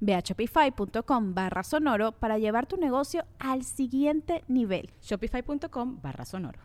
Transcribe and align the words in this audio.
Ve 0.00 0.14
a 0.14 0.22
shopify.com 0.22 1.34
barra 1.34 1.62
sonoro 1.62 2.12
para 2.12 2.38
llevar 2.38 2.66
tu 2.66 2.76
negocio 2.76 3.24
al 3.38 3.64
siguiente 3.64 4.44
nivel. 4.48 4.90
Shopify.com 5.00 6.00
barra 6.00 6.24
sonoro. 6.24 6.60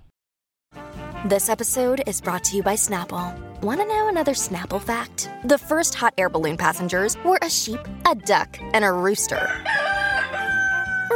This 1.29 1.49
episode 1.49 2.03
is 2.05 2.19
brought 2.19 2.43
to 2.45 2.57
you 2.57 2.63
by 2.63 2.75
Snapple. 2.75 3.33
Want 3.61 3.79
to 3.79 3.85
know 3.85 4.09
another 4.09 4.33
Snapple 4.33 4.81
fact? 4.81 5.29
The 5.45 5.57
first 5.57 5.95
hot 5.95 6.13
air 6.17 6.29
balloon 6.29 6.57
passengers 6.57 7.15
were 7.23 7.39
a 7.41 7.49
sheep, 7.49 7.79
a 8.09 8.15
duck, 8.15 8.59
and 8.73 8.83
a 8.83 8.91
rooster. 8.91 9.47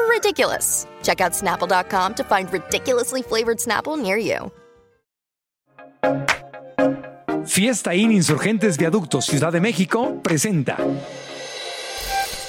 Ridiculous. 0.10 0.88
Check 1.04 1.20
out 1.20 1.34
snapple.com 1.34 2.14
to 2.16 2.24
find 2.24 2.52
ridiculously 2.52 3.22
flavored 3.22 3.58
Snapple 3.58 4.02
near 4.02 4.18
you. 4.18 4.52
Fiesta 7.46 7.94
In 7.94 8.12
Insurgentes 8.12 8.78
Viaducto 8.78 9.22
Ciudad 9.22 9.52
de 9.52 9.60
México 9.60 10.22
presenta. 10.22 10.78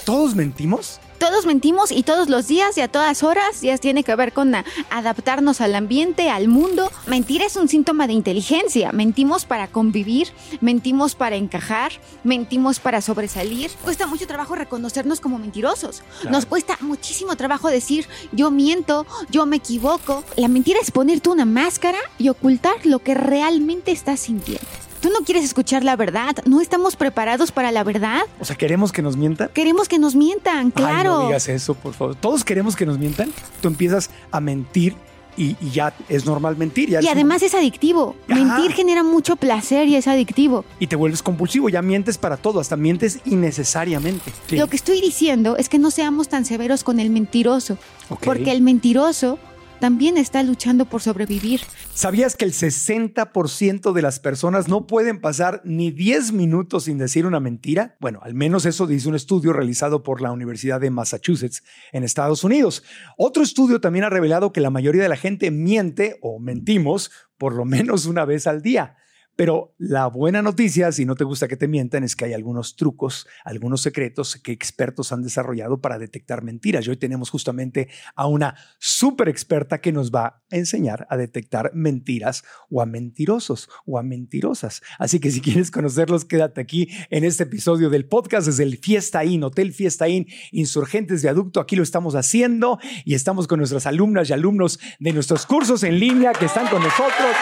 ¿Todos 0.09 0.35
mentimos? 0.35 1.01
Todos 1.19 1.45
mentimos 1.45 1.93
y 1.93 2.03
todos 2.03 2.31
los 2.31 2.49
días 2.49 2.79
y 2.79 2.81
a 2.81 2.89
todas 2.89 3.23
horas 3.23 3.61
ya 3.61 3.77
tiene 3.77 4.05
que 4.05 4.17
ver 4.17 4.33
con 4.33 4.55
adaptarnos 4.89 5.61
al 5.61 5.75
ambiente, 5.75 6.31
al 6.31 6.49
mundo. 6.49 6.91
Mentir 7.07 7.43
es 7.43 7.57
un 7.57 7.69
síntoma 7.69 8.07
de 8.07 8.15
inteligencia. 8.15 8.91
Mentimos 8.93 9.45
para 9.45 9.69
convivir, 9.69 10.29
mentimos 10.63 11.15
para 11.15 11.37
encajar, 11.37 11.93
mentimos 12.25 12.81
para 12.81 13.03
sobresalir. 13.03 13.71
Cuesta 13.85 14.07
mucho 14.07 14.27
trabajo 14.27 14.55
reconocernos 14.55 15.21
como 15.21 15.39
mentirosos. 15.39 16.03
Nos 16.31 16.47
cuesta 16.47 16.79
muchísimo 16.81 17.37
trabajo 17.37 17.69
decir 17.69 18.09
yo 18.33 18.51
miento, 18.51 19.07
yo 19.29 19.45
me 19.45 19.57
equivoco. 19.57 20.25
La 20.37 20.49
mentira 20.49 20.81
es 20.81 20.91
ponerte 20.91 21.29
una 21.29 21.45
máscara 21.45 21.99
y 22.17 22.31
ocultar 22.31 22.77
lo 22.85 23.01
que 23.01 23.13
realmente 23.13 23.93
estás 23.93 24.21
sintiendo. 24.21 24.88
Tú 25.01 25.11
no 25.11 25.25
quieres 25.25 25.45
escuchar 25.45 25.85
la 25.85 25.97
verdad, 25.97 26.37
no 26.45 26.61
estamos 26.61 26.97
preparados 26.97 27.53
para 27.53 27.71
la 27.71 27.85
verdad. 27.85 28.23
O 28.41 28.45
sea, 28.45 28.57
¿queremos 28.57 28.91
que 28.91 29.03
nos 29.03 29.17
mientan? 29.17 29.49
Queremos 29.55 29.89
que 29.89 29.99
nos 29.99 30.17
mientan, 30.17 30.71
claro. 30.71 31.13
Ay, 31.13 31.23
no 31.23 31.27
digas 31.27 31.49
eso, 31.49 31.75
por 31.75 31.95
favor. 31.95 32.17
Todos 32.17 32.45
queremos 32.45 32.75
que 32.75 32.85
nos 32.85 32.99
mientan. 32.99 33.33
Tú 33.61 33.69
empiezas 33.69 34.11
a 34.31 34.41
mentir 34.41 34.97
y, 35.39 35.57
ya 35.71 35.95
es 36.09 36.27
normal 36.27 36.57
mentir. 36.57 36.91
y 36.91 37.07
además 37.07 37.43
es 37.43 37.55
adictivo. 37.55 38.17
Mentir 38.27 38.73
genera 38.73 39.05
mucho 39.05 39.37
placer 39.37 39.87
y 39.87 39.95
es 39.95 40.09
adictivo. 40.09 40.65
Y 40.81 40.89
te 40.89 40.97
vuelves 40.97 41.23
compulsivo, 41.23 41.69
ya 41.69 41.81
mientes 41.81 42.19
para 42.19 42.37
todo, 42.37 42.59
hasta 42.59 42.77
mientes 42.77 43.21
innecesariamente. 43.25 44.33
Lo 44.51 44.67
que 44.67 44.77
estoy 44.77 45.01
diciendo 45.01 45.57
es 45.57 45.69
que 45.69 45.79
no 45.79 45.91
seamos 45.91 46.29
tan 46.29 46.45
severos 46.45 46.83
con 46.83 46.99
el 46.99 47.11
mentiroso. 47.11 47.79
Porque 48.25 48.51
el 48.51 48.63
mentiroso 48.63 49.39
también 49.79 50.19
está 50.19 50.43
luchando 50.43 50.85
por 50.85 51.01
sobrevivir. 51.01 51.61
¿Sabías 51.95 52.37
que 52.37 52.45
el 52.45 52.53
60% 52.53 53.93
de 53.93 54.03
las 54.03 54.21
personas 54.21 54.69
no 54.69 54.87
pueden 54.87 55.21
pasar 55.21 55.61
ni 55.65 55.91
10 55.91 56.33
minutos 56.33 56.85
sin 56.85 56.99
decir 56.99 57.27
una 57.27 57.41
mentira? 57.41 57.97
Bueno, 58.01 58.21
al 58.23 58.35
menos 58.35 58.67
eso 58.67 58.87
dice 58.87 59.09
un 59.09 59.15
estudio 59.15 59.53
realizado 59.53 60.03
por 60.03 60.21
la 60.21 60.33
Universidad 60.33 60.81
de 60.81 60.91
Massachusetts 60.91 61.63
en 61.93 62.05
Estados 62.05 62.45
Unidos. 62.45 62.83
Otro 63.17 63.43
estudio 63.43 63.81
también 63.81 64.05
ha 64.05 64.11
revelado 64.11 64.53
que 64.53 64.61
la 64.61 64.71
mayoría 64.71 65.03
de 65.03 65.09
la 65.09 65.17
gente 65.17 65.51
miente 65.51 66.19
o 66.23 66.39
mentimos 66.39 67.11
por 67.39 67.55
lo 67.55 67.65
menos 67.65 68.07
una 68.07 68.25
vez 68.25 68.47
al 68.47 68.63
día. 68.63 68.97
Pero 69.39 69.73
la 69.79 70.09
buena 70.09 70.43
noticia, 70.43 70.91
si 70.91 71.05
no 71.05 71.15
te 71.15 71.23
gusta 71.23 71.47
que 71.47 71.57
te 71.57 71.69
mientan, 71.69 72.03
es 72.03 72.17
que 72.17 72.25
hay 72.25 72.33
algunos 72.33 72.75
trucos, 72.75 73.29
algunos 73.45 73.81
secretos 73.83 74.35
que 74.35 74.51
expertos 74.51 75.13
han 75.13 75.23
desarrollado 75.23 75.81
para 75.81 75.97
detectar 75.97 76.43
mentiras. 76.43 76.85
Y 76.85 76.91
hoy 76.91 76.97
tenemos 76.97 77.31
justamente 77.31 77.89
a 78.17 78.27
una 78.27 78.57
súper 78.81 79.29
experta 79.29 79.81
que 79.81 79.93
nos 79.93 80.11
va 80.11 80.27
a 80.27 80.43
enseñar 80.51 81.07
a 81.09 81.17
detectar 81.17 81.71
mentiras 81.73 82.43
o 82.69 82.83
a 82.83 82.87
mentirosos 82.87 83.69
o 83.87 84.01
a 84.01 84.03
mentirosas. 84.03 84.83
Así 84.99 85.21
que 85.21 85.31
si 85.31 85.41
quieres 85.41 85.71
conocerlos, 85.71 86.25
quédate 86.25 86.61
aquí 86.61 86.89
en 87.09 87.23
este 87.23 87.45
episodio 87.45 87.91
del 87.91 88.07
podcast 88.07 88.49
desde 88.49 88.65
el 88.65 88.79
Fiesta 88.79 89.25
Inn, 89.25 89.45
Hotel 89.45 89.73
Fiesta 89.73 90.09
Inn, 90.09 90.27
Insurgentes 90.51 91.23
de 91.23 91.29
Aducto. 91.29 91.61
Aquí 91.61 91.77
lo 91.77 91.85
estamos 91.85 92.17
haciendo 92.17 92.81
y 93.05 93.15
estamos 93.15 93.47
con 93.47 93.59
nuestras 93.61 93.87
alumnas 93.87 94.31
y 94.31 94.33
alumnos 94.33 94.81
de 94.99 95.13
nuestros 95.13 95.47
cursos 95.47 95.85
en 95.85 96.01
línea 96.01 96.33
que 96.33 96.47
están 96.47 96.67
con 96.67 96.83
nosotros. 96.83 97.37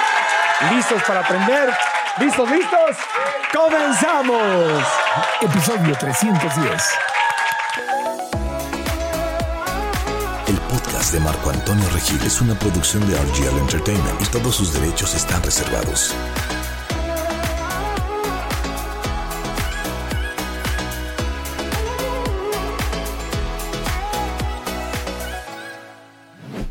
¿Listos 0.60 1.02
para 1.02 1.20
aprender? 1.20 1.68
¿Listos, 2.18 2.50
listos? 2.50 2.96
¡Comenzamos! 3.52 4.82
Episodio 5.42 5.94
310. 5.98 6.82
El 10.46 10.56
podcast 10.60 11.12
de 11.12 11.20
Marco 11.20 11.50
Antonio 11.50 11.86
Regil 11.90 12.22
es 12.22 12.40
una 12.40 12.54
producción 12.58 13.06
de 13.06 13.16
RGL 13.18 13.58
Entertainment 13.58 14.22
y 14.22 14.24
todos 14.26 14.56
sus 14.56 14.72
derechos 14.72 15.14
están 15.14 15.42
reservados. 15.42 16.14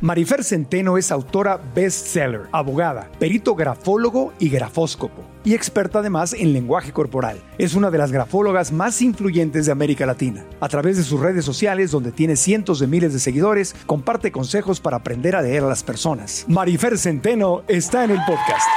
Marifer 0.06 0.44
Centeno 0.44 1.00
es 1.00 1.12
autora 1.12 1.60
bestseller, 1.74 2.42
abogada, 2.52 3.10
perito 3.18 3.56
grafólogo 3.56 4.34
y 4.38 4.50
grafóscopo, 4.50 5.24
y 5.44 5.56
experta 5.56 5.98
además 5.98 6.34
en 6.34 6.54
lenguaje 6.54 6.92
corporal. 6.92 7.42
Es 7.58 7.74
una 7.74 7.90
de 7.90 7.98
las 7.98 8.12
grafólogas 8.12 8.72
más 8.72 9.02
influyentes 9.02 9.66
de 9.66 9.72
América 9.72 10.06
Latina. 10.06 10.46
A 10.60 10.70
través 10.70 10.98
de 10.98 11.04
sus 11.04 11.20
redes 11.20 11.44
sociales, 11.44 11.90
donde 11.90 12.12
tiene 12.12 12.36
cientos 12.36 12.78
de 12.78 12.86
miles 12.86 13.14
de 13.14 13.20
seguidores, 13.20 13.76
comparte 13.88 14.32
consejos 14.32 14.80
para 14.80 14.98
aprender 14.98 15.36
a 15.36 15.42
leer 15.42 15.64
a 15.64 15.70
las 15.70 15.82
personas. 15.82 16.46
Marifer 16.48 17.00
Centeno 17.00 17.64
está 17.68 18.04
en 18.04 18.12
el 18.12 18.20
podcast. 18.28 18.70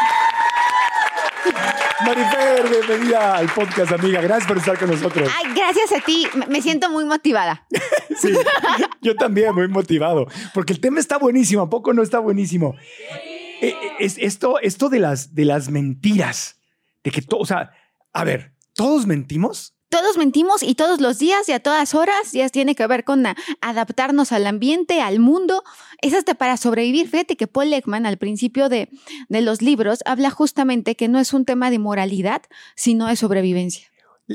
Marifer, 2.04 2.68
bienvenida 2.70 3.36
al 3.36 3.48
podcast, 3.48 3.92
amiga. 3.92 4.20
Gracias 4.20 4.46
por 4.46 4.58
estar 4.58 4.78
con 4.78 4.90
nosotros. 4.90 5.28
Ay, 5.36 5.52
gracias 5.52 5.92
a 5.92 6.04
ti. 6.04 6.26
Me 6.48 6.62
siento 6.62 6.90
muy 6.90 7.04
motivada. 7.04 7.66
sí, 8.20 8.32
yo 9.02 9.16
también 9.16 9.54
muy 9.54 9.68
motivado, 9.68 10.28
porque 10.54 10.72
el 10.72 10.80
tema 10.80 11.00
está 11.00 11.18
buenísimo. 11.18 11.62
¿A 11.62 11.70
poco 11.70 11.92
no 11.92 12.02
está 12.02 12.20
buenísimo? 12.20 12.76
Eh, 13.60 13.68
eh, 13.68 13.76
es, 13.98 14.16
esto, 14.18 14.60
esto 14.60 14.88
de 14.88 15.00
las, 15.00 15.34
de 15.34 15.44
las 15.44 15.70
mentiras, 15.70 16.60
de 17.02 17.10
que 17.10 17.22
todo, 17.22 17.40
o 17.40 17.46
sea, 17.46 17.72
a 18.12 18.24
ver, 18.24 18.52
¿todos 18.74 19.06
mentimos? 19.06 19.74
Todos 19.88 20.18
mentimos 20.18 20.62
y 20.62 20.74
todos 20.74 21.00
los 21.00 21.18
días 21.18 21.48
y 21.48 21.52
a 21.52 21.60
todas 21.60 21.94
horas 21.94 22.32
ya 22.32 22.48
tiene 22.50 22.74
que 22.74 22.86
ver 22.86 23.04
con 23.04 23.24
adaptarnos 23.60 24.32
al 24.32 24.46
ambiente, 24.46 25.00
al 25.00 25.18
mundo. 25.18 25.62
Es 26.02 26.12
hasta 26.12 26.34
para 26.34 26.58
sobrevivir. 26.58 27.08
Fíjate 27.08 27.36
que 27.36 27.46
Paul 27.46 27.72
Ekman 27.72 28.04
al 28.04 28.18
principio 28.18 28.68
de, 28.68 28.90
de 29.28 29.40
los 29.40 29.62
libros 29.62 30.00
habla 30.04 30.30
justamente 30.30 30.94
que 30.94 31.08
no 31.08 31.18
es 31.18 31.32
un 31.32 31.46
tema 31.46 31.70
de 31.70 31.78
moralidad, 31.78 32.42
sino 32.76 33.06
de 33.06 33.16
sobrevivencia. 33.16 33.88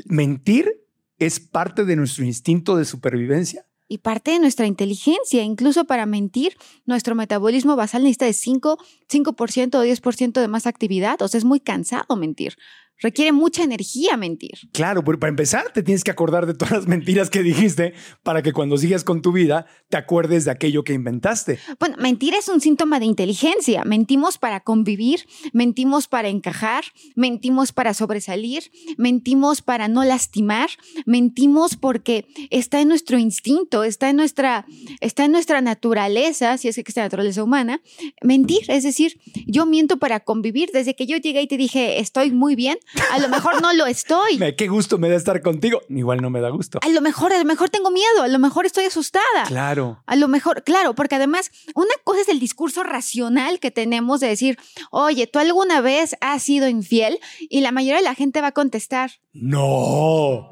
¿Mentir 0.06 0.82
es 1.18 1.38
parte 1.38 1.84
de 1.84 1.94
nuestro 1.94 2.24
instinto 2.24 2.76
de 2.76 2.84
supervivencia? 2.84 3.64
y 3.86 3.98
parte 3.98 4.32
de 4.32 4.38
nuestra 4.38 4.66
inteligencia. 4.66 5.42
Incluso 5.42 5.84
para 5.84 6.06
mentir, 6.06 6.56
nuestro 6.86 7.14
metabolismo 7.14 7.76
basal 7.76 8.02
necesita 8.02 8.26
de 8.26 8.32
5, 8.32 8.78
5% 9.08 9.74
o 9.76 9.84
10% 9.84 10.40
de 10.40 10.48
más 10.48 10.66
actividad. 10.66 11.20
O 11.22 11.28
sea, 11.28 11.38
es 11.38 11.44
muy 11.44 11.60
cansado 11.60 12.16
mentir. 12.16 12.56
Requiere 13.04 13.32
mucha 13.32 13.62
energía 13.62 14.16
mentir. 14.16 14.52
Claro, 14.72 15.04
pero 15.04 15.20
para 15.20 15.28
empezar 15.28 15.70
te 15.74 15.82
tienes 15.82 16.04
que 16.04 16.10
acordar 16.10 16.46
de 16.46 16.54
todas 16.54 16.72
las 16.72 16.86
mentiras 16.86 17.28
que 17.28 17.42
dijiste 17.42 17.92
para 18.22 18.40
que 18.40 18.54
cuando 18.54 18.78
sigas 18.78 19.04
con 19.04 19.20
tu 19.20 19.30
vida 19.30 19.66
te 19.90 19.98
acuerdes 19.98 20.46
de 20.46 20.50
aquello 20.50 20.84
que 20.84 20.94
inventaste. 20.94 21.58
Bueno, 21.78 21.96
mentir 21.98 22.32
es 22.32 22.48
un 22.48 22.62
síntoma 22.62 23.00
de 23.00 23.04
inteligencia. 23.04 23.84
Mentimos 23.84 24.38
para 24.38 24.60
convivir, 24.60 25.26
mentimos 25.52 26.08
para 26.08 26.28
encajar, 26.28 26.84
mentimos 27.14 27.72
para 27.72 27.92
sobresalir, 27.92 28.72
mentimos 28.96 29.60
para 29.60 29.86
no 29.88 30.02
lastimar, 30.02 30.70
mentimos 31.04 31.76
porque 31.76 32.26
está 32.48 32.80
en 32.80 32.88
nuestro 32.88 33.18
instinto, 33.18 33.84
está 33.84 34.08
en 34.08 34.16
nuestra, 34.16 34.64
está 35.02 35.26
en 35.26 35.32
nuestra 35.32 35.60
naturaleza, 35.60 36.56
si 36.56 36.68
es 36.68 36.76
que 36.76 36.80
existe 36.80 37.00
la 37.00 37.06
naturaleza 37.06 37.44
humana, 37.44 37.82
mentir. 38.22 38.62
Es 38.68 38.82
decir, 38.82 39.20
yo 39.46 39.66
miento 39.66 39.98
para 39.98 40.20
convivir. 40.20 40.70
Desde 40.72 40.96
que 40.96 41.04
yo 41.04 41.18
llegué 41.18 41.42
y 41.42 41.46
te 41.46 41.58
dije, 41.58 42.00
estoy 42.00 42.32
muy 42.32 42.56
bien, 42.56 42.78
a 43.12 43.18
lo 43.18 43.28
mejor 43.28 43.60
no 43.62 43.72
lo 43.72 43.86
estoy. 43.86 44.38
Qué 44.56 44.68
gusto 44.68 44.98
me 44.98 45.08
da 45.08 45.16
estar 45.16 45.40
contigo. 45.42 45.80
Igual 45.88 46.20
no 46.22 46.30
me 46.30 46.40
da 46.40 46.50
gusto. 46.50 46.78
A 46.82 46.88
lo 46.88 47.00
mejor, 47.00 47.32
a 47.32 47.38
lo 47.38 47.44
mejor 47.44 47.70
tengo 47.70 47.90
miedo, 47.90 48.22
a 48.22 48.28
lo 48.28 48.38
mejor 48.38 48.66
estoy 48.66 48.84
asustada. 48.84 49.24
Claro. 49.46 50.02
A 50.06 50.16
lo 50.16 50.28
mejor, 50.28 50.62
claro, 50.64 50.94
porque 50.94 51.14
además 51.16 51.50
una 51.74 51.94
cosa 52.04 52.20
es 52.22 52.28
el 52.28 52.40
discurso 52.40 52.82
racional 52.82 53.58
que 53.60 53.70
tenemos 53.70 54.20
de 54.20 54.28
decir, 54.28 54.58
oye, 54.90 55.26
¿tú 55.26 55.38
alguna 55.38 55.80
vez 55.80 56.16
has 56.20 56.42
sido 56.42 56.68
infiel? 56.68 57.18
Y 57.40 57.60
la 57.60 57.72
mayoría 57.72 57.98
de 57.98 58.04
la 58.04 58.14
gente 58.14 58.40
va 58.40 58.48
a 58.48 58.52
contestar, 58.52 59.10
No. 59.32 60.50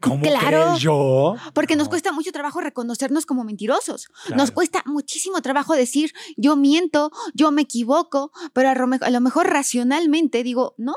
¿Cómo 0.00 0.20
Claro. 0.20 0.64
crees 0.70 0.80
yo? 0.82 1.36
porque 1.54 1.76
nos 1.76 1.88
cuesta 1.88 2.10
mucho 2.10 2.32
trabajo 2.32 2.60
reconocernos 2.60 3.24
como 3.24 3.44
mentirosos. 3.44 4.08
Claro. 4.26 4.36
Nos 4.36 4.50
cuesta 4.50 4.82
muchísimo 4.84 5.40
trabajo 5.42 5.74
decir, 5.74 6.12
yo 6.36 6.56
miento, 6.56 7.12
yo 7.34 7.52
me 7.52 7.62
equivoco, 7.62 8.32
pero 8.52 8.68
a 8.70 9.10
lo 9.10 9.20
mejor 9.20 9.46
racionalmente 9.46 10.42
digo, 10.42 10.74
no. 10.76 10.96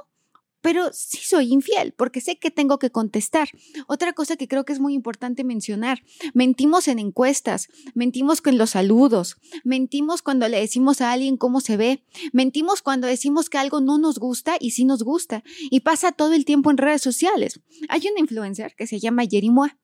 Pero 0.66 0.90
sí 0.94 1.20
soy 1.24 1.54
infiel 1.54 1.92
porque 1.92 2.22
sé 2.22 2.38
que 2.40 2.50
tengo 2.50 2.80
que 2.80 2.90
contestar. 2.90 3.50
Otra 3.86 4.14
cosa 4.14 4.36
que 4.36 4.48
creo 4.48 4.66
que 4.66 4.74
es 4.74 4.80
muy 4.80 4.96
importante 4.96 5.44
mencionar, 5.44 6.02
mentimos 6.34 6.88
en 6.88 6.98
encuestas, 6.98 7.68
mentimos 7.94 8.42
con 8.42 8.58
los 8.58 8.72
saludos, 8.72 9.38
mentimos 9.64 10.24
cuando 10.24 10.48
le 10.48 10.60
decimos 10.60 11.02
a 11.02 11.12
alguien 11.12 11.38
cómo 11.38 11.62
se 11.62 11.78
ve, 11.78 12.04
mentimos 12.34 12.82
cuando 12.82 13.06
decimos 13.06 13.48
que 13.48 13.60
algo 13.60 13.80
no 13.80 14.00
nos 14.00 14.18
gusta 14.18 14.58
y 14.60 14.72
sí 14.72 14.86
nos 14.86 15.04
gusta. 15.04 15.44
Y 15.70 15.82
pasa 15.82 16.12
todo 16.12 16.34
el 16.34 16.46
tiempo 16.46 16.72
en 16.72 16.78
redes 16.78 17.04
sociales. 17.04 17.60
Hay 17.88 18.02
una 18.10 18.22
influencer 18.22 18.74
que 18.76 18.88
se 18.88 19.00
llama 19.00 19.28
Jerimoa. 19.30 19.78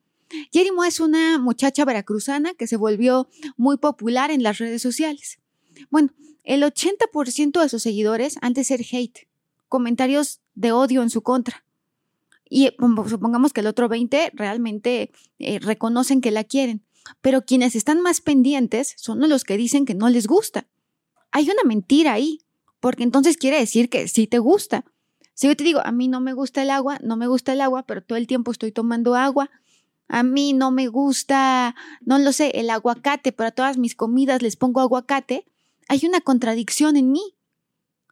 Jerimoa 0.52 0.88
es 0.88 1.00
una 1.00 1.38
muchacha 1.38 1.86
veracruzana 1.86 2.56
que 2.56 2.66
se 2.66 2.78
volvió 2.78 3.30
muy 3.56 3.78
popular 3.78 4.32
en 4.32 4.42
las 4.42 4.58
redes 4.58 4.82
sociales. 4.82 5.38
Bueno, 5.92 6.10
el 6.44 6.64
80% 6.64 7.62
de 7.62 7.70
sus 7.70 7.84
seguidores 7.84 8.40
han 8.42 8.54
de 8.54 8.64
ser 8.64 8.82
hate, 8.92 9.28
comentarios 9.68 10.41
de 10.56 10.72
odio 10.72 11.02
en 11.02 11.10
su 11.10 11.22
contra. 11.22 11.64
Y 12.50 12.66
eh, 12.68 12.76
supongamos 13.08 13.54
que 13.54 13.62
el 13.62 13.68
otro 13.68 13.88
20 13.88 14.32
realmente 14.34 15.12
eh, 15.40 15.60
reconocen 15.60 16.22
que 16.22 16.32
la 16.32 16.44
quieren. 16.44 16.84
Pero 17.22 17.46
quienes 17.46 17.76
están 17.76 18.02
más 18.02 18.22
pendientes 18.22 18.94
son 18.98 19.28
los 19.28 19.44
que 19.44 19.58
dicen 19.58 19.86
que 19.86 19.96
no 19.96 20.10
les 20.10 20.28
gusta. 20.28 20.68
Hay 21.32 21.46
una 21.46 21.64
mentira 21.66 22.14
ahí, 22.14 22.40
porque 22.80 23.04
entonces 23.04 23.38
quiere 23.38 23.58
decir 23.58 23.90
que 23.90 24.08
sí 24.08 24.28
te 24.28 24.40
gusta. 24.40 24.86
Si 25.34 25.48
yo 25.48 25.56
te 25.56 25.64
digo, 25.64 25.80
a 25.84 25.92
mí 25.92 26.08
no 26.08 26.20
me 26.20 26.34
gusta 26.34 26.62
el 26.62 26.70
agua, 26.70 27.00
no 27.02 27.16
me 27.16 27.28
gusta 27.28 27.54
el 27.54 27.62
agua, 27.62 27.84
pero 27.84 28.04
todo 28.04 28.18
el 28.18 28.28
tiempo 28.28 28.52
estoy 28.52 28.72
tomando 28.72 29.16
agua. 29.16 29.50
A 30.08 30.24
mí 30.24 30.52
no 30.52 30.72
me 30.72 30.88
gusta, 30.88 31.74
no 32.02 32.20
lo 32.20 32.34
sé, 32.34 32.52
el 32.56 32.70
aguacate, 32.70 33.32
pero 33.32 33.52
todas 33.52 33.78
mis 33.78 33.96
comidas 33.96 34.42
les 34.42 34.58
pongo 34.58 34.82
aguacate. 34.82 35.46
Hay 35.88 36.02
una 36.06 36.20
contradicción 36.20 36.98
en 36.98 37.12
mí. 37.12 37.36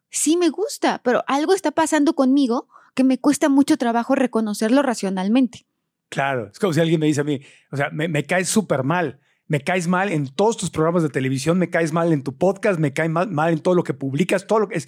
Sí 0.09 0.38
me 0.38 0.50
gusta, 0.50 1.01
pero 1.03 1.23
algo 1.27 1.53
está 1.53 1.71
pasando 1.71 2.13
conmigo 2.15 2.67
que 2.95 3.03
me 3.03 3.19
cuesta 3.19 3.50
mucho 3.50 3.77
trabajo 3.77 4.15
reconocerlo 4.15 4.81
racionalmente. 4.81 5.65
Claro. 6.09 6.50
Es 6.51 6.59
como 6.59 6.73
si 6.73 6.79
alguien 6.81 7.00
me 7.00 7.06
dice 7.06 7.21
a 7.21 7.23
mí, 7.23 7.39
o 7.71 7.77
sea, 7.77 7.89
me, 7.91 8.07
me 8.07 8.25
caes 8.25 8.50
súper 8.50 8.83
mal. 8.83 9.19
Me 9.47 9.61
caes 9.61 9.88
mal 9.88 10.11
en 10.11 10.27
todos 10.27 10.57
tus 10.57 10.69
programas 10.69 11.01
de 11.03 11.09
televisión, 11.09 11.57
me 11.57 11.69
caes 11.71 11.91
mal 11.91 12.13
en 12.13 12.23
tu 12.23 12.38
podcast, 12.38 12.79
me 12.79 12.94
caes 12.94 13.09
mal, 13.09 13.29
mal 13.31 13.51
en 13.53 13.59
todo 13.59 13.73
lo 13.73 13.83
que 13.83 13.94
publicas, 13.95 14.45
todo 14.45 14.59
lo 14.59 14.67
que 14.69 14.75
es, 14.77 14.88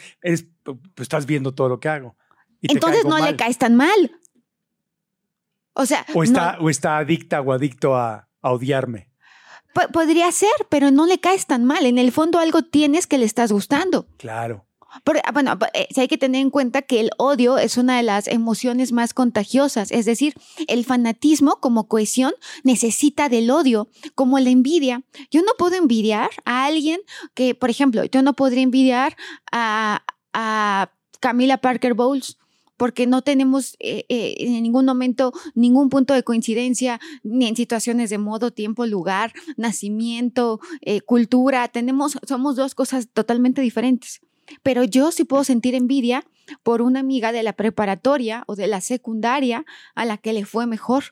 pues 0.63 0.77
estás 1.00 1.25
viendo 1.25 1.53
todo 1.56 1.67
lo 1.69 1.79
que 1.79 1.89
hago. 1.89 2.15
y 2.62 2.71
Entonces 2.71 3.03
no 3.06 3.17
le 3.17 3.35
caes 3.35 3.57
tan 3.57 3.75
mal. 3.75 4.12
O 5.74 5.85
sea, 5.85 6.06
O 6.13 6.24
está, 6.24 6.57
no- 6.57 6.65
o 6.65 6.69
está 6.69 6.97
adicta 6.97 7.41
o 7.41 7.51
adicto 7.53 7.95
a, 7.95 8.27
a 8.41 8.51
odiarme. 8.51 9.09
po- 9.74 9.88
podría 9.94 10.31
ser, 10.31 10.50
pero 10.69 10.91
no 10.91 11.06
le 11.07 11.19
caes 11.19 11.47
tan 11.47 11.63
mal. 11.65 11.85
En 11.85 11.97
el 11.97 12.12
fondo 12.12 12.39
algo 12.39 12.62
tienes 12.63 13.07
que 13.07 13.17
le 13.17 13.25
estás 13.25 13.51
gustando. 13.51 14.07
Claro. 14.17 14.65
Porque, 15.03 15.21
ah, 15.25 15.31
bueno, 15.31 15.57
eh, 15.73 15.88
hay 15.95 16.07
que 16.07 16.17
tener 16.17 16.41
en 16.41 16.49
cuenta 16.49 16.81
que 16.81 16.99
el 16.99 17.11
odio 17.17 17.57
es 17.57 17.77
una 17.77 17.97
de 17.97 18.03
las 18.03 18.27
emociones 18.27 18.91
más 18.91 19.13
contagiosas, 19.13 19.91
es 19.91 20.05
decir, 20.05 20.33
el 20.67 20.85
fanatismo 20.85 21.59
como 21.59 21.88
cohesión 21.88 22.33
necesita 22.63 23.29
del 23.29 23.51
odio, 23.51 23.89
como 24.15 24.39
la 24.39 24.49
envidia. 24.49 25.03
Yo 25.29 25.41
no 25.41 25.51
puedo 25.57 25.75
envidiar 25.75 26.29
a 26.45 26.65
alguien 26.65 26.99
que, 27.33 27.55
por 27.55 27.69
ejemplo, 27.69 28.03
yo 28.05 28.21
no 28.21 28.33
podría 28.33 28.63
envidiar 28.63 29.15
a, 29.51 30.03
a 30.33 30.91
Camila 31.19 31.57
Parker 31.57 31.93
Bowles. 31.93 32.38
Porque 32.77 33.05
no 33.05 33.21
tenemos 33.21 33.75
eh, 33.77 34.05
eh, 34.09 34.33
en 34.39 34.63
ningún 34.63 34.85
momento 34.85 35.33
ningún 35.53 35.89
punto 35.89 36.15
de 36.15 36.23
coincidencia, 36.23 36.99
ni 37.21 37.45
en 37.45 37.55
situaciones 37.55 38.09
de 38.09 38.17
modo, 38.17 38.49
tiempo, 38.49 38.88
lugar, 38.88 39.33
nacimiento, 39.55 40.59
eh, 40.81 41.01
cultura. 41.01 41.67
Tenemos, 41.67 42.17
somos 42.27 42.55
dos 42.55 42.73
cosas 42.73 43.07
totalmente 43.13 43.61
diferentes 43.61 44.21
pero 44.63 44.83
yo 44.83 45.12
sí 45.12 45.24
puedo 45.24 45.44
sentir 45.44 45.75
envidia 45.75 46.24
por 46.63 46.81
una 46.81 47.00
amiga 47.00 47.31
de 47.31 47.44
la 47.44 47.53
preparatoria 47.53 48.44
o 48.48 48.56
de 48.56 48.68
la 48.68 48.81
secundaria 48.81 49.65
a 49.95 50.06
la 50.06 50.18
que 50.18 50.33
le 50.33 50.45
fue 50.45 50.65
mejor. 50.68 51.06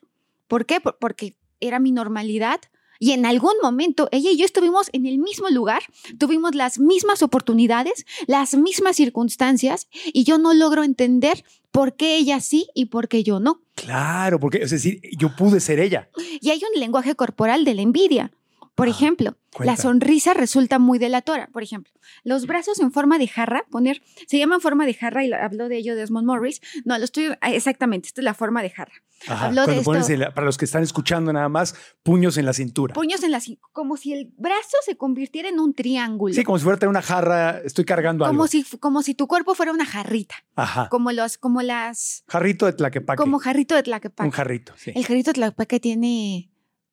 ¿Por 0.48 0.66
qué? 0.66 0.80
Por- 0.82 0.98
Porque 1.00 1.36
era 1.60 1.80
mi 1.80 1.92
normalidad. 1.92 2.60
Y 3.02 3.14
en 3.14 3.26
algún 3.26 3.54
momento 3.64 4.10
ella 4.12 4.30
y 4.30 4.36
yo 4.38 4.44
estuvimos 4.44 4.90
en 4.92 5.06
el 5.06 5.20
mismo 5.20 5.48
lugar, 5.50 5.84
tuvimos 6.18 6.54
las 6.54 6.80
mismas 6.80 7.22
oportunidades, 7.24 8.06
las 8.28 8.56
mismas 8.56 8.98
circunstancias, 8.98 9.88
y 10.12 10.26
yo 10.26 10.38
no 10.38 10.54
logro 10.54 10.84
entender 10.84 11.46
por 11.72 11.96
qué 11.96 12.18
ella 12.18 12.42
sí 12.42 12.68
y 12.76 12.86
por 12.88 13.08
qué 13.08 13.24
yo 13.24 13.40
no. 13.40 13.62
Claro, 13.76 14.38
porque 14.40 14.58
es 14.58 14.72
decir, 14.72 15.00
yo 15.18 15.34
pude 15.34 15.62
ser 15.62 15.80
ella. 15.80 16.10
Y 16.42 16.50
hay 16.50 16.62
un 16.74 16.78
lenguaje 16.78 17.16
corporal 17.16 17.64
de 17.64 17.74
la 17.76 17.84
envidia. 17.84 18.32
Por 18.80 18.88
Ah, 18.88 18.92
ejemplo, 18.92 19.38
cuenta. 19.54 19.72
la 19.74 19.78
sonrisa 19.78 20.34
resulta 20.34 20.80
muy 20.80 20.98
delatora. 21.00 21.50
Por 21.54 21.62
ejemplo, 21.64 21.94
los 22.24 22.48
brazos 22.48 22.80
en 22.80 22.92
forma 22.92 23.18
de 23.20 23.28
jarra, 23.28 23.66
poner, 23.70 24.02
se 24.28 24.38
llama 24.40 24.56
en 24.56 24.62
forma 24.62 24.86
de 24.86 24.94
jarra 24.94 25.24
y 25.26 25.32
habló 25.34 25.70
de 25.70 25.78
ello 25.78 25.96
Desmond 25.96 26.26
Morris. 26.26 26.62
No, 26.86 26.98
lo 26.98 27.04
estoy, 27.06 27.28
ah, 27.42 27.52
exactamente, 27.52 28.08
esta 28.08 28.22
es 28.22 28.26
la 28.26 28.34
forma 28.34 28.62
de 28.64 28.70
jarra. 28.70 28.94
Ajá. 29.28 29.48
Habló 29.48 29.66
de 29.68 29.84
Cuando 29.84 30.08
esto. 30.08 30.34
para 30.34 30.46
los 30.46 30.58
que 30.58 30.64
están 30.64 30.82
escuchando 30.82 31.34
nada 31.34 31.50
más, 31.50 31.76
puños 32.04 32.38
en 32.38 32.46
la 32.46 32.54
cintura. 32.54 32.94
Puños 32.94 33.22
en 33.22 33.32
la 33.32 33.40
cin- 33.40 33.60
como 33.74 33.98
si 33.98 34.14
el 34.14 34.32
brazo 34.38 34.78
se 34.86 34.96
convirtiera 34.96 35.50
en 35.50 35.60
un 35.60 35.74
triángulo. 35.74 36.34
Sí, 36.34 36.44
como 36.46 36.58
si 36.58 36.64
fuera 36.64 36.88
una 36.88 37.02
jarra, 37.02 37.60
estoy 37.66 37.84
cargando 37.84 38.24
algo. 38.24 38.38
como 38.38 38.48
si, 38.48 38.64
como 38.80 39.04
si 39.04 39.14
tu 39.16 39.28
cuerpo 39.28 39.56
fuera 39.56 39.74
una 39.74 39.86
jarrita, 39.86 40.36
Ajá. 40.56 40.88
como 40.88 41.12
los, 41.12 41.38
como 41.38 41.62
las, 41.62 42.24
Jarrito 42.30 42.66
de 42.66 42.72
tlaquepaque. 42.74 43.18
como 43.22 43.40
jarrito 43.40 43.76
de 43.76 43.84
Tlaquepaque. 43.84 44.26
Un 44.26 44.32
jarrito, 44.32 44.74
sí. 44.78 44.94
El 44.96 45.06
jarrito 45.06 45.32
de 45.32 45.34
Tlaquepaque 45.34 45.82
tiene, 45.82 46.50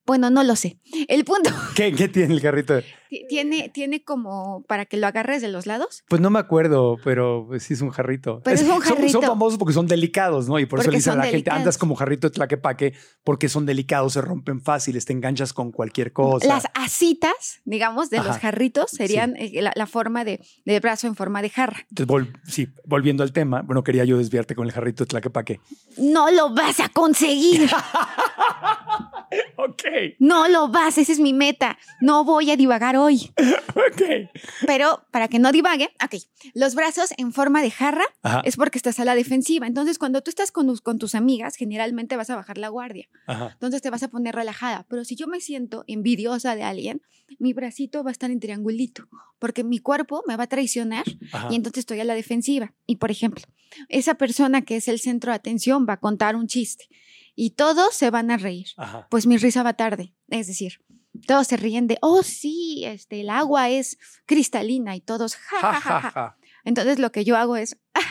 bueno, 0.06 0.30
no 0.30 0.42
lo 0.44 0.56
sé. 0.56 0.78
El 1.08 1.24
punto 1.24 1.50
¿Qué, 1.74 1.92
tiene 2.08 2.34
el 2.34 2.40
jarrito? 2.40 2.80
Tiene, 3.28 3.68
tiene 3.68 4.02
como 4.04 4.62
para 4.68 4.84
que 4.86 4.96
lo 4.96 5.06
agarres 5.06 5.42
de 5.42 5.48
los 5.48 5.66
lados. 5.66 6.04
Pues 6.08 6.20
no 6.20 6.30
me 6.30 6.38
acuerdo, 6.38 6.96
pero 7.04 7.48
sí 7.58 7.74
es 7.74 7.80
un 7.80 7.90
jarrito. 7.90 8.40
Pero 8.44 8.54
es 8.56 8.62
un 8.62 8.68
son- 8.68 8.82
Son, 8.82 8.96
jarrito. 8.96 9.22
famosos 9.22 9.58
porque 9.58 9.74
son 9.74 9.86
delicados, 9.86 10.48
¿no? 10.48 10.58
Y 10.58 10.66
por 10.66 10.78
eso 10.78 10.86
Porque 10.86 10.92
le 10.92 10.98
dicen 10.98 11.12
a 11.14 11.16
la 11.16 11.26
gente, 11.26 11.50
andas 11.50 11.78
como 11.78 11.94
jarrito 11.94 12.28
de 12.28 12.34
tlaquepaque 12.34 12.94
porque 13.24 13.48
son 13.48 13.66
delicados, 13.66 14.12
se 14.14 14.20
rompen 14.20 14.60
fáciles, 14.60 15.04
te 15.04 15.12
enganchas 15.12 15.52
con 15.52 15.72
cualquier 15.72 16.12
cosa. 16.12 16.46
Las 16.46 16.64
asitas, 16.74 17.60
digamos, 17.64 18.10
de 18.10 18.18
los 18.18 18.38
jarritos 18.38 18.90
serían 18.90 19.36
eh, 19.36 19.60
la, 19.62 19.72
la 19.74 19.86
forma 19.86 20.24
de, 20.24 20.40
de 20.64 20.80
brazo 20.80 21.06
en 21.06 21.14
forma 21.14 21.42
de 21.42 21.50
jarra. 21.50 21.86
Entonces, 21.90 22.06
vol- 22.06 22.40
sí, 22.46 22.68
volviendo 22.84 23.22
al 23.22 23.32
tema, 23.32 23.62
bueno, 23.62 23.82
quería 23.84 24.04
yo 24.04 24.18
desviarte 24.18 24.54
con 24.54 24.66
el 24.66 24.72
jarrito 24.72 25.04
de 25.04 25.08
tlaquepaque. 25.08 25.60
No 25.98 26.30
lo 26.30 26.54
vas 26.54 26.80
a 26.80 26.88
conseguir. 26.88 27.68
ok, 29.56 29.82
No 30.18 30.48
lo 30.48 30.68
vas, 30.68 30.98
esa 30.98 31.12
es 31.12 31.18
mi 31.20 31.32
meta. 31.32 31.78
No 32.00 32.24
voy 32.24 32.50
a 32.50 32.56
divagar 32.56 32.95
hoy. 32.96 33.32
ok. 33.68 34.30
Pero 34.66 35.04
para 35.10 35.28
que 35.28 35.38
no 35.38 35.52
divague, 35.52 35.90
ok, 36.04 36.16
los 36.54 36.74
brazos 36.74 37.10
en 37.16 37.32
forma 37.32 37.62
de 37.62 37.70
jarra 37.70 38.04
Ajá, 38.22 38.42
es 38.44 38.56
porque 38.56 38.78
estás 38.78 38.98
a 39.00 39.04
la 39.04 39.14
defensiva. 39.14 39.66
Entonces, 39.66 39.98
cuando 39.98 40.22
tú 40.22 40.30
estás 40.30 40.52
con, 40.52 40.66
tus- 40.66 40.80
con 40.80 40.98
tus 40.98 41.14
amigas, 41.14 41.56
generalmente 41.56 42.16
vas 42.16 42.30
a 42.30 42.36
bajar 42.36 42.58
la 42.58 42.68
guardia. 42.68 43.08
ajá. 43.26 43.50
Entonces 43.52 43.82
te 43.82 43.90
vas 43.90 44.02
a 44.02 44.08
poner 44.08 44.34
relajada. 44.34 44.86
Pero 44.88 45.04
si 45.04 45.16
yo 45.16 45.26
me 45.26 45.40
siento 45.40 45.84
envidiosa 45.86 46.54
de 46.54 46.62
alguien, 46.62 47.02
mi 47.38 47.52
bracito 47.52 48.04
va 48.04 48.10
a 48.10 48.12
estar 48.12 48.30
en 48.30 48.38
triangulito, 48.40 49.08
porque 49.38 49.64
mi 49.64 49.78
cuerpo 49.78 50.22
me 50.28 50.36
va 50.36 50.44
a 50.44 50.46
traicionar 50.46 51.04
ajá. 51.32 51.48
y 51.50 51.56
entonces 51.56 51.80
estoy 51.80 52.00
a 52.00 52.04
la 52.04 52.14
defensiva. 52.14 52.72
Y 52.86 52.96
por 52.96 53.10
ejemplo, 53.10 53.44
esa 53.88 54.14
persona 54.14 54.62
que 54.62 54.76
es 54.76 54.86
el 54.88 55.00
centro 55.00 55.32
de 55.32 55.36
atención 55.36 55.86
va 55.88 55.94
a 55.94 56.00
contar 56.00 56.36
un 56.36 56.46
chiste 56.46 56.88
y 57.34 57.50
todos 57.50 57.94
se 57.94 58.10
van 58.10 58.30
a 58.30 58.36
reír. 58.36 58.68
Ajá. 58.76 59.08
Pues 59.10 59.26
mi 59.26 59.36
risa 59.38 59.62
va 59.64 59.74
tarde, 59.74 60.14
es 60.28 60.46
decir, 60.46 60.80
todos 61.26 61.46
se 61.46 61.56
ríen 61.56 61.86
de, 61.86 61.98
oh 62.02 62.22
sí, 62.22 62.84
este, 62.84 63.20
el 63.20 63.30
agua 63.30 63.68
es 63.70 63.98
cristalina 64.26 64.96
y 64.96 65.00
todos, 65.00 65.36
ja, 65.36 65.74
ja, 65.74 65.80
Ja, 65.80 66.10
ja. 66.10 66.36
Entonces 66.64 66.98
lo 66.98 67.12
que 67.12 67.24
yo 67.24 67.36
hago 67.36 67.56
es, 67.56 67.76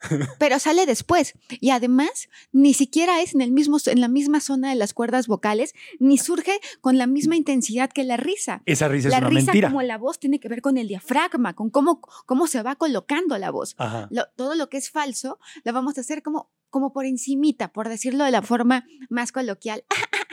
pero 0.38 0.58
sale 0.58 0.86
después. 0.86 1.34
Y 1.60 1.70
además, 1.70 2.28
ni 2.52 2.74
siquiera 2.74 3.20
es 3.22 3.34
en, 3.34 3.40
el 3.40 3.50
mismo, 3.50 3.78
en 3.86 4.00
la 4.00 4.08
misma 4.08 4.40
zona 4.40 4.68
de 4.70 4.76
las 4.76 4.94
cuerdas 4.94 5.26
vocales, 5.26 5.74
ni 5.98 6.16
surge 6.18 6.60
con 6.80 6.96
la 6.96 7.06
misma 7.06 7.34
intensidad 7.36 7.90
que 7.90 8.04
la 8.04 8.16
risa. 8.16 8.62
Esa 8.66 8.88
risa 8.88 9.08
la 9.08 9.16
es 9.16 9.20
una 9.22 9.30
risa 9.30 9.46
mentira. 9.46 9.68
como 9.68 9.82
la 9.82 9.98
voz 9.98 10.18
tiene 10.20 10.38
que 10.38 10.48
ver 10.48 10.62
con 10.62 10.78
el 10.78 10.86
diafragma, 10.88 11.54
con 11.54 11.70
cómo, 11.70 12.00
cómo 12.24 12.46
se 12.46 12.62
va 12.62 12.76
colocando 12.76 13.36
la 13.38 13.50
voz. 13.50 13.74
Lo- 14.10 14.28
todo 14.36 14.54
lo 14.54 14.68
que 14.68 14.76
es 14.76 14.90
falso 14.90 15.38
lo 15.64 15.72
vamos 15.72 15.98
a 15.98 16.02
hacer 16.02 16.22
como, 16.22 16.50
como 16.70 16.92
por 16.92 17.04
encimita, 17.06 17.72
por 17.72 17.88
decirlo 17.88 18.24
de 18.24 18.30
la 18.30 18.42
forma 18.42 18.84
más 19.10 19.32
coloquial. 19.32 19.84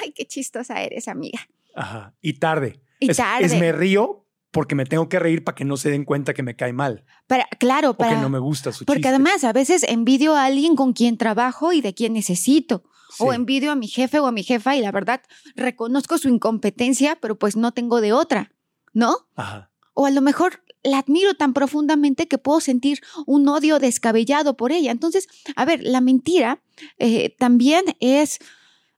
Ay, 0.00 0.12
qué 0.12 0.24
chistosa 0.26 0.82
eres, 0.82 1.08
amiga. 1.08 1.40
Ajá. 1.74 2.14
Y 2.20 2.34
tarde. 2.34 2.80
Y 3.00 3.10
es, 3.10 3.16
tarde. 3.16 3.46
es 3.46 3.58
me 3.58 3.72
río 3.72 4.26
porque 4.50 4.74
me 4.74 4.84
tengo 4.84 5.08
que 5.08 5.18
reír 5.18 5.42
para 5.44 5.54
que 5.54 5.64
no 5.64 5.76
se 5.76 5.90
den 5.90 6.04
cuenta 6.04 6.34
que 6.34 6.42
me 6.42 6.54
cae 6.54 6.72
mal 6.74 7.04
Para, 7.26 7.46
claro, 7.58 7.90
o 7.90 7.94
para... 7.94 8.14
que 8.14 8.20
no 8.20 8.28
me 8.28 8.38
gusta 8.38 8.70
su 8.70 8.84
Porque 8.84 8.98
chiste. 9.00 9.08
además 9.08 9.44
a 9.44 9.52
veces 9.54 9.82
envidio 9.84 10.36
a 10.36 10.44
alguien 10.44 10.76
con 10.76 10.92
quien 10.92 11.16
trabajo 11.16 11.72
y 11.72 11.80
de 11.80 11.94
quien 11.94 12.12
necesito. 12.12 12.84
O 13.18 13.30
Sí. 13.30 13.36
envidio 13.36 13.72
a 13.72 13.74
mi 13.76 13.88
jefe 13.88 14.20
o 14.20 14.26
a 14.26 14.32
mi 14.32 14.42
jefa 14.42 14.76
y 14.76 14.80
la 14.80 14.92
verdad 14.92 15.22
reconozco 15.56 16.18
su 16.18 16.28
incompetencia, 16.28 17.16
pero 17.20 17.38
pues 17.38 17.56
no 17.56 17.72
tengo 17.72 18.00
de 18.02 18.12
otra, 18.12 18.52
¿no? 18.92 19.16
Ajá. 19.36 19.70
O 19.94 20.06
a 20.06 20.10
lo 20.10 20.20
mejor 20.20 20.62
la 20.82 20.98
admiro 20.98 21.34
tan 21.34 21.52
profundamente 21.54 22.26
que 22.28 22.38
puedo 22.38 22.60
sentir 22.60 23.00
un 23.26 23.48
odio 23.48 23.78
descabellado 23.78 24.56
por 24.56 24.72
ella. 24.72 24.90
Entonces, 24.90 25.28
a 25.56 25.64
ver, 25.64 25.80
la 25.82 26.00
mentira 26.00 26.62
eh, 26.98 27.34
también 27.38 27.84
es... 28.00 28.38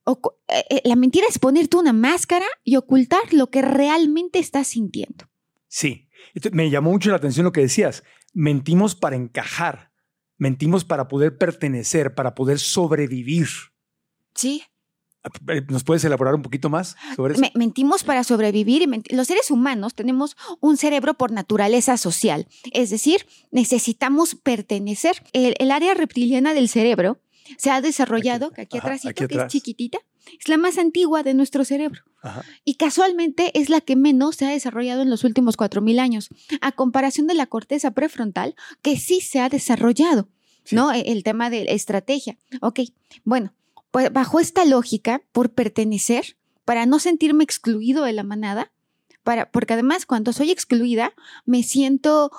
eh, 0.07 0.65
eh, 0.71 0.81
la 0.85 0.97
mentira 0.97 1.27
es 1.29 1.39
ponerte 1.39 1.77
una 1.77 1.93
máscara 1.93 2.47
y 2.63 2.77
ocultar 2.77 3.23
lo 3.33 3.51
que 3.51 3.63
realmente 3.63 4.39
estás 4.39 4.69
sintiendo. 4.69 5.27
Sí. 5.69 6.09
Me 6.53 6.71
llamó 6.71 6.91
mucho 6.91 7.11
la 7.11 7.17
atención 7.17 7.45
lo 7.45 7.53
que 7.53 7.61
decías. 7.63 8.03
Mentimos 8.33 8.95
para 8.95 9.17
encajar. 9.17 9.93
Mentimos 10.37 10.85
para 10.85 11.07
poder 11.09 11.39
pertenecer, 11.39 12.15
para 12.15 12.35
poder 12.35 12.59
sobrevivir. 12.59 13.47
Sí. 14.35 14.63
Eh, 15.49 15.63
¿Nos 15.69 15.85
puedes 15.85 16.05
elaborar 16.05 16.35
un 16.35 16.43
poquito 16.43 16.69
más 16.69 16.97
sobre 17.17 17.33
eso? 17.35 17.41
Me- 17.41 17.53
mentimos 17.55 18.05
para 18.05 18.25
sobrevivir 18.25 18.83
y 18.83 18.87
menti- 18.87 19.15
los 19.15 19.27
seres 19.27 19.51
humanos 19.51 19.95
tenemos 19.95 20.37
un 20.61 20.77
cerebro 20.77 21.15
por 21.15 21.31
naturaleza 21.33 21.97
social, 21.97 22.47
es 22.73 22.91
decir, 22.91 23.27
necesitamos 23.51 24.35
pertenecer. 24.35 25.23
El, 25.33 25.55
el 25.59 25.71
área 25.71 25.95
reptiliana 25.95 26.53
del 26.53 26.69
cerebro 26.69 27.21
se 27.59 27.71
ha 27.71 27.81
desarrollado, 27.81 28.47
Aquí, 28.47 28.55
que 28.57 28.63
aquí 28.63 28.79
ajá, 28.79 28.87
atrásito, 28.89 29.09
aquí 29.11 29.19
que 29.19 29.25
es 29.25 29.39
atrás. 29.39 29.53
chiquitita, 29.53 29.99
es 30.41 30.49
la 30.49 30.57
más 30.57 30.79
antigua 30.79 31.23
de 31.23 31.35
nuestro 31.35 31.65
cerebro. 31.65 32.03
Ajá. 32.23 32.43
Y 32.65 32.77
casualmente 32.77 33.59
es 33.59 33.69
la 33.69 33.81
que 33.81 33.97
menos 33.97 34.37
se 34.37 34.47
ha 34.47 34.51
desarrollado 34.51 35.03
en 35.03 35.11
los 35.11 35.25
últimos 35.25 35.57
4.000 35.57 35.99
años, 36.01 36.29
a 36.61 36.73
comparación 36.73 37.27
de 37.27 37.35
la 37.35 37.47
corteza 37.47 37.91
prefrontal, 37.91 38.55
que 38.83 38.97
sí 38.99 39.21
se 39.21 39.41
ha 39.41 39.49
desarrollado, 39.49 40.29
Sí. 40.65 40.75
¿no? 40.77 40.93
E- 40.93 41.13
El 41.13 41.23
tema 41.25 41.51
de 41.51 41.67
estrategia. 41.69 42.39
Ok, 42.63 42.81
bueno, 43.25 43.53
pues 43.91 44.11
bajo 44.13 44.41
esta 44.41 44.65
lógica, 44.65 45.21
por 45.33 45.51
pertenecer, 45.53 46.37
para 46.65 46.87
no 46.87 46.99
sentirme 46.99 47.45
excluido 47.45 48.05
de 48.05 48.15
la 48.15 48.23
manada, 48.23 48.73
para, 49.23 49.51
porque 49.51 49.75
además 49.75 50.07
cuando 50.07 50.33
soy 50.33 50.51
excluida 50.51 51.13
me 51.45 51.63
siento 51.63 52.31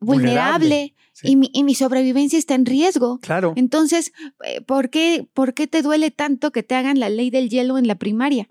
vulnerable, 0.00 0.58
Vulnerable, 0.58 0.94
sí. 1.12 1.28
y, 1.30 1.36
mi, 1.36 1.50
y 1.52 1.64
mi 1.64 1.74
sobrevivencia 1.74 2.38
está 2.38 2.54
en 2.54 2.66
riesgo. 2.66 3.18
Claro. 3.20 3.52
Entonces, 3.56 4.12
eh, 4.44 4.60
¿por 4.60 4.90
qué, 4.90 5.26
¿por 5.34 5.54
qué 5.54 5.66
te 5.66 5.82
duele 5.82 6.10
tanto 6.10 6.50
que 6.52 6.62
te 6.62 6.74
hagan 6.74 7.00
la 7.00 7.08
ley 7.08 7.30
del 7.30 7.48
hielo 7.48 7.78
en 7.78 7.86
la 7.86 7.94
primaria? 7.96 8.48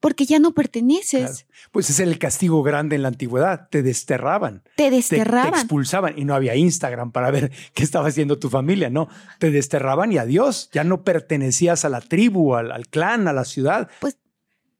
Porque 0.00 0.26
ya 0.26 0.40
no 0.40 0.50
perteneces, 0.52 1.20
Claro. 1.44 1.68
Pues 1.70 1.88
es 1.88 2.00
el 2.00 2.18
castigo 2.18 2.64
grande 2.64 2.96
en 2.96 3.02
la 3.02 3.08
antigüedad. 3.08 3.68
Te 3.70 3.84
desterraban, 3.84 4.62
te 4.64 4.70
te, 4.74 4.82
te 4.84 4.90
desterraban. 4.96 5.54
expulsaban 5.54 6.18
y 6.18 6.24
no 6.24 6.34
había 6.34 6.56
Instagram 6.56 7.12
para 7.12 7.30
ver 7.30 7.52
qué 7.74 7.84
estaba 7.84 8.08
haciendo 8.08 8.36
tu 8.40 8.50
familia. 8.50 8.90
No, 8.90 9.08
te 9.38 9.52
desterraban 9.52 10.10
y 10.10 10.18
adiós. 10.18 10.70
Ya 10.72 10.82
no 10.82 11.04
pertenecías 11.04 11.84
a 11.84 11.88
la 11.88 12.00
tribu, 12.00 12.56
al, 12.56 12.72
al 12.72 12.88
clan, 12.88 13.28
a 13.28 13.32
la 13.32 13.44
ciudad. 13.44 13.88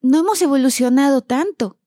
no 0.01 0.19
hemos 0.19 0.43
evolucionado 0.43 1.21
tanto. 1.23 1.79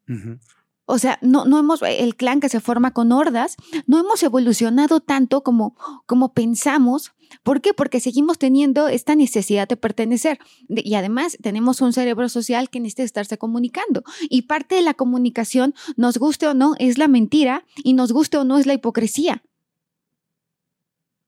O 0.86 1.00
sea, 1.00 1.18
no, 1.22 1.46
no 1.46 1.58
hemos, 1.58 1.82
el 1.82 2.16
clan 2.16 2.40
que 2.40 2.50
se 2.50 2.60
forma 2.60 2.92
con 2.92 3.12
hordas, 3.12 3.56
no 3.88 4.00
hemos 4.00 4.22
evolucionado 4.22 5.00
tanto 5.00 5.44
como, 5.44 5.76
como 6.06 6.34
pensamos. 6.34 7.14
¿Por 7.42 7.62
qué? 7.62 7.74
Porque 7.74 8.00
seguimos 8.00 8.38
teniendo 8.38 8.88
esta 8.88 9.16
necesidad 9.16 9.68
de 9.68 9.78
pertenecer. 9.78 10.38
Y 10.70 10.94
además 10.94 11.38
tenemos 11.42 11.82
un 11.82 11.92
cerebro 11.92 12.30
social 12.30 12.70
que 12.70 12.80
necesita 12.80 13.04
estarse 13.04 13.40
comunicando. 13.40 14.04
Y 14.30 14.44
parte 14.44 14.76
de 14.76 14.82
la 14.82 14.94
comunicación, 14.94 15.74
nos 15.98 16.18
guste 16.18 16.48
o 16.48 16.54
no, 16.54 16.76
es 16.78 17.00
la 17.00 17.08
mentira 17.08 17.66
y 17.78 17.94
nos 17.94 18.12
guste 18.12 18.38
o 18.38 18.44
no 18.44 18.60
es 18.60 18.68
la 18.68 18.76
hipocresía. 18.76 19.44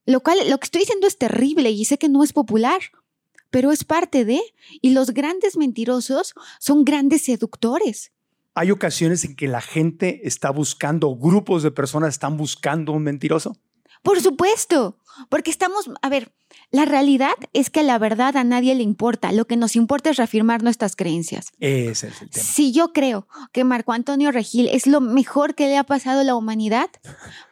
Lo 0.06 0.22
cual, 0.22 0.38
lo 0.48 0.58
que 0.58 0.64
estoy 0.64 0.80
diciendo 0.80 1.06
es 1.08 1.18
terrible 1.18 1.70
y 1.70 1.84
sé 1.84 1.98
que 1.98 2.08
no 2.08 2.22
es 2.22 2.32
popular, 2.32 2.80
pero 3.50 3.72
es 3.72 3.84
parte 3.84 4.24
de, 4.24 4.40
y 4.80 4.90
los 4.90 5.10
grandes 5.10 5.56
mentirosos 5.56 6.34
son 6.60 6.84
grandes 6.84 7.22
seductores. 7.22 8.12
Hay 8.58 8.72
ocasiones 8.72 9.24
en 9.24 9.36
que 9.36 9.46
la 9.46 9.60
gente 9.60 10.26
está 10.26 10.50
buscando, 10.50 11.14
grupos 11.14 11.62
de 11.62 11.70
personas 11.70 12.08
están 12.08 12.36
buscando 12.36 12.90
un 12.90 13.04
mentiroso. 13.04 13.56
Por 14.02 14.20
supuesto, 14.20 14.98
porque 15.28 15.50
estamos, 15.50 15.90
a 16.02 16.08
ver, 16.08 16.32
la 16.70 16.84
realidad 16.84 17.34
es 17.52 17.70
que 17.70 17.82
la 17.82 17.98
verdad 17.98 18.36
a 18.36 18.44
nadie 18.44 18.74
le 18.74 18.82
importa, 18.82 19.32
lo 19.32 19.46
que 19.46 19.56
nos 19.56 19.74
importa 19.74 20.10
es 20.10 20.16
reafirmar 20.16 20.62
nuestras 20.62 20.96
creencias. 20.96 21.52
Ese 21.60 22.08
es 22.08 22.22
el 22.22 22.30
tema. 22.30 22.44
Si 22.44 22.72
yo 22.72 22.92
creo 22.92 23.26
que 23.52 23.64
Marco 23.64 23.92
Antonio 23.92 24.30
Regil 24.32 24.68
es 24.68 24.86
lo 24.86 25.00
mejor 25.00 25.54
que 25.54 25.66
le 25.66 25.78
ha 25.78 25.84
pasado 25.84 26.20
a 26.20 26.24
la 26.24 26.34
humanidad, 26.34 26.90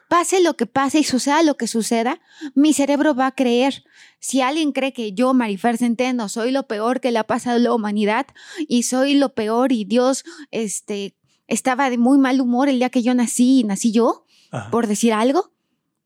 pase 0.07 0.41
lo 0.41 0.55
que 0.55 0.67
pase 0.67 0.99
y 0.99 1.03
suceda 1.03 1.41
lo 1.43 1.57
que 1.57 1.67
suceda, 1.67 2.21
mi 2.53 2.73
cerebro 2.73 3.15
va 3.15 3.27
a 3.27 3.35
creer. 3.35 3.83
Si 4.19 4.41
alguien 4.41 4.71
cree 4.71 4.93
que 4.93 5.13
yo, 5.13 5.33
Marifer 5.33 5.77
Centeno, 5.77 6.29
soy 6.29 6.51
lo 6.51 6.67
peor 6.67 7.01
que 7.01 7.11
le 7.11 7.19
ha 7.19 7.25
pasado 7.25 7.57
a 7.57 7.59
la 7.59 7.73
humanidad 7.73 8.27
y 8.67 8.83
soy 8.83 9.15
lo 9.15 9.33
peor 9.33 9.71
y 9.71 9.85
Dios 9.85 10.25
este, 10.51 11.15
estaba 11.47 11.89
de 11.89 11.97
muy 11.97 12.17
mal 12.17 12.39
humor 12.39 12.69
el 12.69 12.79
día 12.79 12.89
que 12.89 13.03
yo 13.03 13.13
nací 13.13 13.61
y 13.61 13.63
nací 13.63 13.91
yo, 13.91 14.25
Ajá. 14.51 14.69
por 14.69 14.87
decir 14.87 15.13
algo, 15.13 15.51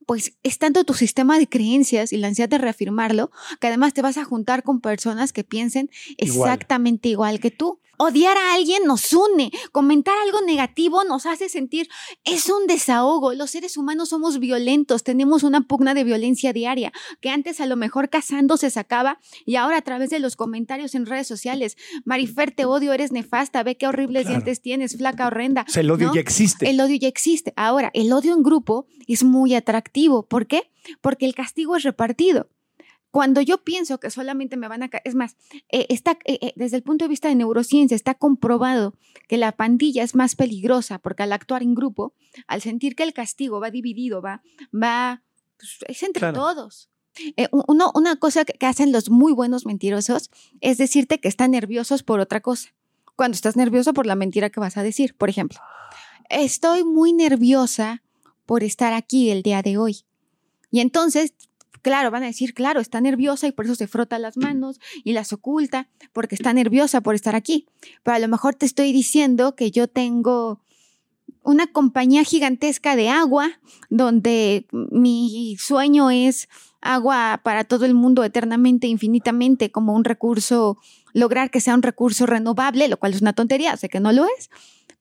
pues 0.05 0.33
es 0.43 0.57
tanto 0.57 0.83
tu 0.83 0.93
sistema 0.93 1.37
de 1.37 1.47
creencias 1.47 2.13
y 2.13 2.17
la 2.17 2.27
ansiedad 2.27 2.49
de 2.49 2.57
reafirmarlo 2.57 3.31
que 3.59 3.67
además 3.67 3.93
te 3.93 4.01
vas 4.01 4.17
a 4.17 4.25
juntar 4.25 4.63
con 4.63 4.81
personas 4.81 5.33
que 5.33 5.43
piensen 5.43 5.89
Igual. 6.17 6.51
exactamente 6.51 7.09
igual 7.09 7.39
que 7.39 7.51
tú. 7.51 7.79
Odiar 8.03 8.35
a 8.35 8.55
alguien 8.55 8.85
nos 8.85 9.13
une, 9.13 9.51
comentar 9.71 10.15
algo 10.25 10.41
negativo 10.41 11.03
nos 11.03 11.27
hace 11.27 11.49
sentir, 11.49 11.87
es 12.23 12.49
un 12.49 12.65
desahogo. 12.65 13.35
Los 13.35 13.51
seres 13.51 13.77
humanos 13.77 14.09
somos 14.09 14.39
violentos, 14.39 15.03
tenemos 15.03 15.43
una 15.43 15.61
pugna 15.61 15.93
de 15.93 16.03
violencia 16.03 16.51
diaria, 16.51 16.91
que 17.19 17.29
antes 17.29 17.61
a 17.61 17.67
lo 17.67 17.75
mejor 17.75 18.09
cazando 18.09 18.57
se 18.57 18.71
sacaba 18.71 19.19
y 19.45 19.55
ahora 19.55 19.77
a 19.77 19.81
través 19.83 20.09
de 20.09 20.17
los 20.17 20.35
comentarios 20.35 20.95
en 20.95 21.05
redes 21.05 21.27
sociales, 21.27 21.77
Marifer, 22.03 22.49
te 22.49 22.65
odio, 22.65 22.91
eres 22.91 23.11
nefasta, 23.11 23.61
ve 23.61 23.77
qué 23.77 23.85
horribles 23.85 24.23
Claro. 24.23 24.37
dientes 24.37 24.63
tienes, 24.63 24.97
flaca 24.97 25.27
horrenda. 25.27 25.65
O 25.67 25.71
sea, 25.71 25.81
el 25.81 25.91
odio 25.91 26.07
¿no? 26.07 26.15
ya 26.15 26.21
existe. 26.21 26.67
El 26.71 26.81
odio 26.81 26.95
ya 26.97 27.07
existe. 27.07 27.53
Ahora, 27.55 27.91
el 27.93 28.11
odio 28.13 28.33
en 28.33 28.41
grupo 28.41 28.87
es 29.07 29.23
muy 29.23 29.53
atractivo. 29.53 30.23
¿Por 30.23 30.47
qué? 30.47 30.71
Porque 31.01 31.27
el 31.27 31.35
castigo 31.35 31.75
es 31.75 31.83
repartido. 31.83 32.49
Cuando 33.11 33.41
yo 33.41 33.63
pienso 33.63 33.99
que 33.99 34.09
solamente 34.09 34.55
me 34.57 34.67
van 34.69 34.83
a... 34.83 34.89
Es 35.03 35.15
más, 35.15 35.35
eh, 35.69 35.85
está, 35.89 36.17
eh, 36.25 36.39
eh, 36.41 36.53
desde 36.55 36.77
el 36.77 36.83
punto 36.83 37.03
de 37.05 37.09
vista 37.09 37.27
de 37.27 37.35
neurociencia 37.35 37.93
está 37.95 38.13
comprobado 38.15 38.95
que 39.27 39.37
la 39.37 39.51
pandilla 39.51 40.03
es 40.03 40.15
más 40.15 40.35
peligrosa 40.35 40.97
porque 40.99 41.23
al 41.23 41.33
actuar 41.33 41.61
en 41.61 41.75
grupo, 41.75 42.13
al 42.47 42.61
sentir 42.61 42.95
que 42.95 43.03
el 43.03 43.13
castigo 43.13 43.59
va 43.59 43.69
dividido, 43.69 44.21
va, 44.21 44.41
va, 44.73 45.23
pues, 45.57 45.77
es 45.87 46.03
entre 46.03 46.21
Claro. 46.21 46.39
todos. 46.39 46.89
Eh, 47.35 47.49
uno- 47.67 47.91
una 47.93 48.15
cosa 48.15 48.45
que, 48.45 48.53
que 48.53 48.65
hacen 48.65 48.93
los 48.93 49.09
muy 49.09 49.33
buenos 49.33 49.65
mentirosos 49.65 50.29
es 50.61 50.77
decirte 50.77 51.19
que 51.19 51.27
están 51.27 51.51
nerviosos 51.51 52.03
por 52.03 52.21
otra 52.21 52.39
cosa. 52.39 52.69
Cuando 53.17 53.35
estás 53.35 53.57
nervioso 53.57 53.93
por 53.93 54.05
la 54.05 54.15
mentira 54.15 54.49
que 54.49 54.61
vas 54.61 54.77
a 54.77 54.83
decir, 54.83 55.15
por 55.17 55.29
ejemplo, 55.29 55.59
estoy 56.29 56.85
muy 56.85 57.11
nerviosa 57.11 58.01
por 58.45 58.63
estar 58.63 58.93
aquí 58.93 59.29
el 59.29 59.43
día 59.43 59.61
de 59.61 59.77
hoy. 59.77 60.05
Y 60.71 60.79
entonces, 60.79 61.33
claro, 61.81 62.11
van 62.11 62.23
a 62.23 62.27
decir, 62.27 62.53
claro, 62.53 62.79
está 62.79 63.01
nerviosa 63.01 63.47
y 63.47 63.51
por 63.51 63.65
eso 63.65 63.75
se 63.75 63.87
frota 63.87 64.19
las 64.19 64.37
manos 64.37 64.79
y 65.03 65.13
las 65.13 65.33
oculta, 65.33 65.89
porque 66.13 66.35
está 66.35 66.53
nerviosa 66.53 67.01
por 67.01 67.15
estar 67.15 67.35
aquí. 67.35 67.67
Pero 68.03 68.15
a 68.15 68.19
lo 68.19 68.27
mejor 68.27 68.55
te 68.55 68.65
estoy 68.65 68.91
diciendo 68.91 69.55
que 69.55 69.71
yo 69.71 69.87
tengo 69.87 70.61
una 71.43 71.67
compañía 71.67 72.23
gigantesca 72.23 72.95
de 72.95 73.09
agua 73.09 73.59
donde 73.89 74.67
mi 74.71 75.57
sueño 75.59 76.11
es 76.11 76.47
agua 76.81 77.41
para 77.43 77.63
todo 77.63 77.85
el 77.85 77.93
mundo 77.93 78.23
eternamente, 78.23 78.87
infinitamente, 78.87 79.71
como 79.71 79.93
un 79.93 80.03
recurso, 80.03 80.77
lograr 81.13 81.51
que 81.51 81.61
sea 81.61 81.75
un 81.75 81.83
recurso 81.83 82.25
renovable, 82.25 82.87
lo 82.87 82.97
cual 82.97 83.13
es 83.13 83.21
una 83.21 83.33
tontería, 83.33 83.77
sé 83.77 83.89
que 83.89 83.99
no 83.99 84.11
lo 84.11 84.25
es, 84.25 84.49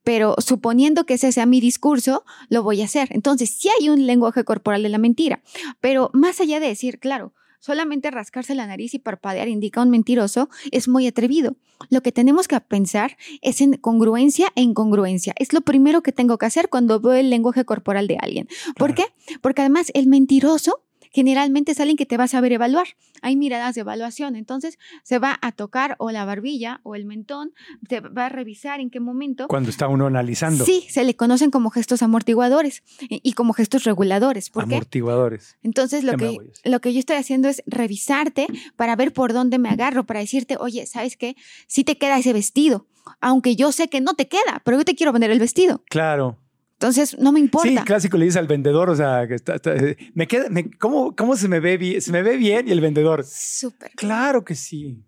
pero 0.03 0.35
suponiendo 0.39 1.05
que 1.05 1.15
ese 1.15 1.33
sea 1.33 1.47
mi 1.47 1.61
discurso, 1.61 2.25
lo 2.49 2.63
voy 2.63 2.83
a 2.83 2.85
hacer. 2.87 3.09
Entonces, 3.13 3.51
sí 3.51 3.69
hay 3.79 3.89
un 3.89 4.07
lenguaje 4.07 4.45
corporal 4.45 4.83
de 4.83 4.89
la 4.89 4.99
mentira, 4.99 5.43
pero 5.81 6.11
más 6.13 6.41
allá 6.41 6.61
de 6.61 6.67
decir, 6.69 6.99
claro, 6.99 7.35
solamente 7.59 8.11
rascarse 8.11 8.55
la 8.55 8.67
nariz 8.67 8.95
y 8.95 8.99
parpadear 8.99 9.47
indica 9.49 9.83
un 9.83 9.91
mentiroso, 9.91 10.49
es 10.71 10.89
muy 10.89 11.07
atrevido. 11.07 11.57
Lo 11.91 12.03
que 12.03 12.11
tenemos 12.13 12.49
que 12.49 12.59
pensar 12.61 13.17
es 13.43 13.61
en 13.61 13.75
congruencia 13.75 14.51
e 14.55 14.63
incongruencia. 14.63 15.35
Es 15.37 15.53
lo 15.53 15.61
primero 15.61 16.03
que 16.03 16.13
tengo 16.13 16.39
que 16.39 16.47
hacer 16.47 16.69
cuando 16.71 17.01
veo 17.01 17.13
el 17.15 17.29
lenguaje 17.31 17.65
corporal 17.67 18.07
de 18.07 18.17
alguien. 18.21 18.49
¿Por 18.77 18.95
Claro. 18.95 19.13
qué? 19.27 19.39
Porque 19.41 19.61
además 19.63 19.91
el 19.95 20.07
mentiroso 20.07 20.83
generalmente 21.11 21.73
es 21.73 21.81
alguien 21.81 21.97
que 21.97 22.07
te 22.07 22.17
va 22.17 22.25
a 22.25 22.29
saber 22.29 22.53
evaluar. 22.53 22.87
Hay 23.23 23.37
miradas 23.37 23.75
de 23.75 23.83
evaluación. 23.83 24.37
Entonces, 24.37 24.79
se 25.03 25.19
va 25.19 25.39
a 25.43 25.53
tocar 25.53 25.97
o 25.99 26.11
la 26.11 26.25
barbilla 26.25 26.81
o 26.83 26.95
el 26.95 27.05
mentón, 27.05 27.53
te 27.89 28.01
va 28.01 28.27
a 28.27 28.29
revisar 28.29 28.81
en 28.81 28.91
qué 28.91 29.01
momento. 29.01 29.49
Cuando 29.49 29.71
está 29.71 29.89
uno 29.89 30.07
analizando. 30.07 30.65
Sí, 30.65 30.87
se 30.89 31.05
le 31.05 31.15
conocen 31.15 31.51
como 31.51 31.71
gestos 31.71 32.03
amortiguadores 32.03 32.83
y, 33.09 33.33
como 33.33 33.53
gestos 33.53 33.85
reguladores. 33.85 34.51
¿Por 34.51 34.67
qué? 34.67 34.75
Amortiguadores. 34.75 35.57
Entonces, 35.63 36.05
lo 36.05 36.17
que, 36.17 36.37
lo 36.65 36.81
que 36.81 36.93
yo 36.93 37.01
estoy 37.01 37.17
haciendo 37.17 37.49
es 37.49 37.63
revisarte 37.67 38.47
para 38.77 38.97
ver 38.97 39.13
por 39.13 39.33
dónde 39.33 39.59
me 39.59 39.69
agarro, 39.69 40.05
para 40.05 40.21
decirte, 40.21 40.57
oye, 40.59 40.87
¿sabes 40.87 41.17
qué? 41.17 41.37
Sí 41.67 41.85
te 41.85 41.99
queda 41.99 42.19
ese 42.19 42.33
vestido, 42.33 42.87
aunque 43.21 43.57
yo 43.57 43.73
sé 43.73 43.89
que 43.89 44.01
no 44.01 44.15
te 44.15 44.29
queda, 44.29 44.63
pero 44.65 44.79
yo 44.79 44.85
te 44.85 44.95
quiero 44.95 45.13
vender 45.13 45.31
el 45.31 45.39
vestido. 45.39 45.83
Claro. 45.89 46.39
Entonces, 46.81 47.19
no 47.19 47.31
me 47.31 47.41
Sí, 47.41 47.45
importa. 47.45 47.85
clásico 47.85 48.17
le 48.17 48.25
dice 48.25 48.39
al 48.39 48.47
vendedor, 48.47 48.89
o 48.89 48.97
sea, 48.97 49.29
que 49.29 49.35
está, 49.35 49.57
está- 49.57 49.75
eh, 49.77 49.99
me 50.15 50.27
queda, 50.27 50.49
me- 50.49 50.71
¿cómo, 50.71 51.15
¿cómo 51.15 51.37
se 51.37 51.47
me 51.47 51.61
ve 51.61 51.77
bien? 51.77 52.01
Se 52.01 52.11
me 52.11 52.23
ve 52.23 52.39
bien 52.39 52.69
y 52.69 52.71
el 52.71 52.81
vendedor. 52.81 53.23
Súper. 53.23 53.91
Claro 53.97 54.47
que 54.47 54.55
sí. 54.55 55.05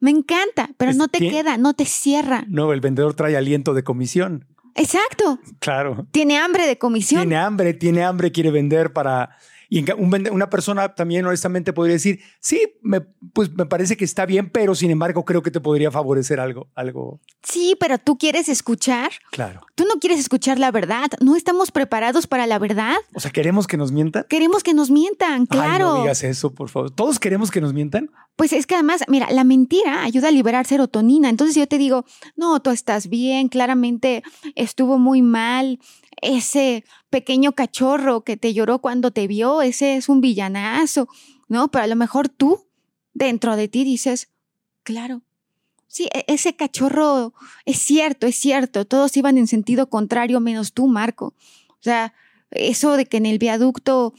Me 0.00 0.10
encanta, 0.10 0.70
pero 0.78 0.92
Es- 0.92 0.96
no 0.96 1.08
te 1.08 1.18
queda, 1.18 1.58
no 1.58 1.74
te 1.74 1.84
cierra. 1.84 2.46
No, 2.48 2.72
el 2.72 2.80
vendedor 2.80 3.12
trae 3.12 3.36
aliento 3.36 3.74
de 3.74 3.82
comisión. 3.84 4.46
Exacto. 4.74 5.38
Claro. 5.58 6.06
Tiene 6.10 6.38
hambre 6.38 6.66
de 6.66 6.78
comisión. 6.78 7.20
Tiene 7.20 7.36
hambre, 7.36 7.74
tiene 7.74 8.02
hambre, 8.02 8.32
quiere 8.32 8.50
vender 8.50 8.94
para... 8.94 9.36
Y 9.72 9.88
un 9.92 10.10
una 10.32 10.50
persona 10.50 10.94
también 10.96 11.24
honestamente 11.24 11.72
podría 11.72 11.94
decir, 11.94 12.20
sí, 12.40 12.60
me, 12.82 13.00
pues 13.32 13.52
me 13.54 13.64
parece 13.66 13.96
que 13.96 14.04
está 14.04 14.26
bien, 14.26 14.50
pero 14.50 14.74
sin 14.74 14.90
embargo 14.90 15.24
creo 15.24 15.42
que 15.42 15.52
te 15.52 15.60
podría 15.60 15.92
favorecer 15.92 16.40
algo, 16.40 16.68
algo, 16.74 17.20
Sí, 17.44 17.76
pero 17.78 17.96
tú 17.98 18.18
quieres 18.18 18.48
escuchar. 18.48 19.12
claro. 19.30 19.60
Tú 19.76 19.84
no 19.86 19.94
quieres 20.00 20.18
escuchar 20.18 20.58
la 20.58 20.70
verdad. 20.70 21.06
No 21.20 21.36
estamos 21.36 21.70
preparados 21.70 22.26
para 22.26 22.46
la 22.46 22.58
verdad. 22.58 22.96
O 23.14 23.20
sea, 23.20 23.30
¿queremos 23.30 23.66
que 23.66 23.76
nos 23.78 23.92
mientan? 23.92 24.26
Queremos 24.28 24.62
que 24.62 24.74
nos 24.74 24.90
mientan, 24.90 25.42
Ay, 25.42 25.46
claro. 25.46 25.94
no 25.94 26.00
digas 26.02 26.22
eso, 26.24 26.52
por 26.52 26.68
favor. 26.68 26.90
¿Todos 26.90 27.18
queremos 27.18 27.50
que 27.50 27.60
nos 27.62 27.72
mientan? 27.72 28.10
Pues 28.36 28.52
es 28.52 28.66
que 28.66 28.74
además, 28.74 29.04
mira, 29.08 29.30
la 29.30 29.44
mentira 29.44 30.02
ayuda 30.02 30.28
a 30.28 30.32
liberar 30.32 30.66
serotonina. 30.66 31.28
Entonces 31.30 31.54
yo 31.56 31.66
te 31.66 31.78
digo, 31.78 32.04
no, 32.36 32.60
tú 32.60 32.70
estás 32.70 33.08
bien, 33.08 33.48
claramente 33.48 34.22
estuvo 34.54 34.98
muy 34.98 35.22
mal. 35.22 35.78
Ese 36.20 36.84
pequeño 37.10 37.52
cachorro 37.52 38.22
que 38.22 38.36
te 38.36 38.54
lloró 38.54 38.78
cuando 38.78 39.10
te 39.10 39.26
vio, 39.26 39.62
ese 39.62 39.96
es 39.96 40.08
un 40.08 40.20
villanazo, 40.20 41.08
¿no? 41.48 41.70
Pero 41.70 41.84
a 41.84 41.88
lo 41.88 41.96
mejor 41.96 42.28
tú, 42.28 42.66
dentro 43.12 43.56
de 43.56 43.68
ti, 43.68 43.84
dices, 43.84 44.28
claro. 44.82 45.22
Sí, 45.88 46.08
e- 46.14 46.24
ese 46.28 46.54
cachorro 46.54 47.34
es 47.64 47.78
cierto, 47.78 48.26
es 48.28 48.36
cierto. 48.36 48.84
Todos 48.84 49.16
iban 49.16 49.36
en 49.38 49.48
sentido 49.48 49.90
contrario 49.90 50.38
menos 50.38 50.72
tú, 50.72 50.86
Marco. 50.86 51.34
O 51.68 51.82
sea, 51.82 52.14
eso 52.52 52.96
de 52.96 53.06
que 53.06 53.16
en 53.16 53.26
el 53.26 53.38
viaducto 53.38 54.14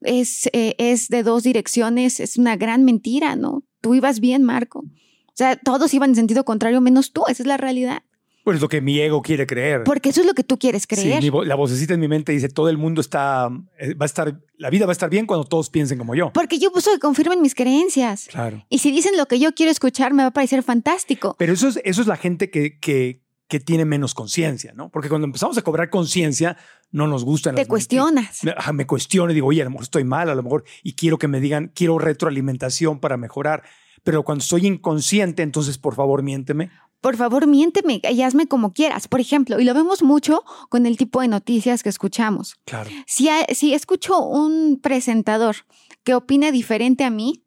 es, 0.00 0.48
eh, 0.52 0.74
es 0.78 1.08
de 1.08 1.22
dos 1.22 1.42
direcciones, 1.42 2.20
es 2.20 2.38
una 2.38 2.56
gran 2.56 2.84
mentira, 2.84 3.36
¿no? 3.36 3.62
Tú 3.82 3.94
ibas 3.94 4.20
bien, 4.20 4.42
Marco. 4.42 4.80
O 4.80 5.36
sea, 5.36 5.56
todos 5.56 5.92
iban 5.92 6.10
en 6.10 6.16
sentido 6.16 6.44
contrario 6.44 6.80
menos 6.80 7.12
tú, 7.12 7.24
esa 7.28 7.42
es 7.42 7.46
la 7.46 7.58
realidad. 7.58 8.02
Pues 8.44 8.56
es 8.56 8.60
lo 8.60 8.68
que 8.68 8.80
mi 8.82 9.00
ego 9.00 9.22
quiere 9.22 9.46
creer. 9.46 9.84
Porque 9.84 10.10
eso 10.10 10.20
es 10.20 10.26
lo 10.26 10.34
que 10.34 10.44
tú 10.44 10.58
quieres 10.58 10.82
Sí, 10.82 10.88
creer. 10.88 11.22
mi 11.22 11.30
vo- 11.30 11.44
la 11.44 11.54
vocecita 11.54 11.94
en 11.94 12.00
mi 12.00 12.08
mente 12.08 12.30
dice, 12.32 12.50
todo 12.50 12.68
el 12.68 12.76
mundo 12.76 13.00
está, 13.00 13.48
eh, 13.78 13.94
va 13.94 14.04
a 14.04 14.06
estar, 14.06 14.38
la 14.58 14.68
vida 14.68 14.84
va 14.84 14.92
a 14.92 14.92
estar 14.92 15.08
bien 15.08 15.24
cuando 15.26 15.44
todos 15.46 15.70
piensen 15.70 15.96
como 15.96 16.14
yo. 16.14 16.30
Porque 16.34 16.58
yo 16.58 16.70
busco 16.70 16.90
que 16.92 16.98
confirmen 16.98 17.40
mis 17.40 17.54
creencias. 17.54 18.28
Claro. 18.30 18.62
Y 18.68 18.78
si 18.78 18.90
dicen 18.92 19.16
lo 19.16 19.24
que 19.26 19.38
yo 19.40 19.54
quiero 19.54 19.72
escuchar, 19.72 20.12
me 20.12 20.22
va 20.22 20.28
a 20.28 20.32
parecer 20.32 20.62
fantástico. 20.62 21.34
Pero 21.38 21.54
eso 21.54 21.68
es, 21.68 21.80
eso 21.84 22.02
es 22.02 22.06
la 22.06 22.16
gente 22.16 22.50
que, 22.50 22.78
que, 22.78 23.22
que 23.48 23.60
tiene 23.60 23.86
menos 23.86 24.12
conciencia, 24.12 24.72
¿no? 24.74 24.90
Porque 24.90 25.08
cuando 25.08 25.24
empezamos 25.26 25.56
a 25.56 25.62
cobrar 25.62 25.88
conciencia, 25.88 26.58
no 26.92 27.06
nos 27.06 27.24
gustan 27.24 27.54
Te 27.54 27.62
las 27.62 27.68
cuestionas. 27.68 28.44
mentiras. 28.44 28.74
Me 28.74 28.86
cuestiono 28.86 29.30
y 29.32 29.34
digo, 29.34 29.46
oye, 29.46 29.62
a 29.62 29.64
lo 29.64 29.70
mejor 29.70 29.84
estoy 29.84 30.04
mal, 30.04 30.28
a 30.28 30.34
lo 30.34 30.42
mejor, 30.42 30.64
y 30.82 30.92
quiero 30.96 31.16
que 31.16 31.28
me 31.28 31.40
digan, 31.40 31.72
quiero 31.74 31.98
retroalimentación 31.98 33.00
para 33.00 33.16
mejorar. 33.16 33.62
Pero 34.02 34.22
cuando 34.22 34.42
estoy 34.42 34.66
inconsciente, 34.66 35.42
entonces, 35.42 35.78
por 35.78 35.94
favor, 35.94 36.22
miénteme. 36.22 36.70
Por 37.04 37.18
favor, 37.18 37.46
miénteme 37.46 38.00
y 38.02 38.22
hazme 38.22 38.46
como 38.46 38.72
quieras. 38.72 39.08
Por 39.08 39.20
ejemplo, 39.20 39.60
y 39.60 39.64
lo 39.64 39.74
vemos 39.74 40.02
mucho 40.02 40.42
con 40.70 40.86
el 40.86 40.96
tipo 40.96 41.20
de 41.20 41.28
noticias 41.28 41.82
que 41.82 41.90
escuchamos. 41.90 42.56
Claro. 42.64 42.88
Si, 43.06 43.28
si 43.52 43.74
escucho 43.74 44.18
un 44.22 44.80
presentador 44.82 45.54
que 46.02 46.14
opine 46.14 46.50
diferente 46.50 47.04
a 47.04 47.10
mí, 47.10 47.44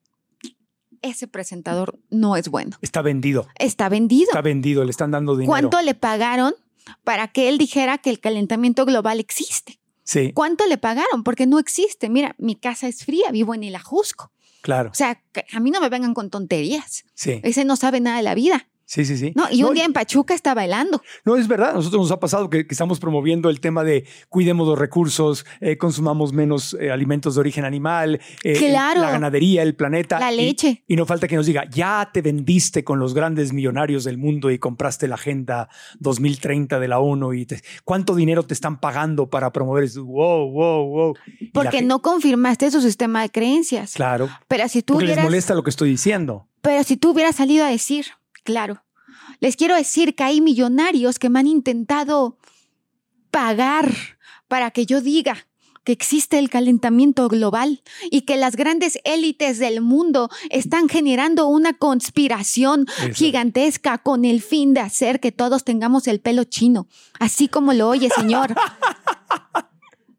ese 1.02 1.28
presentador 1.28 1.98
no 2.12 2.36
es 2.36 2.50
bueno. 2.50 2.78
Está 2.84 3.02
vendido. 3.02 3.48
Está 3.58 3.90
vendido. 3.90 4.28
Está 4.30 4.42
vendido, 4.42 4.84
le 4.84 4.92
están 4.92 5.10
dando 5.10 5.36
dinero. 5.36 5.50
¿Cuánto 5.50 5.82
le 5.82 5.96
pagaron 5.96 6.54
para 7.04 7.28
que 7.28 7.50
él 7.50 7.58
dijera 7.58 7.98
que 7.98 8.12
el 8.12 8.20
calentamiento 8.20 8.86
global 8.86 9.20
existe? 9.20 9.80
Sí, 10.04 10.34
¿Cuánto 10.34 10.68
le 10.68 10.78
pagaron? 10.78 11.24
Porque 11.24 11.48
no 11.48 11.58
existe. 11.58 12.10
Mira, 12.10 12.36
mi 12.38 12.58
casa 12.58 12.88
es 12.88 13.04
fría, 13.04 13.32
vivo 13.32 13.56
en 13.56 13.64
el 13.64 13.76
Ajusco. 13.76 14.32
claro. 14.62 14.92
O 14.92 14.94
sea, 14.94 15.20
a 15.52 15.60
mí 15.60 15.72
no 15.72 15.82
me 15.82 15.90
vengan 15.90 16.14
con 16.14 16.30
tonterías. 16.30 17.06
Sí, 17.16 17.40
Ese 17.42 17.66
no 17.66 17.76
sabe 17.76 18.02
nada 18.02 18.18
de 18.18 18.24
la 18.24 18.36
vida. 18.36 18.68
Sí, 18.88 19.06
sí. 19.06 19.18
sí. 19.18 19.34
No, 19.36 19.46
y 19.52 19.62
un 19.64 19.76
día 19.76 19.86
en 19.86 19.94
Pachuca 19.94 20.34
está 20.34 20.56
bailando. 20.56 21.02
No, 21.26 21.36
es 21.36 21.48
verdad. 21.48 21.70
A 21.70 21.74
nosotros 21.74 22.02
nos 22.02 22.12
ha 22.12 22.20
pasado 22.20 22.50
que, 22.50 22.66
que 22.66 22.74
estamos 22.74 23.00
promoviendo 23.00 23.50
el 23.52 23.60
tema 23.60 23.84
de 23.84 24.06
cuidemos 24.30 24.68
los 24.68 24.80
recursos, 24.80 25.46
eh, 25.62 25.78
consumamos 25.78 26.34
menos 26.34 26.76
eh, 26.80 26.90
alimentos 26.90 27.36
de 27.36 27.42
origen 27.42 27.66
animal, 27.66 28.20
eh, 28.44 28.54
Claro. 28.58 29.02
la 29.02 29.12
ganadería, 29.12 29.62
el 29.62 29.76
planeta. 29.76 30.20
La 30.20 30.32
leche. 30.32 30.84
Y, 30.88 30.96
no 30.96 31.06
falta 31.06 31.28
que 31.28 31.36
nos 31.36 31.46
diga, 31.46 31.66
ya 31.70 32.10
te 32.12 32.22
vendiste 32.24 32.84
con 32.84 32.98
los 32.98 33.14
grandes 33.14 33.54
millonarios 33.54 34.04
del 34.06 34.18
mundo 34.18 34.50
y 34.50 34.58
compraste 34.58 35.08
la 35.08 35.16
Agenda 35.16 35.70
2030 36.12 36.80
de 36.80 36.88
la 36.88 37.00
ONU 37.00 37.34
y 37.34 37.46
te- 37.46 37.62
cuánto 37.84 38.16
dinero 38.16 38.44
te 38.44 38.54
están 38.54 38.80
pagando 38.80 39.30
para 39.30 39.52
promover 39.52 39.84
eso. 39.84 40.04
Wow, 40.06 40.50
wow, 40.52 40.86
wow. 40.88 41.14
Y 41.40 41.48
Porque 41.48 41.82
no 41.82 42.02
confirmaste 42.02 42.72
su 42.72 42.82
sistema 42.82 43.22
de 43.22 43.30
creencias. 43.30 43.94
Claro. 43.94 44.30
Pero 44.48 44.68
si 44.70 44.82
tú 44.82 44.94
Porque 44.94 45.08
les 45.08 45.22
molesta 45.24 45.54
lo 45.54 45.64
que 45.64 45.70
estoy 45.70 45.90
diciendo. 45.90 46.48
pero 46.62 46.84
si 46.84 46.98
tú 46.98 47.12
hubieras 47.12 47.36
salido 47.36 47.66
a 47.66 47.70
decir, 47.70 48.06
claro, 48.48 48.82
les 49.42 49.58
quiero 49.58 49.76
decir 49.76 50.16
que 50.16 50.24
hay 50.24 50.40
millonarios 50.40 51.20
que 51.20 51.28
me 51.30 51.40
han 51.40 51.48
intentado 51.48 52.38
pagar 53.30 53.94
para 54.48 54.72
que 54.72 54.86
yo 54.86 55.02
diga 55.02 55.48
que 55.84 55.92
existe 55.92 56.40
el 56.40 56.50
calentamiento 56.50 57.28
global 57.28 57.84
y 58.10 58.22
que 58.22 58.38
las 58.38 58.56
grandes 58.56 59.00
élites 59.04 59.60
del 59.60 59.82
mundo 59.82 60.30
están 60.50 60.88
generando 60.88 61.48
una 61.48 61.74
conspiración 61.74 62.86
Eso. 63.00 63.14
gigantesca 63.14 63.98
con 63.98 64.24
el 64.24 64.42
fin 64.42 64.74
de 64.74 64.80
hacer 64.80 65.20
que 65.20 65.34
todos 65.34 65.66
tengamos 65.66 66.08
el 66.08 66.22
pelo 66.22 66.46
chino, 66.46 66.88
así 67.20 67.50
como 67.50 67.74
lo 67.74 67.90
oye, 67.90 68.10
señor. 68.10 68.56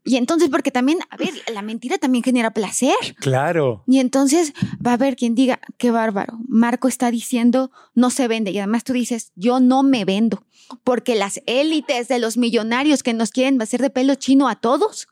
Y 0.08 0.16
entonces, 0.16 0.48
porque 0.48 0.70
también, 0.70 0.98
a 1.10 1.16
ver, 1.16 1.30
la 1.52 1.60
mentira 1.62 1.98
también 1.98 2.24
genera 2.24 2.50
placer. 2.52 2.94
Claro. 3.20 3.84
Y 3.86 3.98
entonces 3.98 4.54
va 4.84 4.92
a 4.92 4.94
haber 4.94 5.16
quien 5.16 5.34
diga, 5.34 5.60
qué 5.76 5.90
bárbaro, 5.90 6.38
Marco 6.48 6.88
está 6.88 7.10
diciendo, 7.10 7.70
no 7.94 8.08
se 8.10 8.26
vende. 8.26 8.50
Y 8.50 8.58
además 8.58 8.84
tú 8.84 8.94
dices, 8.94 9.32
yo 9.36 9.60
no 9.60 9.82
me 9.82 10.04
vendo, 10.06 10.44
porque 10.82 11.14
las 11.14 11.40
élites 11.46 12.08
de 12.08 12.18
los 12.18 12.36
millonarios 12.38 13.02
que 13.02 13.12
nos 13.12 13.30
quieren 13.30 13.60
hacer 13.60 13.82
de 13.82 13.90
pelo 13.90 14.14
chino 14.14 14.48
a 14.48 14.56
todos, 14.56 15.08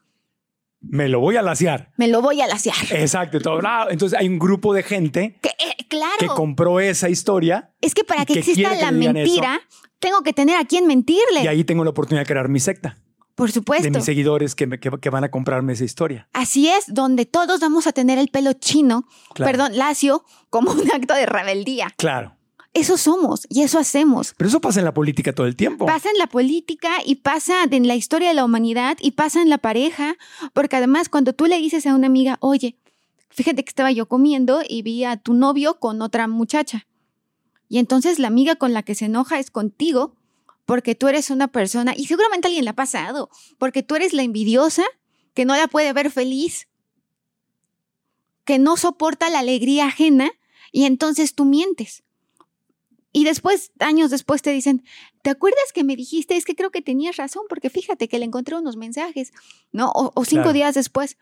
Me 0.80 1.08
lo 1.08 1.20
voy 1.20 1.36
a 1.36 1.42
lasear. 1.42 1.90
me 1.98 2.08
lo 2.08 2.22
voy 2.22 2.40
a 2.40 2.46
lasear. 2.46 2.76
Exacto. 2.90 3.38
todo. 3.40 3.60
Ah, 3.64 3.88
Entonces 3.90 4.18
hay 4.18 4.28
un 4.28 4.38
grupo 4.38 4.72
de 4.72 4.82
gente 4.82 5.38
Que, 5.42 5.48
eh, 5.50 5.84
claro, 5.88 6.16
que 6.20 6.26
compró 6.28 6.80
esa 6.80 7.08
historia 7.08 7.70
es 7.80 7.94
que 7.94 8.04
para 8.04 8.24
que 8.24 8.34
que 8.34 8.38
exista 8.40 8.74
la 8.74 8.92
mentira, 8.92 9.60
tengo 9.98 10.22
que 10.22 10.32
tener 10.32 10.56
a 10.56 10.64
quien 10.64 10.86
mentirle. 10.86 11.42
y 11.42 11.46
ahí 11.48 11.64
tengo 11.64 11.84
la 11.84 11.90
oportunidad 11.90 12.22
de 12.22 12.26
crear 12.26 12.48
mi 12.48 12.60
secta. 12.60 12.98
Por 13.36 13.48
de 13.48 13.52
supuesto. 13.54 13.90
mis 13.90 14.04
seguidores 14.04 14.54
que, 14.56 14.66
me- 14.66 14.80
que, 14.80 14.90
que 15.00 15.10
van 15.10 15.22
a 15.22 15.30
comprarme 15.30 15.74
esa 15.74 15.84
historia. 15.84 16.26
Así 16.32 16.68
es, 16.68 16.86
donde 16.88 17.24
todos 17.26 17.60
vamos 17.60 17.86
a 17.86 17.92
tener 17.92 18.18
el 18.18 18.28
pelo 18.28 18.52
chino, 18.54 19.06
Claro. 19.34 19.52
perdón, 19.52 19.78
lacio, 19.78 20.24
como 20.50 20.72
un 20.72 20.90
acto 20.90 21.14
de 21.14 21.26
rebeldía. 21.26 21.94
Claro. 21.96 22.32
Eso 22.72 22.98
somos 22.98 23.46
y 23.48 23.62
eso 23.62 23.78
hacemos. 23.78 24.34
Pero 24.36 24.48
eso 24.48 24.60
pasa 24.60 24.80
en 24.80 24.84
la 24.84 24.92
política 24.92 25.32
todo 25.32 25.46
el 25.46 25.54
tiempo. 25.56 25.86
Pasa 25.86 26.10
en 26.10 26.18
la 26.18 26.26
política 26.26 26.90
y 27.06 27.16
pasa 27.16 27.62
en 27.70 27.86
la 27.86 27.94
historia 27.94 28.28
de 28.28 28.34
la 28.34 28.44
humanidad 28.44 28.98
y 29.00 29.12
pasa 29.12 29.40
en 29.40 29.48
la 29.48 29.58
pareja, 29.58 30.16
porque 30.52 30.76
además 30.76 31.08
cuando 31.08 31.32
tú 31.32 31.46
le 31.46 31.56
dices 31.58 31.86
a 31.86 31.94
una 31.94 32.06
amiga, 32.08 32.36
oye, 32.40 32.76
fíjate 33.30 33.64
que 33.64 33.68
estaba 33.70 33.92
yo 33.92 34.06
comiendo 34.08 34.60
y 34.68 34.82
vi 34.82 35.04
a 35.04 35.16
tu 35.16 35.32
novio 35.34 35.78
con 35.78 36.02
otra 36.02 36.26
muchacha. 36.26 36.86
Y 37.68 37.78
entonces 37.78 38.18
la 38.18 38.28
amiga 38.28 38.56
con 38.56 38.72
la 38.74 38.82
que 38.82 38.94
se 38.94 39.06
enoja 39.06 39.38
es 39.38 39.50
contigo, 39.50 40.14
porque 40.66 40.94
tú 40.94 41.08
eres 41.08 41.30
una 41.30 41.48
persona, 41.48 41.94
y 41.96 42.06
seguramente 42.06 42.48
alguien 42.48 42.64
le 42.64 42.70
ha 42.70 42.74
pasado, 42.74 43.30
porque 43.58 43.82
tú 43.82 43.94
eres 43.96 44.12
la 44.12 44.22
envidiosa 44.22 44.84
que 45.32 45.44
no 45.44 45.56
la 45.56 45.68
puede 45.68 45.92
ver 45.92 46.10
feliz, 46.10 46.68
que 48.44 48.58
no 48.58 48.76
soporta 48.76 49.30
la 49.30 49.38
alegría 49.40 49.86
ajena, 49.86 50.30
y 50.72 50.84
entonces 50.84 51.34
tú 51.34 51.44
mientes. 51.44 52.02
Y 53.12 53.24
después, 53.24 53.72
años 53.78 54.10
después, 54.10 54.42
te 54.42 54.50
dicen, 54.50 54.84
¿te 55.22 55.30
acuerdas 55.30 55.72
que 55.74 55.84
me 55.84 55.96
dijiste? 55.96 56.36
Es 56.36 56.44
que 56.44 56.54
creo 56.54 56.70
que 56.70 56.82
tenías 56.82 57.16
razón, 57.16 57.44
porque 57.48 57.70
fíjate 57.70 58.08
que 58.08 58.18
le 58.18 58.26
encontré 58.26 58.56
unos 58.56 58.76
mensajes, 58.76 59.32
¿no? 59.72 59.90
O, 59.92 60.12
o 60.14 60.24
cinco 60.24 60.42
Claro. 60.42 60.52
días 60.52 60.74
después. 60.74 61.16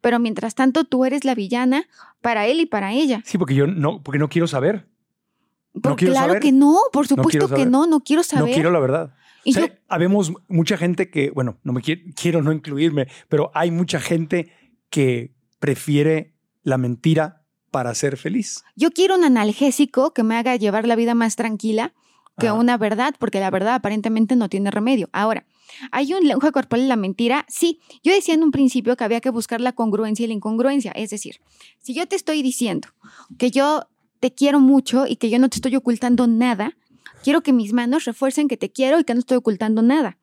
Pero 0.00 0.18
mientras 0.18 0.54
tanto, 0.54 0.84
tú 0.84 1.04
eres 1.04 1.24
la 1.24 1.34
villana 1.34 1.88
para 2.20 2.46
él 2.46 2.60
y 2.60 2.66
para 2.66 2.92
ella. 2.92 3.22
Sí, 3.26 3.36
porque 3.36 3.54
yo 3.54 3.66
no, 3.66 4.02
porque 4.02 4.18
no 4.18 4.28
quiero 4.28 4.46
saber. 4.46 4.86
Por- 5.80 5.96
quiero 5.96 6.12
claro 6.14 6.28
saber. 6.28 6.42
que 6.42 6.52
no, 6.52 6.76
por 6.92 7.06
supuesto 7.06 7.48
que 7.48 7.66
no, 7.66 7.86
no 7.86 8.00
quiero 8.00 8.22
saber. 8.22 8.48
No 8.48 8.54
quiero 8.54 8.70
la 8.70 8.80
verdad. 8.80 9.14
Y 9.44 9.50
O 9.50 9.54
sea, 9.54 9.66
yo- 9.68 9.74
habemos 9.88 10.32
mucha 10.48 10.76
gente 10.76 11.10
que, 11.10 11.30
bueno, 11.30 11.58
no 11.62 11.72
me 11.72 11.80
quiero, 11.80 12.02
quiero 12.20 12.42
no 12.42 12.52
incluirme, 12.52 13.06
pero 13.28 13.50
hay 13.54 13.70
mucha 13.70 14.00
gente 14.00 14.52
que 14.90 15.34
prefiere 15.60 16.34
la 16.62 16.76
mentira 16.78 17.42
para 17.70 17.94
ser 17.94 18.16
feliz. 18.16 18.64
Yo 18.74 18.90
quiero 18.90 19.14
un 19.16 19.24
analgésico 19.24 20.12
que 20.12 20.22
me 20.24 20.36
haga 20.36 20.56
llevar 20.56 20.86
la 20.86 20.96
vida 20.96 21.14
más 21.14 21.36
tranquila 21.36 21.94
que 22.38 22.48
Ajá. 22.48 22.54
una 22.58 22.76
verdad, 22.78 23.14
porque 23.18 23.38
la 23.38 23.50
verdad 23.50 23.74
aparentemente 23.74 24.34
no 24.34 24.48
tiene 24.48 24.70
remedio. 24.70 25.08
Ahora, 25.12 25.46
¿hay 25.92 26.12
un 26.14 26.26
lenguaje 26.26 26.52
corporal 26.52 26.82
en 26.82 26.88
la 26.88 26.96
mentira? 26.96 27.44
Sí. 27.48 27.80
Yo 28.02 28.12
decía 28.12 28.34
en 28.34 28.42
un 28.42 28.50
principio 28.50 28.96
que 28.96 29.04
había 29.04 29.20
que 29.20 29.30
buscar 29.30 29.60
la 29.60 29.72
congruencia 29.72 30.24
y 30.24 30.26
la 30.26 30.34
incongruencia. 30.34 30.90
Es 30.92 31.10
decir, 31.10 31.36
si 31.78 31.94
yo 31.94 32.06
te 32.08 32.16
estoy 32.16 32.42
diciendo 32.42 32.88
que 33.38 33.50
yo 33.50 33.84
te 34.20 34.32
quiero 34.34 34.60
mucho 34.60 35.06
y 35.06 35.16
que 35.16 35.30
yo 35.30 35.38
no 35.38 35.48
te 35.48 35.56
estoy 35.56 35.74
ocultando 35.76 36.26
nada, 36.26 36.76
quiero 37.24 37.42
que 37.42 37.52
mis 37.52 37.72
manos 37.72 38.04
refuercen 38.04 38.48
que 38.48 38.56
te 38.56 38.70
quiero 38.70 38.98
y 39.00 39.04
que 39.04 39.14
no 39.14 39.20
estoy 39.20 39.38
ocultando 39.38 39.82
nada. 39.82 40.18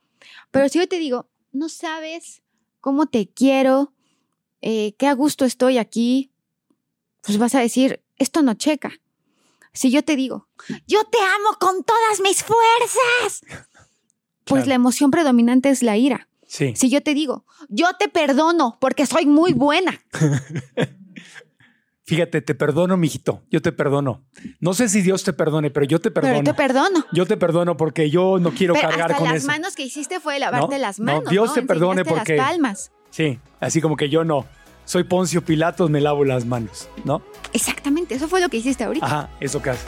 Pero 0.52 0.70
si 0.70 0.80
yo 0.80 0.88
te 0.88 1.00
digo, 1.00 1.30
no 1.52 1.70
sabes 1.70 2.42
cómo 2.80 3.08
te 3.08 3.28
quiero, 3.28 3.94
eh, 4.62 4.94
qué 4.98 5.08
a 5.08 5.14
gusto 5.14 5.46
estoy 5.46 5.78
aquí, 5.78 6.32
pues 7.24 7.38
vas 7.38 7.56
a 7.56 7.60
decir, 7.60 8.02
esto 8.18 8.42
no 8.42 8.54
checa. 8.54 8.92
Si 9.74 9.92
yo 9.92 10.04
te 10.04 10.16
digo, 10.16 10.48
yo 10.88 11.04
te 11.06 11.18
amo 11.20 11.58
con 11.60 11.84
todas 11.84 12.20
mis 12.24 12.44
fuerzas, 12.44 13.42
pues 14.44 14.64
Claro. 14.64 14.66
la 14.70 14.76
emoción 14.76 15.12
predominante 15.12 15.70
es 15.70 15.84
la 15.84 15.98
ira. 15.98 16.30
Sí. 16.48 16.74
Si 16.76 16.90
yo 16.90 17.04
te 17.04 17.14
digo, 17.14 17.46
yo 17.68 17.88
te 18.00 18.08
perdono 18.08 18.78
porque 18.80 19.06
soy 19.06 19.26
muy 19.26 19.54
buena, 19.54 20.00
Fíjate, 22.08 22.41
te 22.41 22.56
perdono, 22.56 22.96
mijito. 22.96 23.43
Yo 23.52 23.62
te 23.62 23.74
perdono. 23.74 24.24
No 24.62 24.74
sé 24.74 24.88
si 24.88 25.02
Dios 25.02 25.26
te 25.26 25.34
perdone, 25.34 25.70
pero 25.72 25.86
yo 25.86 26.00
te 26.00 26.10
perdono. 26.10 26.36
pero 26.41 26.46
te 26.46 26.54
perdono. 26.54 27.06
yo 27.12 27.26
te 27.26 27.36
perdono 27.36 27.76
porque 27.76 28.10
yo 28.10 28.39
no 28.39 28.52
quiero 28.52 28.74
Pero 28.76 28.88
cargar 28.88 29.12
hasta 29.12 29.17
con 29.20 29.28
las 29.28 29.38
eso. 29.43 29.48
manos 29.48 29.76
que 29.76 29.84
hiciste 29.84 30.22
fue 30.22 30.39
lavarte 30.39 30.76
No, 30.76 30.82
las 30.82 31.00
no, 31.00 31.06
manos. 31.06 31.30
Dios 31.30 31.54
te 31.54 31.63
perdone 31.63 32.02
Enseñaste 32.02 32.20
porque- 32.20 32.36
Las 32.38 32.48
palmas. 32.48 32.91
Sí, 33.10 33.39
así 33.60 33.82
como 33.82 33.98
que 33.98 34.08
yo 34.08 34.24
no. 34.24 34.46
Soy 34.86 35.04
Poncio 35.04 35.43
Pilatos, 35.43 35.89
me 35.89 36.00
lavo 36.00 36.24
las 36.24 36.46
manos, 36.46 36.88
¿no? 37.04 37.22
Exactamente, 37.52 38.15
eso 38.15 38.30
fue 38.30 38.39
lo 38.39 38.48
que 38.48 38.56
hiciste 38.58 38.86
ahorita. 38.86 39.06
Ajá, 39.06 39.30
eso 39.41 39.62
casi. 39.62 39.86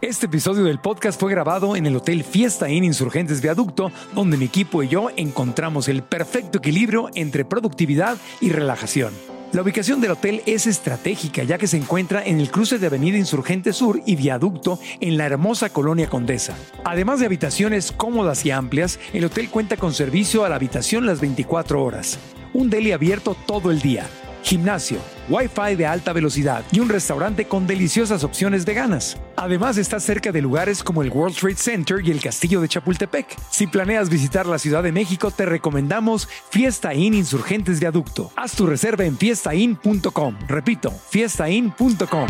Este 0.00 0.26
episodio 0.26 0.64
del 0.64 0.78
podcast 0.78 1.20
fue 1.20 1.30
grabado 1.30 1.76
en 1.76 1.84
el 1.84 1.94
Hotel 1.94 2.24
Fiesta 2.24 2.70
Inn 2.70 2.84
Insurgentes 2.84 3.42
Viaducto, 3.42 3.92
donde 4.14 4.38
mi 4.38 4.46
equipo 4.46 4.82
y 4.82 4.88
yo 4.88 5.10
encontramos 5.16 5.88
el 5.88 6.02
perfecto 6.02 6.56
equilibrio 6.56 7.10
entre 7.14 7.44
productividad 7.44 8.16
y 8.40 8.48
relajación. 8.48 9.12
La 9.50 9.62
ubicación 9.62 10.02
del 10.02 10.10
hotel 10.10 10.42
es 10.44 10.66
estratégica 10.66 11.42
ya 11.42 11.56
que 11.56 11.66
se 11.66 11.78
encuentra 11.78 12.22
en 12.22 12.38
el 12.38 12.50
cruce 12.50 12.78
de 12.78 12.86
Avenida 12.86 13.16
Insurgente 13.16 13.72
Sur 13.72 14.02
y 14.04 14.14
Viaducto 14.14 14.78
en 15.00 15.16
la 15.16 15.24
hermosa 15.24 15.70
colonia 15.70 16.10
Condesa. 16.10 16.54
Además 16.84 17.20
de 17.20 17.26
habitaciones 17.26 17.90
cómodas 17.90 18.44
y 18.44 18.50
amplias, 18.50 19.00
el 19.14 19.24
hotel 19.24 19.48
cuenta 19.48 19.78
con 19.78 19.94
servicio 19.94 20.44
a 20.44 20.50
la 20.50 20.56
habitación 20.56 21.06
las 21.06 21.22
24 21.22 21.82
horas, 21.82 22.18
un 22.52 22.68
deli 22.68 22.92
abierto 22.92 23.34
todo 23.46 23.70
el 23.70 23.80
día, 23.80 24.06
gimnasio, 24.42 24.98
wifi 25.28 25.76
de 25.76 25.86
alta 25.86 26.12
velocidad 26.12 26.64
y 26.72 26.80
un 26.80 26.88
restaurante 26.88 27.46
con 27.46 27.66
deliciosas 27.66 28.24
opciones 28.24 28.64
veganas. 28.64 29.16
Además 29.36 29.76
está 29.78 30.00
cerca 30.00 30.32
de 30.32 30.42
lugares 30.42 30.82
como 30.82 31.02
el 31.02 31.10
World 31.10 31.36
Trade 31.36 31.56
Center 31.56 32.00
y 32.04 32.10
el 32.10 32.20
Castillo 32.20 32.60
de 32.60 32.68
Chapultepec. 32.68 33.36
Si 33.50 33.66
planeas 33.66 34.08
visitar 34.08 34.46
la 34.46 34.58
Ciudad 34.58 34.82
de 34.82 34.92
México, 34.92 35.30
te 35.30 35.46
recomendamos 35.46 36.28
Fiesta 36.50 36.94
Inn 36.94 37.14
Insurgentes 37.14 37.80
Viaducto. 37.80 38.32
Haz 38.36 38.52
tu 38.52 38.66
reserva 38.66 39.04
en 39.04 39.16
fiestainn.com. 39.16 40.38
Repito, 40.48 40.90
fiestainn.com. 41.10 42.26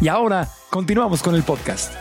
Y 0.00 0.08
ahora 0.08 0.48
continuamos 0.70 1.22
con 1.22 1.34
el 1.34 1.42
podcast. 1.42 1.92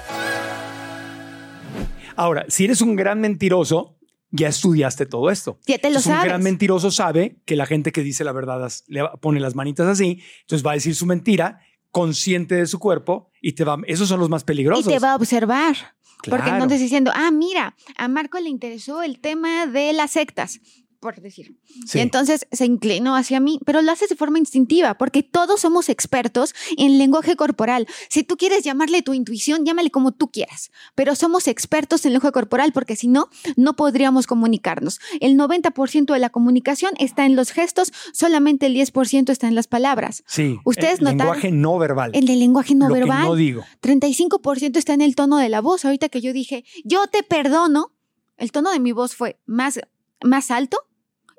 Ahora, 2.16 2.46
si 2.48 2.66
eres 2.66 2.82
un 2.82 2.96
gran 2.96 3.22
mentiroso, 3.22 3.97
ya 4.32 4.48
estudiaste 4.50 5.06
todo 5.06 5.30
esto. 5.32 5.60
Ya 5.66 5.78
te 5.78 5.90
lo 5.90 5.98
Entonces, 5.98 6.14
Un 6.14 6.24
gran 6.24 6.44
mentiroso 6.44 6.92
sabe 6.92 7.38
que 7.46 7.56
la 7.56 7.66
gente 7.66 7.92
que 7.92 8.02
dice 8.04 8.24
la 8.24 8.32
verdad 8.34 8.70
le 8.88 9.04
pone 9.22 9.40
las 9.40 9.56
manitas 9.56 9.88
así, 9.88 10.22
entonces 10.42 10.66
va 10.66 10.72
a 10.72 10.76
decir 10.76 10.96
su 10.96 11.06
mentira 11.06 11.60
consciente 11.92 12.56
de 12.56 12.66
su 12.68 12.80
cuerpo 12.80 13.32
y 13.42 13.54
te 13.54 13.64
va. 13.64 13.78
Esos 13.88 14.10
son 14.10 14.20
los 14.20 14.30
más 14.30 14.42
Y 14.44 14.46
peligrosos. 14.46 14.86
te 14.92 15.00
va 15.00 15.14
a 15.14 15.16
observar. 15.16 15.76
Porque 16.24 16.44
Claro. 16.46 16.64
estás 16.64 16.80
diciendo, 16.80 17.12
ah, 17.14 17.30
mira, 17.32 17.76
a 17.96 18.08
Marco 18.08 18.40
le 18.40 18.50
interesó 18.50 19.04
el 19.04 19.20
tema 19.20 19.68
de 19.68 19.94
las 19.94 20.12
sectas, 20.12 20.60
por 21.00 21.20
decir. 21.22 21.58
Sí. 21.86 22.00
Y 22.00 22.02
entonces 22.02 22.48
se 22.52 22.66
inclinó 22.66 23.16
hacia 23.16 23.40
mí, 23.40 23.60
pero 23.66 23.82
lo 23.82 23.92
haces 23.92 24.10
de 24.10 24.16
forma 24.16 24.40
instintiva, 24.40 24.98
porque 24.98 25.22
todos 25.24 25.62
somos 25.62 25.90
expertos 25.90 26.54
en 26.78 26.98
lenguaje 26.98 27.36
corporal. 27.36 27.88
Si 28.10 28.24
tú 28.24 28.36
quieres 28.38 28.64
llamarle 28.64 29.02
tu 29.04 29.14
intuición, 29.14 29.66
llámale 29.66 29.92
como 29.92 30.12
tú 30.12 30.30
quieras, 30.32 30.72
pero 30.96 31.16
somos 31.16 31.48
expertos 31.48 32.06
en 32.06 32.14
lenguaje 32.14 32.32
corporal, 32.34 32.74
porque 32.74 32.96
si 32.96 33.08
no, 33.08 33.30
no 33.56 33.76
podríamos 33.76 34.28
comunicarnos. 34.28 35.00
El 35.20 35.38
90% 35.38 36.14
de 36.14 36.20
la 36.20 36.30
comunicación 36.30 36.92
está 36.98 37.26
en 37.26 37.36
los 37.36 37.52
gestos, 37.52 37.92
solamente 38.14 38.66
el 38.66 38.76
10% 38.76 39.30
está 39.32 39.48
en 39.48 39.56
las 39.56 39.68
palabras. 39.68 40.24
Sí. 40.28 40.58
Ustedes 40.66 41.00
el 41.00 41.06
notaron- 41.06 41.18
lenguaje 41.18 41.52
no 41.52 41.78
verbal. 41.78 42.12
El 42.14 42.26
del 42.26 42.40
lenguaje 42.40 42.76
no 42.76 42.88
lo 42.88 42.94
verbal. 42.96 43.22
que 43.24 43.28
no 43.30 43.36
digo. 43.36 43.64
35% 43.82 44.78
está 44.78 44.94
en 44.94 45.02
el 45.02 45.16
tono 45.16 45.38
de 45.38 45.50
la 45.50 45.62
voz. 45.62 45.86
Ahorita 45.86 46.10
que 46.10 46.22
yo 46.22 46.34
dije, 46.34 46.64
yo 46.84 47.08
te 47.08 47.24
perdono, 47.24 47.94
el 48.38 48.52
tono 48.52 48.72
de 48.72 48.80
mi 48.80 48.92
voz 48.92 49.16
fue 49.16 49.40
más, 49.46 49.80
más 50.24 50.52
alto, 50.52 50.78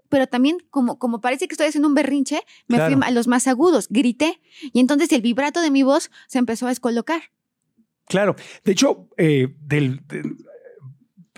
pero 0.08 0.26
también 0.26 0.58
como, 0.70 0.98
como 0.98 1.20
parece 1.20 1.48
que 1.48 1.54
estoy 1.54 1.66
haciendo 1.68 1.88
un 1.88 1.94
berrinche, 1.94 2.40
me 2.66 2.76
Claro. 2.76 2.96
fui 2.96 3.06
a 3.06 3.10
los 3.10 3.26
más 3.26 3.46
agudos, 3.46 3.88
grité. 3.90 4.40
Y 4.72 4.80
entonces 4.80 5.10
el 5.12 5.22
vibrato 5.22 5.60
de 5.60 5.70
mi 5.70 5.82
voz 5.82 6.10
se 6.26 6.38
empezó 6.38 6.66
a 6.66 6.70
descolocar. 6.70 7.22
Claro. 8.06 8.36
De 8.64 8.72
hecho, 8.72 9.08
eh, 9.16 9.54
del- 9.60 10.00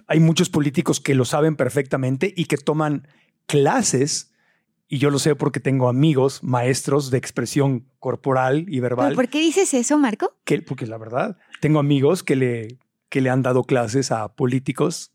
hay 0.06 0.20
muchos 0.20 0.48
políticos 0.48 1.00
que 1.00 1.14
lo 1.14 1.24
saben 1.24 1.56
perfectamente 1.56 2.32
y 2.36 2.46
que 2.46 2.56
toman 2.56 3.06
clases. 3.46 4.32
Y 4.88 4.98
yo 4.98 5.10
lo 5.10 5.18
sé 5.20 5.36
porque 5.36 5.60
tengo 5.60 5.88
amigos, 5.88 6.42
maestros 6.42 7.10
de 7.10 7.18
expresión 7.18 7.86
corporal 8.00 8.64
y 8.68 8.80
verbal. 8.80 9.08
¿Pero 9.10 9.16
por 9.16 9.28
qué 9.28 9.40
dices 9.40 9.72
eso, 9.74 9.98
Marco? 9.98 10.34
que, 10.44 10.62
porque 10.62 10.86
la 10.86 10.98
verdad, 10.98 11.38
tengo 11.60 11.78
amigos 11.78 12.24
que 12.24 12.34
le, 12.34 12.78
que 13.08 13.20
le 13.20 13.30
han 13.30 13.42
dado 13.42 13.62
clases 13.62 14.10
a 14.10 14.34
políticos 14.34 15.12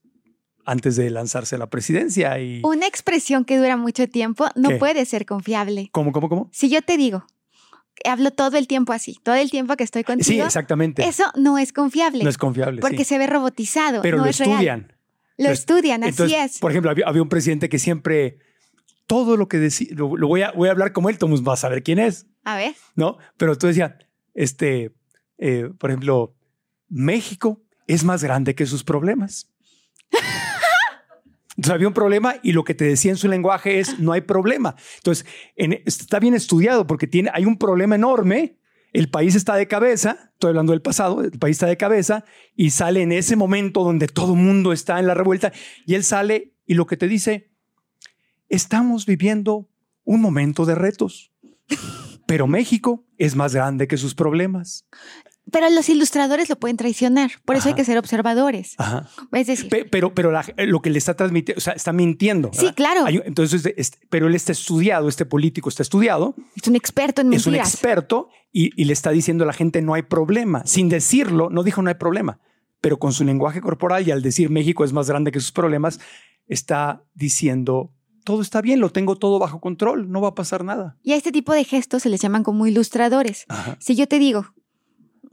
antes 0.65 0.95
de 0.95 1.09
lanzarse 1.09 1.55
a 1.55 1.57
la 1.59 1.69
presidencia. 1.69 2.39
Y, 2.39 2.61
Una 2.63 2.87
expresión 2.87 3.45
que 3.45 3.57
dura 3.57 3.77
mucho 3.77 4.07
tiempo 4.09 4.47
no 4.55 4.69
¿Qué? 4.69 4.75
puede 4.77 5.05
ser 5.05 5.25
confiable. 5.25 5.89
¿Cómo, 5.91 6.11
cómo, 6.11 6.27
cómo? 6.29 6.49
Si 6.51 6.69
yo 6.69 6.81
te 6.81 6.97
digo, 6.97 7.25
hablo 8.03 8.31
todo 8.31 8.57
el 8.57 8.67
tiempo 8.67 8.91
así, 8.93 9.17
todo 9.23 9.35
el 9.35 9.49
tiempo 9.51 9.75
que 9.77 9.83
estoy 9.83 10.01
Sí, 10.01 10.05
contigo, 10.05 10.45
exactamente. 10.45 11.07
eso 11.07 11.23
no 11.35 11.57
es 11.57 11.71
confiable. 11.73 12.23
no 12.23 12.29
es 12.29 12.37
confiable. 12.37 12.81
porque 12.81 12.99
sí. 12.99 13.05
se 13.05 13.17
ve 13.17 13.27
robotizado, 13.27 14.01
Pero 14.01 14.17
no 14.17 14.23
lo 14.23 14.29
es 14.29 14.37
real. 14.39 14.51
estudian. 14.51 14.93
Lo 15.37 15.45
Lo- 15.45 15.51
estudian, 15.51 16.03
así 16.03 16.09
Entonces, 16.11 16.55
es. 16.55 16.59
Por 16.59 16.71
ejemplo, 16.71 16.89
había, 16.91 17.05
había 17.07 17.21
un 17.21 17.29
presidente 17.29 17.67
que 17.69 17.77
siempre, 17.79 18.39
todo 19.05 19.35
lo 19.37 19.47
que 19.47 19.57
decía, 19.57 19.87
lo, 19.91 20.15
lo 20.17 20.27
voy, 20.27 20.41
a, 20.43 20.51
voy 20.51 20.69
a 20.69 20.71
hablar 20.71 20.93
como 20.93 21.09
él, 21.09 21.17
Tomus 21.17 21.43
va 21.47 21.53
a 21.53 21.57
saber 21.57 21.83
quién 21.83 21.99
es, 21.99 22.25
A 22.43 22.55
ver. 22.55 22.73
¿no? 22.95 23.17
Pero 23.37 23.57
tú 23.57 23.67
decías, 23.67 23.93
este, 24.33 24.95
eh, 25.37 25.69
por 25.77 25.89
ejemplo, 25.91 26.35
México 26.87 27.61
es 27.87 28.03
más 28.03 28.23
grande 28.23 28.55
que 28.55 28.65
sus 28.65 28.83
problemas. 28.83 29.51
Entonces 31.57 31.73
había 31.73 31.87
un 31.87 31.93
problema 31.93 32.35
y 32.43 32.51
lo 32.51 32.63
que 32.63 32.73
te 32.75 32.85
decía 32.85 33.11
en 33.11 33.17
su 33.17 33.27
lenguaje 33.27 33.79
es 33.79 33.99
no 33.99 34.11
hay 34.11 34.21
problema. 34.21 34.75
Entonces 34.97 35.25
en- 35.55 35.81
está 35.85 36.19
bien 36.19 36.33
estudiado 36.33 36.85
porque 36.87 37.07
tiene, 37.07 37.29
hay 37.33 37.45
un 37.45 37.57
problema 37.57 37.95
enorme. 37.95 38.57
El 38.91 39.09
país 39.09 39.35
está 39.35 39.55
de 39.55 39.67
cabeza, 39.67 40.31
estoy 40.33 40.49
hablando 40.49 40.71
del 40.71 40.81
pasado, 40.81 41.21
el 41.21 41.31
país 41.31 41.55
está 41.57 41.65
de 41.67 41.75
cabeza 41.77 42.23
y 42.55 42.69
sale 42.69 43.01
en 43.01 43.11
ese 43.11 43.35
momento 43.35 43.83
donde 43.83 44.07
todo 44.07 44.33
el 44.33 44.39
mundo 44.39 44.71
está 44.71 44.99
en 44.99 45.07
la 45.07 45.13
revuelta 45.13 45.51
y 45.85 45.95
él 45.95 46.03
sale 46.05 46.53
y 46.65 46.75
lo 46.75 46.85
que 46.87 46.95
te 46.97 47.07
dice, 47.09 47.51
estamos 48.49 49.05
viviendo 49.05 49.69
un 50.03 50.21
momento 50.21 50.65
de 50.65 50.75
retos, 50.75 51.31
pero 52.25 52.47
México 52.47 53.05
es 53.17 53.35
más 53.35 53.53
grande 53.53 53.87
que 53.87 53.97
sus 53.97 54.15
problemas. 54.15 54.85
Pero 55.51 55.69
los 55.69 55.87
ilustradores 55.89 56.49
lo 56.49 56.55
pueden 56.55 56.75
traicionar, 56.75 57.31
por 57.45 57.55
eso 57.55 57.69
hay 57.69 57.75
que 57.75 57.85
ser 57.85 57.97
observadores. 57.97 58.73
Ajá. 58.77 59.07
Es 59.31 59.47
decir, 59.47 59.69
Pe- 59.69 59.85
Pero, 59.85 60.13
pero 60.13 60.31
la- 60.31 60.45
lo 60.57 60.81
que 60.81 60.89
le 60.89 60.97
está 60.97 61.15
transmitiendo, 61.15 61.59
o 61.59 61.61
sea, 61.61 61.73
está 61.73 61.93
mintiendo. 61.93 62.49
Sí, 62.51 62.71
claro. 62.73 63.05
Hay 63.05 63.21
entonces, 63.25 63.63
este- 63.77 63.99
pero 64.09 64.27
él 64.27 64.33
está 64.35 64.51
estudiado, 64.51 65.07
este 65.07 65.25
político 65.25 65.69
está 65.69 65.83
estudiado, 65.83 66.35
es 66.55 66.67
un 66.67 66.75
experto 66.75 67.21
en 67.21 67.31
es 67.33 67.45
un 67.45 67.51
mentiras. 67.53 67.73
experto 67.73 68.29
y, 68.51 68.71
y 68.81 68.85
le 68.85 68.93
está 68.93 69.11
diciendo 69.11 69.43
a 69.43 69.47
la 69.47 69.53
gente 69.53 69.81
no 69.81 69.93
hay 69.93 70.01
problema. 70.01 70.65
Sin 70.65 70.89
decirlo, 70.89 71.49
no 71.51 71.61
dijo 71.63 71.81
no 71.83 71.89
hay 71.89 71.95
problema, 71.95 72.39
pero 72.81 72.97
con 72.97 73.13
su 73.13 73.23
lenguaje 73.23 73.61
corporal 73.61 74.07
y 74.07 74.11
al 74.11 74.21
decir 74.23 74.49
México 74.49 74.83
es 74.83 74.93
más 74.93 75.07
grande 75.07 75.31
que 75.31 75.39
sus 75.39 75.51
problemas, 75.51 75.99
está 76.47 77.03
diciendo 77.13 77.91
todo 78.23 78.41
está 78.41 78.59
bien, 78.61 78.79
lo 78.79 78.89
tengo 78.89 79.15
todo 79.17 79.37
bajo 79.37 79.61
control, 79.61 80.09
no 80.11 80.19
va 80.21 80.29
a 80.29 80.33
pasar 80.35 80.63
nada. 80.63 80.97
Y 81.03 81.11
a 81.13 81.15
este 81.15 81.31
tipo 81.31 81.53
de 81.53 81.63
gestos 81.63 82.01
se 82.01 82.09
les 82.09 82.19
llaman 82.19 82.41
como 82.43 82.65
ilustradores. 82.65 83.45
Ajá. 83.49 83.77
Si 83.79 83.95
yo 83.95 84.07
te 84.07 84.17
digo, 84.17 84.47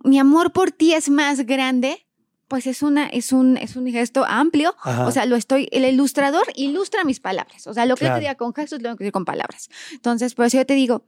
mi 0.04 0.18
amor 0.18 0.52
por 0.52 0.70
ti 0.70 0.94
es 0.94 1.08
más 1.10 1.46
grande, 1.46 2.06
pues 2.48 2.66
es, 2.66 2.82
una, 2.82 3.06
es, 3.06 3.32
un, 3.32 3.56
es 3.56 3.76
un 3.76 3.86
gesto 3.90 4.24
amplio. 4.26 4.74
Ajá. 4.82 5.06
O 5.06 5.10
sea, 5.10 5.24
lo 5.26 5.36
estoy, 5.36 5.68
el 5.72 5.84
ilustrador 5.84 6.44
ilustra 6.54 7.04
mis 7.04 7.18
palabras. 7.20 7.66
O 7.66 7.74
sea, 7.74 7.86
lo 7.86 7.96
que 7.96 8.04
yo 8.04 8.14
te 8.14 8.20
diga 8.20 8.34
con 8.34 8.52
gestos, 8.54 8.82
lo 8.82 8.90
que 8.96 9.04
decir 9.04 9.12
con 9.12 9.24
palabras. 9.24 9.70
Entonces, 9.92 10.34
por 10.34 10.46
eso 10.46 10.58
yo 10.58 10.66
te 10.66 10.74
digo, 10.74 11.06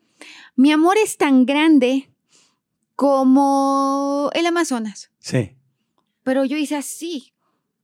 mi 0.56 0.72
amor 0.72 0.96
es 1.02 1.18
tan 1.18 1.44
grande 1.44 2.10
como 2.96 4.30
el 4.34 4.46
Amazonas. 4.46 5.10
Sí, 5.18 5.56
Pero 6.22 6.44
yo 6.44 6.56
hice 6.56 6.76
así. 6.76 7.34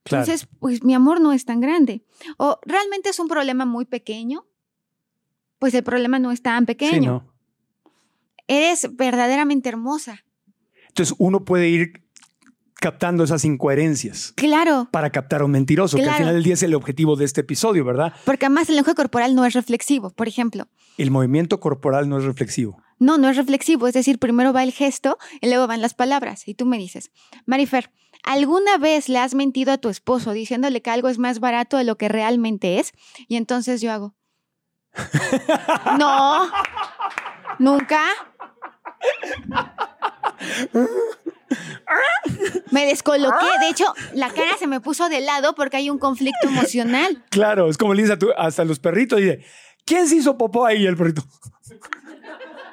claro. 0.04 0.24
Entonces, 0.24 0.48
pues 0.58 0.82
mi 0.82 0.94
amor 0.94 1.20
no 1.20 1.32
es 1.32 1.44
tan 1.44 1.60
grande. 1.60 2.02
O 2.38 2.58
realmente 2.64 3.10
es 3.10 3.18
un 3.18 3.28
problema 3.28 3.66
muy 3.66 3.84
pequeño, 3.84 4.46
pues 5.58 5.74
el 5.74 5.82
problema 5.84 6.18
no 6.18 6.32
es 6.32 6.40
tan 6.42 6.64
pequeño. 6.64 6.92
Sí, 7.00 7.06
¿no? 7.06 7.34
Eres 8.46 8.96
verdaderamente 8.96 9.68
hermosa. 9.68 10.24
Entonces 10.90 11.14
uno 11.18 11.44
puede 11.44 11.68
ir 11.68 12.03
captando 12.74 13.24
esas 13.24 13.44
incoherencias 13.44 14.33
Claro, 14.37 14.88
para 14.90 15.11
captar 15.11 15.42
a 15.42 15.44
un 15.44 15.50
mentiroso, 15.50 15.96
que 15.98 16.03
al 16.03 16.09
Claro. 16.09 16.18
final 16.20 16.35
del 16.35 16.42
día 16.44 16.55
es 16.55 16.62
el 16.62 16.74
objetivo 16.74 17.14
de 17.16 17.26
este 17.26 17.42
episodio, 17.42 17.85
¿verdad? 17.85 18.14
porque 18.24 18.46
además 18.46 18.68
el 18.70 18.76
lenguaje 18.76 18.94
corporal 18.96 19.35
no 19.35 19.44
es 19.44 19.53
reflexivo. 19.55 20.11
Por 20.11 20.29
ejemplo, 20.29 20.66
El 20.96 21.11
movimiento 21.11 21.61
corporal 21.61 22.09
no 22.09 22.16
es 22.18 22.24
reflexivo. 22.24 22.83
no, 22.98 23.18
no 23.18 23.29
es 23.29 23.37
reflexivo. 23.37 23.87
Es 23.87 23.94
decir, 23.94 24.18
primero 24.18 24.53
va 24.55 24.62
el 24.62 24.72
gesto 24.72 25.18
y 25.42 25.48
luego 25.48 25.66
van 25.66 25.83
las 25.83 25.92
palabras. 25.94 26.48
Y 26.48 26.55
tú 26.55 26.64
me 26.64 26.79
dices, 26.79 27.11
Marifer, 27.44 27.90
¿alguna 28.24 28.79
vez 28.79 29.09
le 29.11 29.18
has 29.18 29.35
mentido 29.35 29.72
a 29.72 29.79
tu 29.79 29.88
esposo 29.90 30.33
diciéndole 30.33 30.81
que 30.81 30.90
algo 30.90 31.09
es 31.11 31.18
más 31.18 31.38
barato 31.38 31.76
de 31.76 31.85
lo 31.85 31.96
que 31.98 32.09
realmente 32.09 32.79
es? 32.79 32.92
Y 33.29 33.37
entonces 33.37 33.81
yo 33.83 33.92
hago. 33.92 34.14
No, 35.98 36.50
nunca. 37.59 38.00
Me 42.70 42.87
descoloqué. 42.87 43.46
De 43.61 43.68
hecho, 43.68 43.85
la 44.14 44.31
cara 44.31 44.57
se 44.59 44.66
me 44.66 44.81
puso 44.81 45.09
de 45.09 45.20
lado 45.20 45.55
porque 45.55 45.76
hay 45.79 45.90
un 45.90 45.98
conflicto 45.98 46.48
emocional. 46.48 47.24
Claro, 47.31 47.68
es 47.68 47.76
como 47.76 47.94
le 47.94 48.03
dices 48.03 48.18
hasta 48.37 48.64
los 48.64 48.79
perritos, 48.79 49.18
dice, 49.20 49.44
¿quién 49.85 50.07
se 50.09 50.16
hizo 50.16 50.38
popó 50.38 50.66
ahí? 50.66 50.87
El 50.87 50.96
perrito. 50.96 51.24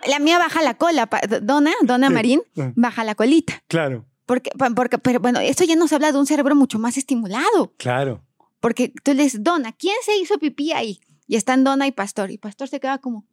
La 0.08 0.20
mía 0.20 0.38
baja 0.38 0.62
la 0.62 0.76
cola. 0.76 1.10
Donna, 1.42 1.72
Donna 1.82 2.08
Sí. 2.08 2.14
Marín, 2.14 2.42
Sí. 2.56 2.62
baja 2.76 3.04
la 3.04 3.16
colita. 3.16 3.62
Claro, 3.68 4.06
Porque, 4.26 4.52
porque, 4.76 4.98
pero 5.00 5.20
bueno, 5.20 5.40
esto 5.40 5.64
ya 5.64 5.76
nos 5.76 5.92
habla 5.94 6.12
de 6.12 6.18
un 6.20 6.26
cerebro 6.28 6.56
mucho 6.56 6.80
más 6.80 6.98
estimulado. 6.98 7.74
claro. 7.78 8.24
Porque 8.60 8.92
tú 9.04 9.14
le 9.14 9.22
dices, 9.24 9.44
Donna, 9.44 9.72
¿quién 9.72 9.96
se 10.04 10.18
hizo 10.18 10.40
pipí 10.40 10.72
ahí? 10.74 11.00
Y 11.28 11.36
están 11.36 11.64
Donna 11.64 11.86
y 11.86 11.92
Pastor. 11.92 12.32
Y 12.32 12.40
Pastor 12.40 12.68
se 12.68 12.80
queda 12.80 12.98
como. 12.98 13.28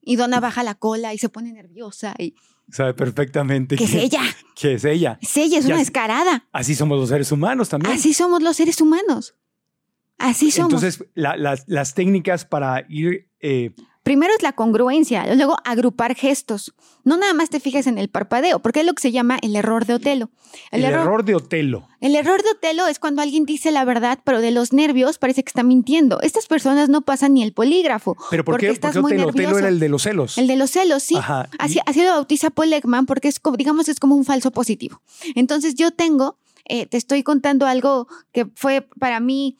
Y 0.00 0.14
Donna 0.14 0.38
baja 0.38 0.62
la 0.62 0.76
cola 0.76 1.12
y 1.12 1.18
se 1.18 1.28
pone 1.28 1.52
nerviosa. 1.52 2.14
Y, 2.18 2.34
Sabe 2.72 2.94
perfectamente 2.94 3.76
que 3.76 3.84
es 3.84 3.94
ella. 3.94 4.22
que 4.54 4.74
es 4.74 4.84
ella. 4.84 5.18
Es 5.20 5.36
ella, 5.36 5.58
es 5.58 5.64
una 5.66 5.76
sé. 5.76 5.80
descarada. 5.80 6.48
Así 6.52 6.74
somos 6.74 6.98
los 6.98 7.08
seres 7.08 7.30
humanos 7.32 7.68
también. 7.68 7.92
Así 7.94 8.14
somos 8.14 8.42
los 8.42 8.56
seres 8.56 8.80
humanos. 8.80 9.34
Así 10.18 10.50
somos. 10.50 10.72
Entonces, 10.74 11.04
la- 11.14 11.36
las- 11.36 11.64
las 11.66 11.94
técnicas 11.94 12.44
para 12.44 12.84
ir... 12.88 13.28
eh, 13.40 13.74
Primero 14.10 14.34
es 14.36 14.42
la 14.42 14.54
congruencia, 14.54 15.24
luego 15.36 15.56
agrupar 15.64 16.16
gestos. 16.16 16.74
No 17.04 17.16
nada 17.16 17.32
más 17.32 17.48
te 17.48 17.60
fijes 17.60 17.86
en 17.86 17.96
el 17.96 18.08
parpadeo, 18.08 18.58
porque 18.58 18.80
es 18.80 18.86
lo 18.86 18.92
que 18.92 19.02
se 19.02 19.12
llama 19.12 19.38
el 19.40 19.54
error 19.54 19.86
de 19.86 19.94
Otelo. 19.94 20.30
el, 20.72 20.82
error, 20.82 21.24
de 21.24 21.36
Otelo. 21.36 21.86
El 22.00 22.16
error 22.16 22.42
de 22.42 22.50
Otelo 22.50 22.88
es 22.88 22.98
cuando 22.98 23.22
alguien 23.22 23.44
dice 23.44 23.70
la 23.70 23.84
verdad, 23.84 24.18
pero 24.24 24.40
de 24.40 24.50
los 24.50 24.72
nervios 24.72 25.18
parece 25.18 25.44
que 25.44 25.50
está 25.50 25.62
mintiendo. 25.62 26.20
Estas 26.22 26.48
personas 26.48 26.88
no 26.88 27.02
pasan 27.02 27.34
ni 27.34 27.44
el 27.44 27.52
polígrafo. 27.52 28.16
¿Pero 28.32 28.44
por 28.44 28.54
porque 28.54 28.66
qué? 28.66 28.72
estás 28.72 28.96
Porque 28.96 29.00
muy 29.00 29.12
Otelo, 29.12 29.28
Otelo 29.28 29.42
nervioso. 29.42 29.58
era 29.60 29.68
el 29.68 29.78
de 29.78 29.88
los 29.88 30.02
celos. 30.02 30.38
El 30.38 30.48
de 30.48 30.56
los 30.56 30.72
celos, 30.72 31.04
sí. 31.04 31.14
Ajá. 31.14 31.48
Así, 31.60 31.78
así 31.86 32.02
lo 32.02 32.10
bautiza 32.10 32.50
Paul 32.50 32.72
Ekman 32.72 33.06
porque 33.06 33.28
es 33.28 33.38
como, 33.38 33.56
digamos, 33.56 33.88
es 33.88 34.00
como 34.00 34.16
un 34.16 34.24
falso 34.24 34.50
positivo. 34.50 35.00
Entonces 35.36 35.76
yo 35.76 35.92
tengo, 35.92 36.36
eh, 36.64 36.86
te 36.86 36.96
estoy 36.96 37.22
contando 37.22 37.64
algo 37.64 38.08
que 38.32 38.48
fue 38.56 38.88
para 38.98 39.20
mí 39.20 39.56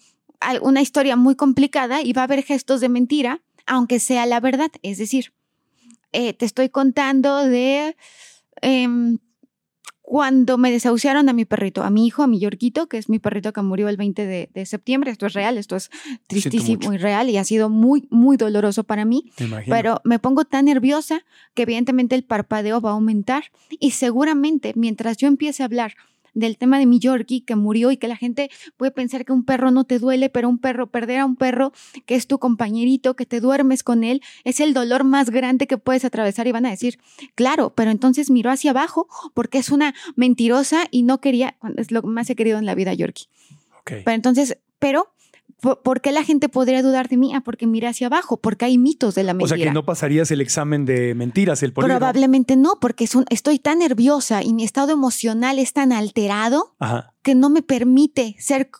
una 0.63 0.81
historia 0.81 1.17
muy 1.17 1.37
complicada 1.37 2.03
y 2.03 2.13
va 2.13 2.23
a 2.23 2.25
haber 2.25 2.43
gestos 2.43 2.81
de 2.81 2.89
mentira, 2.89 3.41
aunque 3.71 4.01
sea 4.01 4.27
la 4.27 4.41
verdad. 4.41 4.71
Es 4.83 4.99
decir, 4.99 5.33
eh, 6.13 6.35
te 6.35 6.45
estoy 6.45 6.71
contando 6.71 7.45
de 7.45 7.97
em, 8.63 9.19
cuando 10.03 10.59
me 10.59 10.73
desahuciaron 10.73 11.29
a 11.29 11.33
mi 11.33 11.45
perrito, 11.45 11.85
a 11.85 11.91
mi 11.91 12.05
hijo, 12.05 12.25
a 12.25 12.27
mi 12.27 12.41
Yorquito, 12.41 12.89
que 12.89 12.99
es 12.99 13.09
mi 13.09 13.21
perrito 13.21 13.53
que 13.53 13.63
murió 13.63 13.89
el 13.89 13.97
20 13.97 14.27
de, 14.27 14.51
de 14.53 14.67
septiembre. 14.67 15.13
Esto 15.13 15.27
es 15.27 15.35
real, 15.35 15.57
esto 15.57 15.77
es 15.77 15.89
tristísimo 16.27 16.93
y 16.93 16.97
real 16.97 17.31
y 17.31 17.37
ha 17.37 17.45
sido 17.45 17.71
muy, 17.71 18.09
muy 18.11 18.37
doloroso 18.37 18.83
para 18.83 19.05
mí. 19.05 19.31
me 19.39 19.47
imagino. 19.47 19.77
Pero 19.77 20.01
me 20.03 20.19
pongo 20.19 20.45
tan 20.45 20.65
nerviosa 20.65 21.25
que 21.55 21.63
evidentemente 21.63 22.17
el 22.17 22.25
parpadeo 22.25 22.81
va 22.81 22.91
a 22.91 22.95
aumentar 22.95 23.45
y 23.79 23.93
seguramente 23.93 24.73
mientras 24.75 25.17
yo 25.17 25.29
empiece 25.29 25.63
a 25.63 25.67
hablar 25.67 25.95
del 26.35 26.57
tema 26.57 26.79
de 26.79 26.87
mi 26.87 26.99
Yorkie 26.99 27.43
que 27.43 27.57
murió 27.57 27.91
y 27.91 27.97
que 27.97 28.09
la 28.09 28.17
gente 28.17 28.51
puede 28.77 28.93
pensar 28.93 29.25
que 29.25 29.33
un 29.33 29.45
perro 29.45 29.71
no 29.71 29.85
te 29.85 29.99
duele, 29.99 30.31
pero 30.31 30.49
un 30.49 30.59
perro, 30.59 30.89
perder 30.89 31.21
a 31.21 31.27
un 31.27 31.37
perro 31.37 31.73
que 32.07 32.15
es 32.15 32.27
tu 32.27 32.39
compañerito, 32.39 33.17
que 33.17 33.27
te 33.27 33.41
duermes 33.41 33.83
con 33.83 34.05
él, 34.05 34.23
es 34.45 34.61
el 34.61 34.75
dolor 34.75 35.05
más 35.05 35.31
grande 35.31 35.67
que 35.67 35.79
puedes 35.79 36.05
atravesar 36.05 36.47
y 36.47 36.53
van 36.53 36.67
a 36.67 36.71
decir, 36.71 36.99
claro, 37.35 37.75
pero 37.75 37.91
entonces 37.91 38.31
miró 38.31 38.51
hacia 38.51 38.71
abajo 38.71 39.09
porque 39.35 39.59
es 39.59 39.71
una 39.71 39.95
mentirosa 40.17 40.87
y 40.91 41.03
no 41.03 41.21
quería, 41.21 41.57
es 41.77 41.91
lo 41.91 42.03
que 42.03 42.09
más 42.09 42.31
he 42.31 42.37
querido 42.37 42.59
en 42.59 42.67
la 42.67 42.75
vida 42.75 42.95
Yorkie. 42.95 43.27
Pero 43.85 44.13
entonces, 44.13 44.59
pero, 44.79 45.13
¿por 45.61 46.01
qué 46.01 46.13
la 46.13 46.25
gente 46.25 46.49
podría 46.49 46.83
dudar 46.83 47.09
de 47.09 47.17
mí? 47.17 47.33
Ah, 47.35 47.43
porque 47.43 47.67
mira 47.67 47.91
hacia 47.91 48.07
abajo, 48.09 48.37
porque 48.39 48.65
hay 48.65 48.79
mitos 48.79 49.15
de 49.15 49.23
la 49.25 49.33
O 49.33 49.35
mentira. 49.37 49.57
sea 49.57 49.67
que 49.67 49.73
no 49.73 49.85
pasarías 49.85 50.31
el 50.31 50.41
examen 50.41 50.85
de 50.85 51.15
mentiras, 51.15 51.63
el 51.63 51.73
polígrafo. 51.73 51.99
Probablemente 51.99 52.57
no, 52.57 52.79
porque 52.81 53.05
es 53.05 53.15
un- 53.15 53.27
estoy 53.31 53.59
tan 53.59 53.79
nerviosa 53.81 54.43
y 54.43 54.53
mi 54.55 54.65
estado 54.65 54.93
emocional 54.93 55.59
es 55.59 55.73
tan 55.73 55.93
alterado 55.93 56.75
Ajá. 56.79 57.13
Que 57.23 57.35
no 57.35 57.51
me 57.51 57.63
permite 57.63 58.35
ser, 58.39 58.71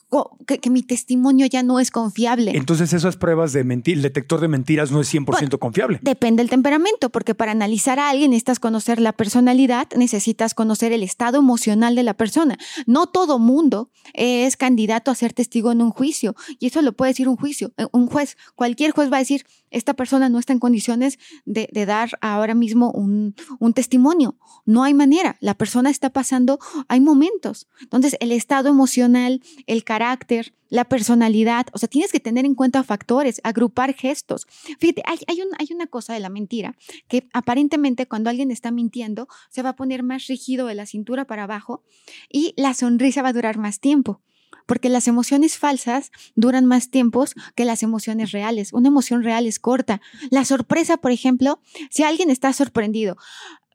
que, 0.47 0.59
que 0.59 0.71
mi 0.71 0.83
testimonio 0.83 1.47
ya 1.47 1.63
no 1.63 1.79
es 1.79 1.91
confiable. 1.91 2.53
Entonces 2.55 2.93
esas 2.93 3.17
pruebas 3.17 3.53
de 3.53 3.65
mentir, 3.65 3.97
el 3.97 4.03
detector 4.03 4.41
de 4.41 4.49
mentiras 4.49 4.91
no 4.91 5.01
es 5.01 5.13
100% 5.13 5.59
confiable. 5.59 5.99
Depende 6.03 6.43
del 6.43 6.51
temperamento, 6.51 7.11
porque 7.11 7.35
para 7.35 7.53
analizar 7.53 7.99
a 7.99 8.09
alguien 8.09 8.31
necesitas 8.31 8.59
conocer 8.59 9.01
la 9.01 9.13
personalidad, 9.13 9.89
necesitas 9.97 10.55
conocer 10.55 10.93
el 10.93 11.03
estado 11.03 11.39
emocional 11.39 11.95
de 11.95 12.03
la 12.03 12.15
persona. 12.15 12.59
No 12.87 13.07
todo 13.07 13.39
mundo 13.39 13.91
es 14.15 14.57
candidato 14.57 15.11
a 15.11 15.15
ser 15.15 15.33
testigo 15.33 15.71
en 15.73 15.83
un 15.83 15.91
juicio, 15.91 16.35
y 16.59 16.67
eso 16.67 16.81
lo 16.83 16.93
puede 16.93 17.11
decir 17.11 17.29
un 17.29 17.37
juicio, 17.37 17.73
eh, 17.77 17.87
un 17.93 18.07
juez. 18.07 18.37
Cualquier 18.55 18.93
juez 18.93 19.13
va 19.13 19.17
a 19.17 19.21
decir, 19.21 19.45
esta 19.71 19.95
persona 19.95 20.29
no 20.29 20.39
está 20.39 20.53
en 20.53 20.59
condiciones 20.59 21.19
de, 21.45 21.69
dar 21.87 22.11
ahora 22.21 22.55
mismo 22.55 22.91
un, 22.91 23.35
testimonio. 23.75 24.37
No 24.67 24.83
hay 24.83 24.95
manera, 24.95 25.37
la 25.41 25.55
persona 25.55 25.91
está 25.91 26.11
pasando, 26.11 26.59
hay 26.89 27.01
momentos. 27.01 27.69
Entonces, 27.81 28.17
el 28.21 28.33
estado 28.33 28.69
emocional, 28.69 29.43
el 29.67 29.85
carácter, 29.85 30.55
la 30.69 30.85
personalidad, 30.85 31.67
o 31.73 31.79
sea, 31.79 31.89
tienes 31.89 32.13
que 32.13 32.21
tener 32.21 32.45
en 32.45 32.55
cuenta 32.55 32.83
factores, 32.85 33.41
agrupar 33.45 33.95
gestos. 33.95 34.47
Fíjate, 34.79 35.03
hay, 35.07 35.19
hay 35.27 35.73
una 35.73 35.87
cosa 35.87 36.15
de 36.15 36.21
la 36.21 36.29
mentira 36.29 36.77
que 37.09 37.29
aparentemente 37.33 38.07
cuando 38.07 38.31
alguien 38.31 38.51
está 38.51 38.71
mintiendo 38.71 39.29
se 39.51 39.63
va 39.63 39.71
a 39.71 39.77
poner 39.77 40.03
más 40.03 40.27
rígido 40.27 40.67
de 40.67 40.75
la 40.75 40.87
cintura 40.87 41.27
para 41.27 41.45
abajo 41.45 41.83
y 42.29 42.55
la 42.57 42.75
sonrisa 42.75 43.23
va 43.23 43.31
a 43.31 43.33
durar 43.33 43.59
más 43.59 43.81
tiempo. 43.81 44.21
Porque 44.67 44.89
las 44.89 45.09
emociones 45.09 45.59
falsas 45.59 46.11
duran 46.35 46.67
más 46.67 46.91
tiempos 46.91 47.35
que 47.55 47.65
las 47.65 47.83
emociones 47.83 48.33
reales. 48.33 48.73
Una 48.73 48.89
emoción 48.89 49.23
real 49.23 49.47
es 49.47 49.59
corta. 49.59 50.01
La 50.31 50.45
sorpresa, 50.45 50.97
por 50.97 51.11
ejemplo, 51.13 51.61
si 51.91 52.03
alguien 52.03 52.31
está 52.31 52.53
sorprendido 52.53 53.17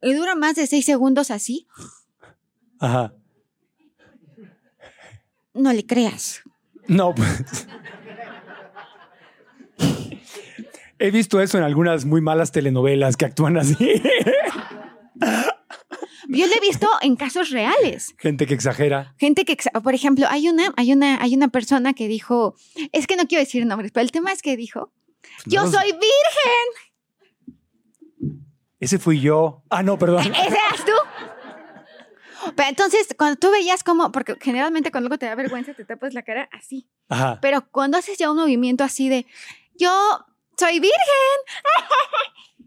y 0.02 0.14
dura 0.14 0.36
más 0.36 0.56
de 0.56 0.68
seis 0.68 0.86
segundos 0.86 1.32
así, 1.32 1.68
Ajá. 2.80 3.14
no 5.54 5.74
le 5.74 5.86
creas. 5.86 6.42
No, 6.88 7.16
pues. 7.16 7.68
He 10.98 11.12
visto 11.12 11.42
eso 11.42 11.58
en 11.58 11.64
algunas 11.64 12.06
muy 12.06 12.22
malas 12.22 12.52
telenovelas 12.52 13.18
que 13.18 13.26
actúan 13.26 13.58
así. 13.58 14.02
Yo 16.28 16.48
lo 16.48 16.54
he 16.54 16.60
visto 16.60 16.88
en 17.02 17.16
casos 17.16 17.50
reales. 17.52 18.14
Gente 18.20 18.46
que 18.48 18.54
exagera. 18.54 19.14
Gente 19.18 19.46
que, 19.46 19.58
exa- 19.58 19.82
por 19.82 19.94
ejemplo, 19.94 20.26
hay 20.30 20.50
una, 20.50 20.74
hay 20.78 20.92
una, 20.94 21.22
hay 21.22 21.36
una 21.36 21.48
persona 21.50 21.94
que 21.94 22.08
dijo, 22.08 22.56
es 22.92 23.08
que 23.08 23.16
no 23.16 23.28
quiero 23.28 23.44
decir 23.44 23.66
nombres, 23.66 23.92
pero 23.92 24.04
el 24.04 24.12
tema 24.12 24.32
es 24.32 24.42
que 24.42 24.56
dijo, 24.58 24.92
yo 25.46 25.64
No, 25.64 25.72
soy 25.72 25.92
virgen. 25.92 26.66
Ese 28.80 29.00
fui 29.00 29.20
yo. 29.22 29.64
Ah, 29.70 29.84
no, 29.84 29.98
perdón. 29.98 30.22
¿Ese 30.36 30.48
eras 30.48 30.86
tú? 30.86 30.92
Pero 32.56 32.70
entonces, 32.70 33.08
cuando 33.18 33.38
tú 33.38 33.50
veías 33.50 33.84
como, 33.84 34.12
porque 34.12 34.36
generalmente 34.40 34.92
cuando 34.92 35.08
algo 35.08 35.18
te 35.18 35.26
da 35.26 35.34
vergüenza, 35.36 35.74
te 35.74 35.84
tapas 35.86 36.14
la 36.14 36.22
cara 36.22 36.48
así. 36.52 36.88
Ajá. 37.10 37.40
Pero 37.42 37.68
cuando 37.72 37.98
haces 37.98 38.18
ya 38.20 38.30
un 38.30 38.38
movimiento 38.38 38.84
así 38.84 39.10
de, 39.10 39.26
yo 39.76 39.92
soy 40.58 40.80
virgen. 40.80 40.92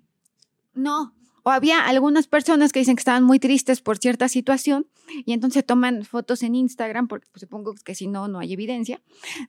No. 0.75 1.13
O 1.49 1.51
había 1.51 1.87
algunas 1.87 2.29
personas 2.29 2.73
que 2.73 2.81
dicen 2.81 2.95
que 2.95 3.01
estaban 3.01 3.25
muy 3.25 3.39
tristes 3.39 3.81
por 3.81 3.97
cierta 3.97 4.29
situación 4.29 4.87
y 5.25 5.33
entonces 5.33 5.65
toman 5.65 6.05
fotos 6.05 6.43
en 6.43 6.55
Instagram, 6.55 7.09
porque 7.09 7.27
pues, 7.33 7.41
supongo 7.41 7.75
que 7.87 7.95
si 7.95 8.07
no, 8.07 8.29
no 8.29 8.39
hay 8.39 8.53
evidencia 8.53 9.01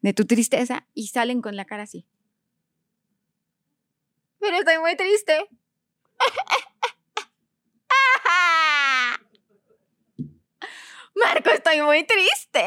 de 0.02 0.14
tu 0.14 0.24
tristeza 0.24 0.88
y 0.94 1.08
salen 1.08 1.42
con 1.42 1.58
la 1.58 1.66
cara 1.66 1.84
así. 1.84 2.06
Pero 4.40 4.60
estoy 4.60 4.80
muy 4.80 4.96
triste. 4.96 5.50
Marco, 11.16 11.50
estoy 11.50 11.82
muy 11.82 12.06
triste. 12.06 12.66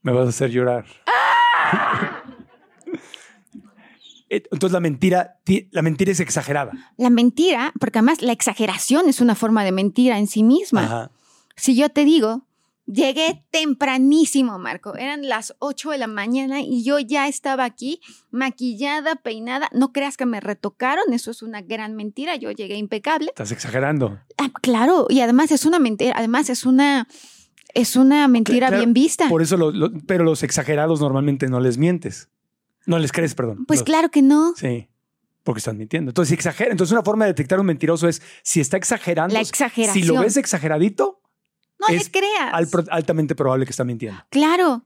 Me 0.00 0.12
vas 0.12 0.24
a 0.24 0.30
hacer 0.30 0.50
llorar. 0.50 0.86
Eh, 4.36 4.42
Entonces 4.52 4.72
la 4.72 4.80
mentira, 4.80 5.38
ti- 5.44 5.68
la 5.72 5.82
mentira 5.82 6.12
es 6.12 6.20
exagerada. 6.20 6.72
La 6.96 7.10
mentira, 7.10 7.72
porque 7.80 7.98
además 7.98 8.22
la 8.22 8.32
exageración 8.32 9.08
es 9.08 9.20
una 9.20 9.34
forma 9.34 9.64
de 9.64 9.72
mentira 9.72 10.18
en 10.18 10.26
sí 10.26 10.42
misma. 10.42 10.84
Ajá. 10.84 11.10
Si 11.56 11.76
yo 11.76 11.88
te 11.90 12.04
digo 12.04 12.46
Llegué 12.86 13.42
tempranísimo, 13.50 14.58
Marco. 14.58 14.94
Eran 14.94 15.26
las 15.26 15.54
8 15.58 15.88
de 15.92 15.96
la 15.96 16.06
mañana 16.06 16.60
y 16.60 16.84
yo 16.84 16.98
ya 16.98 17.28
estaba 17.28 17.64
aquí, 17.64 17.98
maquillada, 18.30 19.14
peinada. 19.16 19.70
No 19.72 19.90
creas 19.90 20.18
que 20.18 20.26
me 20.26 20.38
retocaron, 20.40 21.12
eso 21.14 21.30
es 21.30 21.42
una 21.42 21.62
gran 21.62 21.94
mentira. 21.96 22.36
Yo 22.36 22.50
llegué 22.50 22.76
impecable. 22.76 23.28
Estás 23.28 23.52
exagerando. 23.52 24.18
Ah, 24.36 24.50
claro, 24.60 25.06
y 25.08 25.20
además 25.20 25.50
es 25.50 25.64
una 25.64 25.78
mentira, 25.78 26.12
además 26.14 26.50
es 26.50 26.66
una 26.66 27.08
es 27.72 27.96
una 27.96 28.28
mentira 28.28 28.68
Claro, 28.68 28.76
bien 28.82 28.92
vista. 28.92 29.28
Por 29.30 29.40
eso, 29.40 29.56
lo- 29.56 29.72
lo- 29.72 29.90
pero 30.06 30.22
los 30.22 30.42
exagerados 30.42 31.00
normalmente 31.00 31.48
no 31.48 31.60
les 31.60 31.78
mientes. 31.78 32.28
No 32.86 32.98
les 32.98 33.12
crees, 33.12 33.34
perdón. 33.34 33.64
Pues 33.66 33.80
Los- 33.80 33.84
claro 33.84 34.10
que 34.10 34.22
no. 34.22 34.54
Sí, 34.56 34.88
porque 35.42 35.58
están 35.58 35.76
mintiendo. 35.78 36.10
Entonces, 36.10 36.28
si 36.30 36.34
exagera, 36.34 36.70
entonces 36.70 36.92
una 36.92 37.02
forma 37.02 37.24
de 37.24 37.32
detectar 37.32 37.58
un 37.60 37.66
mentiroso 37.66 38.08
es 38.08 38.22
si 38.42 38.60
está 38.60 38.76
exagerando. 38.76 39.34
La 39.34 39.44
Si 39.44 39.50
exageración. 39.50 40.08
lo 40.16 40.20
ves 40.22 40.36
exageradito, 40.36 41.20
no 41.78 41.88
es 41.94 42.04
le 42.04 42.10
creas. 42.10 42.52
al- 42.52 42.68
altamente 42.90 43.34
probable 43.34 43.64
que 43.66 43.70
está 43.70 43.84
mintiendo. 43.84 44.20
Claro, 44.30 44.84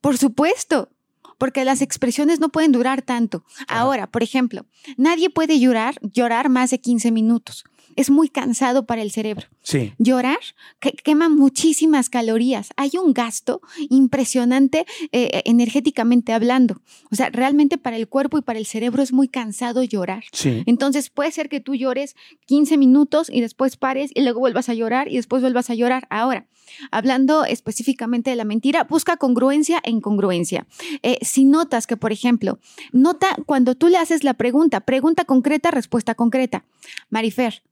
por 0.00 0.16
supuesto, 0.18 0.90
porque 1.38 1.64
las 1.64 1.82
expresiones 1.82 2.40
no 2.40 2.48
pueden 2.48 2.72
durar 2.72 3.02
tanto. 3.02 3.44
Ahora, 3.68 4.06
por 4.06 4.22
ejemplo, 4.22 4.64
nadie 4.96 5.28
puede 5.30 5.58
llorar, 5.60 5.96
llorar 6.02 6.48
más 6.48 6.70
de 6.70 6.80
15 6.80 7.10
minutos. 7.10 7.64
Es 7.96 8.10
muy 8.10 8.28
cansado 8.28 8.86
para 8.86 9.02
el 9.02 9.10
cerebro. 9.10 9.46
Sí. 9.62 9.92
Llorar 9.98 10.38
que- 10.80 10.92
quema 10.92 11.28
muchísimas 11.28 12.08
calorías. 12.10 12.68
Hay 12.76 12.92
un 13.02 13.12
gasto 13.12 13.60
impresionante 13.88 14.86
eh, 15.12 15.42
energéticamente 15.44 16.32
hablando. 16.32 16.80
O 17.10 17.16
sea, 17.16 17.30
realmente 17.30 17.78
para 17.78 17.96
el 17.96 18.08
cuerpo 18.08 18.38
y 18.38 18.42
para 18.42 18.58
el 18.58 18.66
cerebro 18.66 19.02
es 19.02 19.12
muy 19.12 19.28
cansado 19.28 19.82
llorar. 19.82 20.24
Sí. 20.32 20.62
Entonces 20.66 21.10
puede 21.10 21.32
ser 21.32 21.48
que 21.48 21.60
tú 21.60 21.74
llores 21.74 22.14
15 22.46 22.76
minutos 22.76 23.28
y 23.30 23.40
después 23.40 23.76
pares 23.76 24.10
y 24.14 24.20
luego 24.22 24.40
vuelvas 24.40 24.68
a 24.68 24.74
llorar 24.74 25.08
y 25.10 25.16
después 25.16 25.42
vuelvas 25.42 25.70
a 25.70 25.74
llorar. 25.74 26.06
Ahora, 26.10 26.46
hablando 26.90 27.44
específicamente 27.44 28.30
de 28.30 28.36
la 28.36 28.44
mentira, 28.44 28.84
busca 28.84 29.16
congruencia 29.16 29.80
e 29.84 29.90
incongruencia. 29.90 30.66
Eh, 31.02 31.18
si 31.22 31.44
notas 31.44 31.86
que, 31.86 31.96
por 31.96 32.12
ejemplo, 32.12 32.58
nota 32.92 33.28
cuando 33.46 33.74
tú 33.74 33.88
le 33.88 33.98
haces 33.98 34.22
la 34.24 34.34
pregunta, 34.34 34.80
pregunta 34.80 35.24
concreta, 35.24 35.70
respuesta 35.70 36.14
concreta. 36.14 36.64
Marifer, 37.10 37.62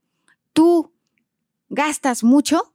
¿tú 0.55 0.91
gastas 1.69 2.23
mucho? 2.23 2.73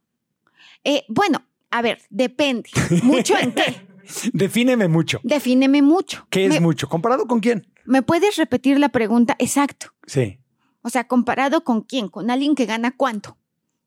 Eh, 0.85 1.03
bueno, 1.09 1.45
a 1.71 1.81
ver, 1.81 1.99
depende. 2.09 2.69
¿Mucho 3.03 3.37
en 3.37 3.51
qué? 3.53 3.87
Defíneme 4.33 4.87
mucho. 4.87 5.19
Defíneme 5.23 5.81
mucho. 5.81 6.25
¿Qué 6.29 6.45
es 6.45 6.51
¿Me, 6.51 6.59
mucho? 6.59 6.87
¿Comparado 6.87 7.27
con 7.27 7.39
quién? 7.39 7.67
¿Me 7.85 8.01
puedes 8.01 8.35
repetir 8.37 8.79
la 8.79 8.89
pregunta? 8.89 9.35
Exacto. 9.39 9.87
Sí. 10.05 10.39
O 10.81 10.89
sea, 10.89 11.07
comparado 11.07 11.63
con 11.63 11.81
quién, 11.81 12.07
con 12.09 12.29
alguien 12.31 12.55
que 12.55 12.65
gana 12.65 12.95
cuánto. 12.95 13.37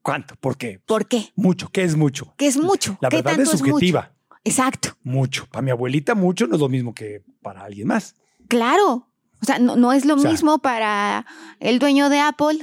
¿Cuánto? 0.03 0.35
¿Por 0.37 0.57
qué? 0.57 0.81
¿Por 0.85 1.07
qué? 1.09 1.33
Mucho. 1.37 1.69
¿Qué 1.71 1.83
es 1.83 1.97
mucho? 1.97 2.35
¿Qué 2.37 2.47
es 2.47 2.57
mucho? 2.57 2.99
La 3.01 3.09
¿Qué 3.09 3.17
verdad 3.17 3.37
tanto 3.37 3.51
es 3.53 3.59
subjetiva. 3.59 4.01
mucho? 4.03 4.39
Exacto, 4.47 4.91
Mucho. 5.03 5.47
Para 5.51 5.63
mi 5.63 5.71
abuelita, 5.71 6.15
mucho 6.15 6.47
no 6.47 6.55
es 6.57 6.61
lo 6.61 6.69
mismo 6.69 6.95
que 6.95 7.23
para 7.43 7.63
alguien 7.65 7.89
más. 7.89 8.15
claro. 8.49 9.09
O 9.43 9.47
sea, 9.47 9.59
no, 9.59 9.77
no 9.77 9.93
es 9.93 10.07
lo 10.07 10.15
O 10.15 10.19
sea- 10.19 10.31
mismo 10.31 10.59
para 10.61 11.27
el 11.61 11.79
dueño 11.79 12.09
de 12.09 12.19
Apple 12.19 12.59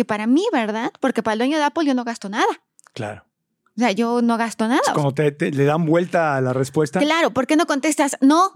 que 0.00 0.04
para 0.06 0.26
mí, 0.26 0.44
¿verdad? 0.50 0.90
Porque 0.98 1.22
para 1.22 1.34
el 1.34 1.38
dueño 1.40 1.58
de 1.58 1.64
Apple 1.64 1.84
yo 1.84 1.92
no 1.94 2.04
gasto 2.04 2.30
nada. 2.30 2.46
Claro. 2.94 3.22
O 3.76 3.80
sea, 3.80 3.92
yo 3.92 4.22
no 4.22 4.38
gasto 4.38 4.66
nada. 4.66 4.80
Es 4.86 4.92
como 4.94 5.12
te, 5.12 5.30
te- 5.30 5.50
le 5.50 5.64
dan 5.64 5.84
vuelta 5.84 6.36
a 6.36 6.40
la 6.40 6.54
respuesta. 6.54 7.00
Claro, 7.00 7.32
¿por 7.32 7.46
qué 7.46 7.56
no 7.56 7.66
contestas? 7.66 8.16
No, 8.22 8.50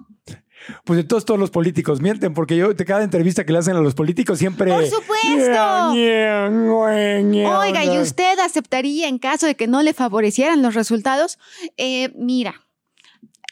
Pues 0.84 0.98
entonces 1.00 1.26
todos 1.26 1.38
los 1.38 1.50
políticos 1.50 2.00
mienten, 2.00 2.32
porque 2.32 2.56
yo 2.56 2.72
de 2.72 2.84
cada 2.86 3.02
entrevista 3.04 3.44
que 3.44 3.52
le 3.52 3.58
hacen 3.58 3.76
a 3.76 3.80
los 3.80 3.94
políticos 3.94 4.38
siempre. 4.38 4.70
Por 4.72 4.86
supuesto. 4.86 5.92
Oiga, 7.58 7.84
¿y 7.84 7.98
usted 8.00 8.38
aceptaría 8.38 9.06
en 9.08 9.18
caso 9.18 9.46
de 9.46 9.54
que 9.54 9.66
no 9.66 9.82
le 9.82 9.92
favorecieran 9.92 10.62
los 10.62 10.74
resultados? 10.74 11.38
Eh, 11.76 12.12
mira, 12.16 12.54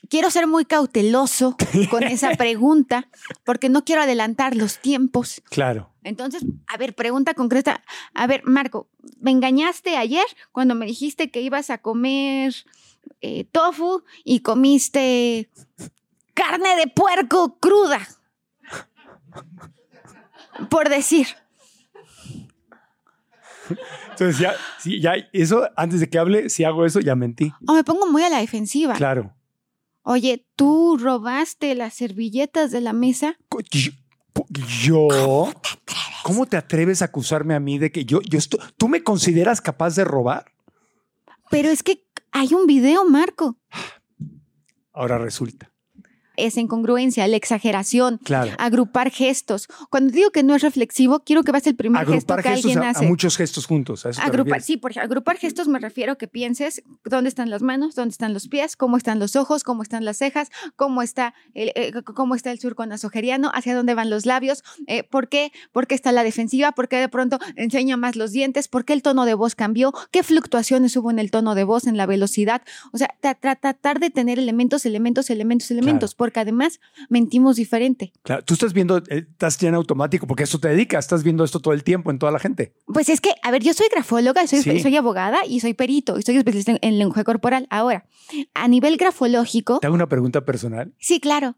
quiero 0.09 0.31
ser 0.31 0.47
muy 0.47 0.65
cauteloso 0.65 1.57
con 1.91 2.03
esa 2.05 2.31
pregunta 2.39 3.09
porque 3.45 3.69
no 3.69 3.85
quiero 3.85 4.03
adelantar 4.03 4.57
los 4.57 4.79
tiempos. 4.79 5.43
Claro. 5.51 5.92
Entonces, 6.05 6.45
a 6.67 6.77
ver, 6.77 6.95
pregunta 6.95 7.35
concreta. 7.35 7.83
A 8.15 8.27
ver, 8.27 8.43
Marco, 8.45 8.89
¿me 9.21 9.31
engañaste 9.31 9.97
ayer 9.97 10.25
cuando 10.51 10.75
me 10.75 10.87
dijiste 10.87 11.31
que 11.31 11.41
ibas 11.41 11.71
a 11.71 11.79
comer 11.79 12.55
eh, 13.21 13.45
tofu 13.53 14.03
y 14.25 14.41
comiste 14.41 15.49
carne 16.35 16.77
de 16.77 16.89
puerco 16.89 17.59
cruda? 17.59 18.01
Por 20.69 20.89
decir. 20.89 21.29
Entonces 24.11 24.39
ya, 24.39 24.55
sí, 24.79 25.01
ya, 25.01 25.15
eso, 25.33 25.69
antes 25.77 26.01
de 26.01 26.11
que 26.11 26.19
hable, 26.19 26.51
si 26.51 26.65
hago 26.65 26.85
eso, 26.85 27.01
ya 27.01 27.15
mentí. 27.15 27.53
O 27.67 27.75
me 27.75 27.85
pongo 27.85 28.07
muy 28.07 28.23
a 28.23 28.29
la 28.29 28.39
defensiva. 28.39 28.95
Claro. 28.95 29.35
Oye, 30.03 30.47
¿tú 30.57 30.99
robaste 30.99 31.75
las 31.75 31.95
servilletas 31.95 32.73
de 32.73 32.81
la 32.81 32.93
mesa? 32.93 33.39
Yo- 34.83 35.53
¿Cómo 36.25 36.47
te 36.47 36.57
atreves 36.57 37.03
a 37.03 37.07
acusarme 37.07 37.55
a 37.55 37.61
mí 37.61 37.79
de 37.79 37.91
que 37.91 38.05
yo, 38.05 38.21
yo 38.23 38.39
estoy, 38.39 38.61
tú 38.77 38.89
me 38.89 39.03
consideras 39.03 39.61
capaz 39.61 39.97
de 39.97 40.05
robar? 40.05 40.53
Pero 41.51 41.69
es 41.69 41.83
que 41.83 42.05
hay 42.31 42.55
un 42.55 42.67
video, 42.67 43.05
Marco. 43.05 43.57
Ahora 44.93 45.19
resulta. 45.19 45.72
Esa 46.37 46.61
incongruencia, 46.61 47.27
la 47.29 47.37
exageración, 47.37 48.19
Claro. 48.25 48.53
agrupar 48.59 49.11
gestos. 49.11 49.69
Cuando 49.91 50.13
digo 50.13 50.31
que 50.31 50.43
no 50.43 50.55
es 50.55 50.63
reflexivo, 50.63 51.21
quiero 51.25 51.43
que 51.43 51.53
veas 51.53 51.67
el 51.67 51.77
primer 51.77 52.01
gesto 52.07 52.13
Agrupar 52.35 52.43
que 52.43 52.49
gestos 52.51 52.65
alguien 52.71 52.85
a, 52.85 52.87
a 52.89 52.91
hace. 52.91 53.07
muchos 53.07 53.37
gestos 53.37 53.67
juntos. 53.67 54.07
a 54.07 54.11
eso 54.11 54.21
te 54.21 54.27
Agrupar, 54.27 54.63
sí, 54.63 54.77
por 54.77 54.91
ejemplo, 54.91 55.07
agrupar 55.07 55.37
gestos 55.37 55.69
me 55.69 55.79
refiero 55.79 56.13
a 56.13 56.17
que 56.17 56.29
pienses 56.29 56.83
dónde 57.05 57.29
están 57.29 57.51
las 57.51 57.63
manos, 57.63 57.95
dónde 57.95 58.13
están 58.13 58.33
los 58.33 58.49
pies, 58.49 58.77
cómo 58.77 58.97
están 58.97 59.19
los 59.19 59.37
ojos, 59.37 59.65
cómo 59.65 59.83
están 59.83 60.05
las 60.05 60.17
cejas, 60.19 60.51
cómo 60.77 61.03
está 61.03 61.35
el, 61.55 61.69
eh, 61.75 61.91
c- 61.93 62.03
cómo 62.03 62.35
está 62.35 62.51
el 62.51 62.59
surco 62.61 62.85
nasogeriano, 62.87 63.51
hacia 63.55 63.75
dónde 63.75 63.95
van 63.95 64.11
los 64.11 64.27
labios, 64.27 64.63
eh, 64.87 65.03
por 65.05 65.29
qué, 65.29 65.53
por 65.73 65.87
qué 65.87 65.95
está 65.95 66.13
la 66.13 66.25
defensiva, 66.25 66.73
por 66.73 66.89
qué 66.89 66.97
de 66.97 67.09
pronto 67.09 67.39
enseña 67.57 67.97
más 67.97 68.17
los 68.17 68.33
dientes, 68.33 68.69
por 68.69 68.85
qué 68.85 68.93
el 68.93 69.03
tono 69.03 69.25
de 69.25 69.35
voz 69.35 69.55
cambió, 69.55 69.93
qué 70.11 70.23
fluctuaciones 70.23 70.97
hubo 70.97 71.11
en 71.11 71.19
el 71.19 71.31
tono 71.31 71.55
de 71.55 71.65
voz, 71.65 71.87
en 71.87 71.97
la 71.97 72.07
velocidad. 72.07 72.63
O 72.93 72.99
sea, 72.99 73.15
tra- 73.23 73.39
tra- 73.39 73.59
tratar 73.61 74.01
de 74.01 74.11
tener 74.11 74.39
elementos, 74.39 74.87
elementos, 74.87 75.31
elementos, 75.31 75.71
elementos, 75.71 76.15
porque 76.23 76.39
además 76.39 76.79
mentimos 77.09 77.57
diferente. 77.57 78.13
Claro, 78.23 78.45
tú 78.45 78.55
estás 78.55 78.73
viendo, 78.73 78.99
eh, 78.99 79.27
estás 79.29 79.59
ya 79.59 79.69
en 79.71 79.75
automático 79.75 80.29
porque 80.29 80.45
eso 80.45 80.61
te 80.61 80.69
dedicas, 80.69 81.05
estás 81.05 81.25
viendo 81.25 81.43
esto 81.43 81.59
todo 81.59 81.75
el 81.75 81.83
tiempo 81.83 82.13
en 82.13 82.21
toda 82.21 82.31
la 82.31 82.39
gente. 82.39 82.75
Pues 82.87 83.09
es 83.09 83.21
que, 83.21 83.31
a 83.43 83.51
ver, 83.51 83.61
yo 83.65 83.75
soy 83.75 83.89
grafóloga, 83.93 84.47
soy, 84.47 84.63
Sí. 84.63 84.79
soy 84.79 84.97
abogada 84.97 85.41
y 85.45 85.59
soy 85.59 85.75
perito 85.75 86.17
y 86.17 86.23
soy 86.23 86.37
especialista 86.37 86.71
en, 86.71 86.79
en 86.83 86.99
lenguaje 87.01 87.25
corporal. 87.25 87.67
Ahora, 87.71 88.07
a 88.55 88.69
nivel 88.69 88.99
grafológico, 88.99 89.81
Te 89.81 89.89
hago 89.89 89.97
una 89.97 90.09
pregunta 90.09 90.45
personal. 90.45 90.95
sí, 91.01 91.19
claro. 91.19 91.57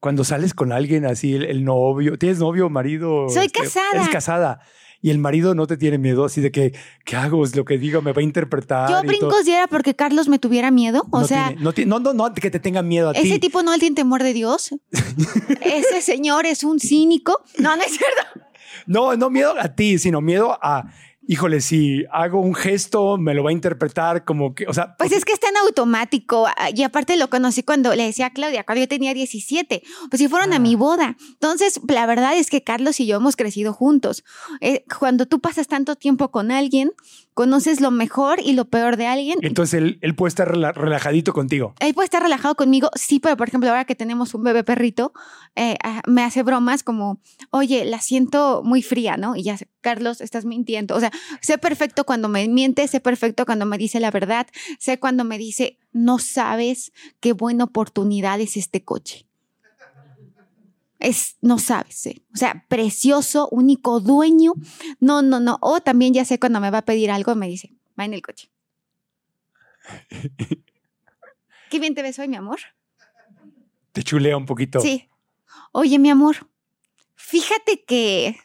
Cuando 0.00 0.24
sales 0.24 0.54
con 0.54 0.72
alguien 0.72 1.04
así, 1.06 1.34
el, 1.34 1.44
el 1.44 1.64
novio, 1.64 2.18
¿tienes 2.18 2.38
novio, 2.38 2.68
marido? 2.70 3.28
Soy 3.28 3.46
Este, 3.46 3.60
casada. 3.60 3.86
Eres 3.94 4.08
casada. 4.08 4.60
Y 5.04 5.10
el 5.10 5.18
marido 5.18 5.54
no 5.54 5.66
te 5.66 5.76
tiene 5.76 5.98
miedo 5.98 6.24
así 6.24 6.40
de 6.40 6.50
que, 6.50 6.72
¿qué 7.04 7.14
hago? 7.16 7.44
Es 7.44 7.54
lo 7.54 7.66
que 7.66 7.76
digo, 7.76 8.00
me 8.00 8.14
va 8.14 8.20
a 8.20 8.24
interpretar. 8.24 8.88
Yo 8.88 9.00
y 9.00 9.02
todo. 9.02 9.06
brincos 9.28 9.44
diera 9.44 9.66
porque 9.66 9.94
Carlos 9.94 10.28
me 10.28 10.38
tuviera 10.38 10.70
miedo. 10.70 11.04
O 11.10 11.20
no 11.20 11.26
sea, 11.26 11.48
tiene- 11.48 11.62
no, 11.62 11.72
ti- 11.74 11.84
no, 11.84 11.98
no, 12.00 12.14
no, 12.14 12.32
que 12.32 12.50
te 12.50 12.58
tenga 12.58 12.80
miedo 12.82 13.10
a 13.10 13.12
ese 13.12 13.34
ti. 13.34 13.38
tipo 13.38 13.62
no 13.62 13.76
tiene 13.78 13.94
temor 13.96 14.22
de 14.22 14.32
Dios. 14.32 14.70
ese 15.60 16.00
señor 16.00 16.46
es 16.46 16.64
un 16.64 16.80
cínico. 16.80 17.44
No, 17.58 17.76
no 17.76 17.82
es 17.82 17.90
cierto. 17.98 18.46
No, 18.86 19.14
no 19.14 19.28
miedo 19.28 19.54
a 19.60 19.68
ti, 19.74 19.98
sino 19.98 20.22
miedo 20.22 20.58
a, 20.62 20.90
híjole, 21.26 21.60
si 21.60 22.04
hago 22.12 22.40
un 22.40 22.54
gesto, 22.54 23.16
me 23.18 23.34
lo 23.34 23.42
va 23.44 23.50
a 23.50 23.52
interpretar 23.52 24.24
como 24.24 24.54
que, 24.54 24.66
o 24.66 24.72
sea, 24.74 24.96
Pues 24.96 25.12
es 25.12 25.24
que 25.24 25.32
está 25.32 25.48
en 25.48 25.56
automático. 25.58 26.46
ah, 26.46 26.70
Y 26.74 26.82
aparte 26.82 27.16
lo 27.16 27.28
conocí 27.30 27.62
cuando 27.62 27.94
le 27.94 28.04
decía 28.04 28.26
a 28.26 28.30
Claudia, 28.30 28.64
cuando 28.64 28.80
yo 28.80 28.88
tenía 28.88 29.14
17. 29.14 29.82
Pues 30.10 30.18
si 30.20 30.28
fueron 30.28 30.52
a 30.52 30.56
Ah. 30.56 30.58
mi 30.60 30.74
boda. 30.74 31.16
Entonces, 31.32 31.80
la 31.88 32.06
verdad 32.06 32.36
es 32.36 32.50
que 32.50 32.62
Carlos 32.62 33.00
y 33.00 33.06
yo 33.06 33.16
hemos 33.16 33.36
crecido 33.36 33.72
juntos. 33.72 34.24
Eh, 34.60 34.84
cuando 34.98 35.26
tú 35.26 35.40
pasas 35.40 35.66
tanto 35.68 35.96
tiempo 35.96 36.30
con 36.30 36.50
alguien, 36.50 36.92
conoces 37.34 37.80
lo 37.80 37.90
mejor 37.90 38.40
y 38.40 38.52
lo 38.52 38.64
peor 38.66 38.96
de 38.96 39.06
alguien. 39.06 39.38
entonces 39.42 39.74
él, 39.74 39.98
él 40.00 40.14
puede 40.14 40.28
estar 40.28 40.52
rela- 40.54 40.72
relajadito 40.72 41.32
contigo. 41.32 41.74
Él 41.80 41.92
puede 41.92 42.06
estar 42.06 42.22
relajado 42.22 42.54
conmigo, 42.54 42.90
sí, 42.94 43.20
pero 43.20 43.36
por 43.36 43.48
ejemplo, 43.48 43.68
ahora 43.68 43.84
que 43.84 43.94
tenemos 43.96 44.34
un 44.34 44.44
bebé 44.44 44.64
perrito, 44.64 45.12
eh, 45.56 45.76
ah, 45.82 46.00
me 46.06 46.22
hace 46.22 46.42
bromas 46.42 46.82
como, 46.82 47.20
oye, 47.50 47.84
la 47.84 48.00
siento 48.00 48.62
muy 48.64 48.82
fría, 48.82 49.16
¿no? 49.16 49.36
Y 49.36 49.42
ya, 49.42 49.56
Carlos, 49.80 50.20
estás 50.20 50.44
mintiendo. 50.44 50.94
O 50.94 51.00
sea, 51.00 51.10
sé 51.40 51.58
perfecto 51.58 52.04
cuando 52.04 52.28
me 52.28 52.46
miente, 52.48 52.86
sé 52.88 53.00
perfecto 53.00 53.44
cuando 53.44 53.66
me 53.66 53.78
dice 53.78 54.00
la 54.00 54.10
verdad, 54.10 54.46
sé 54.78 54.98
cuando 54.98 55.24
me 55.24 55.36
dice, 55.36 55.78
no 55.92 56.18
sabes 56.18 56.92
qué 57.20 57.32
buena 57.32 57.64
oportunidad 57.64 58.40
es 58.40 58.56
este 58.56 58.84
coche. 58.84 59.26
Es, 60.98 61.36
no 61.40 61.58
sabes, 61.58 62.06
eh. 62.06 62.22
o 62.32 62.36
sea, 62.36 62.64
precioso, 62.68 63.48
único 63.50 64.00
dueño. 64.00 64.52
No, 65.00 65.22
no, 65.22 65.40
no. 65.40 65.58
O 65.60 65.80
también 65.80 66.14
ya 66.14 66.24
sé 66.24 66.38
cuando 66.38 66.60
me 66.60 66.70
va 66.70 66.78
a 66.78 66.84
pedir 66.84 67.10
algo, 67.10 67.34
me 67.34 67.48
dice, 67.48 67.74
va 67.98 68.04
en 68.04 68.14
el 68.14 68.22
coche. 68.22 68.50
Qué 71.70 71.78
bien 71.80 71.94
te 71.94 72.02
ves 72.02 72.18
hoy, 72.18 72.28
mi 72.28 72.36
amor. 72.36 72.60
Te 73.92 74.02
chulea 74.02 74.36
un 74.36 74.46
poquito. 74.46 74.80
Sí. 74.80 75.08
Oye, 75.72 75.98
mi 75.98 76.10
amor, 76.10 76.48
fíjate 77.14 77.84
que 77.84 78.36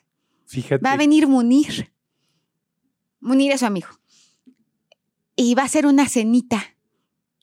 Fíjate. 0.46 0.84
va 0.84 0.94
a 0.94 0.98
venir 0.98 1.28
Munir. 1.28 1.94
Munir 3.20 3.52
es 3.52 3.60
su 3.60 3.66
amigo. 3.66 3.90
Y 5.36 5.56
va 5.56 5.64
a 5.64 5.70
ser 5.70 5.86
una 5.86 6.10
cenita 6.10 6.76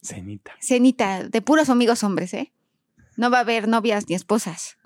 Cenita. 0.07 0.53
Cenita, 0.61 1.25
de 1.25 1.43
puros 1.43 1.69
amigos 1.69 2.05
hombres, 2.05 2.33
¿eh? 2.33 2.53
No 3.17 3.31
va 3.31 3.39
a 3.39 3.41
haber 3.41 3.67
novias 3.69 4.09
ni 4.09 4.15
esposas. 4.15 4.79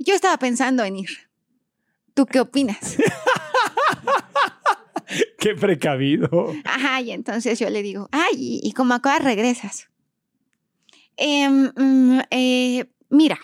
Yo 0.00 0.14
estaba 0.14 0.38
pensando 0.38 0.82
en 0.82 0.96
ir. 0.96 1.10
¿Tú 2.14 2.26
qué 2.26 2.40
opinas? 2.40 2.96
Qué 5.38 5.54
precavido. 5.54 6.52
Ajá, 6.64 7.00
y 7.00 7.10
entonces 7.10 7.58
yo 7.58 7.68
le 7.68 7.82
digo, 7.82 8.08
ay, 8.12 8.34
y, 8.36 8.60
y 8.62 8.72
como 8.72 8.94
acá 8.94 9.18
regresas. 9.18 9.88
Em, 11.16 11.70
mm, 11.76 12.20
eh, 12.30 12.90
mira, 13.10 13.38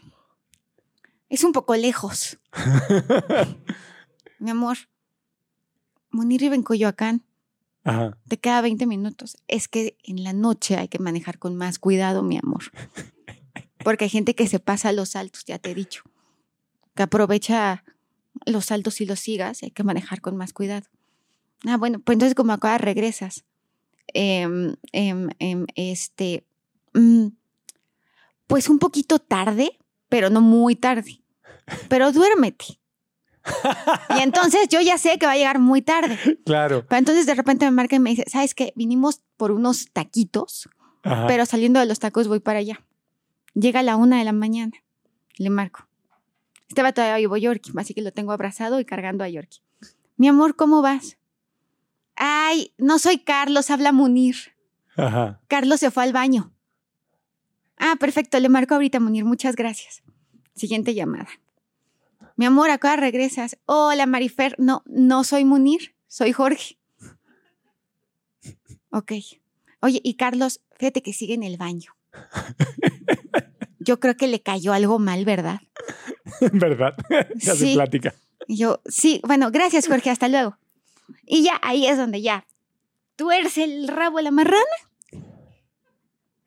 es 1.29 1.45
un 1.45 1.53
poco 1.53 1.77
lejos. 1.77 2.39
Mi 4.39 4.51
amor, 4.51 4.79
Munir 6.11 6.41
vive 6.41 6.55
en 6.55 6.63
Coyoacán. 6.63 7.25
Ajá. 7.85 8.17
Te 8.29 8.39
queda 8.39 8.63
20 8.63 8.87
minutos. 8.87 9.37
Es 9.47 9.69
que 9.69 9.99
en 10.05 10.25
la 10.25 10.33
noche 10.33 10.77
hay 10.77 10.89
que 10.89 10.99
manejar 10.99 11.39
con 11.39 11.57
más 11.57 11.79
cuidado, 11.79 12.23
mi 12.23 12.39
amor. 12.39 12.65
Porque 13.85 14.05
hay 14.05 14.11
gente 14.11 14.35
que 14.35 14.47
se 14.47 14.59
pasa 14.59 14.89
a 14.89 14.93
los 14.93 15.11
saltos, 15.11 15.45
ya 15.45 15.59
te 15.59 15.71
he 15.71 15.75
dicho. 15.75 16.03
Que 16.97 17.05
aprovecha 17.05 17.85
los 18.45 18.67
saltos 18.67 19.01
y 19.01 19.07
los 19.07 19.21
sigas 19.21 19.63
hay 19.63 19.71
que 19.71 19.85
manejar 19.85 20.21
con 20.21 20.37
más 20.37 20.53
cuidado. 20.53 20.87
Ah, 21.65 21.77
bueno, 21.77 22.01
pues 22.01 22.17
entonces 22.17 22.35
como 22.35 22.53
acá 22.53 22.77
regresas. 22.79 23.45
Em, 24.09 24.77
em, 24.93 25.29
em, 25.39 25.67
este, 25.75 26.45
mm, 26.95 27.29
pues 28.47 28.69
un 28.69 28.79
poquito 28.79 29.19
tarde, 29.19 29.79
pero 30.09 30.31
no 30.31 30.41
muy 30.41 30.77
tarde. 30.77 31.23
Pero 31.89 32.13
duérmete. 32.13 32.79
Y 34.17 34.23
entonces 34.23 34.69
yo 34.69 34.81
ya 34.81 34.99
sé 34.99 35.19
que 35.19 35.27
va 35.27 35.33
a 35.33 35.37
llegar 35.37 35.59
muy 35.59 35.83
tarde. 35.83 36.19
Claro. 36.45 36.85
Pero 36.89 36.99
entonces 36.99 37.27
de 37.27 37.35
repente 37.35 37.65
me 37.65 37.71
marca 37.71 37.97
y 37.97 38.01
me 38.01 38.11
dice, 38.11 38.25
¿sabes 38.29 38.55
qué? 38.55 38.73
Vinimos 38.77 39.23
por 39.37 39.51
unos 39.51 39.91
taquitos, 39.93 40.69
Ajá. 41.03 41.27
pero 41.27 41.47
saliendo 41.47 41.81
de 41.81 41.87
los 41.87 41.99
tacos 41.99 42.29
voy 42.29 42.41
para 42.41 42.61
allá. 42.61 42.85
Llega 43.55 43.81
a 43.81 43.83
la 43.83 43.97
una 43.97 44.19
de 44.19 44.25
la 44.25 44.33
mañana. 44.33 44.73
Le 45.39 45.51
marco. 45.51 45.86
Estaba 46.69 46.93
todavía 46.93 47.17
vivo 47.17 47.37
Yorkie, 47.37 47.73
así 47.77 47.95
que 47.95 48.03
lo 48.03 48.13
tengo 48.13 48.33
abrazado 48.33 48.81
y 48.81 48.85
cargando 48.85 49.25
a 49.25 49.29
Yorkie. 49.29 49.61
Mi 50.17 50.29
amor, 50.29 50.57
¿cómo 50.57 50.83
vas? 50.83 51.19
Ay, 52.17 52.73
no 52.79 52.99
soy 52.99 53.19
Carlos, 53.19 53.71
habla 53.71 53.93
Munir. 53.93 54.37
Ajá. 54.97 55.41
Carlos 55.49 55.81
se 55.81 55.91
fue 55.91 56.03
al 56.05 56.13
baño. 56.13 56.53
Ah, 57.77 57.97
perfecto, 58.01 58.41
le 58.41 58.49
marco 58.49 58.75
ahorita, 58.75 59.01
Munir, 59.01 59.25
muchas 59.25 59.55
gracias. 59.55 60.03
Siguiente 60.55 60.95
llamada. 60.95 61.29
Mi 62.37 62.45
amor, 62.45 62.71
acá 62.71 62.97
regresas. 62.97 63.59
Hola, 63.65 64.07
Marifer. 64.07 64.55
No, 64.59 64.83
no 64.87 65.25
soy 65.25 65.45
Munir, 65.45 65.95
soy 66.07 66.33
Jorge. 66.33 66.79
Ok. 68.91 69.13
Oye, 69.81 70.01
y 70.03 70.15
Carlos, 70.15 70.61
fíjate 70.79 71.03
que 71.03 71.13
sigue 71.13 71.35
en 71.35 71.43
el 71.43 71.57
baño. 71.57 71.95
Yo 73.79 74.01
creo 74.01 74.17
que 74.17 74.27
le 74.27 74.43
cayó 74.43 74.73
algo 74.73 74.99
mal, 74.99 75.25
¿verdad? 75.25 75.61
¿Verdad? 76.53 76.95
Ya 77.37 77.55
se 77.55 77.75
plática. 77.75 78.15
Y 78.49 78.57
yo, 78.59 78.81
sí, 78.87 79.21
bueno, 79.27 79.51
gracias, 79.51 79.89
Jorge, 79.89 80.11
hasta 80.11 80.29
luego. 80.29 80.57
Y 81.25 81.43
ya, 81.45 81.59
ahí 81.63 81.87
es 81.87 81.97
donde 81.99 82.23
ya 82.23 82.47
tuerce 83.17 83.65
el 83.65 83.89
rabo 83.89 84.19
a 84.19 84.23
la 84.23 84.31
marrana. 84.31 84.61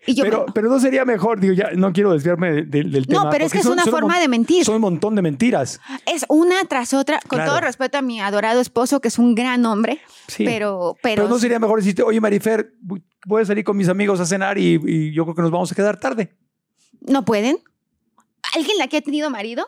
Y 0.07 0.15
yo, 0.15 0.23
Pero, 0.23 0.37
bueno, 0.39 0.53
pero 0.53 0.69
no 0.69 0.79
sería 0.79 1.03
mejor, 1.05 1.39
digo, 1.39 1.53
ya 1.53 1.71
no 1.75 1.91
quiero 1.91 2.13
desviarme 2.13 2.51
de- 2.51 2.61
de- 2.63 2.83
del 2.85 3.05
tema. 3.05 3.25
no, 3.25 3.29
pero 3.29 3.45
es 3.45 3.51
que 3.51 3.59
es 3.59 3.65
una 3.65 3.83
un 3.83 3.91
forma 3.91 4.19
de 4.19 4.27
mentir. 4.29 4.63
Son 4.63 4.75
un 4.75 4.81
montón 4.81 5.13
de 5.13 5.21
mentiras. 5.21 5.79
Es 6.05 6.25
una 6.29 6.63
tras 6.65 6.93
otra, 6.93 7.19
con 7.27 7.37
Claro. 7.37 7.51
todo 7.51 7.61
respeto 7.61 7.97
a 7.97 8.01
mi 8.01 8.19
adorado 8.21 8.61
esposo, 8.61 9.01
que 9.01 9.09
es 9.09 9.19
un 9.19 9.35
gran 9.35 9.65
hombre, 9.65 9.99
Sí. 10.27 10.45
pero, 10.45 10.95
Pero, 11.03 11.15
pero, 11.23 11.27
no 11.29 11.37
sería 11.37 11.59
mejor 11.59 11.79
decirte, 11.79 12.01
oye, 12.01 12.19
Marifer, 12.21 12.73
voy- 12.81 13.03
voy 13.25 13.41
a 13.41 13.45
salir 13.45 13.63
con 13.65 13.75
mis 13.77 13.89
amigos 13.89 14.19
a 14.21 14.25
cenar 14.25 14.57
y, 14.57 14.79
y 14.85 15.11
yo 15.13 15.25
creo 15.25 15.35
que 15.35 15.41
nos 15.41 15.51
vamos 15.51 15.71
a 15.71 15.75
quedar 15.75 15.99
tarde. 15.99 16.33
¿no 17.01 17.23
pueden? 17.25 17.57
¿Alguien 18.55 18.77
la 18.77 18.87
que 18.87 18.97
ha 18.97 19.01
tenido 19.01 19.29
marido? 19.29 19.65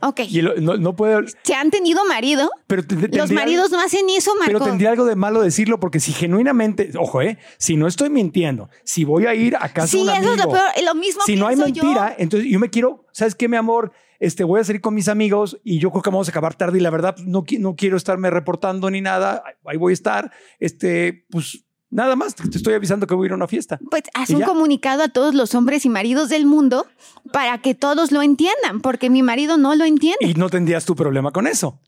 Ok. 0.00 0.20
Y 0.28 0.42
lo- 0.42 0.54
no, 0.56 0.76
no 0.76 0.94
puede. 0.94 1.24
¿Se 1.44 1.54
han 1.54 1.70
tenido 1.70 2.04
marido? 2.04 2.50
Pero 2.66 2.82
te- 2.86 2.94
te- 3.08 3.16
Los 3.16 3.30
maridos 3.30 3.70
no 3.70 3.80
hacen 3.80 4.06
eso, 4.10 4.32
Pero 4.44 4.58
Marco. 4.58 4.68
tendría 4.70 4.90
algo 4.90 5.06
de 5.06 5.16
malo 5.16 5.40
decirlo 5.40 5.80
porque 5.80 5.98
si 5.98 6.12
genuinamente, 6.12 6.90
ojo, 6.98 7.22
eh, 7.22 7.38
si 7.56 7.76
no 7.76 7.86
estoy 7.86 8.10
mintiendo, 8.10 8.68
si 8.84 9.04
voy 9.04 9.26
a 9.26 9.34
ir 9.34 9.56
a 9.56 9.68
casa 9.72 9.86
sí, 9.86 9.96
de 9.98 10.02
un 10.02 10.08
eso 10.10 10.16
amigo, 10.18 10.32
es 10.34 10.38
lo 10.44 10.50
peor. 10.50 10.64
Lo 10.84 10.94
mismo 10.94 11.22
si 11.24 11.36
no 11.36 11.46
hay 11.46 11.56
yo. 11.56 11.64
mentira, 11.64 12.14
entonces 12.18 12.50
yo 12.50 12.58
me 12.58 12.68
quiero, 12.68 13.06
¿sabes 13.12 13.34
qué, 13.34 13.48
mi 13.48 13.56
amor? 13.56 13.92
Este, 14.20 14.44
voy 14.44 14.60
a 14.60 14.64
salir 14.64 14.80
con 14.82 14.94
mis 14.94 15.08
amigos 15.08 15.58
y 15.64 15.78
yo 15.78 15.90
creo 15.90 16.02
que 16.02 16.10
vamos 16.10 16.28
a 16.28 16.30
acabar 16.30 16.54
tarde 16.54 16.78
y 16.78 16.80
la 16.82 16.90
verdad 16.90 17.16
no, 17.24 17.44
no 17.58 17.74
quiero 17.76 17.96
estarme 17.96 18.30
reportando 18.30 18.90
ni 18.90 19.00
nada, 19.00 19.42
ahí 19.64 19.76
voy 19.78 19.92
a 19.92 19.94
estar, 19.94 20.30
este, 20.60 21.24
pues 21.30 21.63
nada 21.94 22.16
más, 22.16 22.34
te 22.34 22.56
estoy 22.56 22.74
avisando 22.74 23.06
que 23.06 23.14
voy 23.14 23.24
a 23.24 23.28
ir 23.28 23.32
a 23.32 23.36
una 23.36 23.48
fiesta. 23.48 23.78
Pues 23.90 24.02
haz 24.12 24.30
¿Y 24.30 24.34
un 24.34 24.40
ya? 24.40 24.46
comunicado 24.46 25.02
a 25.02 25.08
todos 25.08 25.34
los 25.34 25.54
hombres 25.54 25.86
y 25.86 25.88
maridos 25.88 26.28
del 26.28 26.44
mundo 26.44 26.86
para 27.32 27.58
que 27.58 27.74
todos 27.74 28.12
lo 28.12 28.20
entiendan, 28.20 28.80
porque 28.82 29.08
mi 29.08 29.22
marido 29.22 29.56
no 29.56 29.74
lo 29.74 29.84
entiende. 29.84 30.18
Y 30.26 30.34
no 30.34 30.50
tendrías 30.50 30.84
tu 30.84 30.94
problema 30.94 31.30
con 31.30 31.46
eso. 31.46 31.80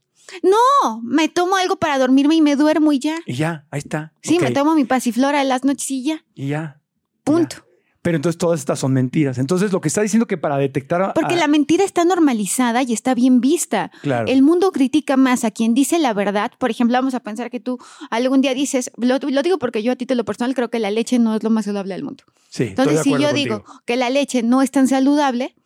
No, 0.42 1.00
me 1.02 1.28
tomo 1.28 1.57
algo 1.57 1.76
para 1.76 1.98
dormirme 1.98 2.34
y 2.36 2.40
me 2.42 2.57
duermo 2.57 2.92
y 2.92 2.98
ya. 2.98 3.18
Y 3.26 3.34
ya, 3.34 3.66
ahí 3.70 3.78
está. 3.78 4.12
Sí, 4.22 4.38
me 4.38 4.50
tomo 4.50 4.74
mi 4.74 4.84
pasiflora 4.84 5.42
en 5.42 5.48
las 5.48 5.64
noches 5.64 5.90
y 5.90 6.04
ya. 6.04 6.24
Y 6.34 6.48
ya. 6.48 6.80
Punto. 7.22 7.57
ya. 7.59 7.65
Pero 8.07 8.14
entonces 8.18 8.38
todas 8.38 8.61
estas 8.61 8.78
son 8.78 8.92
mentiras. 8.92 9.36
Entonces 9.36 9.72
lo 9.72 9.80
que 9.80 9.88
está 9.88 10.00
diciendo 10.00 10.26
que 10.28 10.38
para 10.38 10.59
detectar... 10.59 11.02
a- 11.02 11.12
Porque 11.12 11.34
la 11.34 11.48
mentira 11.48 11.82
está 11.82 12.04
normalizada 12.04 12.84
y 12.84 12.92
está 12.92 13.16
bien 13.16 13.40
vista. 13.40 13.90
Claro. 14.02 14.28
El 14.28 14.42
mundo 14.42 14.70
critica 14.70 15.16
más 15.16 15.42
a 15.42 15.50
quien 15.50 15.74
dice 15.74 15.98
la 15.98 16.14
verdad. 16.14 16.52
Por 16.57 16.70
ejemplo, 16.70 16.96
vamos 16.96 17.14
a 17.14 17.20
pensar 17.20 17.50
que 17.50 17.59
tú 17.59 17.80
algún 18.11 18.42
día 18.42 18.54
dices, 18.54 18.92
lo, 18.96 19.18
lo 19.18 19.42
digo 19.42 19.59
porque 19.59 19.82
yo 19.82 19.90
a 19.90 19.96
título 19.96 20.24
personal 20.24 20.54
creo 20.54 20.70
que 20.70 20.78
la 20.78 20.92
leche 20.92 21.18
no 21.18 21.34
es 21.34 21.42
lo 21.42 21.50
más 21.50 21.64
saludable 21.64 21.94
del 21.94 22.04
mundo. 22.04 22.22
Sí, 22.48 22.68
Entonces, 22.68 23.02
si 23.02 23.11
yo 23.11 23.32
digo 23.32 23.64
que 23.84 23.96
la 23.96 24.09
leche 24.09 24.44
no 24.44 24.62
es 24.62 24.70
tan 24.70 24.86
saludable, 24.86 25.57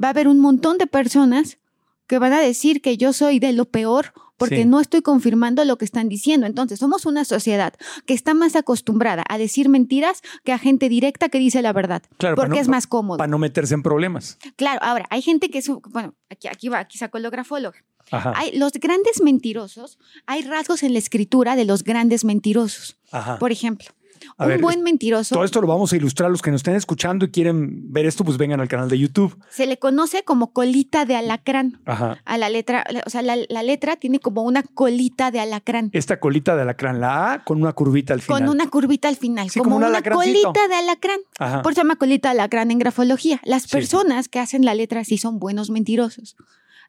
va 0.00 0.06
a 0.06 0.10
haber 0.12 0.28
un 0.28 0.38
montón 0.38 0.78
de 0.78 0.86
personas 0.86 1.58
que 2.06 2.20
van 2.20 2.32
a 2.32 2.38
decir 2.38 2.80
que 2.80 2.96
yo 2.96 3.12
soy 3.12 3.40
de 3.40 3.52
lo 3.52 3.64
peor 3.64 4.12
porque 4.38 4.62
Sí. 4.62 4.64
no 4.64 4.80
estoy 4.80 5.02
confirmando 5.02 5.62
lo 5.66 5.76
que 5.76 5.84
están 5.84 6.08
diciendo. 6.08 6.46
Entonces, 6.46 6.78
somos 6.78 7.04
una 7.04 7.24
sociedad 7.26 7.74
que 8.06 8.14
está 8.14 8.32
más 8.32 8.56
acostumbrada 8.56 9.24
a 9.28 9.36
decir 9.36 9.68
mentiras 9.68 10.22
que 10.44 10.52
a 10.52 10.58
gente 10.58 10.88
directa 10.88 11.28
que 11.28 11.38
dice 11.38 11.60
la 11.60 11.72
verdad, 11.74 12.02
Claro, 12.16 12.36
porque 12.36 12.54
no- 12.56 12.60
es 12.60 12.68
más 12.68 12.86
cómodo. 12.86 13.18
Para 13.18 13.28
no 13.28 13.38
meterse 13.38 13.74
en 13.74 13.82
problemas. 13.82 14.38
Claro, 14.56 14.78
ahora, 14.82 15.06
hay 15.10 15.20
gente 15.20 15.50
que 15.50 15.58
es, 15.58 15.68
bueno, 15.90 16.14
aquí, 16.30 16.48
aquí 16.48 16.68
va, 16.68 16.78
aquí 16.78 16.96
saco 16.96 17.18
el 17.18 17.28
grafólogo. 17.30 17.76
Ajá. 18.10 18.32
Hay, 18.36 18.56
los 18.56 18.72
grandes 18.72 19.20
mentirosos, 19.20 19.98
hay 20.26 20.40
rasgos 20.42 20.82
en 20.82 20.94
la 20.94 20.98
escritura 20.98 21.56
de 21.56 21.66
los 21.66 21.84
grandes 21.84 22.24
mentirosos. 22.24 22.96
ajá. 23.12 23.38
Por 23.38 23.52
ejemplo, 23.52 23.88
A 24.36 24.44
un 24.44 24.48
ver, 24.48 24.60
buen 24.60 24.82
mentiroso 24.82 25.34
Todo 25.34 25.44
esto 25.44 25.60
lo 25.60 25.66
vamos 25.66 25.92
a 25.92 25.96
ilustrar. 25.96 26.30
Los 26.30 26.42
que 26.42 26.50
nos 26.50 26.60
estén 26.60 26.74
escuchando 26.76 27.24
y 27.26 27.30
quieren 27.30 27.92
ver 27.92 28.06
esto, 28.06 28.24
pues 28.24 28.36
vengan 28.38 28.60
al 28.60 28.68
canal 28.68 28.88
de 28.88 28.98
YouTube. 28.98 29.38
se 29.50 29.66
le 29.66 29.78
conoce 29.78 30.22
como 30.24 30.52
colita 30.52 31.04
de 31.04 31.16
alacrán. 31.16 31.80
Ajá. 31.86 32.18
a 32.24 32.38
la 32.38 32.48
letra, 32.48 32.84
o 33.06 33.10
sea, 33.10 33.22
la, 33.22 33.36
la 33.48 33.62
letra 33.62 33.96
tiene 33.96 34.20
como 34.20 34.42
una 34.42 34.62
colita 34.62 35.30
de 35.30 35.40
alacrán. 35.40 35.90
Esta 35.92 36.20
colita 36.20 36.56
de 36.56 36.62
alacrán, 36.62 37.00
la 37.00 37.32
A 37.32 37.44
con 37.44 37.60
una 37.60 37.72
curvita 37.72 38.14
al 38.14 38.20
final. 38.22 38.40
Con 38.40 38.48
una 38.48 38.68
curvita 38.68 39.08
al 39.08 39.16
final, 39.16 39.50
Sí, 39.50 39.58
como, 39.58 39.76
como 39.76 39.86
un 39.86 39.90
una 39.92 40.02
colita 40.02 40.68
de 40.68 40.74
alacrán. 40.74 41.20
Ajá. 41.38 41.62
Por 41.62 41.72
eso 41.72 41.80
se 41.80 41.84
llama 41.84 41.96
colita 41.96 42.28
de 42.28 42.32
alacrán 42.40 42.70
en 42.70 42.78
grafología. 42.78 43.40
Las 43.44 43.62
Sí. 43.64 43.68
personas 43.70 44.28
que 44.28 44.38
hacen 44.38 44.64
la 44.64 44.74
letra 44.74 45.04
sí 45.04 45.18
son 45.18 45.38
buenos 45.38 45.70
mentirosos. 45.70 46.36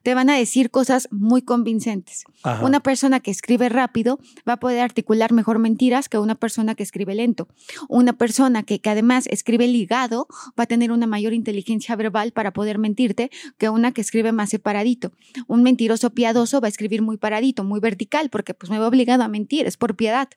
Te 0.02 0.14
van 0.14 0.30
a 0.30 0.36
decir 0.36 0.70
cosas 0.70 1.08
muy 1.10 1.42
convincentes. 1.42 2.24
Ajá. 2.42 2.64
Una 2.64 2.80
persona 2.80 3.20
que 3.20 3.30
escribe 3.30 3.68
rápido 3.68 4.18
va 4.48 4.54
a 4.54 4.60
poder 4.60 4.80
articular 4.80 5.32
mejor 5.32 5.58
mentiras 5.58 6.08
que 6.08 6.18
una 6.18 6.34
persona 6.34 6.74
que 6.74 6.82
escribe 6.82 7.14
lento. 7.14 7.48
Una 7.88 8.14
persona 8.14 8.62
que, 8.62 8.80
que 8.80 8.90
además 8.90 9.26
escribe 9.26 9.68
ligado 9.68 10.26
va 10.58 10.64
a 10.64 10.66
tener 10.66 10.90
una 10.90 11.06
mayor 11.06 11.34
inteligencia 11.34 11.96
verbal 11.96 12.32
para 12.32 12.52
poder 12.52 12.78
mentirte 12.78 13.30
que 13.58 13.68
una 13.68 13.92
que 13.92 14.00
escribe 14.00 14.32
más 14.32 14.50
separadito. 14.50 15.12
Un 15.46 15.62
mentiroso 15.62 16.10
piadoso 16.10 16.60
va 16.60 16.66
a 16.66 16.70
escribir 16.70 17.02
muy 17.02 17.16
paradito, 17.16 17.64
muy 17.64 17.80
vertical, 17.80 18.30
porque 18.30 18.54
pues 18.54 18.70
me 18.70 18.78
va 18.78 18.88
obligado 18.88 19.22
a 19.22 19.28
mentir, 19.28 19.66
es 19.66 19.76
por 19.76 19.96
piedad. 19.96 20.28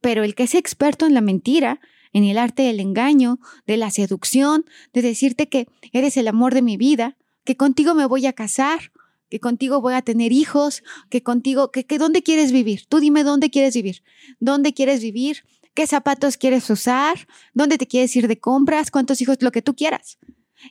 Pero 0.00 0.24
el 0.24 0.34
que 0.34 0.44
es 0.44 0.54
experto 0.54 1.06
en 1.06 1.14
la 1.14 1.20
mentira, 1.20 1.80
en 2.12 2.24
el 2.24 2.38
arte 2.38 2.62
del 2.62 2.80
engaño, 2.80 3.38
de 3.66 3.76
la 3.76 3.90
seducción, 3.90 4.64
de 4.92 5.02
decirte 5.02 5.48
que 5.48 5.66
eres 5.92 6.16
el 6.16 6.28
amor 6.28 6.54
de 6.54 6.62
mi 6.62 6.76
vida, 6.76 7.16
que 7.44 7.56
contigo 7.56 7.94
me 7.94 8.06
voy 8.06 8.26
a 8.26 8.32
casar, 8.32 8.92
que 9.30 9.40
contigo 9.40 9.80
voy 9.80 9.94
a 9.94 10.02
tener 10.02 10.32
hijos, 10.32 10.82
que 11.08 11.22
contigo, 11.22 11.70
que, 11.70 11.86
que 11.86 11.98
dónde 11.98 12.22
quieres 12.22 12.52
vivir. 12.52 12.84
Tú 12.88 13.00
dime 13.00 13.24
dónde 13.24 13.48
quieres 13.48 13.74
vivir. 13.74 14.02
¿Dónde 14.40 14.74
quieres 14.74 15.00
vivir? 15.00 15.44
¿Qué 15.72 15.86
zapatos 15.86 16.36
quieres 16.36 16.68
usar? 16.68 17.28
¿Dónde 17.54 17.78
te 17.78 17.86
quieres 17.86 18.14
ir 18.16 18.28
de 18.28 18.38
compras? 18.38 18.90
¿Cuántos 18.90 19.22
hijos? 19.22 19.38
Lo 19.40 19.52
que 19.52 19.62
tú 19.62 19.74
quieras. 19.74 20.18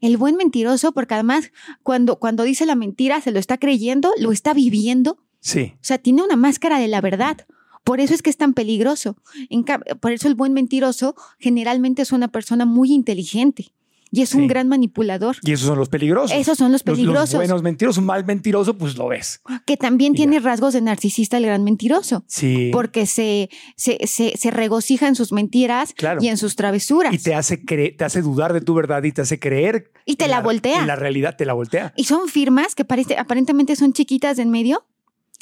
El 0.01 0.17
buen 0.17 0.35
mentiroso, 0.35 0.91
porque 0.91 1.15
además 1.15 1.51
cuando, 1.81 2.19
cuando 2.19 2.43
dice 2.43 2.65
la 2.65 2.75
mentira, 2.75 3.21
se 3.21 3.31
lo 3.31 3.39
está 3.39 3.57
creyendo, 3.57 4.11
lo 4.19 4.31
está 4.31 4.53
viviendo. 4.53 5.17
Sí. 5.39 5.73
O 5.75 5.79
sea, 5.83 5.97
tiene 5.97 6.21
una 6.21 6.35
máscara 6.35 6.79
de 6.79 6.89
la 6.89 7.01
verdad. 7.01 7.47
Por 7.83 8.01
eso 8.01 8.13
es 8.13 8.21
que 8.21 8.29
es 8.29 8.37
tan 8.37 8.53
peligroso. 8.53 9.15
En 9.49 9.63
por 9.63 10.11
eso 10.11 10.27
el 10.27 10.35
buen 10.35 10.53
mentiroso 10.53 11.15
generalmente 11.39 12.01
es 12.01 12.11
una 12.11 12.27
persona 12.27 12.65
muy 12.65 12.91
inteligente. 12.91 13.73
Y 14.11 14.21
es 14.21 14.29
Sí. 14.29 14.37
un 14.37 14.47
gran 14.47 14.67
manipulador. 14.67 15.37
Y 15.43 15.51
esos 15.53 15.67
son 15.67 15.77
los 15.77 15.89
peligrosos. 15.89 16.31
Esos 16.35 16.57
son 16.57 16.71
los 16.71 16.83
peligrosos. 16.83 17.33
Los, 17.33 17.39
buenos 17.39 17.61
mentirosos, 17.63 17.97
un 17.99 18.05
mal 18.05 18.25
mentiroso, 18.25 18.77
pues 18.77 18.97
lo 18.97 19.07
ves. 19.09 19.41
Que 19.65 19.77
también 19.77 20.13
Y 20.13 20.17
tiene 20.17 20.37
ya. 20.37 20.41
rasgos 20.41 20.73
de 20.73 20.81
narcisista 20.81 21.37
el 21.37 21.45
gran 21.45 21.63
mentiroso. 21.63 22.23
Sí. 22.27 22.69
Porque 22.71 23.05
se, 23.05 23.49
se, 23.75 23.99
se, 24.07 24.33
se 24.37 24.51
regocija 24.51 25.07
en 25.07 25.15
sus 25.15 25.31
mentiras 25.31 25.93
Claro. 25.95 26.21
y 26.23 26.27
en 26.27 26.37
sus 26.37 26.55
travesuras. 26.55 27.13
y 27.13 27.17
te 27.19 27.35
hace, 27.35 27.61
cre- 27.63 27.95
te 27.97 28.03
hace 28.05 28.21
dudar 28.21 28.53
de 28.53 28.61
tu 28.61 28.73
verdad 28.73 29.03
y 29.03 29.11
te 29.11 29.21
hace 29.21 29.39
creer. 29.39 29.91
Y 30.05 30.15
te 30.15 30.27
la 30.27 30.41
voltea. 30.41 30.79
En 30.81 30.87
la 30.87 30.95
realidad 30.95 31.35
te 31.37 31.45
la 31.45 31.53
voltea. 31.53 31.93
Y 31.95 32.05
son 32.05 32.27
firmas 32.29 32.75
que 32.75 32.85
parece, 32.85 33.17
aparentemente 33.17 33.75
son 33.75 33.93
chiquitas 33.93 34.37
de 34.37 34.43
en 34.43 34.49
medio 34.49 34.85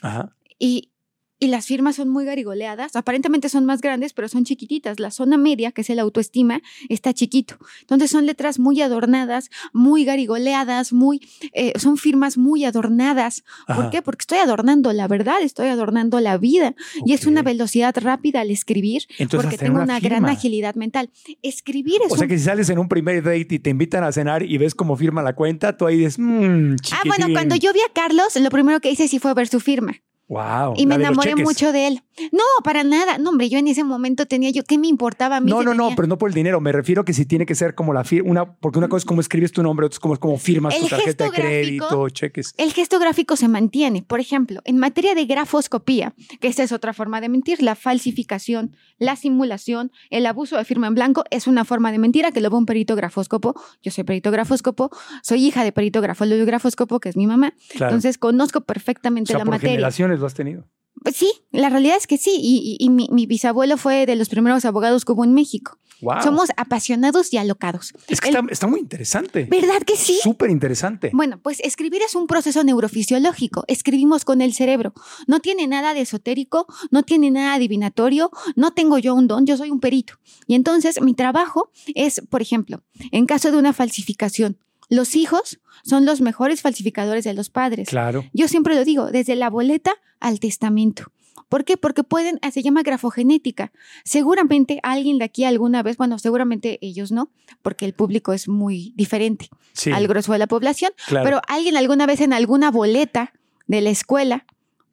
Ajá. 0.02 0.36
y, 0.60 0.92
y 1.40 1.48
las 1.48 1.66
firmas 1.68 1.96
son 1.96 2.10
muy 2.10 2.26
garigoleadas. 2.26 2.96
Aparentemente 2.96 3.50
son 3.50 3.66
más 3.66 3.82
grandes, 3.82 4.14
pero 4.14 4.28
son 4.28 4.44
chiquititas. 4.44 5.00
La 5.00 5.12
zona 5.12 5.38
media, 5.38 5.72
que 5.72 5.82
es 5.82 5.90
el 5.90 6.00
autoestima, 6.00 6.62
está 6.90 7.14
chiquito. 7.14 7.58
Entonces 7.82 8.10
son 8.10 8.26
letras 8.26 8.60
muy 8.60 8.82
adornadas, 8.82 9.50
muy 9.74 10.04
garigoleadas, 10.06 10.94
muy, 10.94 11.22
eh, 11.54 11.74
son 11.78 11.98
firmas 11.98 12.38
muy 12.38 12.66
adornadas. 12.66 13.44
¿Por 13.68 13.76
Ajá. 13.76 13.90
qué? 13.92 14.02
Porque 14.02 14.24
estoy 14.24 14.40
adornando 14.40 14.94
la 14.94 15.08
verdad, 15.08 15.42
estoy 15.42 15.68
adornando 15.68 16.20
la 16.20 16.38
vida. 16.38 16.76
Y 17.06 17.14
es 17.14 17.26
una 17.26 17.44
velocidad 17.44 17.96
rápida 17.98 18.42
al 18.42 18.52
escribir, 18.52 19.04
Entonces, 19.18 19.50
porque 19.50 19.58
tengo 19.58 19.82
una 19.82 20.00
gran 20.00 20.26
agilidad 20.26 20.76
mental. 20.76 21.10
Escribir 21.42 22.02
es 22.06 22.12
O 22.12 22.16
sea 22.16 22.24
un 22.24 22.30
que 22.30 22.38
si 22.38 22.46
sales 22.46 22.70
en 22.70 22.80
un 22.80 22.90
primer 22.90 23.24
date 23.24 23.48
y 23.56 23.60
te 23.60 23.70
invitan 23.70 24.04
a 24.04 24.12
cenar 24.12 24.44
y 24.44 24.58
ves 24.58 24.74
cómo 24.76 24.96
firma 24.96 25.22
la 25.22 25.34
cuenta, 25.36 25.78
tú 25.78 25.86
ahí 25.86 25.98
dices, 25.98 26.18
mmm, 26.20 26.76
Ah, 26.92 27.02
bueno, 27.06 27.28
cuando 27.32 27.56
yo 27.56 27.74
vi 27.74 27.80
a 27.80 27.94
Carlos, 27.94 28.36
lo 28.36 28.50
primero 28.50 28.80
que 28.80 28.92
hice 28.92 29.08
sí 29.08 29.20
fue 29.20 29.34
ver 29.34 29.48
su 29.48 29.60
firma. 29.60 30.02
Wow. 30.30 30.74
Y 30.76 30.86
me 30.86 30.96
enamoré 30.96 31.36
mucho 31.38 31.72
de 31.72 31.88
él. 31.88 32.04
No, 32.34 32.44
para 32.64 32.84
nada. 32.84 33.18
No, 33.18 33.30
hombre, 33.30 33.48
yo 33.50 33.60
en 33.60 33.68
ese 33.68 33.84
momento 33.86 34.26
tenía 34.26 34.50
yo, 34.50 34.64
¿qué 34.64 34.78
me 34.78 34.88
importaba 34.88 35.38
a 35.38 35.40
mí? 35.40 35.50
No, 35.50 35.64
no, 35.64 35.74
no, 35.74 35.92
pero 35.96 36.08
no 36.08 36.18
por 36.18 36.30
el 36.30 36.36
dinero. 36.36 36.60
Me 36.60 36.72
refiero 36.74 37.06
que 37.06 37.14
si 37.14 37.26
tiene 37.26 37.46
que 37.46 37.56
ser 37.56 37.76
como 37.76 37.94
la 37.94 38.04
firma, 38.04 38.30
una, 38.32 38.54
porque 38.56 38.78
una 38.80 38.90
cosa 38.90 39.00
es 39.04 39.06
cómo 39.06 39.22
escribes 39.22 39.52
tu 39.54 39.64
nombre, 39.64 39.86
otra 39.86 39.96
es 39.96 40.00
como, 40.00 40.18
como 40.18 40.38
firmas 40.38 40.78
tu 40.78 40.88
tarjeta 40.88 41.26
de 41.26 41.30
crédito, 41.32 41.86
gráfico- 41.88 42.10
cheques. 42.10 42.54
El 42.58 42.74
gesto 42.74 43.00
gráfico 43.00 43.36
se 43.38 43.48
mantiene. 43.48 44.02
Por 44.04 44.20
ejemplo, 44.20 44.62
en 44.66 44.78
materia 44.80 45.16
de 45.16 45.26
grafoscopía, 45.26 46.14
que 46.42 46.48
esta 46.50 46.64
es 46.64 46.72
otra 46.74 46.94
forma 46.94 47.22
de 47.22 47.30
mentir, 47.30 47.62
la 47.62 47.76
falsificación, 47.76 48.76
la 48.98 49.16
simulación, 49.16 49.92
el 50.10 50.26
abuso 50.26 50.58
de 50.58 50.66
firma 50.66 50.88
en 50.88 50.96
blanco 50.96 51.24
es 51.32 51.48
una 51.48 51.64
forma 51.66 51.92
de 51.92 52.00
mentira 52.00 52.32
que 52.32 52.42
lo 52.42 52.50
ve 52.50 52.58
un 52.58 52.66
perito 52.66 52.96
grafóscopo. 52.96 53.54
Yo 53.82 53.92
soy 53.92 54.04
perito 54.04 54.32
grafóscopo, 54.32 54.90
soy 55.22 55.46
hija 55.46 55.64
de 55.64 55.72
perito 55.72 56.02
grafóscopo, 56.02 57.00
que 57.00 57.10
es 57.10 57.16
mi 57.18 57.28
mamá. 57.28 57.54
Claro. 57.70 57.92
Entonces 57.94 58.18
conozco 58.18 58.60
o 58.60 58.62
perfectamente 58.62 59.28
sea, 59.28 59.40
la 59.40 59.46
por 59.46 59.54
materia. 59.54 59.72
generaciones 59.76 60.17
lo 60.20 60.26
has 60.28 60.34
tenido. 60.34 60.66
Pues 61.04 61.16
sí, 61.16 61.32
la 61.52 61.70
realidad 61.70 61.96
es 61.98 62.08
que 62.08 62.18
sí. 62.18 62.32
Y, 62.42 62.78
y- 62.80 62.84
y 62.86 62.90
mi, 62.90 63.08
mi 63.12 63.28
bisabuelo 63.28 63.78
fue 63.78 64.06
de 64.08 64.16
los 64.16 64.30
primeros 64.30 64.66
abogados 64.66 65.06
que 65.06 65.12
hubo 65.12 65.24
en 65.24 65.34
México. 65.34 65.78
Wow. 66.02 66.22
Somos 66.24 66.50
apasionados 66.58 67.32
y 67.34 67.38
alocados. 67.38 67.94
Es 68.08 68.20
que 68.20 68.30
El- 68.30 68.36
está, 68.36 68.48
está 68.52 68.68
muy 68.68 68.80
interesante. 68.80 69.46
¿Verdad 69.50 69.82
que 69.86 69.96
sí? 69.96 70.20
Súper 70.22 70.50
interesante. 70.50 71.12
Bueno, 71.14 71.40
pues 71.42 71.60
escribir 71.60 72.02
es 72.04 72.16
un 72.16 72.26
proceso 72.28 72.64
neurofisiológico. 72.64 73.64
Escribimos 73.68 74.26
con 74.26 74.42
el 74.42 74.54
cerebro. 74.54 74.94
No 75.28 75.40
tiene 75.40 75.68
nada 75.68 75.94
de 75.94 76.02
esotérico, 76.02 76.66
no 76.92 77.04
tiene 77.04 77.30
nada 77.32 77.54
adivinatorio, 77.56 78.32
no 78.56 78.72
tengo 78.74 78.98
yo 78.98 79.14
un 79.16 79.28
don, 79.28 79.46
yo 79.46 79.56
soy 79.58 79.70
un 79.70 79.80
perito. 79.80 80.16
Y 80.48 80.56
entonces 80.56 81.00
mi 81.02 81.14
trabajo 81.14 81.72
es, 81.94 82.22
por 82.30 82.42
ejemplo, 82.42 82.84
en 83.12 83.26
caso 83.28 83.52
de 83.52 83.58
una 83.58 83.74
falsificación, 83.74 84.58
los 84.90 85.16
hijos 85.16 85.60
son 85.84 86.06
los 86.06 86.22
mejores 86.22 86.62
falsificadores 86.62 87.24
de 87.24 87.34
los 87.34 87.50
padres. 87.50 87.90
Claro. 87.90 88.26
Yo 88.34 88.48
siempre 88.48 88.76
lo 88.76 88.84
digo, 88.86 89.12
desde 89.12 89.36
la 89.36 89.50
boleta 89.50 89.94
al 90.20 90.40
testamento. 90.40 91.12
¿Por 91.50 91.64
qué? 91.64 91.78
Porque 91.78 92.04
pueden, 92.04 92.40
ah, 92.42 92.52
se 92.52 92.62
llama 92.62 92.82
grafogenética. 92.84 93.72
Seguramente 94.04 94.80
alguien 94.84 95.18
de 95.18 95.26
aquí 95.26 95.44
alguna 95.44 95.84
vez, 95.84 95.96
bueno, 95.98 96.20
seguramente 96.20 96.78
ellos 96.82 97.12
no, 97.12 97.30
porque 97.62 97.86
el 97.86 97.94
público 97.94 98.34
es 98.34 98.48
muy 98.50 98.92
diferente 98.96 99.50
Sí. 99.74 99.92
al 99.92 100.08
grueso 100.08 100.34
de 100.34 100.40
la 100.40 100.48
población, 100.48 100.92
claro. 101.08 101.24
pero 101.26 101.42
alguien 101.48 101.78
alguna 101.78 102.06
vez 102.06 102.22
en 102.22 102.34
alguna 102.34 102.72
boleta 102.72 103.34
de 103.68 103.82
la 103.82 103.90
escuela 103.92 104.46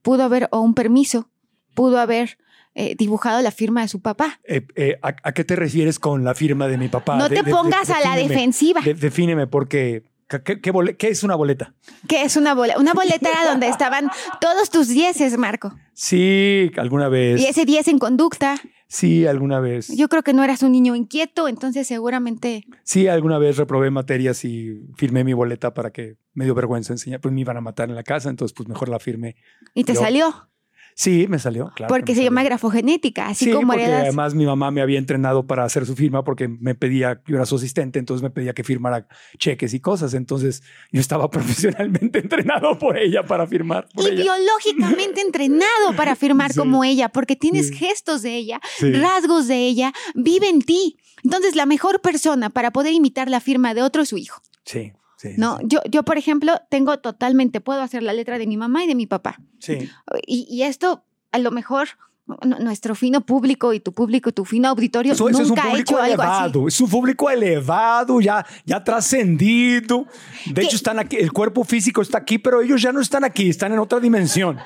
pudo 0.02 0.22
haber, 0.22 0.48
o 0.52 0.60
un 0.60 0.74
permiso, 0.74 1.28
pudo 1.74 1.98
haber 1.98 2.38
eh, 2.74 2.94
dibujado 2.96 3.40
la 3.42 3.50
firma 3.50 3.82
de 3.82 3.88
su 3.88 4.00
papá. 4.02 4.40
Eh, 4.44 4.66
eh, 4.76 4.98
¿a, 5.02 5.14
a 5.22 5.32
qué 5.32 5.44
te 5.44 5.56
refieres 5.56 5.98
con 5.98 6.24
la 6.24 6.34
firma 6.34 6.66
de 6.68 6.78
mi 6.78 6.88
papá? 6.88 7.16
no 7.16 7.28
De- 7.28 7.36
te 7.36 7.42
de- 7.42 7.42
de- 7.44 7.50
pongas 7.50 7.90
a 7.90 8.00
la 8.00 8.16
defensiva. 8.16 8.80
De- 8.80 8.94
defíneme, 8.94 9.46
porque 9.46 10.04
¿qué, 10.28 10.60
qué 10.60 10.96
qué 10.98 11.08
es 11.08 11.22
una 11.22 11.34
boleta? 11.36 11.74
que 12.08 12.22
es 12.22 12.36
una 12.36 12.54
boleta? 12.54 12.78
Una 12.80 12.92
boleta 12.92 13.28
era 13.30 13.44
donde 13.50 13.68
estaban 13.68 14.10
todos 14.40 14.70
tus 14.70 14.88
dieces, 14.88 15.36
Marco. 15.38 15.72
Sí, 15.92 16.70
alguna 16.76 17.08
vez. 17.08 17.40
Y 17.40 17.46
ese 17.46 17.64
diez 17.64 17.86
en 17.88 17.98
conducta. 17.98 18.56
Sí, 18.88 19.26
alguna 19.26 19.58
vez. 19.60 19.88
Yo 19.96 20.08
creo 20.08 20.22
que 20.22 20.32
no 20.32 20.44
eras 20.44 20.62
un 20.62 20.70
niño 20.72 20.94
inquieto, 20.94 21.48
entonces 21.48 21.86
seguramente 21.86 22.64
Sí, 22.84 23.08
alguna 23.08 23.38
vez 23.38 23.56
reprobé 23.56 23.90
materias 23.90 24.44
y 24.44 24.80
firmé 24.96 25.24
mi 25.24 25.32
boleta 25.32 25.72
para 25.74 25.90
que 25.90 26.16
me 26.32 26.44
dio 26.44 26.54
vergüenza 26.54 26.92
enseñar. 26.92 27.20
Pues 27.20 27.32
me 27.34 27.40
iban 27.40 27.56
a 27.56 27.60
matar 27.60 27.88
en 27.88 27.94
la 27.96 28.02
casa, 28.04 28.28
entonces 28.30 28.54
pues 28.54 28.68
mejor 28.68 28.88
la 28.88 28.98
firmé. 28.98 29.36
y 29.74 29.84
te 29.84 29.94
Yo- 29.94 30.00
salió, 30.00 30.48
Sí, 30.96 31.26
me 31.28 31.38
salió, 31.40 31.72
claro. 31.74 31.92
que 31.92 31.98
porque 31.98 32.14
se 32.14 32.22
llama 32.22 32.44
grafogenética, 32.44 33.26
así 33.26 33.46
sí, 33.46 33.50
como 33.52 33.68
porque 33.68 33.82
heredas. 33.84 34.02
además 34.02 34.34
mi 34.34 34.46
mamá 34.46 34.70
me 34.70 34.80
había 34.80 34.98
entrenado 34.98 35.44
para 35.46 35.64
hacer 35.64 35.86
su 35.86 35.96
firma 35.96 36.22
porque 36.22 36.46
me 36.46 36.74
pedía, 36.76 37.20
yo 37.26 37.34
era 37.36 37.46
su 37.46 37.56
asistente, 37.56 37.98
entonces 37.98 38.22
me 38.22 38.30
pedía 38.30 38.52
que 38.52 38.62
firmara 38.62 39.08
cheques 39.38 39.74
y 39.74 39.80
cosas. 39.80 40.14
Entonces 40.14 40.62
yo 40.92 41.00
estaba 41.00 41.28
profesionalmente 41.30 42.20
entrenado 42.20 42.78
por 42.78 42.96
ella 42.96 43.24
para 43.24 43.46
firmar. 43.46 43.88
por 43.92 44.06
ella. 44.06 44.22
biológicamente 44.22 45.20
entrenado 45.26 45.94
para 45.96 46.14
firmar 46.14 46.52
Sí. 46.52 46.58
como 46.60 46.84
ella, 46.84 47.08
porque 47.08 47.34
tienes 47.36 47.68
Sí. 47.68 47.74
gestos 47.74 48.22
de 48.22 48.36
ella, 48.36 48.60
rasgos 48.80 49.48
de 49.48 49.56
ella, 49.66 49.92
vive 50.14 50.48
en 50.48 50.60
ti. 50.62 50.96
Entonces, 51.24 51.56
la 51.56 51.66
mejor 51.66 52.00
persona 52.02 52.50
para 52.50 52.70
poder 52.70 52.92
imitar 52.92 53.28
la 53.30 53.40
firma 53.40 53.72
de 53.74 53.82
otro 53.82 54.02
es 54.02 54.10
su 54.10 54.16
hijo. 54.18 54.42
Sí, 54.64 54.92
sí. 55.28 55.34
sí, 55.34 55.40
¿no? 55.40 55.58
Yo, 55.62 55.80
yo, 55.90 56.02
por 56.04 56.18
ejemplo, 56.18 56.52
tengo 56.70 56.98
totalmente, 56.98 57.60
puedo 57.60 57.80
hacer 57.82 58.02
la 58.02 58.12
letra 58.12 58.38
de 58.38 58.46
mi 58.46 58.56
mamá 58.56 58.84
y 58.84 58.86
de 58.86 58.94
mi 58.94 59.06
papá. 59.06 59.40
Sí. 59.58 59.88
Y, 60.26 60.46
y 60.50 60.62
esto, 60.62 61.04
a 61.32 61.38
lo 61.38 61.50
mejor, 61.50 61.88
nu- 62.26 62.58
nuestro 62.60 62.94
fino 62.94 63.20
público 63.26 63.72
y 63.74 63.80
tu 63.80 63.92
público, 63.92 64.32
tu 64.32 64.44
fino 64.44 64.68
auditorio, 64.68 65.12
Eso, 65.12 65.28
eso 65.28 65.38
es 65.42 65.44
un 65.44 65.48
nunca 65.50 65.62
ha 65.62 65.70
público 65.70 65.92
hecho 65.94 66.00
algo 66.02 66.22
así. 66.22 66.30
elevado, 66.44 66.68
es 66.68 66.80
un 66.80 66.88
público 66.90 67.30
elevado, 67.30 68.20
ya, 68.20 68.44
ya 68.64 68.82
trascendido. 68.84 70.06
De 70.46 70.54
¿Qué? 70.54 70.60
hecho, 70.62 70.76
están 70.76 70.98
aquí, 70.98 71.16
el 71.16 71.32
cuerpo 71.32 71.64
físico 71.64 72.02
está 72.02 72.18
aquí, 72.18 72.38
pero 72.38 72.60
ellos 72.62 72.80
ya 72.82 72.92
no 72.92 73.00
están 73.00 73.24
aquí, 73.24 73.48
están 73.48 73.72
en 73.72 73.78
otra 73.78 74.00
dimensión. 74.00 74.58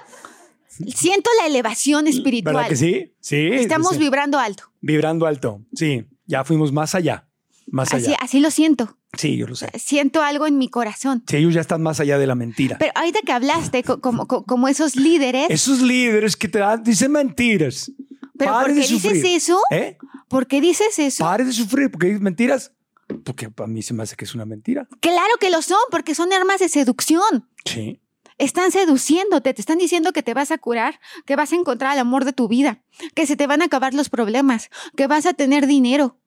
Siento 0.68 1.28
la 1.40 1.46
elevación 1.48 2.06
espiritual. 2.06 2.54
¿Verdad 2.54 2.68
que 2.68 2.76
sí? 2.76 3.12
Sí. 3.20 3.48
Estamos 3.52 3.92
sí. 3.94 3.98
vibrando 3.98 4.38
alto. 4.38 4.64
vibrando 4.80 5.26
alto. 5.26 5.61
Sí, 5.74 6.06
ya 6.26 6.44
fuimos 6.44 6.70
más 6.72 6.94
allá. 6.94 7.26
Más 7.71 7.93
Así, 7.93 8.07
allá. 8.09 8.16
así 8.21 8.41
lo 8.41 8.51
siento. 8.51 8.97
Sí, 9.16 9.37
yo 9.37 9.47
lo 9.47 9.55
sé. 9.55 9.69
Siento 9.79 10.23
algo 10.23 10.47
en 10.47 10.59
mi 10.59 10.69
corazón. 10.69 11.23
Sí, 11.29 11.37
ellos 11.37 11.55
ya 11.55 11.61
están 11.61 11.83
más 11.83 12.01
allá 12.01 12.19
de 12.19 12.27
la 12.27 12.35
mentira. 12.35 12.77
Pero 12.79 12.93
ahorita 12.95 13.21
que 13.25 13.33
hablaste, 13.33 13.83
co- 13.83 14.01
como, 14.01 14.27
co- 14.27 14.45
como 14.45 14.69
esos 14.69 14.97
líderes, 14.97 15.47
Esos 15.51 15.81
líderes 15.83 16.37
que 16.37 16.49
te 16.49 16.59
dan, 16.59 16.83
dicen 16.83 17.12
mentiras. 17.12 17.91
pero 18.39 18.53
Pare 18.53 18.75
¿por 18.75 18.83
qué 18.83 18.89
dices 18.89 19.23
eso? 19.25 19.61
¿Eh? 19.71 19.97
¿Por 20.29 20.47
qué 20.47 20.61
dices 20.61 20.99
eso? 20.99 21.25
Pare 21.25 21.45
de 21.45 21.53
sufrir 21.53 21.91
porque 21.91 22.07
dices 22.09 22.21
mentiras. 22.23 22.73
Porque 23.25 23.49
a 23.57 23.66
mí 23.66 23.81
se 23.83 23.95
me 23.95 24.03
hace 24.03 24.16
que 24.16 24.27
es 24.27 24.35
una 24.35 24.45
mentira. 24.45 24.87
Claro 25.01 25.35
que 25.41 25.51
lo 25.51 25.62
son, 25.62 25.79
porque 25.91 26.14
son 26.14 26.33
armas 26.33 26.61
de 26.61 26.69
seducción. 26.69 27.49
Sí. 27.64 28.01
Están 28.37 28.71
seduciéndote, 28.71 29.53
te 29.55 29.61
están 29.61 29.79
diciendo 29.79 30.12
que 30.12 30.23
te 30.23 30.33
vas 30.35 30.51
a 30.53 30.59
curar, 30.59 31.01
que 31.27 31.35
vas 31.35 31.53
a 31.53 31.57
encontrar 31.57 31.95
el 31.95 31.99
amor 31.99 32.25
de 32.25 32.33
tu 32.33 32.47
vida, 32.47 32.83
que 33.14 33.27
se 33.27 33.35
te 33.35 33.47
van 33.49 33.62
a 33.62 33.64
acabar 33.64 33.95
los 33.95 34.11
problemas, 34.11 34.69
que 34.97 35.07
vas 35.09 35.25
a 35.27 35.33
tener 35.33 35.66
dinero. 35.66 36.18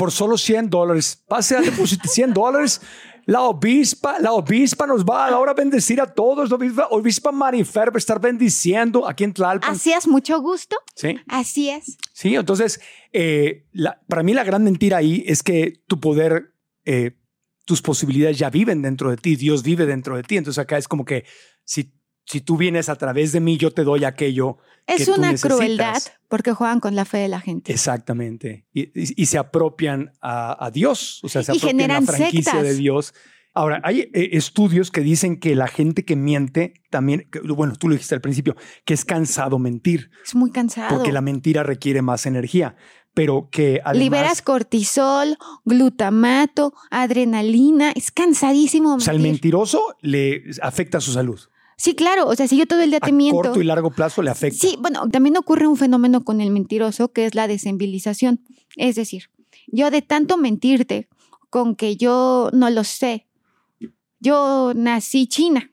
Por 0.00 0.10
solo 0.12 0.38
100 0.38 0.70
dólares. 0.70 1.22
Pase 1.28 1.56
a 1.56 1.60
depositar 1.60 2.08
100 2.08 2.32
dólares. 2.32 2.80
La 3.26 3.42
obispa, 3.42 4.18
la 4.18 4.32
obispa 4.32 4.86
nos 4.86 5.04
va 5.04 5.28
ahora 5.28 5.50
a 5.52 5.54
bendecir 5.54 6.00
a 6.00 6.06
todos. 6.06 6.48
La 6.48 6.56
obispa, 6.56 6.86
obispa 6.90 7.30
Marifer 7.32 7.90
va 7.90 7.96
a 7.96 7.98
estar 7.98 8.18
bendiciendo 8.18 9.06
aquí 9.06 9.24
en 9.24 9.34
Tlalpan. 9.34 9.70
Hacías 9.72 10.08
mucho 10.08 10.40
gusto, 10.40 10.76
Sí. 10.96 11.16
así 11.28 11.68
es. 11.68 11.98
Sí, 12.14 12.34
entonces, 12.34 12.80
eh, 13.12 13.66
la- 13.72 14.00
para 14.08 14.22
mí 14.22 14.32
la 14.32 14.42
gran 14.42 14.64
mentira 14.64 14.96
ahí 14.96 15.22
es 15.26 15.42
que 15.42 15.82
tu 15.86 16.00
poder, 16.00 16.54
eh, 16.86 17.18
tus 17.66 17.82
posibilidades 17.82 18.38
ya 18.38 18.48
viven 18.48 18.80
dentro 18.80 19.10
de 19.10 19.18
ti, 19.18 19.36
Dios 19.36 19.62
vive 19.62 19.84
dentro 19.84 20.16
de 20.16 20.22
ti. 20.22 20.38
Entonces 20.38 20.58
acá 20.58 20.78
es 20.78 20.88
como 20.88 21.04
que 21.04 21.24
si, 21.64 21.92
si 22.24 22.40
tú 22.40 22.56
vienes 22.56 22.88
a 22.88 22.96
través 22.96 23.32
de 23.32 23.40
mí, 23.40 23.58
yo 23.58 23.70
te 23.70 23.84
doy 23.84 24.04
aquello. 24.04 24.56
Es 24.96 25.08
una 25.08 25.34
crueldad 25.34 26.02
porque 26.28 26.52
juegan 26.52 26.80
con 26.80 26.94
la 26.94 27.04
fe 27.04 27.18
de 27.18 27.28
la 27.28 27.40
gente. 27.40 27.72
Exactamente. 27.72 28.66
Y, 28.72 28.82
y- 28.98 29.22
y 29.22 29.26
se 29.26 29.38
apropian 29.38 30.12
a, 30.20 30.64
a 30.64 30.70
Dios, 30.70 31.20
o 31.22 31.28
sea, 31.28 31.42
se 31.42 31.52
Y 31.52 31.56
apropian 31.58 31.78
generan 31.78 32.06
la 32.06 32.12
franquicia 32.12 32.52
sectas. 32.52 32.62
de 32.62 32.74
Dios. 32.74 33.14
Ahora, 33.52 33.80
hay 33.82 34.02
eh, 34.14 34.30
estudios 34.32 34.92
que 34.92 35.00
dicen 35.00 35.40
que 35.40 35.56
la 35.56 35.66
gente 35.66 36.04
que 36.04 36.14
miente 36.14 36.74
también, 36.88 37.28
que- 37.32 37.40
bueno, 37.40 37.74
tú 37.76 37.88
lo 37.88 37.94
dijiste 37.94 38.14
al 38.14 38.20
principio, 38.20 38.54
que 38.84 38.94
es 38.94 39.04
cansado 39.04 39.58
mentir, 39.58 40.10
Es 40.24 40.34
muy 40.36 40.52
cansado. 40.52 40.94
porque 40.96 41.10
la 41.12 41.20
mentira 41.20 41.64
requiere 41.64 42.00
más 42.00 42.26
energía, 42.26 42.76
pero 43.12 43.48
que 43.50 43.80
además... 43.84 44.04
Liberas 44.04 44.42
cortisol, 44.42 45.36
glutamato, 45.64 46.72
adrenalina. 46.90 47.90
Es 47.92 48.10
cansadísimo. 48.10 48.94
O 48.94 49.00
sea, 49.00 49.12
el 49.12 49.18
mentir. 49.18 49.32
mentiroso 49.32 49.96
le 50.00 50.44
afecta 50.62 51.00
su 51.00 51.12
salud. 51.12 51.40
Sí, 51.80 51.94
claro. 51.94 52.26
O 52.26 52.36
sea, 52.36 52.46
si 52.46 52.58
yo 52.58 52.66
todo 52.66 52.82
el 52.82 52.90
día 52.90 52.98
A 53.00 53.06
te 53.06 53.10
miento. 53.10 53.36
corto 53.40 53.58
y 53.58 53.64
largo 53.64 53.90
plazo 53.90 54.20
le 54.20 54.28
afecta. 54.28 54.58
Sí, 54.60 54.76
bueno, 54.78 55.08
también 55.08 55.38
ocurre 55.38 55.66
un 55.66 55.78
fenómeno 55.78 56.22
con 56.26 56.42
el 56.42 56.50
mentiroso 56.50 57.10
que 57.10 57.24
es 57.24 57.34
la 57.34 57.48
desenvilización. 57.48 58.42
Es 58.76 58.96
decir, 58.96 59.30
yo 59.66 59.90
de 59.90 60.02
tanto 60.02 60.36
mentirte, 60.36 61.08
con 61.48 61.76
que 61.76 61.96
yo 61.96 62.50
no 62.52 62.68
lo 62.68 62.84
sé. 62.84 63.26
Yo 64.18 64.72
nací 64.76 65.26
china. 65.26 65.69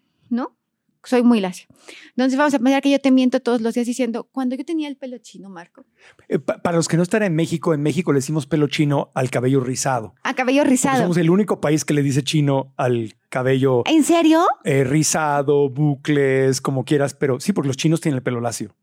Soy 1.07 1.23
muy 1.23 1.39
lacia. 1.39 1.67
Entonces 2.09 2.37
vamos 2.37 2.53
a 2.53 2.59
pensar 2.59 2.81
que 2.81 2.91
yo 2.91 2.99
te 2.99 3.11
miento 3.11 3.39
todos 3.39 3.61
los 3.61 3.73
días 3.73 3.87
diciendo, 3.87 4.27
cuando 4.31 4.55
yo 4.57 4.65
tenía 4.65 4.89
el 4.89 4.97
pelo 4.97 5.17
chino, 5.19 5.49
Marco. 5.49 5.85
Eh, 6.27 6.37
pa- 6.37 6.57
para 6.61 6.75
los 6.75 6.89
que 6.89 6.97
no 6.97 7.03
están 7.03 7.23
en 7.23 7.33
México, 7.33 7.73
en 7.73 7.81
México 7.81 8.11
le 8.11 8.17
decimos 8.17 8.45
pelo 8.45 8.67
chino 8.67 9.09
al 9.15 9.29
cabello 9.29 9.61
rizado. 9.61 10.13
A 10.23 10.33
cabello 10.35 10.63
Porque 10.63 10.71
rizado. 10.71 11.01
somos 11.01 11.15
el 11.17 11.29
único 11.29 11.61
país 11.61 11.85
que 11.85 11.93
le 11.93 12.03
dice 12.03 12.23
chino 12.23 12.73
al 12.75 13.15
cabello 13.29 13.83
¿En 13.85 14.03
serio? 14.03 14.45
eh, 14.65 14.83
rizado, 14.83 15.69
bucles, 15.69 16.59
como 16.59 16.83
quieras, 16.83 17.13
pero 17.13 17.39
sí, 17.39 17.53
porque 17.53 17.67
los 17.69 17.77
chinos 17.77 18.01
tienen 18.01 18.17
el 18.17 18.23
pelo 18.23 18.41
lacio. 18.41 18.75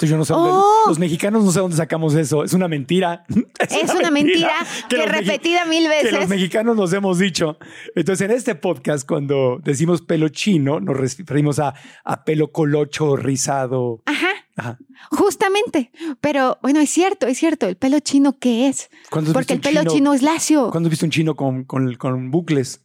Entonces 0.00 0.10
yo 0.12 0.16
no 0.16 0.24
sé 0.24 0.32
dónde, 0.32 0.50
Oh. 0.50 0.84
los 0.88 0.98
mexicanos 0.98 1.44
no 1.44 1.50
sé 1.52 1.60
dónde 1.60 1.76
sacamos 1.76 2.14
eso. 2.14 2.42
Es 2.42 2.54
una 2.54 2.68
mentira. 2.68 3.24
Es 3.68 3.94
una 3.94 4.10
mentira 4.10 4.54
que 4.88 5.04
repetida 5.04 5.66
mil 5.66 5.82
que 5.84 6.04
los 6.04 6.12
veces. 6.12 6.28
mexicanos 6.28 6.74
nos 6.74 6.90
hemos 6.94 7.18
dicho. 7.18 7.58
Entonces, 7.94 8.24
en 8.28 8.34
este 8.34 8.54
podcast, 8.54 9.06
cuando 9.06 9.60
decimos 9.62 10.00
pelo 10.00 10.28
chino, 10.30 10.80
nos 10.80 10.96
referimos 10.96 11.58
a, 11.58 11.74
a 12.04 12.24
pelo 12.24 12.50
colocho, 12.50 13.14
rizado. 13.16 14.02
Ajá, 14.06 14.28
Ajá. 14.56 14.78
justamente. 15.10 15.90
Pero 16.22 16.58
bueno, 16.62 16.80
es 16.80 16.88
cierto, 16.88 17.26
es 17.26 17.36
cierto. 17.36 17.68
¿El 17.68 17.76
pelo 17.76 18.00
chino 18.00 18.38
qué 18.38 18.68
es? 18.68 18.88
¿Cuándo 19.10 19.30
has 19.30 19.34
Porque 19.34 19.52
el 19.52 19.60
pelo 19.60 19.84
chino 19.84 20.14
es 20.14 20.22
lacio. 20.22 20.70
¿Cuándo 20.70 20.86
has 20.88 20.90
visto 20.92 21.04
un 21.04 21.10
chino 21.12 21.36
con, 21.36 21.64
con- 21.64 21.94
con 21.96 22.30
bucles? 22.30 22.80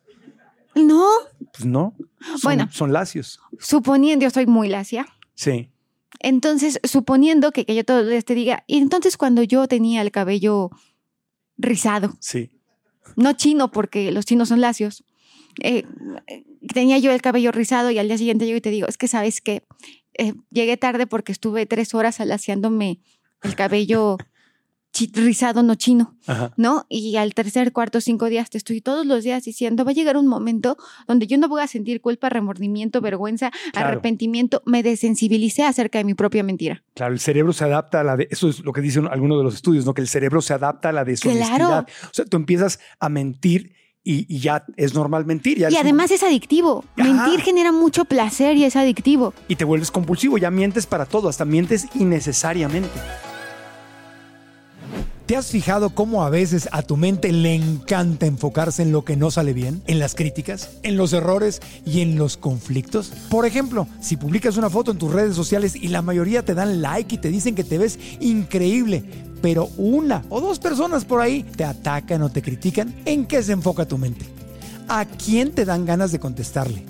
No, 0.76 1.08
Pues 1.54 1.66
no. 1.66 1.94
Son, 2.20 2.40
Bueno. 2.44 2.68
son 2.72 2.92
lacios. 2.92 3.40
suponiendo, 3.60 4.24
yo 4.26 4.30
soy 4.30 4.46
muy 4.48 4.68
lacia. 4.68 5.06
Sí. 5.34 5.70
Entonces, 6.20 6.80
suponiendo 6.84 7.52
que, 7.52 7.66
que 7.66 7.76
yo 7.76 7.84
días 8.06 8.26
te 8.26 8.36
diga, 8.36 8.64
y 8.68 8.78
entonces 8.78 9.18
cuando 9.18 9.44
yo 9.44 9.68
tenía 9.68 10.02
el 10.02 10.12
cabello 10.12 10.70
rizado, 11.58 12.16
Sí. 12.20 12.52
no 13.16 13.34
chino 13.34 13.72
porque 13.72 14.12
los 14.12 14.26
chinos 14.26 14.50
son 14.50 14.62
lacios, 14.62 15.04
eh, 15.62 15.86
tenía 16.74 16.98
yo 16.98 17.12
el 17.12 17.22
cabello 17.22 17.52
rizado 17.52 17.92
y 17.92 17.98
al 17.98 18.08
día 18.08 18.18
siguiente 18.18 18.46
llego 18.46 18.58
y 18.58 18.62
te 18.62 18.72
digo, 18.72 18.88
es 18.88 18.98
que 18.98 19.08
sabes 19.08 19.42
que 19.42 19.64
llegué 20.52 20.78
tarde 20.78 21.08
porque 21.08 21.32
estuve 21.32 21.66
tres 21.66 21.94
horas 21.94 22.20
alaciándome 22.20 23.00
el 23.44 23.56
cabello 23.56 24.18
rizado, 25.14 25.62
no 25.64 25.76
chino, 25.76 26.16
Ajá. 26.28 26.52
¿no? 26.58 26.86
Y 26.90 27.16
al 27.18 27.34
tercer, 27.34 27.72
cuarto, 27.74 28.02
cinco 28.02 28.26
días 28.28 28.50
te 28.50 28.58
estoy 28.58 28.82
todos 28.82 29.06
los 29.06 29.24
días 29.24 29.44
diciendo, 29.44 29.84
va 29.86 29.92
a 29.92 29.94
llegar 29.94 30.18
un 30.18 30.28
momento 30.28 30.78
donde 31.08 31.28
yo 31.28 31.38
no 31.38 31.48
voy 31.48 31.62
a 31.62 31.68
sentir 31.68 32.02
culpa, 32.02 32.30
remordimiento, 32.30 33.02
vergüenza, 33.02 33.52
Claro. 33.72 33.90
arrepentimiento, 33.90 34.62
me 34.66 34.84
desensibilicé 34.84 35.64
acerca 35.64 35.98
de 36.00 36.04
mi 36.06 36.14
propia 36.14 36.44
mentira. 36.44 36.84
Claro, 36.94 37.14
el 37.14 37.20
cerebro 37.20 37.54
se 37.54 37.64
adapta 37.66 38.02
a 38.02 38.04
la 38.04 38.18
de, 38.18 38.28
eso 38.32 38.50
es 38.50 38.60
lo 38.64 38.72
que 38.74 38.82
dicen 38.82 39.08
algunos 39.08 39.38
de 39.38 39.44
los 39.44 39.56
estudios, 39.56 39.86
¿no? 39.86 39.94
Que 39.94 40.02
el 40.02 40.08
cerebro 40.08 40.42
se 40.42 40.54
adapta 40.54 40.90
a 40.90 40.92
la 40.92 41.04
deshonestidad. 41.06 41.58
Claro. 41.58 41.86
O 42.04 42.14
sea, 42.14 42.26
tú 42.26 42.38
empiezas 42.38 42.80
a 43.00 43.10
mentir 43.10 43.74
y, 44.08 44.26
y 44.34 44.40
ya 44.40 44.64
es 44.78 44.94
normal 44.94 45.26
mentir. 45.26 45.58
ya 45.58 45.70
Y 45.70 45.74
un- 45.74 45.80
además 45.80 46.12
es 46.12 46.22
adictivo. 46.24 46.86
Ajá. 46.96 47.12
Mentir 47.12 47.42
genera 47.42 47.72
mucho 47.72 48.06
placer 48.06 48.56
y 48.56 48.64
es 48.64 48.76
adictivo. 48.76 49.34
y 49.48 49.56
te 49.56 49.66
vuelves 49.66 49.90
compulsivo, 49.92 50.38
ya 50.38 50.52
mientes 50.52 50.86
para 50.86 51.06
todo, 51.06 51.28
hasta 51.28 51.44
mientes 51.44 51.88
innecesariamente. 51.96 52.90
¿Te 55.26 55.36
has 55.36 55.48
fijado 55.48 55.90
cómo 55.90 56.24
a 56.24 56.30
veces 56.30 56.70
a 56.72 56.84
tu 56.84 56.98
mente 56.98 57.32
le 57.32 57.56
encanta 57.56 58.28
enfocarse 58.28 58.84
en 58.84 58.92
lo 58.92 59.04
que 59.04 59.16
no 59.16 59.32
sale 59.32 59.54
bien, 59.54 59.82
en 59.88 59.98
las 59.98 60.14
críticas, 60.14 60.70
en 60.84 60.98
los 60.98 61.14
errores 61.14 61.64
y 61.84 62.02
en 62.02 62.16
los 62.16 62.38
conflictos? 62.38 63.12
Por 63.32 63.48
ejemplo, 63.48 63.88
si 64.00 64.18
publicas 64.18 64.56
una 64.56 64.70
foto 64.70 64.92
en 64.92 65.00
tus 65.00 65.12
redes 65.12 65.36
sociales 65.36 65.76
y 65.76 65.88
la 65.88 66.04
mayoría 66.04 66.46
te 66.46 66.54
dan 66.54 66.80
like 66.80 67.16
y 67.16 67.18
te 67.18 67.30
dicen 67.30 67.56
que 67.56 67.64
te 67.64 67.80
ves 67.80 67.98
increíble, 68.20 69.04
pero 69.42 69.72
una 69.78 70.24
o 70.30 70.42
dos 70.42 70.60
personas 70.60 71.06
por 71.06 71.22
ahí 71.22 71.42
te 71.42 71.64
atacan 71.64 72.22
o 72.22 72.30
te 72.30 72.44
critican, 72.44 72.94
¿en 73.06 73.26
qué 73.26 73.42
se 73.42 73.54
enfoca 73.54 73.88
tu 73.88 73.98
mente? 73.98 74.28
¿A 74.88 75.06
quién 75.06 75.54
te 75.54 75.66
dan 75.66 75.88
ganas 75.88 76.12
de 76.12 76.20
contestarle? 76.20 76.86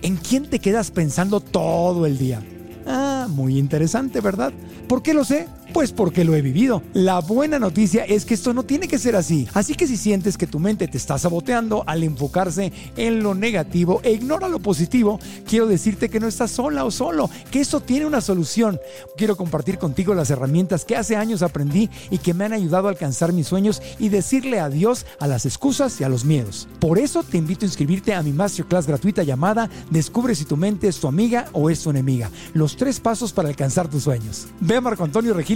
¿En 0.00 0.16
quién 0.16 0.48
te 0.48 0.58
quedas 0.58 0.90
pensando 0.90 1.40
todo 1.40 2.06
el 2.06 2.16
día? 2.16 2.42
Ah, 2.86 3.26
muy 3.28 3.58
interesante, 3.58 4.22
¿verdad? 4.22 4.54
¿Por 4.88 5.02
qué 5.02 5.12
lo 5.12 5.24
sé? 5.24 5.48
Pues 5.74 5.90
porque 5.90 6.22
lo 6.22 6.36
he 6.36 6.40
vivido. 6.40 6.84
La 6.92 7.18
buena 7.18 7.58
noticia 7.58 8.04
es 8.04 8.24
que 8.24 8.34
esto 8.34 8.54
no 8.54 8.62
tiene 8.62 8.86
que 8.86 8.96
ser 8.96 9.16
así. 9.16 9.48
Así 9.54 9.74
que 9.74 9.88
si 9.88 9.96
sientes 9.96 10.38
que 10.38 10.46
tu 10.46 10.60
mente 10.60 10.86
te 10.86 10.96
está 10.96 11.18
saboteando 11.18 11.82
al 11.88 12.04
enfocarse 12.04 12.72
en 12.96 13.24
lo 13.24 13.34
negativo 13.34 14.00
e 14.04 14.12
ignora 14.12 14.48
lo 14.48 14.60
positivo, 14.60 15.18
quiero 15.44 15.66
decirte 15.66 16.08
que 16.08 16.20
no 16.20 16.28
estás 16.28 16.52
sola 16.52 16.84
o 16.84 16.92
solo, 16.92 17.28
que 17.50 17.60
eso 17.60 17.80
tiene 17.80 18.06
una 18.06 18.20
solución. 18.20 18.78
Quiero 19.16 19.36
compartir 19.36 19.78
contigo 19.78 20.14
las 20.14 20.30
herramientas 20.30 20.84
que 20.84 20.94
hace 20.94 21.16
años 21.16 21.42
aprendí 21.42 21.90
y 22.08 22.18
que 22.18 22.34
me 22.34 22.44
han 22.44 22.52
ayudado 22.52 22.86
a 22.86 22.92
alcanzar 22.92 23.32
mis 23.32 23.48
sueños 23.48 23.82
y 23.98 24.10
decirle 24.10 24.60
adiós 24.60 25.06
a 25.18 25.26
las 25.26 25.44
excusas 25.44 26.00
y 26.00 26.04
a 26.04 26.08
los 26.08 26.24
miedos. 26.24 26.68
Por 26.78 27.00
eso 27.00 27.24
te 27.24 27.36
invito 27.36 27.64
a 27.64 27.68
inscribirte 27.68 28.14
a 28.14 28.22
mi 28.22 28.30
masterclass 28.30 28.86
gratuita 28.86 29.24
llamada 29.24 29.68
Descubre 29.90 30.36
si 30.36 30.44
tu 30.44 30.56
mente 30.56 30.86
es 30.86 31.00
tu 31.00 31.08
amiga 31.08 31.46
o 31.52 31.68
es 31.68 31.80
tu 31.80 31.90
enemiga. 31.90 32.30
Los 32.52 32.76
tres 32.76 33.00
pasos 33.00 33.32
para 33.32 33.48
alcanzar 33.48 33.88
tus 33.88 34.04
sueños. 34.04 34.46
Ve 34.60 34.76
a 34.76 34.80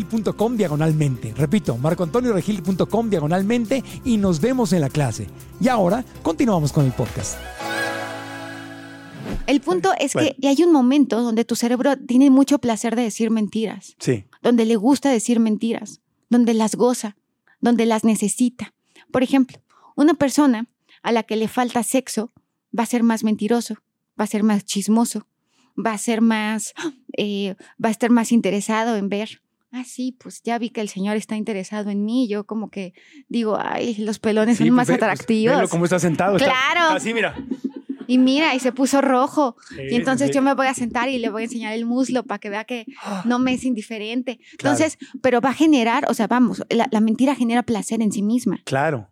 marcoantonioregil.com 0.08 0.56
diagonalmente. 0.56 1.34
Repito, 1.36 1.76
marcoantonioregil.com 1.76 3.10
diagonalmente 3.10 3.82
y 4.04 4.16
nos 4.16 4.40
vemos 4.40 4.72
en 4.72 4.80
la 4.80 4.88
clase. 4.88 5.26
Y 5.60 5.68
ahora 5.68 6.04
continuamos 6.22 6.72
con 6.72 6.84
el 6.86 6.92
podcast. 6.92 7.38
El 9.46 9.60
punto 9.60 9.92
es 9.98 10.12
Bueno. 10.14 10.30
que 10.30 10.36
y 10.40 10.46
hay 10.46 10.62
un 10.62 10.72
momento 10.72 11.22
donde 11.22 11.44
tu 11.44 11.54
cerebro 11.54 11.96
tiene 11.96 12.30
mucho 12.30 12.58
placer 12.58 12.96
de 12.96 13.02
decir 13.02 13.30
mentiras, 13.30 13.96
Sí. 13.98 14.24
donde 14.42 14.64
le 14.66 14.76
gusta 14.76 15.10
decir 15.10 15.40
mentiras, 15.40 16.00
donde 16.28 16.54
las 16.54 16.74
goza, 16.74 17.16
donde 17.60 17.86
las 17.86 18.04
necesita. 18.04 18.74
Por 19.10 19.22
ejemplo, 19.22 19.58
una 19.96 20.14
persona 20.14 20.66
a 21.02 21.12
la 21.12 21.22
que 21.22 21.36
le 21.36 21.48
falta 21.48 21.82
sexo 21.82 22.30
va 22.78 22.82
a 22.82 22.86
ser 22.86 23.02
más 23.02 23.24
mentiroso, 23.24 23.74
va 24.20 24.24
a 24.24 24.26
ser 24.26 24.42
más 24.42 24.64
chismoso, 24.64 25.26
va 25.78 25.92
a 25.92 25.98
ser 25.98 26.20
más, 26.20 26.74
eh, 27.16 27.54
va 27.82 27.88
a 27.88 27.92
estar 27.92 28.10
más 28.10 28.32
interesado 28.32 28.96
en 28.96 29.08
ver. 29.08 29.40
Ah, 29.70 29.84
sí, 29.84 30.16
pues 30.18 30.42
ya 30.42 30.58
vi 30.58 30.70
que 30.70 30.80
el 30.80 30.88
señor 30.88 31.16
está 31.16 31.36
interesado 31.36 31.90
en 31.90 32.04
mí. 32.04 32.26
Yo 32.28 32.44
como 32.44 32.70
que 32.70 32.94
digo, 33.28 33.58
ay, 33.60 33.96
los 33.96 34.18
pelones 34.18 34.56
Sí, 34.56 34.64
son 34.64 34.68
pues 34.68 34.76
más 34.76 34.88
ve- 34.88 34.94
pues, 34.98 35.02
atractivos. 35.10 35.56
velo 35.56 35.68
cómo 35.68 35.84
está 35.84 35.98
sentado. 35.98 36.36
está 36.36 36.48
Claro. 36.50 36.94
así, 36.96 37.12
mira. 37.12 37.34
Y 38.06 38.16
mira, 38.16 38.54
y 38.54 38.60
se 38.60 38.72
puso 38.72 39.02
rojo. 39.02 39.56
Sí, 39.68 39.76
y 39.90 39.94
entonces 39.96 40.28
sí. 40.28 40.34
yo 40.34 40.40
me 40.40 40.54
voy 40.54 40.66
a 40.66 40.72
sentar 40.72 41.10
y 41.10 41.18
le 41.18 41.28
voy 41.28 41.42
a 41.42 41.44
enseñar 41.44 41.74
el 41.74 41.84
muslo 41.84 42.22
para 42.22 42.38
que 42.38 42.48
vea 42.48 42.64
que 42.64 42.86
no 43.26 43.38
me 43.38 43.52
es 43.52 43.64
indiferente. 43.64 44.38
Claro. 44.56 44.76
Entonces, 44.76 44.96
pero 45.20 45.42
va 45.42 45.50
a 45.50 45.54
generar, 45.54 46.06
o 46.08 46.14
sea, 46.14 46.26
vamos, 46.26 46.62
la, 46.70 46.88
la 46.90 47.00
mentira 47.00 47.34
genera 47.34 47.62
placer 47.62 48.00
en 48.00 48.10
sí 48.10 48.22
misma, 48.22 48.60
Claro. 48.64 49.10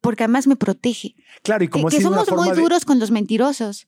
porque 0.00 0.24
además 0.24 0.46
me 0.46 0.56
protege. 0.56 1.14
Claro, 1.42 1.64
y 1.64 1.68
como 1.68 1.88
que 1.88 2.00
somos 2.00 2.30
muy 2.32 2.48
de- 2.48 2.56
duros 2.56 2.86
con 2.86 2.98
los 2.98 3.10
mentirosos, 3.10 3.86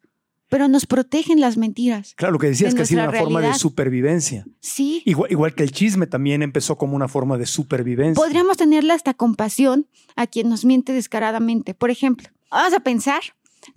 pero 0.54 0.68
nos 0.68 0.86
protegen 0.86 1.40
las 1.40 1.56
mentiras. 1.56 2.14
Claro, 2.14 2.34
lo 2.34 2.38
que 2.38 2.46
decías 2.46 2.74
de 2.74 2.76
que 2.76 2.82
ha 2.82 2.86
sido 2.86 3.02
una 3.02 3.18
forma 3.18 3.40
de 3.40 3.54
supervivencia. 3.54 4.46
Sí. 4.60 5.02
Igual, 5.04 5.32
igual 5.32 5.54
que 5.56 5.64
el 5.64 5.72
chisme 5.72 6.06
también 6.06 6.42
empezó 6.42 6.78
como 6.78 6.94
una 6.94 7.08
forma 7.08 7.36
de 7.36 7.44
supervivencia. 7.44 8.22
Podríamos 8.22 8.56
tenerle 8.56 8.92
hasta 8.92 9.14
compasión 9.14 9.88
a 10.14 10.28
quien 10.28 10.48
nos 10.48 10.64
miente 10.64 10.92
descaradamente. 10.92 11.74
Por 11.74 11.90
ejemplo, 11.90 12.28
vamos 12.52 12.72
a 12.72 12.78
pensar 12.78 13.20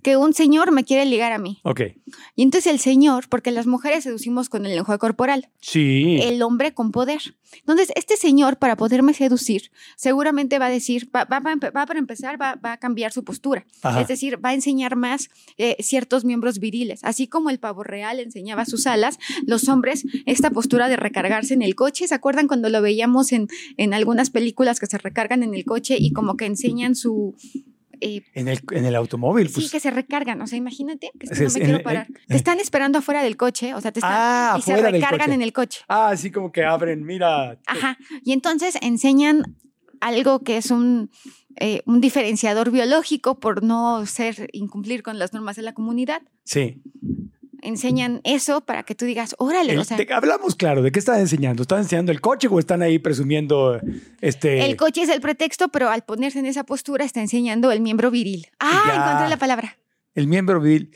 que 0.02 0.18
un 0.18 0.34
señor 0.34 0.72
me 0.72 0.84
quiere 0.84 1.06
ligar 1.06 1.32
a 1.32 1.38
mí. 1.38 1.60
Ok. 1.64 1.82
Y 2.36 2.44
entonces 2.44 2.72
el 2.72 2.80
señor, 2.80 3.28
porque 3.30 3.52
las 3.52 3.68
mujeres 3.68 4.04
seducimos 4.04 4.50
con 4.50 4.66
el 4.66 4.76
lenguaje 4.76 5.00
corporal, 5.00 5.50
Sí. 5.60 6.20
el 6.22 6.42
hombre 6.42 6.74
con 6.74 6.92
poder. 6.92 7.36
Entonces, 7.60 7.90
este 7.96 8.18
señor, 8.18 8.58
para 8.58 8.76
poderme 8.76 9.14
seducir, 9.14 9.72
seguramente 9.96 10.60
va 10.60 10.66
a 10.66 10.70
decir, 10.70 11.10
va, 11.16 11.24
va- 11.26 11.42
para 11.42 12.00
empezar, 12.00 12.40
va, 12.42 12.56
va 12.56 12.74
a 12.74 12.78
cambiar 12.78 13.12
su 13.14 13.24
postura. 13.24 13.66
Ajá. 13.82 14.02
Es 14.02 14.08
decir, 14.08 14.44
va 14.44 14.50
a 14.50 14.54
enseñar 14.54 14.96
más 14.98 15.30
eh, 15.58 15.78
ciertos 15.80 16.26
miembros 16.26 16.60
viriles. 16.60 17.00
Así 17.04 17.28
como 17.28 17.50
el 17.50 17.60
pavo 17.60 17.84
real 17.84 18.20
enseñaba 18.20 18.66
sus 18.66 18.86
alas, 18.86 19.18
los 19.46 19.70
hombres, 19.70 20.04
esta 20.26 20.50
postura 20.52 20.90
de 20.90 20.98
recargarse 20.98 21.54
en 21.54 21.62
el 21.62 21.76
coche. 21.76 22.08
¿Se 22.08 22.16
acuerdan 22.16 22.48
cuando 22.48 22.70
lo 22.70 22.82
veíamos 22.82 23.32
en, 23.32 23.48
en 23.78 23.94
algunas 23.94 24.30
películas 24.30 24.80
que 24.80 24.88
se 24.88 24.98
recargan 24.98 25.42
en 25.44 25.54
el 25.54 25.64
coche 25.66 25.96
y 26.00 26.12
como 26.12 26.36
que 26.36 26.46
enseñan 26.46 26.96
su... 26.96 27.36
eh, 28.02 28.22
En 28.34 28.48
el, 28.48 28.60
en 28.72 28.86
el 28.86 28.96
automóvil, 28.96 29.48
Sí, 29.50 29.54
pues. 29.56 29.72
que 29.72 29.80
se 29.80 29.92
recargan. 29.92 30.42
O 30.42 30.48
sea, 30.48 30.58
imagínate 30.58 31.12
que 31.20 31.28
es 31.28 31.32
no 31.40 31.50
me 31.50 31.60
en- 31.60 31.66
quiero 31.66 31.84
parar. 31.84 32.08
en- 32.08 32.16
Te 32.28 32.36
están 32.36 32.60
esperando 32.60 33.00
afuera 33.00 33.24
del 33.24 33.38
coche, 33.38 33.74
o 33.74 33.82
sea, 33.82 33.92
te 33.92 34.00
están 34.00 34.12
Ah, 34.14 34.56
y 34.58 34.62
se 34.62 34.76
recargan 34.76 35.32
en 35.32 35.42
el 35.42 35.54
coche. 35.54 35.82
Ah, 35.88 36.10
así 36.10 36.32
como 36.32 36.52
que 36.52 36.64
abren, 36.64 37.04
mira. 37.06 37.58
Ajá. 37.66 37.98
Y 38.24 38.32
entonces 38.34 38.78
enseñan 38.82 39.56
algo 40.00 40.40
que 40.44 40.58
es 40.58 40.70
un, 40.72 41.10
eh, 41.60 41.82
un 41.86 42.02
diferenciador 42.02 42.70
biológico 42.72 43.40
por 43.40 43.64
no 43.64 44.06
ser, 44.06 44.48
incumplir 44.54 45.02
con 45.02 45.18
las 45.18 45.34
normas 45.34 45.56
de 45.56 45.64
la 45.64 45.74
comunidad. 45.74 46.22
Sí. 46.44 46.82
Enseñan 47.68 48.22
eso 48.24 48.62
para 48.62 48.84
que 48.84 48.96
tú 48.96 49.04
digas, 49.06 49.36
órale, 49.40 49.74
El- 49.74 49.80
o 49.80 49.84
sea, 49.84 49.98
hablamos 50.16 50.56
claro, 50.56 50.82
¿de 50.82 50.92
qué 50.92 51.00
están 51.00 51.20
enseñando? 51.20 51.64
¿Están 51.64 51.80
enseñando 51.80 52.14
el 52.14 52.22
coche 52.22 52.48
o 52.50 52.60
están 52.60 52.82
ahí 52.82 52.98
presumiendo 52.98 53.80
este. 54.22 54.66
el 54.66 54.78
coche 54.78 55.02
es 55.02 55.10
el 55.10 55.20
pretexto, 55.20 55.68
pero 55.68 55.90
al 55.90 56.04
ponerse 56.04 56.40
en 56.40 56.46
esa 56.46 56.64
postura 56.64 57.04
está 57.04 57.20
enseñando 57.20 57.72
el 57.74 57.82
miembro 57.82 58.10
viril. 58.10 58.48
Ah, 58.60 58.84
Ya. 58.88 58.96
encontré 58.96 59.30
la 59.30 59.38
palabra. 59.38 59.78
el 60.16 60.28
miembro 60.28 60.62
viril? 60.62 60.96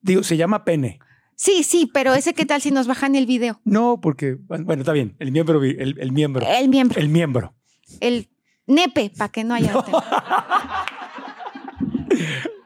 Digo, 0.00 0.22
se 0.22 0.38
llama 0.38 0.64
pene. 0.64 1.00
Sí, 1.34 1.64
sí, 1.64 1.90
pero 1.92 2.14
ese 2.14 2.32
qué 2.32 2.46
tal 2.46 2.62
si 2.62 2.70
nos 2.70 2.86
bajan 2.86 3.14
el 3.14 3.26
video. 3.26 3.60
No, 3.64 4.00
porque. 4.00 4.36
Bueno, 4.48 4.72
está 4.80 4.92
bien. 4.92 5.16
El 5.18 5.32
miembro. 5.32 5.62
El, 5.62 5.96
el 6.00 6.12
miembro. 6.12 6.46
El 6.48 6.68
miembro, 6.70 6.98
El 6.98 7.08
miembro. 7.10 7.54
el 8.00 8.28
nepe, 8.66 9.10
para 9.18 9.30
que 9.30 9.44
no 9.44 9.52
haya... 9.54 9.74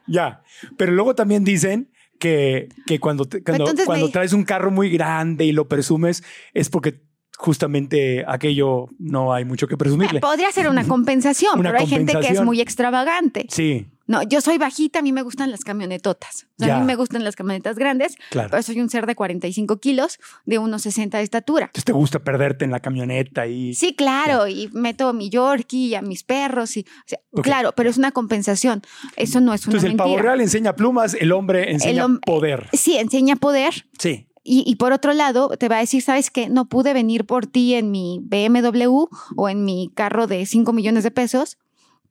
Ya. 0.07 0.43
Pero 0.77 0.93
luego 0.93 1.15
también 1.15 1.45
dicen 1.45 1.91
que, 2.21 2.69
que 2.87 3.01
cuando, 3.01 3.25
te- 3.25 3.43
cuando, 3.43 3.65
Entonces 3.65 3.87
cuando 3.87 4.07
me- 4.07 4.13
traes 4.13 4.33
un 4.33 4.45
carro 4.45 4.71
muy 4.71 4.91
grande 4.91 5.45
y 5.47 5.51
lo 5.53 5.67
presumes 5.67 6.23
es 6.55 6.69
porque 6.71 7.01
justamente 7.37 8.23
aquello 8.29 8.89
no 8.99 9.33
hay 9.33 9.45
mucho 9.45 9.67
que 9.67 9.77
presumirle. 9.77 10.21
Podría 10.21 10.53
ser 10.53 10.69
una 10.69 10.85
compensación, 10.87 11.59
Una 11.59 11.71
pero 11.71 11.81
hay 11.81 11.87
gente 11.89 12.13
que 12.21 12.29
es 12.29 12.43
muy 12.43 12.61
extravagante. 12.61 13.47
Sí, 13.49 13.87
No, 14.11 14.23
yo 14.25 14.41
soy 14.41 14.59
bajita, 14.59 14.99
a 14.99 15.03
mí 15.03 15.13
me 15.13 15.23
gustan 15.23 15.51
las 15.51 15.61
camionetotas. 15.65 16.47
O 16.57 16.65
sea, 16.65 16.69
Ya. 16.69 16.77
a 16.77 16.81
mí 16.81 16.87
me 16.87 16.97
gustan 16.97 17.23
las 17.23 17.37
camionetas 17.37 17.77
grandes, 17.77 18.17
claro. 18.31 18.49
pero 18.51 18.63
soy 18.63 18.81
un 18.81 18.91
ser 18.91 19.07
de 19.07 19.15
45 19.15 19.79
kilos, 19.79 20.19
de 20.47 20.59
unos 20.59 20.83
60 20.83 21.19
de 21.19 21.25
estatura. 21.25 21.67
Entonces 21.67 21.85
te 21.85 21.93
gusta 21.93 22.19
perderte 22.19 22.65
en 22.65 22.73
la 22.73 22.81
camioneta 22.81 23.47
y... 23.47 23.73
Sí, 23.75 23.95
claro, 23.95 24.49
y 24.49 24.69
meto 24.73 25.09
a 25.09 25.13
mi 25.13 25.31
Yorkie 25.31 25.87
y 25.89 25.95
a 25.95 26.03
mis 26.03 26.25
perros. 26.25 26.77
Y, 26.77 26.81
o 26.81 26.85
sea, 27.07 27.19
Ok. 27.33 27.43
Claro, 27.45 27.73
pero 27.77 27.89
es 27.89 27.97
una 27.99 28.11
compensación. 28.11 28.83
Eso 29.17 29.41
no 29.41 29.55
es 29.55 29.65
una 29.67 29.77
Entonces 29.77 29.91
el 29.91 29.97
pavo 29.97 30.19
real 30.19 30.41
enseña 30.41 30.75
plumas, 30.75 31.15
el 31.15 31.31
hombre 31.31 31.71
enseña 31.71 32.07
hom- 32.07 32.21
poder. 32.27 32.69
Sí, 32.73 32.97
enseña 32.97 33.37
poder. 33.37 33.87
Sí. 33.99 34.27
Y, 34.43 34.65
y 34.67 34.77
por 34.77 34.93
otro 34.93 35.13
lado, 35.13 35.51
te 35.51 35.69
va 35.69 35.77
a 35.77 35.81
decir, 35.81 36.03
¿sabes 36.03 36.31
qué? 36.31 36.49
No 36.49 36.69
pude 36.69 36.93
venir 36.95 37.27
por 37.27 37.47
ti 37.47 37.75
en 37.75 37.91
mi 37.93 38.19
BMW 38.25 39.05
o 39.37 39.49
en 39.49 39.65
mi 39.65 39.93
carro 39.95 40.27
de 40.27 40.47
5 40.47 40.73
millones 40.73 41.05
de 41.05 41.11
pesos 41.13 41.59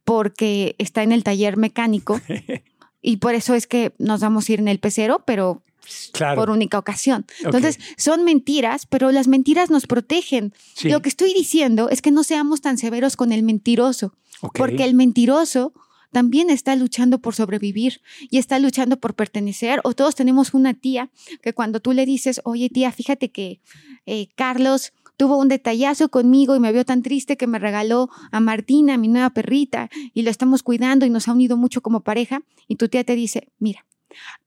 porque 0.09 0.73
está 0.79 1.03
en 1.03 1.11
el 1.11 1.23
taller 1.23 1.55
mecánico. 1.55 2.19
y 3.01 3.17
por 3.17 3.35
eso 3.35 3.53
es 3.53 3.67
que 3.67 3.93
nos 3.99 4.21
vamos 4.21 4.49
a 4.49 4.53
ir 4.53 4.59
en 4.59 4.67
el 4.67 4.79
pecero, 4.79 5.21
pero 5.23 5.61
Claro. 6.13 6.39
por 6.41 6.49
única 6.49 6.79
ocasión. 6.79 7.25
Entonces, 7.43 7.79
son 7.95 8.23
mentiras, 8.23 8.87
pero 8.87 9.11
las 9.11 9.27
mentiras 9.27 9.69
nos 9.69 9.85
protegen. 9.85 10.53
Sí. 10.75 10.89
Lo 10.89 11.03
que 11.03 11.09
estoy 11.09 11.33
diciendo 11.33 11.89
es 11.89 12.01
que 12.01 12.09
no 12.09 12.23
seamos 12.23 12.61
tan 12.61 12.79
severos 12.79 13.15
con 13.15 13.31
el 13.31 13.43
mentiroso, 13.43 14.15
porque 14.55 14.83
el 14.83 14.95
mentiroso 14.95 15.73
también 16.11 16.49
está 16.49 16.75
luchando 16.75 17.19
por 17.19 17.35
sobrevivir 17.35 18.01
y 18.31 18.39
está 18.39 18.57
luchando 18.57 18.99
por 18.99 19.13
pertenecer. 19.13 19.79
O 19.83 19.93
todos 19.93 20.15
tenemos 20.15 20.55
una 20.55 20.73
tía 20.73 21.09
que 21.43 21.53
cuando 21.53 21.79
tú 21.79 21.93
le 21.93 22.07
dices, 22.07 22.41
oye 22.45 22.69
tía, 22.69 22.91
fíjate 22.91 23.29
que 23.29 23.59
eh, 24.07 24.27
Carlos 24.35 24.91
tuvo 25.19 25.35
un 25.35 25.49
detallazo 25.49 26.07
conmigo 26.07 26.55
y 26.55 26.61
me 26.61 26.71
vio 26.71 26.85
tan 26.85 27.03
triste 27.03 27.35
que 27.35 27.45
me 27.45 27.59
regaló 27.59 28.09
a 28.31 28.39
Martina, 28.39 28.97
mi 28.97 29.09
nueva 29.09 29.31
perrita, 29.31 29.89
y 30.13 30.21
lo 30.21 30.31
estamos 30.31 30.63
cuidando 30.63 31.05
y 31.05 31.09
nos 31.09 31.27
ha 31.27 31.33
unido 31.33 31.57
mucho 31.57 31.81
como 31.81 32.03
pareja. 32.03 32.41
Y 32.69 32.77
tu 32.77 32.87
tía 32.87 33.03
te 33.03 33.15
dice, 33.15 33.49
mira. 33.59 33.85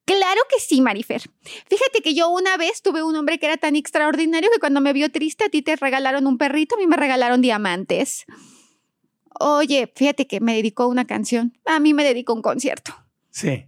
Claro 0.06 0.40
que 0.48 0.58
sí, 0.60 0.80
Marifer. 0.80 1.20
Fíjate 1.42 2.00
que 2.02 2.14
yo 2.14 2.30
una 2.30 2.56
vez 2.56 2.80
tuve 2.80 3.02
un 3.02 3.14
hombre 3.14 3.38
que 3.38 3.46
era 3.46 3.58
tan 3.58 3.76
extraordinario 3.76 4.48
que 4.50 4.60
cuando 4.60 4.80
me 4.80 4.94
vio 4.94 5.12
triste 5.12 5.44
a 5.44 5.50
ti 5.50 5.60
te 5.60 5.76
regalaron 5.76 6.26
un 6.26 6.38
perrito, 6.38 6.76
a 6.76 6.78
mí 6.78 6.86
me 6.86 6.96
regalaron 6.96 7.42
diamantes. 7.42 8.24
Oye, 9.38 9.92
fíjate 9.94 10.26
que 10.26 10.40
me 10.40 10.54
dedicó 10.54 10.86
una 10.86 11.04
canción, 11.04 11.52
a 11.66 11.80
mí 11.80 11.92
me 11.92 12.02
dedicó 12.02 12.32
un 12.32 12.40
concierto. 12.40 12.94
Sí. 13.30 13.66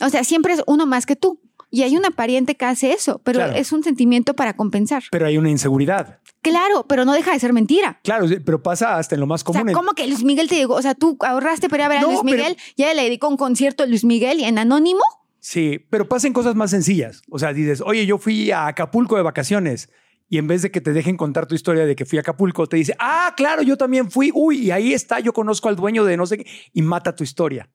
O 0.00 0.08
sea, 0.08 0.24
siempre 0.24 0.54
es 0.54 0.64
uno 0.66 0.84
más 0.84 1.06
que 1.06 1.14
tú. 1.14 1.40
Y 1.74 1.82
hay 1.82 1.96
una 1.96 2.10
pariente 2.12 2.54
que 2.54 2.64
hace 2.66 2.92
eso, 2.92 3.20
pero 3.24 3.40
Claro. 3.40 3.54
es 3.54 3.72
un 3.72 3.82
sentimiento 3.82 4.34
para 4.34 4.54
compensar. 4.54 5.02
Pero 5.10 5.26
hay 5.26 5.36
una 5.38 5.50
inseguridad. 5.50 6.20
Claro, 6.40 6.86
pero 6.88 7.04
no 7.04 7.12
deja 7.14 7.32
de 7.32 7.40
ser 7.40 7.52
mentira. 7.52 7.98
Claro, 8.04 8.26
pero 8.44 8.62
pasa 8.62 8.96
hasta 8.96 9.16
en 9.16 9.20
lo 9.20 9.26
más 9.26 9.42
O 9.42 9.46
común. 9.46 9.64
sea, 9.64 9.74
¿cómo 9.74 9.92
que 9.94 10.06
Luis 10.06 10.22
Miguel 10.22 10.48
te 10.48 10.54
dijo? 10.54 10.72
O 10.74 10.82
sea, 10.82 10.94
tú 10.94 11.16
ahorraste 11.20 11.68
para 11.68 11.82
ir 11.82 11.84
a 11.86 11.88
ver 11.88 11.98
a 11.98 12.02
Luis 12.02 12.20
pero- 12.24 12.36
Miguel, 12.36 12.56
ya 12.76 12.94
le 12.94 13.02
dedicó 13.02 13.28
un 13.28 13.36
concierto 13.36 13.82
a 13.82 13.86
Luis 13.86 14.04
Miguel 14.04 14.38
y 14.38 14.44
en 14.44 14.58
anónimo. 14.58 15.00
Sí, 15.40 15.80
pero 15.90 16.08
pasan 16.08 16.32
cosas 16.32 16.54
más 16.54 16.70
sencillas. 16.70 17.22
O 17.28 17.38
sea, 17.40 17.52
dices, 17.52 17.80
oye, 17.84 18.06
yo 18.06 18.18
fui 18.18 18.52
a 18.52 18.68
Acapulco 18.68 19.16
de 19.16 19.22
vacaciones. 19.22 19.90
Y 20.28 20.38
en 20.38 20.46
vez 20.46 20.62
de 20.62 20.70
que 20.70 20.80
te 20.80 20.92
dejen 20.92 21.16
contar 21.16 21.46
tu 21.46 21.54
historia 21.54 21.84
de 21.86 21.96
que 21.96 22.06
fui 22.06 22.18
a 22.18 22.20
Acapulco, 22.20 22.66
te 22.68 22.76
dice, 22.76 22.94
ah, 22.98 23.34
claro, 23.36 23.62
yo 23.62 23.76
también 23.76 24.10
fui. 24.12 24.30
Uy, 24.32 24.58
y 24.66 24.70
ahí 24.70 24.92
está, 24.94 25.18
yo 25.20 25.32
conozco 25.32 25.68
al 25.68 25.76
dueño 25.76 26.04
de 26.04 26.16
no 26.16 26.24
sé 26.26 26.38
qué. 26.38 26.46
Y 26.72 26.82
mata 26.82 27.14
tu 27.16 27.24
historia. 27.24 27.68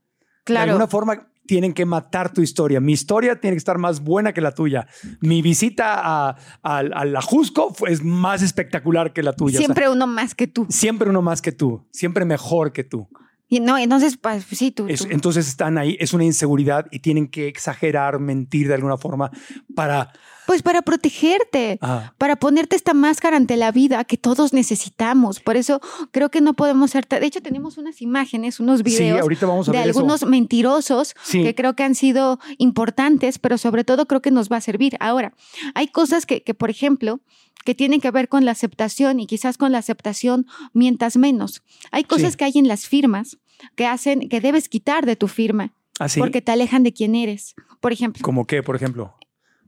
De 0.49 0.53
Claro. 0.55 0.71
alguna 0.71 0.87
forma 0.87 1.27
tienen 1.47 1.73
que 1.73 1.83
matar 1.85 2.31
tu 2.31 2.41
historia. 2.41 2.79
Mi 2.79 2.93
historia 2.93 3.39
tiene 3.39 3.55
que 3.55 3.59
estar 3.59 3.77
más 3.79 4.01
buena 4.01 4.33
que 4.33 4.41
la 4.41 4.51
tuya. 4.51 4.85
Mi 5.19 5.41
visita 5.41 5.95
a, 5.99 6.35
al 6.61 6.93
al 6.93 7.15
Ajusco 7.15 7.73
fue- 7.73 7.91
es 7.91 8.03
más 8.03 8.43
espectacular 8.43 9.13
que 9.13 9.23
la 9.23 9.33
tuya. 9.33 9.57
O 9.57 9.57
sea, 9.57 9.65
Siempre 9.65 9.89
uno 9.89 10.05
más 10.05 10.35
que 10.35 10.45
tú. 10.47 10.67
siempre 10.69 11.09
uno 11.09 11.21
más 11.23 11.41
que 11.41 11.51
tú. 11.51 11.87
Siempre 11.91 12.23
mejor 12.25 12.71
que 12.71 12.83
tú. 12.83 13.07
Y 13.47 13.61
no, 13.61 13.79
entonces, 13.79 14.15
pues 14.17 14.43
sí, 14.43 14.69
tú. 14.69 14.85
Es- 14.87 15.01
tú- 15.01 15.07
entonces 15.09 15.47
están 15.47 15.79
ahí, 15.79 15.97
es 15.99 16.13
una 16.13 16.23
inseguridad 16.23 16.85
y 16.91 16.99
tienen 16.99 17.27
que 17.27 17.47
exagerar, 17.47 18.19
mentir 18.19 18.67
de 18.67 18.75
alguna 18.75 18.97
forma 18.97 19.31
para... 19.75 20.11
Pues 20.49 20.63
para 20.63 20.81
protegerte. 20.81 21.77
ah, 21.81 22.11
para 22.17 22.35
ponerte 22.37 22.75
esta 22.75 22.95
máscara 22.95 23.37
ante 23.37 23.55
la 23.55 23.71
vida 23.71 24.03
que 24.03 24.17
todos 24.17 24.51
necesitamos. 24.51 25.39
Por 25.39 25.57
eso 25.57 25.79
creo 26.09 26.31
que 26.31 26.41
no 26.41 26.55
podemos 26.55 26.89
ser... 26.89 27.07
De 27.07 27.23
hecho, 27.23 27.39
tenemos 27.41 27.77
unas 27.77 28.01
imágenes, 28.01 28.59
unos 28.59 28.79
sí, 28.79 28.83
videos 28.83 29.21
ahorita 29.21 29.45
vamos 29.45 29.69
a 29.69 29.71
de 29.73 29.77
eso. 29.77 29.85
algunos 29.87 30.25
mentirosos 30.25 31.13
Sí. 31.21 31.43
que 31.43 31.53
creo 31.53 31.75
que 31.75 31.83
han 31.83 31.93
sido 31.93 32.39
importantes, 32.57 33.37
pero 33.37 33.59
sobre 33.59 33.83
todo 33.83 34.07
creo 34.07 34.21
que 34.23 34.31
nos 34.31 34.49
va 34.51 34.57
a 34.57 34.61
servir. 34.61 34.97
Ahora, 34.99 35.33
hay 35.75 35.87
cosas 35.89 36.25
que, 36.25 36.41
que, 36.41 36.55
por 36.55 36.71
ejemplo, 36.71 37.19
que 37.63 37.75
tienen 37.75 38.01
que 38.01 38.09
ver 38.09 38.27
con 38.27 38.43
la 38.43 38.51
aceptación 38.51 39.19
y 39.19 39.27
quizás 39.27 39.55
con 39.55 39.71
la 39.71 39.77
aceptación 39.77 40.47
mientas 40.73 41.15
menos. 41.15 41.61
Hay 41.91 42.05
cosas 42.05 42.31
Sí. 42.31 42.37
que 42.39 42.45
hay 42.45 42.53
en 42.55 42.67
las 42.67 42.87
firmas 42.87 43.37
que 43.75 43.85
hacen 43.85 44.27
que 44.29 44.41
debes 44.41 44.67
quitar 44.67 45.05
de 45.05 45.15
tu 45.15 45.27
firma 45.27 45.73
¿Así? 45.99 46.19
porque 46.19 46.41
te 46.41 46.51
alejan 46.51 46.81
de 46.81 46.91
quién 46.91 47.13
eres. 47.13 47.53
Por 47.81 47.91
ejemplo, 47.93 48.21
¿Como 48.23 48.47
qué, 48.47 48.63
por 48.63 48.75
ejemplo? 48.75 49.13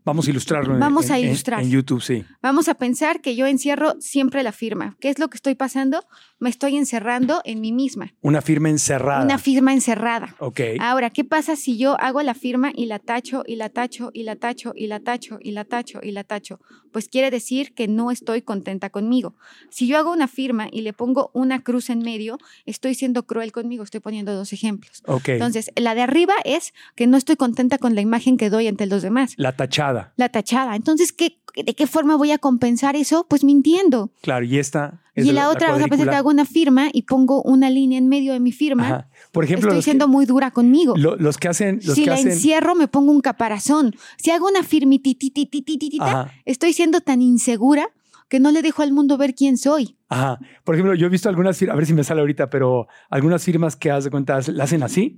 Vamos 0.04 0.28
a 0.28 0.32
ilustrarlo 0.32 0.74
en- 0.74 0.80
Vamos 0.80 1.12
a 1.12 1.18
en- 1.18 1.24
en- 1.26 1.30
ilustrar. 1.30 1.62
En, 1.62 1.70
YouTube, 1.70 2.02
sí. 2.02 2.26
Vamos 2.42 2.68
a 2.70 2.74
pensar 2.76 3.22
que 3.22 3.36
yo 3.36 3.46
encierro 3.46 3.96
siempre 4.00 4.42
la 4.44 4.52
firma. 4.52 4.98
¿Qué 5.00 5.10
es 5.10 5.20
lo 5.20 5.30
que 5.30 5.36
estoy 5.38 5.56
pasando? 5.56 6.04
Me 6.40 6.50
estoy 6.50 6.76
encerrando 6.78 7.42
en 7.46 7.62
mí 7.62 7.72
misma. 7.72 8.14
Una 8.22 8.42
firma 8.42 8.70
encerrada. 8.70 9.24
Una 9.24 9.38
firma 9.38 9.74
encerrada. 9.74 10.36
Ok. 10.40 10.60
Ahora, 10.80 11.12
¿qué 11.12 11.24
pasa 11.24 11.56
si 11.56 11.78
yo 11.78 12.00
hago 12.02 12.22
la 12.24 12.34
firma 12.34 12.72
y 12.76 12.88
la 12.88 12.98
tacho 13.00 13.44
y 13.46 13.58
la 13.58 13.70
tacho 13.70 14.10
y 14.14 14.24
la 14.24 14.36
tacho 14.38 14.72
y 14.76 14.88
la 14.88 15.00
tacho 15.00 15.38
y 15.44 15.52
la 15.52 15.66
tacho 15.66 16.00
y 16.02 16.12
la 16.12 16.24
tacho? 16.24 16.60
Pues 16.92 17.08
quiere 17.08 17.30
decir 17.32 17.74
que 17.74 17.88
no 17.88 18.10
estoy 18.12 18.42
contenta 18.42 18.90
conmigo. 18.90 19.36
Si 19.70 19.88
yo 19.88 19.98
hago 19.98 20.12
una 20.12 20.28
firma 20.28 20.68
y 20.72 20.82
le 20.82 20.94
pongo 20.94 21.30
una 21.34 21.62
cruz 21.64 21.90
en 21.92 22.00
medio, 22.00 22.38
estoy 22.66 22.96
siendo 22.96 23.24
cruel 23.28 23.52
conmigo. 23.52 23.84
Estoy 23.84 24.00
poniendo 24.00 24.34
dos 24.34 24.52
ejemplos. 24.52 25.04
ok. 25.06 25.30
Entonces, 25.30 25.70
la 25.76 25.94
de 25.96 26.02
arriba 26.02 26.34
es 26.44 26.74
que 26.96 27.06
no 27.08 27.18
estoy 27.18 27.36
contenta 27.36 27.78
con 27.78 27.94
la 27.96 28.02
imagen 28.02 28.36
que 28.38 28.50
doy 28.50 28.68
ante 28.68 28.88
los 28.88 29.04
demás. 29.04 29.34
La 29.38 29.52
tachada. 29.56 29.91
La 30.16 30.30
tachada. 30.30 30.76
Entonces, 30.76 31.12
¿qué, 31.12 31.40
¿de 31.56 31.74
qué 31.76 31.88
forma 31.88 32.16
voy 32.16 32.32
a 32.32 32.38
compensar 32.38 32.96
eso? 32.96 33.26
Pues 33.30 33.44
mintiendo. 33.44 34.12
Claro, 34.22 34.46
y 34.46 34.58
esta. 34.58 35.02
es 35.16 35.26
Y 35.26 35.32
la 35.32 35.50
otra, 35.50 35.68
vamos 35.68 35.80
a 35.84 35.88
pensar 35.88 35.90
cuadrícula. 35.90 36.12
que 36.12 36.18
hago 36.18 36.30
una 36.30 36.46
firma 36.46 36.88
y 36.94 37.04
pongo 37.04 37.42
una 37.44 37.70
línea 37.70 37.98
en 37.98 38.08
medio 38.08 38.34
de 38.34 38.40
mi 38.40 38.52
firma. 38.52 38.86
Ajá. 38.86 39.10
Por 39.32 39.44
ejemplo, 39.44 39.70
Estoy 39.70 39.80
que, 39.80 39.84
siendo 39.84 40.08
muy 40.08 40.26
dura 40.26 40.52
conmigo. 40.52 40.94
lo- 40.98 41.16
los 41.16 41.38
que 41.38 41.48
hacen. 41.50 41.80
Los 41.84 41.96
si 41.96 42.04
que 42.04 42.10
la 42.10 42.16
hacen 42.16 42.32
encierro, 42.32 42.76
me 42.76 42.88
pongo 42.88 43.12
un 43.12 43.22
caparazón. 43.22 43.96
Si 44.18 44.32
hago 44.32 44.48
una 44.48 44.64
firmitititititita, 44.64 46.32
estoy 46.46 46.74
siendo 46.74 47.02
tan 47.02 47.22
insegura 47.22 47.90
que 48.30 48.40
no 48.40 48.52
le 48.52 48.62
dejo 48.62 48.82
al 48.82 48.94
mundo 48.94 49.18
ver 49.18 49.36
quién 49.36 49.58
soy. 49.58 49.98
Ajá. 50.08 50.40
Por 50.64 50.76
ejemplo, 50.76 50.96
yo 50.96 51.08
he 51.08 51.10
visto 51.10 51.28
algunas 51.28 51.58
firmas, 51.58 51.74
a 51.74 51.78
ver 51.78 51.86
si 51.86 51.94
me 51.94 52.04
sale 52.06 52.22
ahorita, 52.22 52.50
pero 52.50 52.88
algunas 53.10 53.44
firmas 53.44 53.76
que 53.76 53.92
haz 53.92 54.06
de 54.06 54.10
cuenta, 54.10 54.40
la 54.48 54.64
hacen 54.64 54.84
así. 54.84 55.18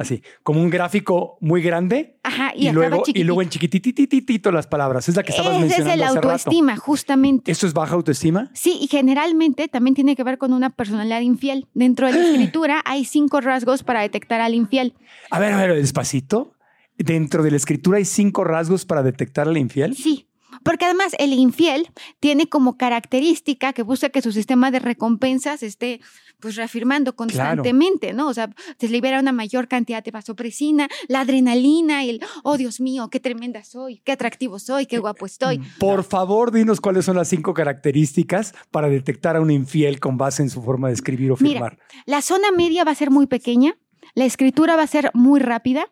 Así, 0.00 0.22
como 0.42 0.62
un 0.62 0.70
gráfico 0.70 1.36
muy 1.42 1.60
grande 1.60 2.18
Ajá, 2.22 2.52
y, 2.56 2.70
luego, 2.70 3.02
y 3.06 3.22
luego 3.22 3.42
en 3.42 3.50
chiquitititito 3.50 4.50
las 4.50 4.66
palabras. 4.66 5.10
Es 5.10 5.14
la 5.14 5.22
que 5.22 5.32
estabas 5.32 5.56
Ese 5.56 5.66
es 5.66 5.68
mencionando 5.68 5.92
el 5.92 6.02
hace 6.04 6.14
rato. 6.14 6.28
autoestima, 6.30 6.76
justamente. 6.78 7.52
¿Esto 7.52 7.66
es 7.66 7.74
baja 7.74 7.96
autoestima? 7.96 8.50
Sí, 8.54 8.78
y 8.80 8.86
generalmente 8.86 9.68
también 9.68 9.94
tiene 9.94 10.16
que 10.16 10.24
ver 10.24 10.38
con 10.38 10.54
una 10.54 10.70
personalidad 10.70 11.20
infiel. 11.20 11.66
Dentro 11.74 12.06
de 12.06 12.14
la 12.14 12.20
escritura 12.30 12.80
hay 12.86 13.04
cinco 13.04 13.42
rasgos 13.42 13.82
para 13.82 14.00
detectar 14.00 14.40
al 14.40 14.54
infiel. 14.54 14.94
A 15.30 15.38
ver, 15.38 15.52
a 15.52 15.58
ver, 15.58 15.74
despacito. 15.74 16.54
Dentro 16.96 17.42
de 17.42 17.50
la 17.50 17.58
escritura 17.58 17.98
hay 17.98 18.06
cinco 18.06 18.42
rasgos 18.44 18.86
para 18.86 19.02
detectar 19.02 19.48
al 19.48 19.58
infiel. 19.58 19.94
Sí. 19.94 20.29
Porque 20.62 20.84
además 20.84 21.14
el 21.18 21.32
infiel 21.32 21.88
tiene 22.20 22.48
como 22.48 22.76
característica 22.76 23.72
que 23.72 23.82
busca 23.82 24.10
que 24.10 24.22
su 24.22 24.32
sistema 24.32 24.70
de 24.70 24.78
recompensas 24.78 25.62
esté 25.62 26.00
pues 26.40 26.56
reafirmando 26.56 27.14
constantemente, 27.14 28.12
¿no? 28.12 28.28
O 28.28 28.34
sea, 28.34 28.50
se 28.78 28.88
libera 28.88 29.20
una 29.20 29.32
mayor 29.32 29.68
cantidad 29.68 30.02
de 30.02 30.10
vasopresina, 30.10 30.88
la 31.06 31.20
adrenalina, 31.20 32.04
el, 32.04 32.20
oh 32.42 32.56
Dios 32.56 32.80
mío, 32.80 33.08
qué 33.10 33.20
tremenda 33.20 33.62
soy, 33.62 34.00
qué 34.04 34.12
atractivo 34.12 34.58
soy, 34.58 34.86
qué 34.86 34.98
guapo 34.98 35.26
estoy. 35.26 35.60
Por 35.78 36.02
favor, 36.02 36.50
dinos 36.50 36.80
cuáles 36.80 37.04
son 37.04 37.16
las 37.16 37.28
cinco 37.28 37.54
características 37.54 38.54
para 38.70 38.88
detectar 38.88 39.36
a 39.36 39.40
un 39.40 39.50
infiel 39.50 40.00
con 40.00 40.16
base 40.16 40.42
en 40.42 40.50
su 40.50 40.62
forma 40.62 40.88
de 40.88 40.94
escribir 40.94 41.30
o 41.30 41.36
Mira, 41.38 41.52
firmar. 41.52 41.78
La 42.06 42.22
zona 42.22 42.50
media 42.50 42.84
va 42.84 42.92
a 42.92 42.96
ser 42.96 43.10
muy 43.10 43.26
pequeña, 43.26 43.76
la 44.14 44.24
escritura 44.24 44.76
va 44.76 44.82
a 44.82 44.86
ser 44.86 45.10
muy 45.14 45.40
rápida, 45.40 45.86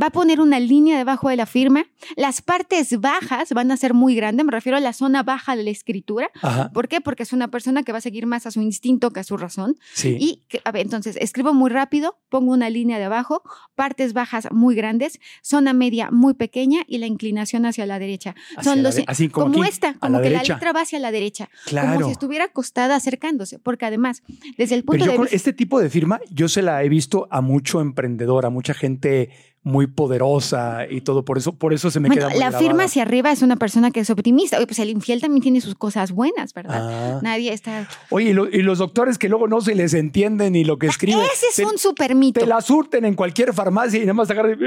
va 0.00 0.06
a 0.08 0.10
poner 0.10 0.40
una 0.40 0.60
línea 0.60 0.96
debajo 0.96 1.28
de 1.28 1.36
la 1.36 1.46
firma. 1.46 1.84
Las 2.16 2.42
partes 2.42 3.00
bajas 3.00 3.50
van 3.52 3.70
a 3.70 3.76
ser 3.76 3.94
muy 3.94 4.14
grandes, 4.14 4.44
me 4.46 4.52
refiero 4.52 4.76
a 4.78 4.80
la 4.80 4.92
zona 4.92 5.22
baja 5.22 5.56
de 5.56 5.64
la 5.64 5.70
escritura. 5.70 6.30
Ajá. 6.42 6.70
¿Por 6.72 6.88
qué? 6.88 7.00
Porque 7.00 7.22
es 7.22 7.32
una 7.32 7.48
persona 7.48 7.82
que 7.82 7.92
va 7.92 7.98
a 7.98 8.00
seguir 8.00 8.26
más 8.26 8.46
a 8.46 8.50
su 8.50 8.60
instinto 8.60 9.10
que 9.10 9.20
a 9.20 9.24
su 9.24 9.36
razón. 9.36 9.76
Sí. 9.94 10.16
Y, 10.20 10.42
a 10.64 10.72
ver, 10.72 10.82
entonces, 10.82 11.16
escribo 11.20 11.54
muy 11.54 11.70
rápido, 11.70 12.18
pongo 12.28 12.52
una 12.52 12.70
línea 12.70 12.98
de 12.98 13.04
abajo, 13.04 13.42
partes 13.74 14.12
bajas 14.12 14.48
muy 14.52 14.74
grandes, 14.74 15.20
zona 15.42 15.72
media 15.72 16.10
muy 16.10 16.34
pequeña 16.34 16.80
y 16.86 16.98
la 16.98 17.06
inclinación 17.06 17.66
hacia 17.66 17.86
la 17.86 17.98
derecha. 17.98 18.34
Hacia 18.56 18.62
Son 18.62 18.76
la 18.82 18.88
los, 18.88 18.96
de- 18.96 19.04
así 19.06 19.28
como 19.28 19.62
aquí, 19.62 19.68
esta, 19.68 19.94
como 19.94 20.16
la 20.18 20.22
que 20.22 20.30
derecha. 20.30 20.48
la 20.52 20.54
letra 20.56 20.72
va 20.72 20.80
hacia 20.82 20.98
la 20.98 21.10
derecha, 21.10 21.48
claro. 21.66 21.94
como 21.94 22.06
si 22.06 22.12
estuviera 22.12 22.44
acostada 22.46 22.96
acercándose, 22.96 23.58
porque 23.58 23.86
además, 23.86 24.22
desde 24.56 24.74
el 24.76 24.84
punto 24.84 24.92
Pero 25.00 25.04
yo 25.06 25.10
de 25.12 25.16
con 25.16 25.24
vista... 25.24 25.36
este 25.36 25.52
tipo 25.52 25.80
de 25.80 25.90
firma, 25.90 26.20
yo 26.30 26.48
se 26.48 26.62
la 26.62 26.82
he 26.82 26.88
visto 26.88 27.26
a 27.30 27.40
mucho 27.40 27.80
emprendedor, 27.80 28.46
a 28.46 28.50
mucha 28.50 28.74
gente 28.74 29.30
muy 29.64 29.86
poderosa 29.86 30.86
y 30.88 31.00
todo. 31.00 31.24
Por 31.24 31.38
eso, 31.38 31.54
por 31.54 31.72
eso 31.72 31.90
se 31.90 31.98
me 31.98 32.08
Bueno, 32.08 32.20
queda 32.20 32.28
muy 32.30 32.38
la 32.38 32.50
grabada. 32.50 32.66
firma 32.68 32.84
hacia 32.84 33.02
arriba 33.02 33.32
es 33.32 33.40
una 33.42 33.56
persona 33.56 33.90
que 33.90 34.00
es 34.00 34.10
optimista. 34.10 34.58
Oye, 34.58 34.66
pues 34.66 34.78
el 34.78 34.90
infiel 34.90 35.20
también 35.22 35.42
tiene 35.42 35.60
sus 35.62 35.74
cosas 35.74 36.12
buenas, 36.12 36.52
¿verdad? 36.54 37.16
Ah. 37.16 37.20
Nadie 37.22 37.52
está... 37.52 37.88
Oye, 38.10 38.30
y, 38.30 38.32
lo- 38.34 38.48
y 38.48 38.62
los 38.62 38.78
doctores 38.78 39.16
que 39.18 39.28
luego 39.28 39.48
no 39.48 39.60
se 39.62 39.74
les 39.74 39.94
entienden 39.94 40.52
ni 40.52 40.64
lo 40.64 40.78
que 40.78 40.86
escriben. 40.86 41.20
Ese 41.32 41.46
es 41.48 41.56
te, 41.56 41.64
un 41.64 41.78
super 41.78 42.14
mito. 42.14 42.40
te 42.40 42.46
la 42.46 42.60
surten 42.60 43.04
en 43.06 43.14
cualquier 43.14 43.54
farmacia 43.54 43.98
y 43.98 44.02
nada 44.02 44.14
más 44.14 44.30
agarran 44.30 44.58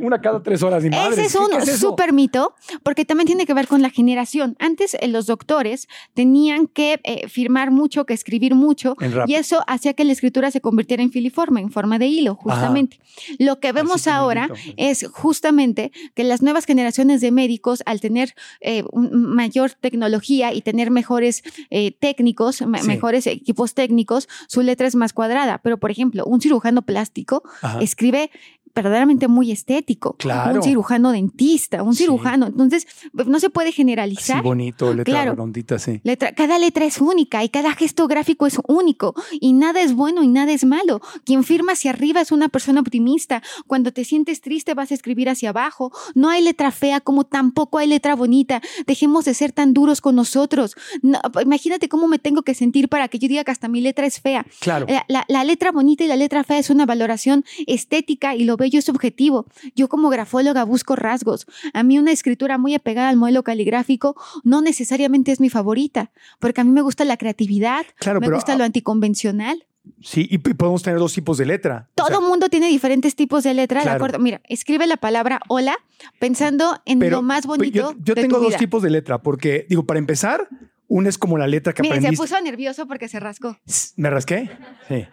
una 0.00 0.20
cada 0.20 0.42
tres 0.42 0.62
horas. 0.62 0.84
Y 0.84 0.90
madre, 0.90 1.12
Ese 1.12 1.26
es 1.26 1.32
¿qué- 1.32 1.38
un 1.38 1.52
es 1.62 1.78
super 1.78 2.12
mito, 2.12 2.54
porque 2.82 3.04
también 3.04 3.26
tiene 3.26 3.46
que 3.46 3.54
ver 3.54 3.68
con 3.68 3.82
la 3.82 3.90
generación. 3.90 4.56
Antes 4.58 4.94
eh, 4.94 5.08
los 5.08 5.26
doctores 5.26 5.86
tenían 6.14 6.66
que 6.66 7.00
eh, 7.04 7.28
firmar 7.28 7.70
mucho, 7.70 8.06
que 8.06 8.14
escribir 8.14 8.54
mucho, 8.54 8.96
y 9.26 9.34
eso 9.34 9.62
hacía 9.66 9.92
que 9.94 10.04
la 10.04 10.12
escritura 10.12 10.50
se 10.50 10.60
convirtiera 10.60 11.02
en 11.02 11.10
filiforme, 11.12 11.60
en 11.60 11.70
forma 11.70 11.98
de 11.98 12.06
hilo, 12.06 12.34
justamente. 12.36 12.98
Lo 13.38 13.60
que 13.60 13.72
vemos 13.82 14.06
ahora 14.06 14.48
es 14.76 15.06
justamente 15.12 15.92
que 16.14 16.24
las 16.24 16.42
nuevas 16.42 16.64
generaciones 16.64 17.20
de 17.20 17.30
médicos, 17.30 17.82
al 17.86 18.00
tener 18.00 18.34
eh, 18.60 18.84
mayor 18.92 19.72
tecnología 19.72 20.52
y 20.52 20.62
tener 20.62 20.90
mejores 20.90 21.42
eh, 21.70 21.92
técnicos, 21.98 22.56
Sí. 22.56 22.66
mejores 22.86 23.26
equipos 23.26 23.74
técnicos, 23.74 24.28
su 24.48 24.62
letra 24.62 24.86
es 24.86 24.94
más 24.94 25.12
cuadrada. 25.12 25.58
Pero, 25.62 25.78
por 25.78 25.90
ejemplo, 25.90 26.24
un 26.24 26.40
cirujano 26.40 26.82
plástico 26.82 27.42
Ajá. 27.62 27.80
escribe 27.80 28.30
verdaderamente 28.74 29.28
muy 29.28 29.50
estético. 29.52 30.14
Claro. 30.18 30.56
Un 30.56 30.62
cirujano 30.62 31.12
dentista, 31.12 31.82
un 31.82 31.94
Sí. 31.94 32.04
cirujano. 32.04 32.46
Entonces, 32.46 32.86
no 33.12 33.38
se 33.40 33.50
puede 33.50 33.72
generalizar. 33.72 34.42
bonito, 34.42 34.92
letra 34.94 35.12
Claro. 35.12 35.30
redondita, 35.32 35.78
sí. 35.78 36.00
Letra- 36.04 36.32
cada 36.34 36.58
letra 36.58 36.84
es 36.84 37.00
única 37.00 37.42
y 37.44 37.48
cada 37.48 37.74
gesto 37.74 38.06
gráfico 38.08 38.46
es 38.46 38.58
único 38.68 39.14
y 39.40 39.52
nada 39.52 39.80
es 39.80 39.94
bueno 39.94 40.22
y 40.22 40.28
nada 40.28 40.52
es 40.52 40.64
malo. 40.64 41.00
Quien 41.24 41.44
firma 41.44 41.72
hacia 41.72 41.90
arriba 41.90 42.20
es 42.20 42.32
una 42.32 42.48
persona 42.48 42.80
optimista. 42.80 43.42
Cuando 43.66 43.92
te 43.92 44.04
sientes 44.04 44.40
triste 44.40 44.74
vas 44.74 44.90
a 44.90 44.94
escribir 44.94 45.28
hacia 45.28 45.50
abajo. 45.50 45.92
No 46.14 46.28
hay 46.30 46.42
letra 46.42 46.70
fea 46.70 47.00
como 47.00 47.24
tampoco 47.24 47.78
hay 47.78 47.86
letra 47.88 48.14
bonita. 48.16 48.60
Dejemos 48.86 49.24
de 49.24 49.34
ser 49.34 49.52
tan 49.52 49.72
duros 49.74 50.00
con 50.00 50.14
nosotros. 50.16 50.74
No, 51.02 51.20
imagínate 51.42 51.88
cómo 51.88 52.08
me 52.08 52.18
tengo 52.18 52.42
que 52.42 52.54
sentir 52.54 52.88
para 52.88 53.08
que 53.08 53.18
yo 53.18 53.28
diga 53.28 53.44
que 53.44 53.50
hasta 53.50 53.68
mi 53.68 53.80
letra 53.80 54.06
es 54.06 54.20
fea. 54.20 54.46
Claro. 54.60 54.86
La, 54.88 55.04
la- 55.08 55.24
la 55.28 55.44
letra 55.44 55.72
bonita 55.72 56.04
y 56.04 56.08
la 56.08 56.16
letra 56.16 56.44
fea 56.44 56.58
es 56.58 56.70
una 56.70 56.86
valoración 56.86 57.44
estética 57.66 58.34
y 58.34 58.44
lo 58.44 58.56
bello 58.62 58.78
es 58.78 58.84
subjetivo. 58.86 59.46
Yo 59.76 59.88
como 59.88 60.08
grafóloga 60.08 60.64
busco 60.64 60.96
rasgos. 60.96 61.46
A 61.74 61.82
mí 61.82 61.98
una 61.98 62.12
escritura 62.12 62.56
muy 62.58 62.74
apegada 62.74 63.08
al 63.10 63.16
modelo 63.16 63.42
caligráfico 63.42 64.16
no 64.44 64.62
necesariamente 64.62 65.30
es 65.32 65.40
mi 65.40 65.50
favorita, 65.50 66.10
porque 66.40 66.60
a 66.62 66.64
mí 66.64 66.70
me 66.70 66.80
gusta 66.82 67.04
la 67.04 67.16
creatividad, 67.16 67.84
Claro, 67.98 68.20
me 68.20 68.26
pero 68.26 68.36
gusta 68.36 68.56
lo 68.56 68.64
anticonvencional. 68.64 69.66
sí, 70.00 70.26
y 70.30 70.38
podemos 70.38 70.82
tener 70.82 70.98
dos 70.98 71.12
tipos 71.12 71.36
de 71.38 71.44
letra. 71.46 71.88
O 71.92 71.94
Todo 71.96 72.06
sea, 72.08 72.20
mundo 72.20 72.48
tiene 72.48 72.68
diferentes 72.68 73.14
tipos 73.16 73.42
de 73.44 73.52
letra, 73.54 73.82
¿de 73.84 73.90
acuerdo? 73.90 74.18
Mira, 74.20 74.40
escribe 74.48 74.86
la 74.86 74.96
palabra 74.96 75.40
hola 75.48 75.76
pensando 76.18 76.80
en 76.86 76.98
pero 77.00 77.16
lo 77.16 77.22
más 77.22 77.46
pues, 77.46 77.58
bonito 77.58 77.76
yo, 77.76 77.94
yo 78.02 78.14
de 78.14 78.22
tengo 78.22 78.36
tu 78.36 78.42
dos 78.44 78.50
vida. 78.50 78.58
tipos 78.58 78.82
de 78.82 78.90
letra, 78.90 79.22
porque, 79.22 79.66
digo, 79.68 79.84
para 79.84 79.98
empezar, 79.98 80.48
una 80.88 81.08
es 81.08 81.18
como 81.18 81.36
la 81.38 81.46
letra 81.46 81.72
que 81.72 81.82
Mira, 81.82 81.94
se 81.94 81.98
aprendiste. 82.00 82.22
puso 82.22 82.40
nervioso 82.42 82.86
porque 82.86 83.08
se 83.08 83.18
rascó. 83.18 83.56
¿Me 83.96 84.08
rasqué? 84.10 84.50
Sí. 84.88 85.04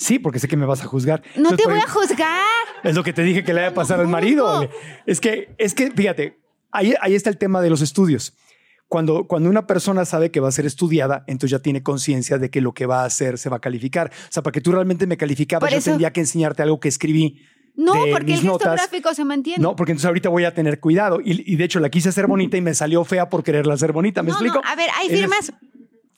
Sí, 0.00 0.18
porque 0.18 0.38
sé 0.38 0.48
que 0.48 0.56
me 0.56 0.64
vas 0.64 0.80
a 0.82 0.86
juzgar. 0.86 1.20
No 1.36 1.50
Entonces, 1.50 1.58
te 1.58 1.70
voy 1.70 1.78
a 1.78 1.86
juzgar. 1.88 2.40
Es 2.82 2.94
lo 2.94 3.04
que 3.04 3.12
te 3.12 3.22
dije 3.22 3.44
que 3.44 3.52
le 3.52 3.60
vaya 3.60 3.70
a 3.72 3.74
pasar 3.74 4.00
al 4.00 4.08
marido. 4.08 4.66
Es 5.04 5.20
que, 5.20 5.54
es 5.58 5.74
que, 5.74 5.90
fíjate, 5.90 6.38
ahí, 6.72 6.94
ahí 7.02 7.14
está 7.14 7.28
el 7.28 7.36
tema 7.36 7.60
de 7.60 7.68
los 7.68 7.82
estudios. 7.82 8.34
Cuando, 8.88 9.26
cuando 9.28 9.50
una 9.50 9.66
persona 9.66 10.06
sabe 10.06 10.30
que 10.30 10.40
va 10.40 10.48
a 10.48 10.52
ser 10.52 10.64
estudiada, 10.64 11.22
entonces 11.26 11.50
ya 11.50 11.58
tiene 11.58 11.82
conciencia 11.82 12.38
de 12.38 12.48
que 12.50 12.62
lo 12.62 12.72
que 12.72 12.86
va 12.86 13.02
a 13.02 13.04
hacer 13.04 13.36
se 13.36 13.50
va 13.50 13.58
a 13.58 13.60
calificar. 13.60 14.10
O 14.10 14.32
sea, 14.32 14.42
para 14.42 14.52
que 14.52 14.62
tú 14.62 14.72
realmente 14.72 15.06
me 15.06 15.18
calificabas, 15.18 15.70
yo 15.70 15.80
tendría 15.82 16.12
que 16.12 16.20
enseñarte 16.20 16.62
algo 16.62 16.80
que 16.80 16.88
escribí. 16.88 17.42
No, 17.76 17.92
de 18.06 18.10
porque 18.10 18.24
el 18.24 18.24
mis 18.32 18.36
gesto 18.40 18.52
notas. 18.52 18.72
gráfico 18.80 19.12
se 19.14 19.24
mantiene. 19.24 19.62
No, 19.62 19.76
porque 19.76 19.92
entonces 19.92 20.06
ahorita 20.06 20.28
voy 20.30 20.44
a 20.44 20.54
tener 20.54 20.80
cuidado. 20.80 21.20
Y, 21.22 21.52
y 21.52 21.56
de 21.56 21.64
hecho 21.64 21.78
la 21.78 21.90
quise 21.90 22.08
hacer 22.08 22.26
bonita 22.26 22.56
y 22.56 22.62
me 22.62 22.72
salió 22.74 23.04
fea 23.04 23.28
por 23.28 23.44
quererla 23.44 23.74
hacer 23.74 23.92
bonita. 23.92 24.22
¿Me 24.22 24.30
No, 24.30 24.34
explico? 24.36 24.60
no, 24.64 24.68
a 24.68 24.74
ver, 24.74 24.88
hay 24.98 25.06
es- 25.08 25.12
firmas, 25.12 25.52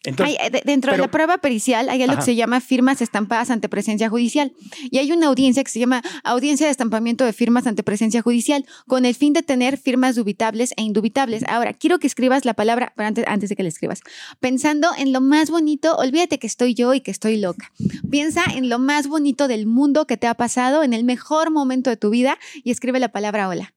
Entonces, 0.05 0.36
Hay- 0.40 0.50
de- 0.50 0.62
dentro 0.64 0.90
pero- 0.90 1.03
de 1.03 1.07
la 1.07 1.11
prueba 1.12 1.38
pericial 1.38 1.88
hay 1.88 2.03
algo 2.03 2.14
Ajá. 2.14 2.20
que 2.22 2.24
se 2.24 2.34
llama 2.34 2.61
firmas 2.61 3.00
estampadas 3.00 3.50
ante 3.50 3.68
presencia 3.68 4.09
judicial. 4.09 4.53
Y 4.90 4.98
hay 4.98 5.12
una 5.12 5.28
audiencia 5.28 5.62
que 5.62 5.70
se 5.70 5.78
llama 5.78 6.03
audiencia 6.24 6.66
de 6.66 6.72
estampamiento 6.72 7.24
de 7.24 7.32
firmas 7.32 7.66
ante 7.68 7.82
presencia 7.84 8.20
judicial, 8.20 8.66
con 8.88 9.05
el 9.05 9.14
fin 9.14 9.32
de 9.32 9.42
tener 9.42 9.78
firmas 9.78 10.16
dubitables 10.16 10.72
e 10.76 10.82
indubitables. 10.82 11.44
Ahora, 11.48 11.72
quiero 11.72 11.98
que 12.00 12.09
escribas 12.09 12.44
la 12.44 12.55
palabra, 12.55 12.92
pero 12.96 13.07
antes, 13.07 13.24
antes 13.28 13.48
de 13.48 13.57
que 13.57 13.62
la 13.62 13.68
escribas, 13.68 14.00
pensando 14.40 14.88
en 14.98 15.12
lo 15.12 15.20
más 15.20 15.50
bonito, 15.50 15.94
olvídate 15.96 16.38
que 16.38 16.46
estoy 16.48 16.74
yo 16.74 16.94
y 16.94 17.00
que 17.00 17.11
estoy 17.12 17.36
loca. 17.36 17.70
Piensa 18.11 18.42
en 18.57 18.68
lo 18.68 18.78
más 18.80 19.07
bonito 19.07 19.46
del 19.46 19.66
mundo 19.66 20.07
que 20.07 20.16
te 20.16 20.26
ha 20.26 20.34
pasado, 20.34 20.82
en 20.82 20.94
el 20.94 21.05
mejor 21.05 21.50
momento 21.53 21.90
de 21.90 21.96
tu 21.96 22.11
vida, 22.11 22.38
y 22.64 22.70
escribe 22.72 22.98
la 22.98 23.12
palabra 23.12 23.48
hola. 23.48 23.74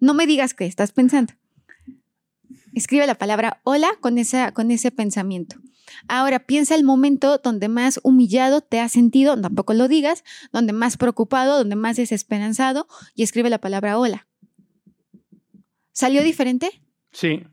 No 0.00 0.12
me 0.14 0.26
digas 0.26 0.52
qué 0.52 0.66
estás 0.66 0.92
pensando. 0.92 1.32
Escribe 2.74 3.06
la 3.06 3.16
palabra 3.16 3.60
hola 3.64 3.90
con, 4.00 4.18
esa, 4.18 4.52
con 4.52 4.70
ese 4.70 4.90
pensamiento. 4.90 5.56
Ahora 6.08 6.40
piensa 6.40 6.74
el 6.74 6.84
momento 6.84 7.38
donde 7.38 7.68
más 7.68 8.00
humillado 8.02 8.60
te 8.60 8.80
has 8.80 8.92
sentido, 8.92 9.38
tampoco 9.40 9.74
lo 9.74 9.88
digas, 9.88 10.24
donde 10.52 10.72
más 10.72 10.96
preocupado, 10.96 11.58
donde 11.58 11.76
más 11.76 11.96
desesperanzado 11.96 12.86
y 13.14 13.22
escribe 13.22 13.50
la 13.50 13.58
palabra 13.58 13.98
hola. 13.98 14.26
¿Salió 15.92 16.22
diferente? 16.22 16.82
Sí. 17.12 17.44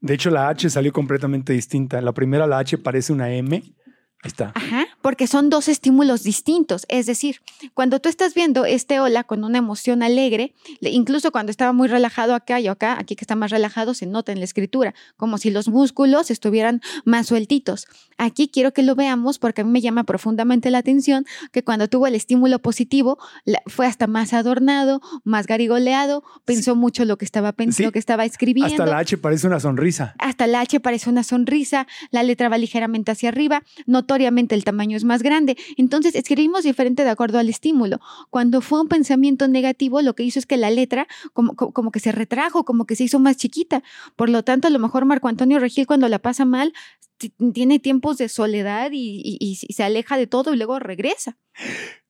De 0.00 0.14
hecho, 0.14 0.30
la 0.30 0.48
H 0.48 0.70
salió 0.70 0.92
completamente 0.92 1.52
distinta. 1.52 2.00
La 2.00 2.12
primera, 2.12 2.46
la 2.46 2.58
H 2.58 2.78
parece 2.78 3.12
una 3.12 3.32
M. 3.32 3.56
Ahí 3.56 4.28
está. 4.28 4.52
Ajá, 4.54 4.86
porque 5.08 5.26
son 5.26 5.48
dos 5.48 5.68
estímulos 5.68 6.22
distintos. 6.22 6.84
Es 6.90 7.06
decir, 7.06 7.40
cuando 7.72 7.98
tú 7.98 8.10
estás 8.10 8.34
viendo 8.34 8.66
este 8.66 9.00
hola 9.00 9.24
con 9.24 9.42
una 9.42 9.56
emoción 9.56 10.02
alegre, 10.02 10.52
le- 10.80 10.90
incluso 10.90 11.32
cuando 11.32 11.50
estaba 11.50 11.72
muy 11.72 11.88
relajado 11.88 12.34
acá 12.34 12.60
y 12.60 12.66
acá, 12.68 12.98
aquí 13.00 13.16
que 13.16 13.22
está 13.24 13.34
más 13.34 13.50
relajado, 13.50 13.94
se 13.94 14.04
nota 14.04 14.32
en 14.32 14.38
la 14.40 14.44
escritura, 14.44 14.92
como 15.16 15.38
si 15.38 15.50
los 15.50 15.68
músculos 15.68 16.30
estuvieran 16.30 16.82
más 17.06 17.26
sueltitos. 17.28 17.86
Aquí 18.18 18.48
quiero 18.48 18.74
que 18.74 18.82
lo 18.82 18.96
veamos 18.96 19.38
porque 19.38 19.62
a 19.62 19.64
mí 19.64 19.70
me 19.70 19.80
llama 19.80 20.04
profundamente 20.04 20.70
la 20.70 20.76
atención 20.78 21.24
que 21.52 21.64
cuando 21.64 21.88
tuvo 21.88 22.06
el 22.06 22.14
estímulo 22.14 22.58
positivo, 22.58 23.16
fue 23.64 23.86
hasta 23.86 24.06
más 24.08 24.34
adornado, 24.34 25.00
más 25.24 25.46
garigoleado, 25.46 26.22
pensó 26.44 26.76
mucho 26.76 27.06
lo 27.06 27.16
que 27.16 27.24
estaba 27.24 27.52
pensando, 27.52 27.76
Sí, 27.78 27.82
lo 27.84 27.92
que 27.92 27.98
estaba 27.98 28.26
escribiendo 28.26 28.74
Hasta 28.74 28.84
la 28.84 28.98
H 28.98 29.16
parece 29.16 29.46
una 29.46 29.58
sonrisa. 29.58 30.14
hasta 30.18 30.46
la 30.46 30.60
H 30.60 30.80
parece 30.80 31.08
una 31.08 31.22
sonrisa, 31.22 31.86
la 32.10 32.22
letra 32.22 32.50
va 32.50 32.58
ligeramente 32.58 33.10
hacia 33.12 33.30
arriba, 33.30 33.62
notoriamente 33.86 34.54
el 34.54 34.64
tamaño 34.64 34.97
es 34.98 35.04
más 35.04 35.22
grande. 35.22 35.56
Entonces 35.78 36.14
escribimos 36.14 36.64
diferente 36.64 37.04
de 37.04 37.10
acuerdo 37.10 37.38
al 37.38 37.48
estímulo. 37.48 38.00
Cuando 38.28 38.60
fue 38.60 38.80
un 38.82 38.88
pensamiento 38.88 39.48
negativo, 39.48 40.02
lo 40.02 40.14
que 40.14 40.24
hizo 40.24 40.38
es 40.38 40.44
que 40.44 40.58
la 40.58 40.70
letra 40.70 41.06
como, 41.32 41.56
como, 41.56 41.90
que 41.90 42.00
se 42.00 42.12
retrajo, 42.12 42.64
como 42.66 42.84
que 42.84 42.94
se 42.96 43.04
hizo 43.04 43.18
más 43.18 43.36
chiquita. 43.38 43.82
Por 44.16 44.28
lo 44.28 44.42
tanto, 44.42 44.68
a 44.68 44.70
lo 44.70 44.78
mejor 44.78 45.06
Marco 45.06 45.28
Antonio 45.28 45.58
Regil 45.58 45.86
cuando 45.86 46.08
la 46.08 46.18
pasa 46.18 46.44
mal 46.44 46.74
ti- 47.16 47.32
tiene 47.54 47.78
tiempos 47.78 48.18
de 48.18 48.28
soledad 48.28 48.90
y 48.92 49.56
se 49.70 49.82
aleja 49.82 50.16
de 50.18 50.26
todo 50.26 50.52
y 50.52 50.56
luego 50.58 50.78
regresa. 50.78 51.38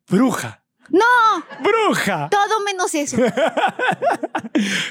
Bruja. 0.09 0.65
¡No! 0.91 1.05
¡Bruja! 1.63 2.29
Todo 2.31 2.61
menos 2.65 2.95
eso. 2.95 3.17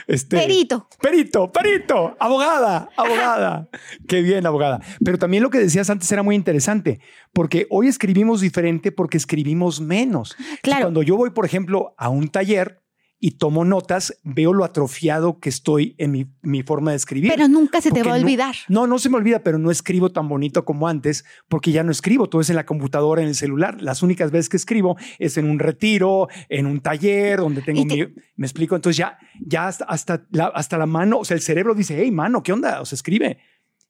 Este, 0.08 0.38
Perito. 0.38 0.88
Perito, 1.02 1.52
perito, 1.52 2.16
abogada, 2.20 2.90
abogada. 2.96 3.68
Qué 4.08 4.22
bien, 4.22 4.46
abogada. 4.46 4.80
Pero 5.04 5.18
también 5.18 5.44
lo 5.44 5.50
que 5.50 5.58
decías 5.60 5.90
antes 5.90 6.10
era 6.12 6.24
muy 6.24 6.36
interesante, 6.36 7.02
porque 7.34 7.68
hoy 7.70 7.88
escribimos 7.88 8.40
diferente 8.40 8.92
porque 8.94 9.18
escribimos 9.18 9.82
menos. 9.82 10.36
Entonces, 10.38 10.60
Claro. 10.62 10.84
Cuando 10.84 11.04
yo 11.04 11.18
voy, 11.18 11.32
por 11.32 11.46
ejemplo, 11.46 11.94
a 11.98 12.08
un 12.10 12.30
taller 12.30 12.82
y 13.20 13.32
tomo 13.32 13.66
notas, 13.66 14.20
veo 14.24 14.54
lo 14.54 14.64
atrofiado 14.64 15.40
que 15.40 15.50
estoy 15.50 15.96
en 15.98 16.12
mi, 16.12 16.28
mi 16.44 16.62
forma 16.62 16.92
de 16.92 16.98
escribir. 16.98 17.32
Pero 17.32 17.48
nunca 17.48 17.82
se 17.82 17.90
te 17.92 18.04
va 18.04 18.14
a 18.14 18.20
olvidar. 18.20 18.56
No, 18.70 18.86
no 18.86 19.00
se 19.00 19.10
me 19.10 19.18
olvida, 19.18 19.40
pero 19.40 19.58
no 19.58 19.72
escribo 19.72 20.12
tan 20.12 20.30
bonito 20.30 20.66
como 20.66 20.88
antes 20.88 21.26
porque 21.48 21.72
ya 21.72 21.84
no 21.84 21.92
escribo. 21.92 22.30
Todo 22.30 22.42
es 22.42 22.50
en 22.52 22.56
la 22.58 22.66
computadora, 22.68 23.22
en 23.24 23.28
el 23.30 23.36
celular. 23.36 23.82
Las 23.82 24.04
únicas 24.04 24.30
veces 24.30 24.50
que 24.50 24.58
escribo 24.58 24.98
es 25.18 25.38
en 25.38 25.50
un 25.50 25.58
retiro, 25.58 26.28
en 26.50 26.68
un 26.68 26.80
taller 26.80 27.40
donde 27.40 27.62
tengo 27.64 27.86
te- 27.88 27.96
mi. 28.08 28.14
Me 28.36 28.46
explico. 28.46 28.76
Entonces 28.76 28.98
ya, 28.98 29.18
ya 29.40 29.68
hasta, 29.68 29.86
hasta, 29.86 30.28
la, 30.32 30.46
hasta 30.48 30.78
la 30.78 30.86
mano, 30.86 31.18
o 31.20 31.26
sea, 31.26 31.36
el 31.36 31.42
cerebro 31.42 31.74
dice, 31.74 31.98
hey, 32.00 32.12
mano, 32.12 32.44
¿qué 32.44 32.54
onda? 32.54 32.82
O 32.82 32.86
sea, 32.86 32.96
escribe. 32.96 33.40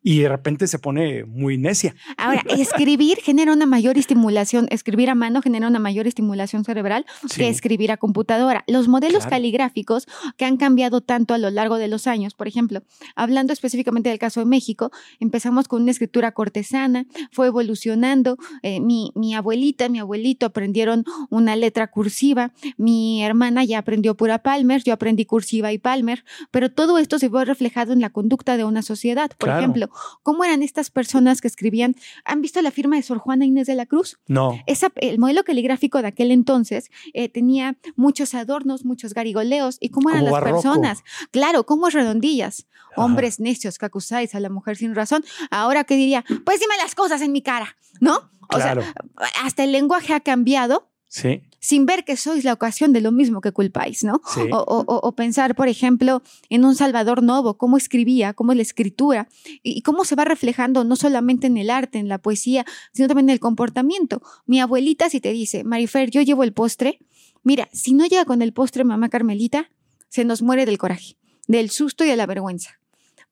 Y 0.03 0.19
de 0.19 0.29
repente 0.29 0.67
se 0.67 0.79
pone 0.79 1.25
muy 1.25 1.57
necia. 1.57 1.95
Ahora, 2.17 2.43
escribir 2.57 3.17
genera 3.21 3.51
una 3.51 3.65
mayor 3.65 3.97
estimulación, 3.97 4.67
escribir 4.69 5.09
a 5.09 5.15
mano 5.15 5.41
genera 5.41 5.67
una 5.67 5.79
mayor 5.79 6.07
estimulación 6.07 6.63
cerebral 6.63 7.05
Sí. 7.29 7.41
que 7.41 7.49
escribir 7.49 7.91
a 7.91 7.97
computadora. 7.97 8.63
Los 8.67 8.87
modelos 8.87 9.19
Claro. 9.23 9.31
caligráficos 9.31 10.07
que 10.37 10.45
han 10.45 10.57
cambiado 10.57 11.01
tanto 11.01 11.33
a 11.33 11.37
lo 11.37 11.49
largo 11.49 11.77
de 11.77 11.87
los 11.87 12.07
años, 12.07 12.33
por 12.35 12.47
ejemplo, 12.47 12.83
hablando 13.15 13.53
específicamente 13.53 14.09
del 14.09 14.19
caso 14.19 14.39
de 14.39 14.45
México, 14.45 14.91
empezamos 15.19 15.67
con 15.67 15.81
una 15.81 15.91
escritura 15.91 16.31
cortesana, 16.31 17.05
fue 17.31 17.47
evolucionando, 17.47 18.37
eh, 18.63 18.79
mi, 18.79 19.11
mi 19.15 19.35
abuelita, 19.35 19.89
mi 19.89 19.99
abuelito 19.99 20.45
aprendieron 20.45 21.03
una 21.29 21.55
letra 21.55 21.87
cursiva, 21.87 22.53
mi 22.77 23.23
hermana 23.23 23.63
ya 23.63 23.79
aprendió 23.79 24.15
pura 24.15 24.41
Palmer, 24.43 24.83
yo 24.83 24.93
aprendí 24.93 25.25
cursiva 25.25 25.71
y 25.73 25.77
Palmer, 25.79 26.23
pero 26.51 26.71
todo 26.71 26.97
esto 26.97 27.19
se 27.19 27.29
ve 27.29 27.43
reflejado 27.45 27.93
en 27.93 27.99
la 28.01 28.09
conducta 28.09 28.57
de 28.57 28.63
una 28.63 28.81
sociedad. 28.81 29.29
Por 29.37 29.47
Claro. 29.49 29.59
ejemplo, 29.59 29.89
¿cómo 30.23 30.43
eran 30.43 30.63
estas 30.63 30.89
personas 30.89 31.41
que 31.41 31.47
escribían? 31.47 31.95
¿Han 32.25 32.41
visto 32.41 32.61
la 32.61 32.71
firma 32.71 32.95
de 32.95 33.03
Sor 33.03 33.17
Juana 33.17 33.45
Inés 33.45 33.67
de 33.67 33.75
la 33.75 33.85
Cruz? 33.85 34.19
No, 34.27 34.59
Esa, 34.65 34.91
el 34.95 35.19
modelo 35.19 35.43
caligráfico 35.43 36.01
de 36.01 36.07
aquel 36.07 36.31
entonces 36.31 36.89
eh, 37.13 37.29
tenía 37.29 37.77
muchos 37.95 38.33
adornos, 38.33 38.85
muchos 38.85 39.13
garigoleos. 39.13 39.77
¿Y 39.79 39.89
cómo 39.89 40.09
eran 40.09 40.23
Como 40.23 40.35
las 40.35 40.41
barroco. 40.43 40.61
personas? 40.61 41.03
Claro, 41.31 41.65
como 41.65 41.89
redondillas. 41.89 42.67
Ajá. 42.91 43.03
Hombres 43.05 43.39
necios 43.39 43.77
que 43.77 43.85
acusáis 43.85 44.33
a 44.35 44.39
la 44.39 44.49
mujer 44.49 44.77
sin 44.77 44.95
razón. 44.95 45.23
Ahora, 45.51 45.83
¿qué 45.83 45.95
diría? 45.95 46.23
Pues 46.45 46.59
dime 46.59 46.75
las 46.81 46.95
cosas 46.95 47.21
en 47.21 47.31
mi 47.31 47.41
cara, 47.41 47.75
¿no? 47.99 48.31
O 48.41 48.47
claro. 48.55 48.81
sea, 48.81 48.93
hasta 49.43 49.63
el 49.63 49.71
lenguaje 49.71 50.13
ha 50.13 50.21
cambiado 50.21 50.89
sí, 51.07 51.41
sin 51.59 51.85
ver 51.85 52.03
que 52.05 52.15
sois 52.17 52.43
la 52.43 52.53
ocasión 52.53 52.93
de 52.93 53.01
lo 53.01 53.11
mismo 53.11 53.41
que 53.41 53.51
culpáis, 53.51 54.03
¿no? 54.03 54.21
sí. 54.33 54.41
O, 54.51 54.57
o- 54.57 54.83
o- 54.87 54.99
o 55.07 55.11
pensar, 55.15 55.55
por 55.55 55.67
ejemplo, 55.67 56.21
en 56.49 56.63
un 56.65 56.75
Salvador 56.75 57.23
Novo, 57.23 57.57
cómo 57.57 57.77
escribía, 57.77 58.33
cómo 58.33 58.51
es 58.51 58.57
la 58.57 58.61
escritura 58.61 59.27
y, 59.63 59.77
y 59.77 59.81
cómo 59.81 60.05
se 60.05 60.15
va 60.15 60.25
reflejando 60.25 60.83
no 60.83 60.95
solamente 60.95 61.47
en 61.47 61.57
el 61.57 61.69
arte, 61.69 61.97
en 61.99 62.07
la 62.07 62.17
poesía, 62.19 62.65
sino 62.93 63.07
también 63.07 63.29
en 63.29 63.33
el 63.33 63.39
comportamiento. 63.39 64.21
Mi 64.45 64.59
abuelita, 64.59 65.09
si 65.09 65.19
te 65.19 65.31
dice, 65.33 65.63
Marifer, 65.63 66.09
yo 66.11 66.21
llevo 66.21 66.43
el 66.43 66.53
postre, 66.53 66.99
mira, 67.43 67.67
si 67.73 67.93
no 67.93 68.05
llega 68.05 68.25
con 68.25 68.41
el 68.41 68.53
postre 68.53 68.83
mamá 68.83 69.09
Carmelita, 69.09 69.69
se 70.09 70.23
nos 70.25 70.41
muere 70.41 70.65
del 70.65 70.77
coraje, 70.77 71.17
del 71.47 71.69
susto 71.69 72.05
y 72.05 72.07
de 72.07 72.15
la 72.15 72.25
vergüenza. 72.25 72.79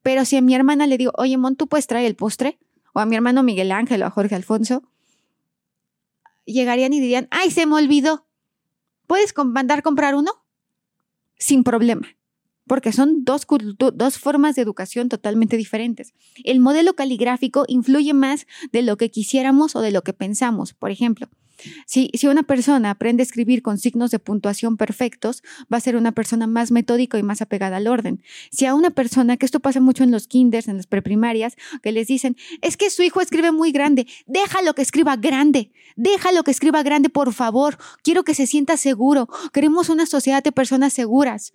Pero 0.02 0.24
si 0.26 0.36
a 0.38 0.42
mi 0.42 0.54
hermana 0.56 0.88
le 0.88 0.98
digo, 0.98 1.12
oye, 1.18 1.38
Mon, 1.38 1.56
¿tú 1.56 1.68
puedes 1.68 1.88
traer 1.88 2.06
el 2.06 2.16
postre? 2.16 2.60
O 2.94 3.00
a 3.00 3.06
mi 3.06 3.16
hermano 3.16 3.44
Miguel 3.44 3.72
Ángel 3.72 4.04
o 4.04 4.06
a 4.06 4.10
Jorge 4.10 4.36
Alfonso, 4.36 4.84
llegarían 6.46 6.94
y 6.94 7.00
dirían, 7.00 7.28
ay, 7.32 7.52
se 7.52 7.66
me 7.66 7.76
olvidó. 7.76 8.26
¿Puedes 9.08 9.34
mandar 9.38 9.84
comprar 9.84 10.16
uno? 10.16 10.32
Sin 11.38 11.64
problema, 11.64 12.08
porque 12.66 12.92
son 12.92 13.26
dos, 13.26 13.46
dos 13.94 14.18
formas 14.18 14.56
de 14.56 14.62
educación 14.62 15.10
totalmente 15.10 15.58
diferentes. 15.58 16.14
El 16.44 16.60
modelo 16.60 16.96
caligráfico 16.96 17.66
influye 17.68 18.14
más 18.14 18.48
de 18.72 18.82
lo 18.82 18.98
que 18.98 19.12
quisiéramos 19.12 19.76
o 19.76 19.82
de 19.82 19.92
lo 19.92 20.02
que 20.02 20.14
pensamos. 20.14 20.74
Por 20.74 20.92
ejemplo, 20.92 21.30
si, 21.86 22.10
si 22.14 22.28
una 22.28 22.44
persona 22.44 22.92
aprende 22.92 23.22
a 23.22 23.26
escribir 23.26 23.62
con 23.62 23.78
signos 23.78 24.12
de 24.12 24.20
puntuación 24.20 24.78
perfectos, 24.78 25.44
va 25.72 25.78
a 25.78 25.82
ser 25.82 25.96
una 25.96 26.12
persona 26.12 26.48
más 26.48 26.72
metódica 26.72 27.18
y 27.18 27.24
más 27.24 27.42
apegada 27.42 27.78
al 27.78 27.88
orden. 27.88 28.22
Si 28.52 28.66
a 28.66 28.74
una 28.74 28.92
persona, 28.92 29.38
que 29.38 29.46
esto 29.46 29.60
pasa 29.60 29.80
mucho 29.82 30.04
en 30.04 30.12
los 30.12 30.28
kinders, 30.28 30.68
en 30.68 30.78
las 30.78 30.88
preprimarias, 30.88 31.56
que 31.82 31.92
les 31.92 32.08
dicen, 32.08 32.36
es 32.62 32.78
que 32.78 32.90
su 32.90 33.04
hijo 33.04 33.22
escribe 33.22 33.52
muy 33.52 33.72
grande, 33.72 34.08
déjalo 34.26 34.74
que 34.76 34.82
escriba 34.82 35.16
grande, 35.16 35.72
déjalo 35.96 36.44
que 36.44 36.52
escriba 36.52 36.84
grande, 36.84 37.10
por 37.10 37.34
favor, 37.34 37.78
quiero 38.04 38.24
que 38.24 38.34
se 38.34 38.48
sienta 38.48 38.78
seguro, 38.78 39.28
queremos 39.54 39.90
una 39.90 40.06
sociedad 40.06 40.44
de 40.44 40.52
personas 40.52 40.94
seguras. 40.94 41.54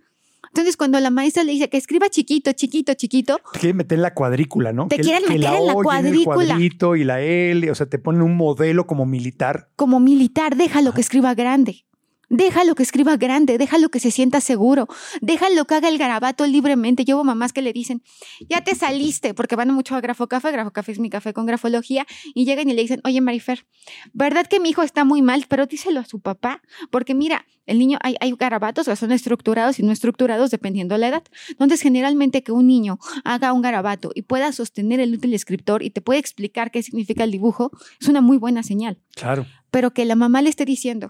Entonces, 0.49 0.77
cuando 0.77 0.99
la 1.01 1.11
maestra 1.11 1.45
le 1.45 1.53
dice 1.53 1.69
que 1.69 1.77
escriba 1.77 2.09
chiquito, 2.09 2.53
chiquito, 2.53 2.95
chiquito, 2.95 3.39
Te 3.53 3.59
quieren 3.61 3.77
meter 3.77 3.99
en 3.99 4.03
la 4.03 4.15
cuadrícula, 4.15 4.73
¿no? 4.73 4.89
Te 4.89 4.97
Que- 4.97 5.03
quieren 5.03 5.23
que 5.25 5.35
meter 5.35 5.55
en 5.55 5.67
la 5.67 5.75
O 5.75 5.83
lleve 5.83 6.09
el 6.19 6.25
cuadrícula. 6.25 6.55
y 6.97 7.05
la 7.05 7.21
L, 7.21 7.71
o 7.71 7.75
sea, 7.75 7.87
te 7.87 7.99
ponen 7.99 8.23
un 8.23 8.37
modelo 8.37 8.87
como 8.87 9.07
militar. 9.07 9.69
como 9.77 10.01
militar, 10.01 10.57
déjalo 10.57 10.93
que 10.93 11.01
escriba 11.01 11.35
grande. 11.35 11.85
Déjalo 12.31 12.77
que 12.77 12.85
escriba 12.85 13.17
grande, 13.17 13.59
déjalo 13.59 13.89
que 13.89 13.99
se 13.99 14.13
sienta 14.13 14.41
seguro, 14.41 14.87
déjalo 15.21 15.65
que 15.65 15.75
haga 15.75 15.89
el 15.89 15.99
garabato 15.99 16.47
libremente. 16.47 17.05
Yo 17.05 17.17
hubo 17.17 17.25
mamás 17.25 17.53
que 17.53 17.61
le 17.61 17.73
dicen, 17.73 18.03
ya 18.49 18.63
te 18.63 18.77
saliste, 18.77 19.35
porque 19.35 19.57
van 19.57 19.73
mucho 19.75 19.97
a 19.97 20.01
Grafo 20.01 20.29
Café, 20.29 20.53
Grafo 20.53 20.71
Café 20.71 20.93
es 20.93 21.01
mi 21.01 21.11
café 21.11 21.33
con 21.33 21.45
grafología, 21.45 22.07
y 22.33 22.45
llegan 22.45 22.69
y 22.69 22.73
le 22.75 22.83
dicen, 22.83 23.01
oye 23.03 23.21
Marifer, 23.21 23.67
¿verdad 24.13 24.47
que 24.47 24.61
mi 24.61 24.71
hijo 24.71 24.83
está 24.83 25.05
muy 25.05 25.23
mal? 25.23 25.45
Pero 25.49 25.67
díselo 25.67 25.99
a 25.99 26.05
su 26.05 26.21
papá, 26.21 26.63
porque 26.93 27.15
mira, 27.15 27.47
el 27.67 27.81
niño, 27.81 27.99
hay, 28.01 28.15
hay 28.21 28.33
garabatos 28.39 28.87
que 28.87 28.95
son 28.95 29.11
estructurados 29.11 29.81
y 29.81 29.83
no 29.83 29.91
estructurados 29.91 30.53
dependiendo 30.53 30.95
de 30.95 31.01
la 31.01 31.09
edad. 31.09 31.23
Entonces, 31.49 31.81
generalmente 31.81 32.43
que 32.45 32.53
un 32.53 32.69
niño 32.69 32.99
haga 33.25 33.53
un 33.53 33.61
garabato 33.63 34.13
y 34.15 34.23
pueda 34.23 34.53
sostener 34.53 35.01
el 35.01 35.15
útil 35.15 35.35
escritor 35.35 35.83
y 35.83 35.91
te 35.91 36.01
puede 36.01 36.21
explicar 36.21 36.71
qué 36.71 36.83
significa 36.85 37.25
el 37.25 37.33
dibujo, 37.33 37.73
es 38.01 38.07
una 38.09 38.21
muy 38.21 38.39
buena 38.39 38.63
señal 38.63 38.99
Claro. 39.17 39.47
pero 39.73 39.93
que 39.93 40.05
la 40.05 40.15
mamá 40.15 40.43
le 40.43 40.51
esté 40.51 40.65
diciendo, 40.65 41.09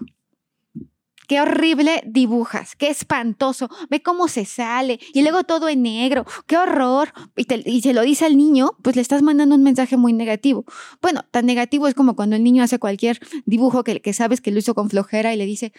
qué 1.31 1.39
horrible 1.39 2.03
dibujas, 2.05 2.75
qué 2.75 2.89
espantoso, 2.89 3.69
ve 3.89 4.01
cómo 4.03 4.27
se 4.27 4.43
sale 4.43 4.99
y 5.13 5.21
luego 5.21 5.45
todo 5.45 5.69
en 5.69 5.81
negro, 5.81 6.25
qué 6.45 6.57
horror, 6.57 7.13
y, 7.37 7.45
te- 7.45 7.63
y 7.65 7.81
se 7.81 7.93
lo 7.93 8.01
dice 8.01 8.25
al 8.25 8.35
niño, 8.35 8.71
pues 8.81 8.97
le 8.97 9.01
estás 9.01 9.21
mandando 9.21 9.55
un 9.55 9.63
mensaje 9.63 9.95
muy 9.95 10.11
negativo. 10.11 10.65
Bueno, 11.01 11.23
tan 11.31 11.45
negativo 11.45 11.87
es 11.87 11.93
como 11.95 12.17
cuando 12.17 12.35
el 12.35 12.43
niño 12.43 12.63
hace 12.63 12.79
cualquier 12.79 13.17
dibujo 13.45 13.85
que, 13.85 14.01
que 14.01 14.11
sabes 14.11 14.41
que 14.41 14.51
lo 14.51 14.59
hizo 14.59 14.75
con 14.75 14.89
flojera 14.89 15.33
y 15.33 15.37
le 15.37 15.45
dice, 15.45 15.71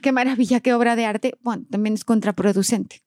qué 0.00 0.12
maravilla, 0.12 0.60
qué 0.60 0.72
obra 0.72 0.96
de 0.96 1.04
arte, 1.04 1.34
bueno, 1.42 1.66
también 1.70 1.92
es 1.92 2.06
contraproducente. 2.06 3.02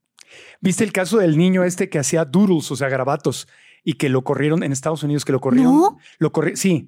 ¿Viste 0.62 0.84
el 0.84 0.92
caso 0.92 1.18
del 1.18 1.40
niño 1.40 1.64
este 1.64 1.90
que 1.90 1.98
hacía 1.98 2.24
doodles, 2.24 2.70
o 2.70 2.76
sea, 2.76 2.88
garabatos, 2.88 3.48
y 3.84 3.94
que 3.94 4.10
lo 4.10 4.24
corrieron 4.24 4.62
en 4.62 4.74
Estados 4.74 5.02
Unidos, 5.02 5.26
que 5.26 5.32
lo 5.32 5.40
corrieron? 5.40 5.74
¿No? 5.76 5.98
Lo 6.20 6.32
corri 6.32 6.56
sí. 6.56 6.88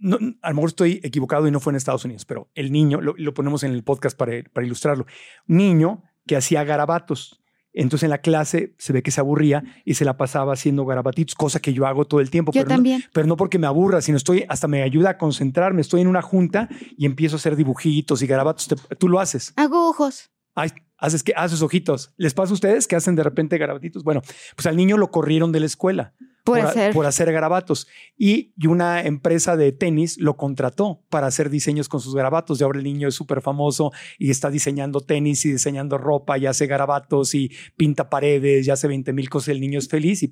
No, 0.00 0.18
a 0.42 0.48
lo 0.48 0.54
mejor 0.56 0.70
estoy 0.70 1.00
equivocado 1.02 1.46
y 1.46 1.50
no 1.50 1.60
fue 1.60 1.72
en 1.72 1.76
Estados 1.76 2.04
Unidos, 2.04 2.24
pero 2.24 2.48
el 2.54 2.72
niño, 2.72 3.00
lo, 3.00 3.14
lo 3.16 3.34
ponemos 3.34 3.62
en 3.62 3.72
el 3.72 3.84
podcast 3.84 4.16
para, 4.16 4.32
para 4.52 4.66
ilustrarlo, 4.66 5.06
niño 5.46 6.02
que 6.26 6.36
hacía 6.36 6.64
garabatos. 6.64 7.36
Entonces 7.72 8.04
en 8.04 8.10
la 8.10 8.18
clase 8.18 8.74
se 8.78 8.92
ve 8.92 9.02
que 9.02 9.12
se 9.12 9.20
aburría 9.20 9.62
y 9.84 9.94
se 9.94 10.04
la 10.04 10.16
pasaba 10.16 10.54
haciendo 10.54 10.84
garabatitos, 10.86 11.36
cosa 11.36 11.60
que 11.60 11.72
yo 11.72 11.86
hago 11.86 12.04
todo 12.04 12.20
el 12.20 12.28
tiempo. 12.28 12.50
Yo 12.50 12.62
pero 12.62 12.68
no- 12.70 12.74
también. 12.76 13.04
pero 13.12 13.26
no 13.28 13.36
porque 13.36 13.58
me 13.60 13.68
aburra, 13.68 14.00
sino 14.02 14.16
estoy, 14.16 14.44
hasta 14.48 14.66
me 14.66 14.82
ayuda 14.82 15.10
a 15.10 15.18
concentrarme. 15.18 15.80
Estoy 15.80 16.00
en 16.00 16.08
una 16.08 16.20
junta 16.22 16.68
y 16.96 17.06
empiezo 17.06 17.36
a 17.36 17.38
hacer 17.38 17.54
dibujitos 17.54 18.22
y 18.22 18.26
garabatos. 18.26 18.66
Te- 18.66 18.96
tú 18.96 19.08
lo 19.08 19.20
haces. 19.20 19.52
Hago 19.56 19.88
ojos. 19.88 20.30
Ay, 20.56 20.70
haces 21.00 21.22
que 21.22 21.32
haces 21.36 21.62
ojitos. 21.62 22.12
¿Les 22.16 22.34
pasa 22.34 22.50
a 22.50 22.54
ustedes 22.54 22.86
que 22.86 22.96
hacen 22.96 23.16
de 23.16 23.22
repente 23.24 23.58
garabatitos? 23.58 24.04
Bueno, 24.04 24.22
pues 24.54 24.66
al 24.66 24.76
niño 24.76 24.96
lo 24.96 25.10
corrieron 25.10 25.50
de 25.52 25.60
la 25.60 25.66
escuela 25.66 26.14
Por 26.44 26.60
a- 26.60 26.68
hacer. 26.68 26.92
por 26.94 27.06
hacer 27.06 27.32
garabatos 27.32 27.86
y, 28.18 28.52
y 28.56 28.66
una 28.66 29.02
empresa 29.02 29.56
de 29.56 29.72
tenis 29.72 30.16
lo 30.18 30.36
contrató 30.36 31.02
para 31.08 31.26
hacer 31.26 31.48
diseños 31.50 31.88
con 31.88 32.00
sus 32.00 32.14
garabatos. 32.14 32.60
Y 32.60 32.64
ahora 32.64 32.78
el 32.78 32.84
niño 32.84 33.08
es 33.08 33.14
súper 33.14 33.40
famoso 33.40 33.92
y 34.18 34.30
está 34.30 34.50
diseñando 34.50 35.00
tenis 35.00 35.44
y 35.46 35.52
diseñando 35.52 35.96
ropa 35.98 36.38
y 36.38 36.46
hace 36.46 36.66
garabatos 36.66 37.34
y 37.34 37.50
pinta 37.76 38.08
paredes 38.10 38.66
y 38.66 38.70
hace 38.70 38.86
20 38.88 39.12
mil 39.12 39.28
cosas. 39.30 39.48
El 39.48 39.60
niño 39.60 39.78
es 39.78 39.88
feliz, 39.88 40.22
y 40.22 40.30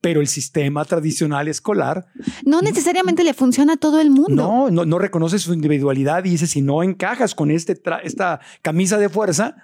pero 0.00 0.20
el 0.20 0.26
sistema 0.28 0.84
tradicional 0.84 1.48
escolar 1.48 2.06
No 2.44 2.60
necesariamente 2.62 3.24
le 3.24 3.34
funciona 3.34 3.74
a 3.74 3.76
todo 3.76 4.00
el 4.00 4.10
mundo. 4.10 4.30
no, 4.34 4.70
no, 4.70 4.84
no 4.84 4.98
reconoce 4.98 5.38
su 5.38 5.52
individualidad 5.54 6.24
y 6.24 6.30
dice, 6.30 6.46
si 6.46 6.62
no 6.62 6.82
encajas 6.82 7.34
con 7.34 7.50
este 7.50 7.80
esta 8.04 8.40
camisa 8.62 8.98
de 8.98 9.08
fuerza, 9.08 9.56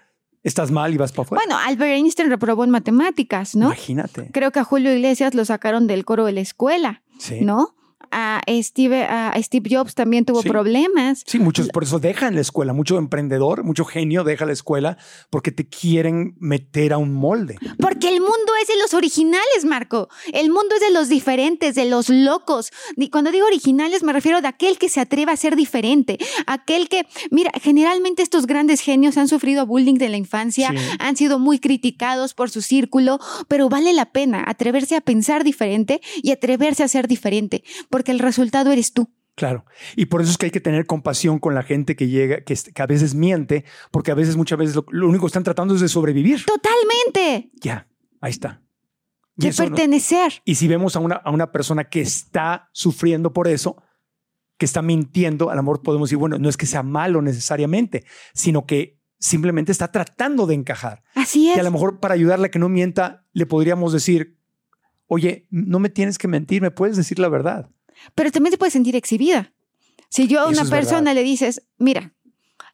estás 0.47 0.70
mal 0.70 0.94
y 0.94 0.97
vas 0.97 1.12
para 1.12 1.22
afuera. 1.26 1.44
Bueno, 1.44 1.61
Albert 1.62 1.92
Einstein 1.92 2.30
reprobó 2.30 2.64
en 2.64 2.70
matemáticas, 2.70 3.55
¿no? 3.55 3.66
Imagínate. 3.66 4.30
Creo 4.32 4.51
que 4.53 4.61
a 4.61 4.64
Julio 4.64 4.92
Iglesias 4.92 5.34
lo 5.34 5.44
sacaron 5.44 5.86
del 5.86 6.05
coro 6.05 6.24
de 6.24 6.32
la 6.32 6.40
escuela, 6.40 7.03
Sí. 7.18 7.40
¿no? 7.42 7.76
A 8.11 8.40
Steve, 8.62 9.04
a 9.04 9.32
Steve 9.42 9.68
Jobs 9.74 9.94
también 9.94 10.24
tuvo 10.24 10.42
Sí. 10.42 10.48
problemas. 10.48 11.22
Sí, 11.26 11.38
muchos 11.38 11.68
por 11.68 11.82
eso 11.84 11.98
dejan 11.98 12.34
la 12.34 12.40
escuela. 12.40 12.72
Mucho 12.72 12.98
emprendedor, 12.98 13.64
mucho 13.64 13.84
genio 13.84 14.24
deja 14.24 14.46
la 14.46 14.52
escuela 14.52 14.96
porque 15.30 15.50
te 15.52 15.66
quieren 15.68 16.34
meter 16.38 16.92
a 16.92 16.98
un 16.98 17.12
molde. 17.14 17.57
Porque 17.78 18.09
el 18.09 18.20
mundo 18.20 18.52
es 18.62 18.68
de 18.68 18.76
los 18.80 18.94
originales, 18.94 19.64
Marco. 19.64 20.09
El 20.32 20.50
mundo 20.50 20.74
es 20.76 20.80
de 20.80 20.90
los 20.92 21.09
diferentes, 21.09 21.74
de 21.74 21.84
los 21.86 22.09
locos. 22.09 22.70
Y 22.96 23.11
cuando 23.11 23.30
digo 23.30 23.46
originales 23.46 24.02
me 24.02 24.12
refiero 24.12 24.40
de 24.40 24.48
aquel 24.48 24.78
que 24.78 24.88
se 24.88 25.00
atreve 25.00 25.32
a 25.32 25.36
ser 25.36 25.57
diferente. 25.57 26.18
Aquel 26.46 26.88
que, 26.88 27.07
mira, 27.30 27.50
generalmente 27.62 28.22
estos 28.22 28.46
grandes 28.46 28.80
genios 28.80 29.16
han 29.16 29.28
sufrido 29.28 29.66
bullying 29.66 29.94
de 29.94 30.09
la 30.09 30.16
infancia, 30.16 30.70
Sí. 30.70 30.76
han 30.98 31.16
sido 31.16 31.38
muy 31.38 31.59
criticados 31.59 32.34
por 32.34 32.50
su 32.50 32.62
círculo, 32.62 33.18
pero 33.48 33.68
vale 33.68 33.92
la 33.92 34.07
pena 34.12 34.44
atreverse 34.46 34.96
a 34.96 35.00
pensar 35.00 35.44
diferente 35.44 36.00
y 36.22 36.30
atreverse 36.30 36.82
a 36.82 36.88
ser 36.88 37.09
diferente, 37.09 37.62
porque 37.97 38.12
el 38.12 38.18
resultado 38.18 38.70
eres 38.72 38.92
tú. 38.92 39.09
Claro. 39.36 39.64
Y 39.97 40.05
por 40.05 40.20
eso 40.20 40.30
es 40.30 40.36
que 40.36 40.44
hay 40.44 40.51
que 40.53 40.61
tener 40.61 40.84
compasión 40.84 41.38
con 41.38 41.55
la 41.55 41.62
gente 41.62 41.97
que 41.97 42.09
llega, 42.09 42.42
que, 42.42 42.55
a 42.76 42.86
veces 42.86 43.14
miente, 43.14 43.64
porque 43.90 44.11
a 44.11 44.14
veces, 44.14 44.36
muchas 44.36 44.59
veces, 44.59 44.76
lo, 44.76 44.84
lo 44.90 45.09
único 45.09 45.22
que 45.24 45.28
están 45.28 45.44
tratando 45.44 45.74
es 45.74 45.80
de 45.80 45.88
sobrevivir. 45.88 46.44
Totalmente. 46.44 47.51
Ya, 47.55 47.88
ahí 48.20 48.32
está. 48.32 48.61
Y, 49.38 49.44
De 49.44 49.49
eso 49.49 49.62
no- 49.62 49.70
pertenecer. 49.70 50.42
y 50.44 50.57
si 50.57 50.68
vemos 50.68 50.94
a 50.94 50.99
una, 50.99 51.14
a 51.14 51.30
una 51.30 51.53
persona 51.53 51.84
que 51.84 52.03
está 52.03 52.68
sufriendo 52.72 53.32
por 53.32 53.49
eso, 53.49 53.82
que 54.59 54.66
está 54.66 54.82
mintiendo, 54.82 55.49
a 55.49 55.55
lo 55.55 55.62
mejor 55.62 55.80
podemos 55.80 56.11
decir, 56.11 56.18
bueno, 56.18 56.36
no 56.38 56.51
es 56.51 56.59
que 56.59 56.66
sea 56.66 56.82
malo 56.82 57.22
necesariamente, 57.22 58.05
sino 58.34 58.66
que 58.66 58.99
simplemente 59.18 59.72
está 59.72 59.90
tratando 59.90 60.47
de 60.47 60.53
encajar. 60.53 61.03
Así 61.14 61.49
es. 61.49 61.59
a 61.59 61.62
lo 61.62 61.70
mejor 61.70 61.99
para 61.99 62.12
ayudarle 62.12 62.49
a 62.49 62.51
que 62.51 62.59
no 62.59 62.68
mienta, 62.68 63.24
le 63.32 63.47
podríamos 63.47 63.94
decir, 63.94 64.36
Oye, 65.09 65.47
no 65.51 65.78
me 65.78 65.88
tienes 65.88 66.18
que 66.18 66.28
mentir, 66.28 66.62
me 66.62 66.70
puedes 66.70 66.97
decir 66.97 67.18
la 67.18 67.28
verdad. 67.28 67.70
Pero 68.14 68.30
también 68.30 68.51
te 68.53 68.59
puedes 68.59 68.72
sentir 68.72 68.97
exhibida. 68.97 69.53
Si 70.09 70.28
yo 70.28 70.40
a 70.40 70.49
una 70.49 70.64
persona 70.64 71.01
verdad. 71.01 71.14
le 71.14 71.22
dices, 71.24 71.62
mira, 71.78 72.14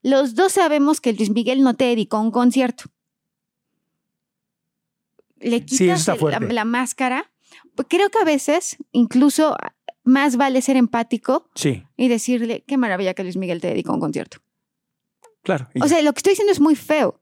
los 0.02 0.34
dos 0.34 0.52
sabemos 0.52 1.00
que 1.00 1.12
Luis 1.12 1.30
Miguel 1.30 1.62
no 1.62 1.74
te 1.74 1.84
dedicó 1.84 2.16
a 2.18 2.20
un 2.20 2.30
concierto. 2.30 2.84
Le 5.40 5.58
Sí, 5.60 5.64
quitas 5.78 6.06
el- 6.08 6.54
la, 6.54 6.64
máscara. 6.64 7.30
Pues 7.74 7.88
creo 7.90 8.10
que 8.10 8.18
a 8.18 8.24
veces 8.24 8.76
incluso 8.92 9.56
más 10.04 10.36
vale 10.36 10.62
ser 10.62 10.76
empático 10.76 11.48
Sí, 11.54 11.84
y 11.96 12.08
decirle, 12.08 12.64
qué 12.66 12.76
maravilla 12.76 13.14
que 13.14 13.22
Luis 13.22 13.36
Miguel 13.36 13.60
te 13.60 13.68
dedicó 13.68 13.92
a 13.92 13.94
un 13.94 14.00
concierto. 14.00 14.38
claro. 15.42 15.68
O 15.80 15.88
sea, 15.88 16.00
lo 16.02 16.12
que 16.12 16.18
estoy 16.18 16.32
diciendo 16.32 16.52
es 16.52 16.60
muy 16.60 16.76
feo. 16.76 17.20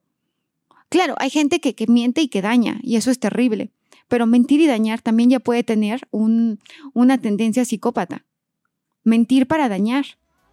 Claro, 0.90 1.14
hay 1.18 1.30
gente 1.30 1.60
que, 1.60 1.74
que 1.74 1.86
miente 1.86 2.20
y 2.20 2.28
que 2.28 2.42
daña, 2.42 2.78
y 2.82 2.96
eso 2.96 3.10
es 3.10 3.18
terrible. 3.20 3.70
Pero 4.10 4.26
mentir 4.26 4.60
y 4.60 4.66
dañar 4.66 5.00
también 5.00 5.30
ya 5.30 5.38
puede 5.40 5.62
tener 5.62 6.06
un- 6.10 6.58
una 6.92 7.16
tendencia 7.16 7.64
psicópata. 7.64 8.26
Mentir 9.04 9.46
para 9.46 9.68
dañar. 9.68 10.04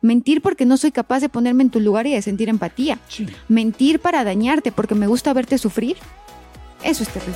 Mentir 0.02 0.42
porque 0.44 0.66
no 0.68 0.78
soy 0.78 0.92
capaz 0.92 1.20
de 1.22 1.28
ponerme 1.28 1.64
en 1.64 1.72
tu 1.72 1.80
lugar 1.80 2.06
y 2.06 2.14
de 2.14 2.22
sentir 2.22 2.50
empatía. 2.50 3.00
Sí. 3.10 3.26
Mentir 3.50 4.00
para 4.00 4.24
dañarte 4.24 4.72
porque 4.72 4.94
me 4.96 5.08
gusta 5.08 5.34
verte 5.34 5.58
sufrir. 5.58 5.98
Eso 6.84 7.02
es 7.02 7.10
terrible. 7.10 7.36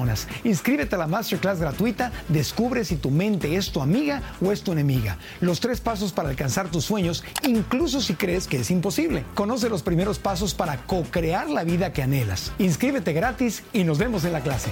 Inscríbete 0.43 0.95
a 0.95 0.97
la 0.99 1.07
masterclass 1.07 1.59
gratuita, 1.59 2.11
descubre 2.27 2.83
si 2.85 2.95
tu 2.95 3.11
mente 3.11 3.55
es 3.55 3.71
tu 3.71 3.81
amiga 3.81 4.21
o 4.43 4.51
es 4.51 4.61
tu 4.63 4.71
enemiga. 4.71 5.17
Los 5.39 5.59
tres 5.59 5.79
pasos 5.81 6.11
para 6.11 6.29
alcanzar 6.29 6.69
tus 6.69 6.85
sueños, 6.85 7.23
incluso 7.47 8.01
si 8.01 8.15
crees 8.15 8.47
que 8.47 8.57
es 8.59 8.71
imposible. 8.71 9.23
Conoce 9.35 9.69
los 9.69 9.83
primeros 9.83 10.19
pasos 10.19 10.53
para 10.53 10.77
co-crear 10.85 11.49
la 11.49 11.63
vida 11.63 11.93
que 11.93 12.01
anhelas. 12.01 12.51
Inscríbete 12.59 13.13
gratis 13.13 13.63
y 13.73 13.83
nos 13.83 13.97
vemos 13.97 14.25
en 14.25 14.33
la 14.33 14.41
clase. 14.41 14.71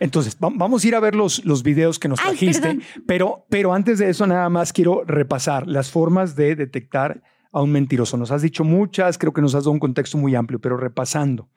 Entonces, 0.00 0.36
va- 0.42 0.50
vamos 0.52 0.82
a 0.84 0.88
ir 0.88 0.94
a 0.96 1.00
ver 1.00 1.14
los, 1.14 1.44
los 1.44 1.62
videos 1.62 1.98
que 2.00 2.08
nos 2.08 2.18
Ay, 2.20 2.30
trajiste, 2.30 2.80
pero, 3.06 3.46
pero 3.48 3.72
antes 3.72 3.98
de 4.00 4.10
eso 4.10 4.26
nada 4.26 4.48
más 4.48 4.72
quiero 4.72 5.04
repasar 5.06 5.68
las 5.68 5.90
formas 5.90 6.34
de 6.34 6.56
detectar 6.56 7.22
a 7.52 7.62
un 7.62 7.70
mentiroso. 7.70 8.16
Nos 8.16 8.32
has 8.32 8.42
dicho 8.42 8.64
muchas, 8.64 9.16
creo 9.16 9.32
que 9.32 9.40
nos 9.42 9.54
has 9.54 9.62
dado 9.64 9.70
un 9.70 9.78
contexto 9.78 10.18
muy 10.18 10.34
amplio, 10.34 10.60
pero 10.60 10.76
repasando, 10.76 11.50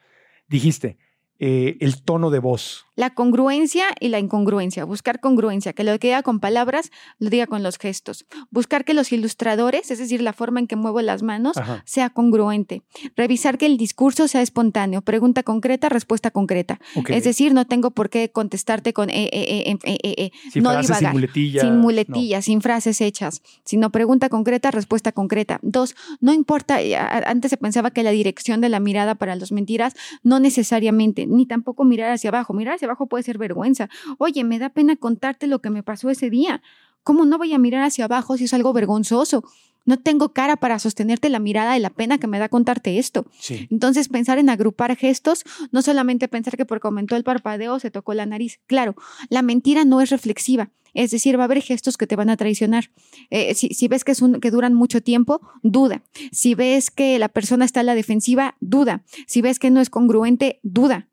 dijiste 0.48 0.98
eh, 1.40 1.78
el 1.80 2.02
tono 2.02 2.30
de 2.30 2.40
voz. 2.40 2.86
La 2.96 3.14
congruencia 3.14 3.88
y 4.00 4.08
la 4.08 4.20
incongruencia. 4.20 4.86
Buscar 4.86 5.20
congruencia, 5.20 5.74
que 5.74 5.84
lo 5.84 6.00
que 6.00 6.08
diga 6.08 6.24
con 6.24 6.40
palabras, 6.40 6.92
lo 7.20 7.30
diga 7.30 7.46
con 7.46 7.62
los 7.62 7.78
gestos. 7.78 8.26
Buscar 8.52 8.86
que 8.86 8.94
los 8.94 9.12
ilustradores, 9.12 9.92
es 9.92 10.00
decir, 10.00 10.22
la 10.22 10.32
forma 10.32 10.62
en 10.62 10.68
que 10.68 10.78
muevo 10.78 11.02
las 11.02 11.22
manos, 11.22 11.58
Ajá. 11.58 11.84
sea 11.86 12.10
congruente. 12.10 12.84
Revisar 13.18 13.58
que 13.58 13.66
el 13.66 13.76
discurso 13.76 14.30
sea 14.30 14.42
espontáneo. 14.42 15.02
Pregunta 15.02 15.44
concreta, 15.44 15.90
respuesta 15.90 16.32
concreta. 16.32 16.80
Es 17.10 17.26
decir, 17.26 17.54
no 17.54 17.66
tengo 17.66 17.92
por 17.92 18.10
qué 18.10 18.32
contestarte 18.32 18.94
con 18.94 19.10
eh, 19.10 19.30
eh, 19.34 19.72
eh, 19.72 19.78
eh, 19.84 20.14
eh. 20.18 20.32
Sin 20.52 20.64
no 20.64 20.70
frases, 20.70 20.88
sin 20.88 20.96
divagar. 20.96 21.14
muletillas. 21.14 21.64
Sin 21.64 21.76
no. 21.76 21.82
muletillas, 21.82 22.46
sin 22.46 22.62
frases 22.62 23.02
hechas, 23.02 23.42
sino 23.66 23.90
pregunta 23.92 24.30
concreta, 24.30 24.72
respuesta 24.72 25.12
concreta. 25.12 25.60
Dos, 25.64 25.96
no 26.22 26.32
importa, 26.32 26.78
antes 27.26 27.50
se 27.50 27.58
pensaba 27.58 27.92
que 27.92 28.04
la 28.04 28.12
dirección 28.12 28.62
de 28.62 28.70
la 28.70 28.80
mirada 28.80 29.16
para 29.16 29.36
las 29.36 29.52
mentiras, 29.52 29.96
no 30.24 30.40
necesariamente, 30.40 31.25
ni 31.28 31.46
tampoco 31.46 31.84
mirar 31.84 32.12
hacia 32.12 32.30
abajo. 32.30 32.54
Mirar 32.54 32.76
hacia 32.76 32.88
abajo 32.88 33.08
puede 33.08 33.24
ser 33.24 33.38
vergüenza. 33.38 33.90
Oye, 34.18 34.44
me 34.44 34.60
da 34.60 34.70
pena 34.70 34.96
contarte 34.96 35.48
lo 35.48 35.60
que 35.60 35.70
me 35.70 35.84
pasó 35.84 36.10
ese 36.10 36.30
día. 36.30 36.62
¿Cómo 37.04 37.26
no 37.26 37.38
voy 37.38 37.54
a 37.54 37.58
mirar 37.60 37.84
hacia 37.84 38.06
abajo 38.06 38.38
si 38.38 38.46
es 38.46 38.54
algo 38.54 38.74
vergonzoso? 38.74 39.44
No 39.88 39.98
tengo 40.00 40.34
cara 40.34 40.56
para 40.56 40.80
sostenerte 40.80 41.30
la 41.30 41.38
mirada 41.38 41.74
de 41.74 41.80
la 41.80 41.92
pena 41.92 42.18
que 42.18 42.26
me 42.26 42.40
da 42.40 42.50
contarte 42.50 42.98
esto. 42.98 43.28
Sí. 43.40 43.68
Entonces, 43.70 44.10
pensar 44.10 44.40
en 44.40 44.50
agrupar 44.50 44.96
gestos, 44.96 45.44
no 45.72 45.84
solamente 45.84 46.28
pensar 46.28 46.58
que 46.58 46.66
porque 46.66 46.88
aumentó 46.88 47.16
el 47.16 47.24
parpadeo 47.24 47.80
se 47.80 47.92
tocó 47.92 48.16
la 48.16 48.26
nariz. 48.26 48.60
Claro, 48.66 48.96
la 49.30 49.44
mentira 49.44 49.86
no 49.86 50.02
es 50.02 50.10
reflexiva. 50.10 50.72
Es 50.96 51.12
decir, 51.12 51.38
va 51.38 51.44
a 51.44 51.46
haber 51.46 51.62
gestos 51.62 51.98
que 51.98 52.08
te 52.08 52.16
van 52.16 52.30
a 52.32 52.38
traicionar. 52.38 52.90
Eh, 53.30 53.54
si, 53.54 53.68
si 53.76 53.88
ves 53.88 54.04
que, 54.04 54.14
es 54.14 54.22
un- 54.24 54.40
que 54.40 54.50
duran 54.50 54.74
mucho 54.74 55.02
tiempo, 55.02 55.42
duda. 55.62 56.02
Si 56.32 56.56
ves 56.56 56.90
que 56.90 57.20
la 57.20 57.28
persona 57.30 57.66
está 57.66 57.82
a 57.82 57.84
la 57.84 57.94
defensiva, 57.96 58.56
duda. 58.62 59.04
Si 59.28 59.42
ves 59.44 59.60
que 59.60 59.70
no 59.70 59.82
es 59.82 59.90
congruente, 59.92 60.60
duda. 60.64 61.10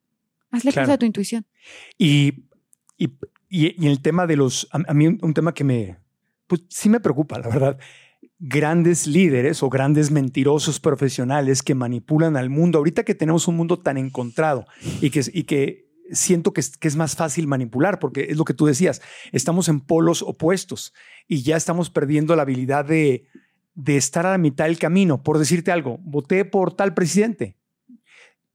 Hazle 0.53 0.70
Claro. 0.72 0.86
caso 0.86 0.94
a 0.94 0.98
tu 0.98 1.07
intuición. 1.07 1.44
Y, 1.98 2.44
y, 2.96 3.11
y- 3.48 3.86
el 3.86 4.00
tema 4.00 4.26
de 4.28 4.36
los, 4.36 4.68
a, 4.70 4.80
a 4.86 4.94
mí 4.94 5.07
un, 5.09 5.18
un 5.22 5.34
tema 5.34 5.53
que 5.55 5.64
me, 5.64 5.98
pues 6.46 6.62
sí 6.68 6.88
me 6.88 7.00
preocupa, 7.00 7.38
la 7.40 7.48
verdad. 7.48 7.78
Grandes 8.38 9.07
líderes 9.07 9.62
o 9.62 9.68
grandes 9.70 10.11
mentirosos 10.11 10.80
profesionales 10.80 11.62
que 11.62 11.74
manipulan 11.74 12.36
al 12.36 12.50
mundo. 12.50 12.78
Ahorita 12.78 13.05
que 13.05 13.14
tenemos 13.14 13.46
un 13.48 13.57
mundo 13.57 13.78
tan 13.78 13.96
encontrado 13.98 14.66
y 15.00 15.11
que, 15.11 15.22
y 15.32 15.44
que 15.44 15.88
siento 16.11 16.53
que 16.53 16.61
es, 16.61 16.76
que 16.76 16.88
es 16.88 16.96
más 16.96 17.14
fácil 17.16 17.46
manipular, 17.46 17.98
porque 18.00 18.26
es 18.30 18.36
lo 18.36 18.44
que 18.44 18.53
tú 18.55 18.66
decías, 18.66 19.00
estamos 19.30 19.68
en 19.68 19.80
polos 19.80 20.22
opuestos 20.22 20.92
y 21.28 21.42
ya 21.42 21.57
estamos 21.57 21.88
perdiendo 21.90 22.34
la 22.36 22.42
habilidad 22.42 22.84
de, 22.84 23.26
de 23.74 23.96
estar 23.96 24.26
a 24.26 24.32
la 24.32 24.38
mitad 24.38 24.64
del 24.66 24.78
camino. 24.78 25.22
Por 25.22 25.38
decirte 25.38 25.70
algo, 25.72 25.98
voté 26.03 26.44
por 26.44 26.74
tal 26.74 26.94
presidente 26.94 27.57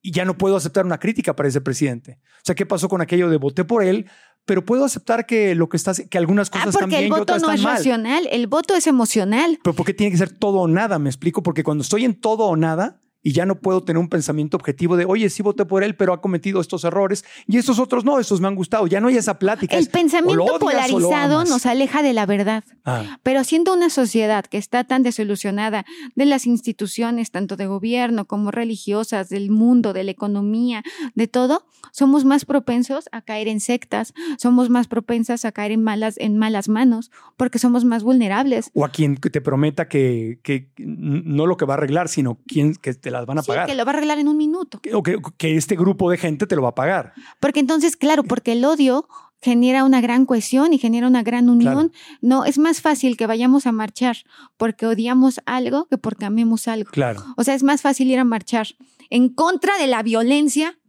y 0.01 0.11
ya 0.11 0.25
no 0.25 0.37
puedo 0.37 0.55
aceptar 0.55 0.85
una 0.85 0.99
crítica 0.99 1.35
para 1.35 1.49
ese 1.49 1.61
presidente. 1.61 2.19
O 2.37 2.41
sea, 2.43 2.55
¿qué 2.55 2.65
pasó 2.65 2.87
con 2.89 3.01
aquello 3.01 3.29
de 3.29 3.37
voté 3.37 3.63
por 3.65 3.83
él, 3.83 4.09
pero 4.45 4.63
puedo 4.63 4.85
aceptar 4.85 5.25
que 5.25 5.55
lo 5.55 5.67
que 5.69 5.75
está 5.77 5.93
que 5.93 6.17
algunas 6.17 6.47
Ah, 6.49 6.51
cosas 6.53 6.67
están 6.69 6.81
porque 6.89 6.99
bien 6.99 7.11
el 7.13 7.17
y 7.17 7.21
otras 7.21 7.41
no 7.41 7.47
están 7.47 7.55
es 7.57 7.63
mal? 7.63 7.77
racional, 7.77 8.27
el 8.31 8.47
voto 8.47 8.75
es 8.75 8.87
emocional. 8.87 9.59
Pero 9.63 9.75
¿por 9.75 9.85
qué 9.85 9.93
tiene 9.93 10.11
que 10.11 10.17
ser 10.17 10.31
todo 10.31 10.59
o 10.59 10.67
nada? 10.67 10.99
Me 10.99 11.09
explico, 11.09 11.43
porque 11.43 11.63
cuando 11.63 11.81
estoy 11.81 12.05
en 12.05 12.19
todo 12.19 12.45
o 12.45 12.55
nada 12.55 13.01
y 13.27 13.33
ya 13.33 13.45
no 13.45 13.59
puedo 13.59 13.83
tener 13.83 13.99
un 13.99 14.07
pensamiento 14.07 14.55
objetivo 14.55 14.95
de, 14.95 15.03
oye, 15.03 15.29
sí 15.29 15.43
voté 15.43 15.65
por 15.65 15.83
él, 15.83 15.97
pero 15.97 16.13
ha 16.13 16.21
cometido 16.21 16.61
estos 16.61 16.85
errores 16.85 17.25
y 17.45 17.57
estos 17.57 17.77
otros 17.77 18.05
no, 18.05 18.21
estos 18.21 18.39
me 18.39 18.47
han 18.47 18.55
gustado. 18.55 18.87
Ya 18.87 19.01
no 19.01 19.09
hay 19.09 19.17
esa 19.17 19.37
plática. 19.37 19.75
El 19.75 19.83
es, 19.83 19.89
pensamiento 19.89 20.45
odias 20.45 20.59
polarizado 20.59 21.43
nos 21.43 21.65
aleja 21.65 22.01
de 22.01 22.13
la 22.13 22.25
verdad. 22.25 22.63
Ah, 22.85 23.19
Pero 23.23 23.43
siendo 23.43 23.73
una 23.73 23.89
sociedad 23.89 24.45
que 24.45 24.57
está 24.57 24.85
tan 24.85 25.03
desilusionada 25.03 25.85
de 26.15 26.25
las 26.25 26.45
instituciones, 26.45 27.29
tanto 27.29 27.57
de 27.57 27.67
gobierno 27.67 28.23
como 28.23 28.49
religiosas, 28.49 29.27
del 29.27 29.51
mundo, 29.51 29.91
de 29.91 30.05
la 30.05 30.11
economía, 30.11 30.81
de 31.13 31.27
todo, 31.27 31.65
somos 31.91 32.23
más 32.23 32.45
propensos 32.45 33.09
a 33.11 33.21
caer 33.21 33.49
en 33.49 33.59
sectas, 33.59 34.13
somos 34.37 34.69
más 34.69 34.87
propensas 34.87 35.43
a 35.43 35.51
caer 35.51 35.73
en 35.73 35.83
malas, 35.83 36.15
en 36.17 36.37
malas 36.37 36.69
manos, 36.69 37.11
porque 37.35 37.59
somos 37.59 37.83
más 37.83 38.03
vulnerables. 38.03 38.71
o 38.73 38.85
a 38.85 38.89
quien 38.89 39.17
te 39.17 39.41
prometa 39.41 39.89
que, 39.89 40.39
que 40.43 40.71
no 40.77 41.45
lo 41.45 41.57
que 41.57 41.65
va 41.65 41.73
a 41.73 41.77
arreglar, 41.77 42.07
sino 42.07 42.39
quien 42.47 42.73
que 42.75 42.93
te 42.93 43.16
las 43.17 43.25
van 43.25 43.39
a 43.39 43.41
Sí, 43.43 43.47
pagar. 43.47 43.67
que 43.67 43.75
lo 43.75 43.83
va 43.85 43.91
a 43.91 43.95
arreglar 43.95 44.19
en 44.19 44.27
un 44.27 44.37
minuto. 44.37 44.79
O 44.93 45.03
que, 45.03 45.17
que 45.37 45.55
este 45.57 45.75
grupo 45.75 46.09
de 46.09 46.17
gente 46.17 46.47
te 46.47 46.55
lo 46.55 46.61
va 46.61 46.69
a 46.69 46.75
pagar. 46.75 47.13
Porque 47.39 47.59
entonces, 47.59 47.95
claro, 47.97 48.23
porque 48.23 48.53
el 48.53 48.63
odio 48.65 49.07
genera 49.41 49.83
una 49.83 50.01
gran 50.01 50.25
cohesión 50.25 50.73
y 50.73 50.79
genera 50.79 51.07
una 51.07 51.21
gran 51.21 51.49
unión. 51.49 51.91
No, 52.21 52.45
es 52.45 52.57
más 52.57 52.81
fácil 52.81 53.17
que 53.17 53.27
vayamos 53.27 53.67
a 53.67 53.71
marchar 53.71 54.17
porque 54.57 54.87
odiamos 54.87 55.41
algo 55.45 55.85
que 55.89 55.97
porque 55.99 56.25
amemos 56.25 56.67
algo. 56.67 56.89
Claro. 56.91 57.23
O 57.37 57.43
sea, 57.43 57.53
es 57.53 57.61
más 57.63 57.81
fácil 57.83 58.09
ir 58.09 58.17
a 58.19 58.23
marchar 58.23 58.67
en 59.11 59.29
contra 59.29 59.77
de 59.77 59.87
la 59.87 60.01
violencia 60.01 60.79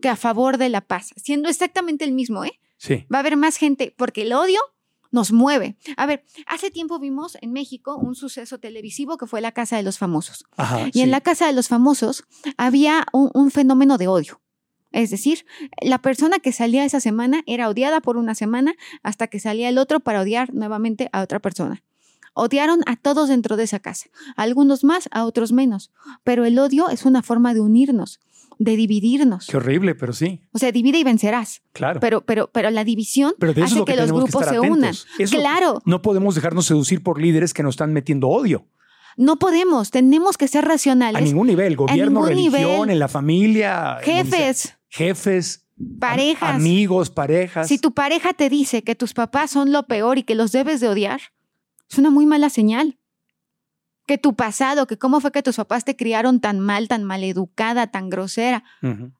que 0.00 0.08
a 0.08 0.14
favor 0.16 0.56
de 0.58 0.68
la 0.68 0.82
paz, 0.82 1.12
siendo 1.16 1.48
exactamente 1.48 2.04
el 2.04 2.12
mismo, 2.12 2.44
¿eh? 2.44 2.60
Sí. 2.78 3.06
Va 3.12 3.18
a 3.18 3.20
haber 3.20 3.36
más 3.36 3.56
gente 3.56 3.92
porque 3.98 4.22
el 4.22 4.32
odio 4.32 4.60
nos 5.10 5.32
mueve. 5.32 5.76
A 5.96 6.06
ver, 6.06 6.24
hace 6.46 6.70
tiempo 6.70 6.98
vimos 6.98 7.36
en 7.40 7.52
México 7.52 7.96
un 7.96 8.14
suceso 8.14 8.58
televisivo 8.58 9.16
que 9.16 9.26
fue 9.26 9.40
la 9.40 9.52
Casa 9.52 9.76
de 9.76 9.82
los 9.82 9.98
Famosos. 9.98 10.44
Ajá. 10.56 10.88
Y 10.92 11.00
en 11.00 11.10
la 11.10 11.20
Casa 11.20 11.46
de 11.46 11.52
los 11.52 11.68
Famosos 11.68 12.24
había 12.56 13.06
un, 13.12 13.30
un 13.34 13.50
fenómeno 13.50 13.98
de 13.98 14.08
odio. 14.08 14.40
Es 14.92 15.10
decir, 15.10 15.44
la 15.82 15.98
persona 15.98 16.38
que 16.38 16.52
salía 16.52 16.84
esa 16.84 17.00
semana 17.00 17.42
era 17.46 17.68
odiada 17.68 18.00
por 18.00 18.16
una 18.16 18.34
semana 18.34 18.74
hasta 19.02 19.26
que 19.26 19.40
salía 19.40 19.68
el 19.68 19.78
otro 19.78 20.00
para 20.00 20.22
odiar 20.22 20.54
nuevamente 20.54 21.10
a 21.12 21.22
otra 21.22 21.38
persona. 21.38 21.82
Odiaron 22.32 22.80
a 22.86 22.96
todos 22.96 23.28
dentro 23.28 23.56
de 23.56 23.64
esa 23.64 23.80
casa, 23.80 24.10
a 24.36 24.42
algunos 24.42 24.84
más, 24.84 25.08
a 25.10 25.24
otros 25.24 25.52
menos. 25.52 25.90
Pero 26.22 26.44
el 26.44 26.58
odio 26.58 26.90
es 26.90 27.04
una 27.04 27.22
forma 27.22 27.54
de 27.54 27.60
unirnos, 27.60 28.20
de 28.58 28.76
dividirnos. 28.76 29.46
Qué 29.46 29.56
horrible, 29.56 29.94
pero 29.94 30.12
sí, 30.12 30.40
O 30.52 30.58
sea, 30.58 30.72
divide 30.72 30.98
y 30.98 31.04
vencerás. 31.04 31.62
claro. 31.72 32.00
Pero, 32.00 32.22
pero, 32.22 32.50
pero 32.52 32.70
la 32.70 32.84
división 32.84 33.34
Pero 33.38 33.52
hace 33.64 33.76
lo 33.78 33.84
que, 33.84 33.92
que, 33.92 33.98
los 34.00 34.10
que 34.10 34.16
grupos 34.16 34.46
se 34.46 34.60
unan. 34.60 34.94
Eso- 35.18 35.36
Claro, 35.38 35.82
No 35.84 36.02
podemos 36.02 36.34
dejarnos 36.34 36.66
seducir 36.66 37.02
por 37.02 37.20
líderes 37.20 37.52
que 37.54 37.62
nos 37.62 37.74
están 37.74 37.92
metiendo 37.92 38.28
odio 38.28 38.66
no 39.18 39.38
podemos, 39.38 39.90
tenemos 39.90 40.36
que 40.36 40.46
ser 40.46 40.66
a 40.66 40.68
racionales. 40.68 41.22
ningún 41.22 41.46
nivel, 41.46 41.74
gobierno, 41.74 42.20
ningún 42.20 42.28
religión, 42.28 42.70
nivel. 42.74 42.90
en 42.90 42.98
la 42.98 43.08
familia. 43.08 43.96
Jefes, 44.02 44.76
jefes, 44.90 45.66
Parejas. 45.98 46.50
am- 46.50 46.56
amigos, 46.56 47.08
parejas. 47.08 47.66
Si 47.66 47.78
tu 47.78 47.92
pareja 47.94 48.34
te 48.34 48.50
dice 48.50 48.82
que 48.82 48.94
tus 48.94 49.14
papás 49.14 49.50
son 49.52 49.72
lo 49.72 49.84
peor 49.86 50.18
y 50.18 50.22
que 50.22 50.34
los 50.34 50.52
debes 50.52 50.80
de 50.80 50.88
odiar, 50.88 51.20
es 51.90 51.96
una 51.96 52.10
muy 52.10 52.26
mala 52.26 52.50
señal. 52.50 52.98
Que 54.06 54.18
tu 54.18 54.34
pasado, 54.36 54.86
que 54.86 54.96
cómo 54.98 55.20
fue 55.20 55.32
que 55.32 55.42
tus 55.42 55.56
papás 55.56 55.84
te 55.84 55.96
criaron 55.96 56.40
tan 56.40 56.60
mal, 56.60 56.86
tan 56.86 57.02
maleducada, 57.02 57.88
tan 57.88 58.08
grosera, 58.08 58.62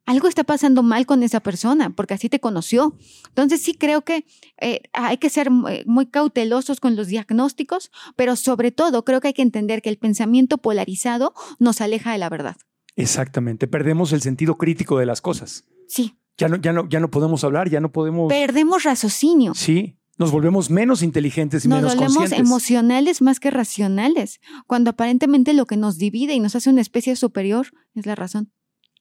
algo 0.04 0.28
está 0.28 0.44
pasando 0.44 0.82
mal 0.84 1.06
con 1.06 1.22
esa 1.24 1.40
persona, 1.40 1.90
porque 1.90 2.14
así 2.14 2.28
te 2.28 2.38
conoció. 2.38 2.96
Entonces 3.28 3.60
sí 3.62 3.74
creo 3.74 4.02
que 4.02 4.24
eh, 4.60 4.82
hay 4.92 5.16
que 5.18 5.28
ser 5.28 5.50
muy, 5.50 5.82
muy 5.86 6.06
cautelosos 6.06 6.78
con 6.78 6.94
los 6.94 7.08
diagnósticos, 7.08 7.90
pero 8.14 8.36
sobre 8.36 8.70
todo 8.70 9.04
creo 9.04 9.20
que 9.20 9.28
hay 9.28 9.34
que 9.34 9.42
entender 9.42 9.82
que 9.82 9.88
el 9.90 9.98
pensamiento 9.98 10.58
polarizado 10.58 11.34
nos 11.58 11.80
aleja 11.80 12.12
de 12.12 12.18
la 12.18 12.28
verdad. 12.28 12.56
Exactamente. 12.94 13.66
Perdemos 13.66 14.12
el 14.12 14.22
sentido 14.22 14.56
crítico 14.56 14.98
de 14.98 15.06
las 15.06 15.20
cosas. 15.20 15.64
Sí, 15.88 16.14
Ya 16.38 16.48
no, 16.48 16.56
ya 16.56 16.72
no, 16.72 16.88
ya 16.88 17.00
no 17.00 17.10
podemos 17.10 17.42
hablar, 17.44 17.68
ya 17.70 17.80
no 17.80 17.90
podemos. 17.92 18.28
perdemos 18.28 18.84
raciocinio. 18.84 19.54
Sí, 19.54 19.96
nos 20.18 20.30
volvemos 20.30 20.70
menos 20.70 21.02
inteligentes 21.02 21.64
y 21.64 21.68
Nos 21.68 21.78
menos 21.78 21.94
volvemos 21.94 22.16
conscientes. 22.16 22.47
emocionales 22.47 23.22
más 23.22 23.40
que 23.40 23.51
racionales, 23.51 24.40
cuando 24.66 24.90
aparentemente 24.90 25.52
lo 25.55 25.66
que 25.66 25.76
nos 25.76 25.98
divide 25.98 26.34
y 26.34 26.40
nos 26.40 26.56
hace 26.56 26.70
una 26.70 26.80
especie 26.80 27.16
superior 27.16 27.68
es 27.94 28.06
la 28.06 28.14
razón, 28.14 28.52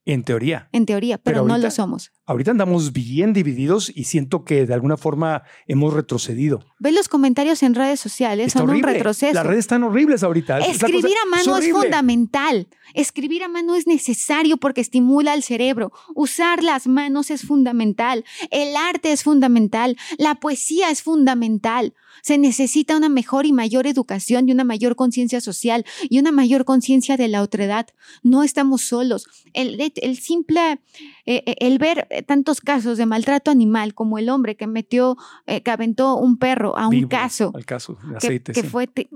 En 0.07 0.23
teoría. 0.23 0.69
en 0.71 0.85
teoría, 0.85 1.17
pero, 1.17 1.43
Pero 1.43 1.47
no 1.47 1.57
lo 1.57 1.71
somos. 1.71 2.11
Ahorita 2.27 2.51
andamos 2.51 2.93
bien 2.93 3.33
divididos 3.33 3.91
y 3.93 4.03
siento 4.03 4.43
que 4.45 4.65
de 4.67 4.73
alguna 4.73 4.97
forma 4.97 5.41
hemos 5.67 5.93
retrocedido. 5.93 6.63
Ve 6.79 6.91
los 6.91 7.09
comentarios 7.09 7.63
en 7.63 7.73
redes 7.73 7.99
sociales, 7.99 8.47
Está 8.47 8.59
son 8.59 8.69
horrible. 8.69 8.87
un 8.89 8.93
retroceso. 8.95 9.33
Las 9.33 9.45
redes 9.45 9.59
están 9.59 9.83
horribles 9.83 10.21
ahorita. 10.23 10.59
Es 10.59 10.75
Escribir 10.75 11.01
cosa- 11.03 11.15
a 11.23 11.29
mano 11.29 11.41
es, 11.43 11.47
horrible. 11.47 11.73
fundamental. 11.81 12.67
Escribir 12.93 13.43
a 13.43 13.47
mano 13.47 13.75
es 13.75 13.87
necesario 13.87 14.57
porque 14.57 14.81
estimula 14.81 15.33
el 15.33 15.41
cerebro. 15.43 15.91
Usar 16.13 16.63
las 16.63 16.85
manos 16.87 17.31
es 17.31 17.41
fundamental. 17.41 18.23
El 18.51 18.75
arte 18.75 19.11
es 19.11 19.23
fundamental. 19.23 19.97
La 20.19 20.35
poesía 20.35 20.91
es 20.91 21.01
fundamental. 21.01 21.93
Se 22.25 22.39
necesita 22.39 22.97
una 22.97 23.07
mejor 23.07 23.45
y 23.45 23.53
mayor 23.53 23.85
educación 23.85 24.49
y 24.49 24.51
una 24.51 24.63
mayor 24.63 24.95
conciencia 24.95 25.41
social 25.41 25.85
y 26.09 26.17
una 26.17 26.31
mayor 26.31 26.65
conciencia 26.65 27.17
de 27.17 27.27
la 27.27 27.43
otredad. 27.43 27.85
No 28.23 28.41
estamos 28.41 28.81
solos. 28.81 29.27
El, 29.53 29.79
el 29.95 30.17
simple, 30.17 30.79
eh, 31.27 31.43
eh, 31.45 31.55
el 31.59 31.77
ver 31.77 32.07
tantos 32.27 32.61
casos 32.61 32.97
de 32.97 33.05
maltrato 33.05 33.51
animal 33.51 33.93
como 33.93 34.17
el 34.17 34.29
hombre 34.29 34.55
que 34.57 34.65
metió, 34.65 35.17
eh, 35.45 35.61
que 35.61 35.69
aventó 35.69 36.15
un 36.17 36.37
perro 36.37 36.75
a 36.75 36.85
un 36.87 36.91
Vivo, 36.91 37.09
caso 37.09 37.51
Al 37.53 37.65
caso 37.65 37.93
de 38.03 38.09
que, 38.09 38.17
aceite. 38.17 38.53
que 38.53 38.61
sí. 38.63 38.67
fue 38.69 38.87
te- 38.87 39.07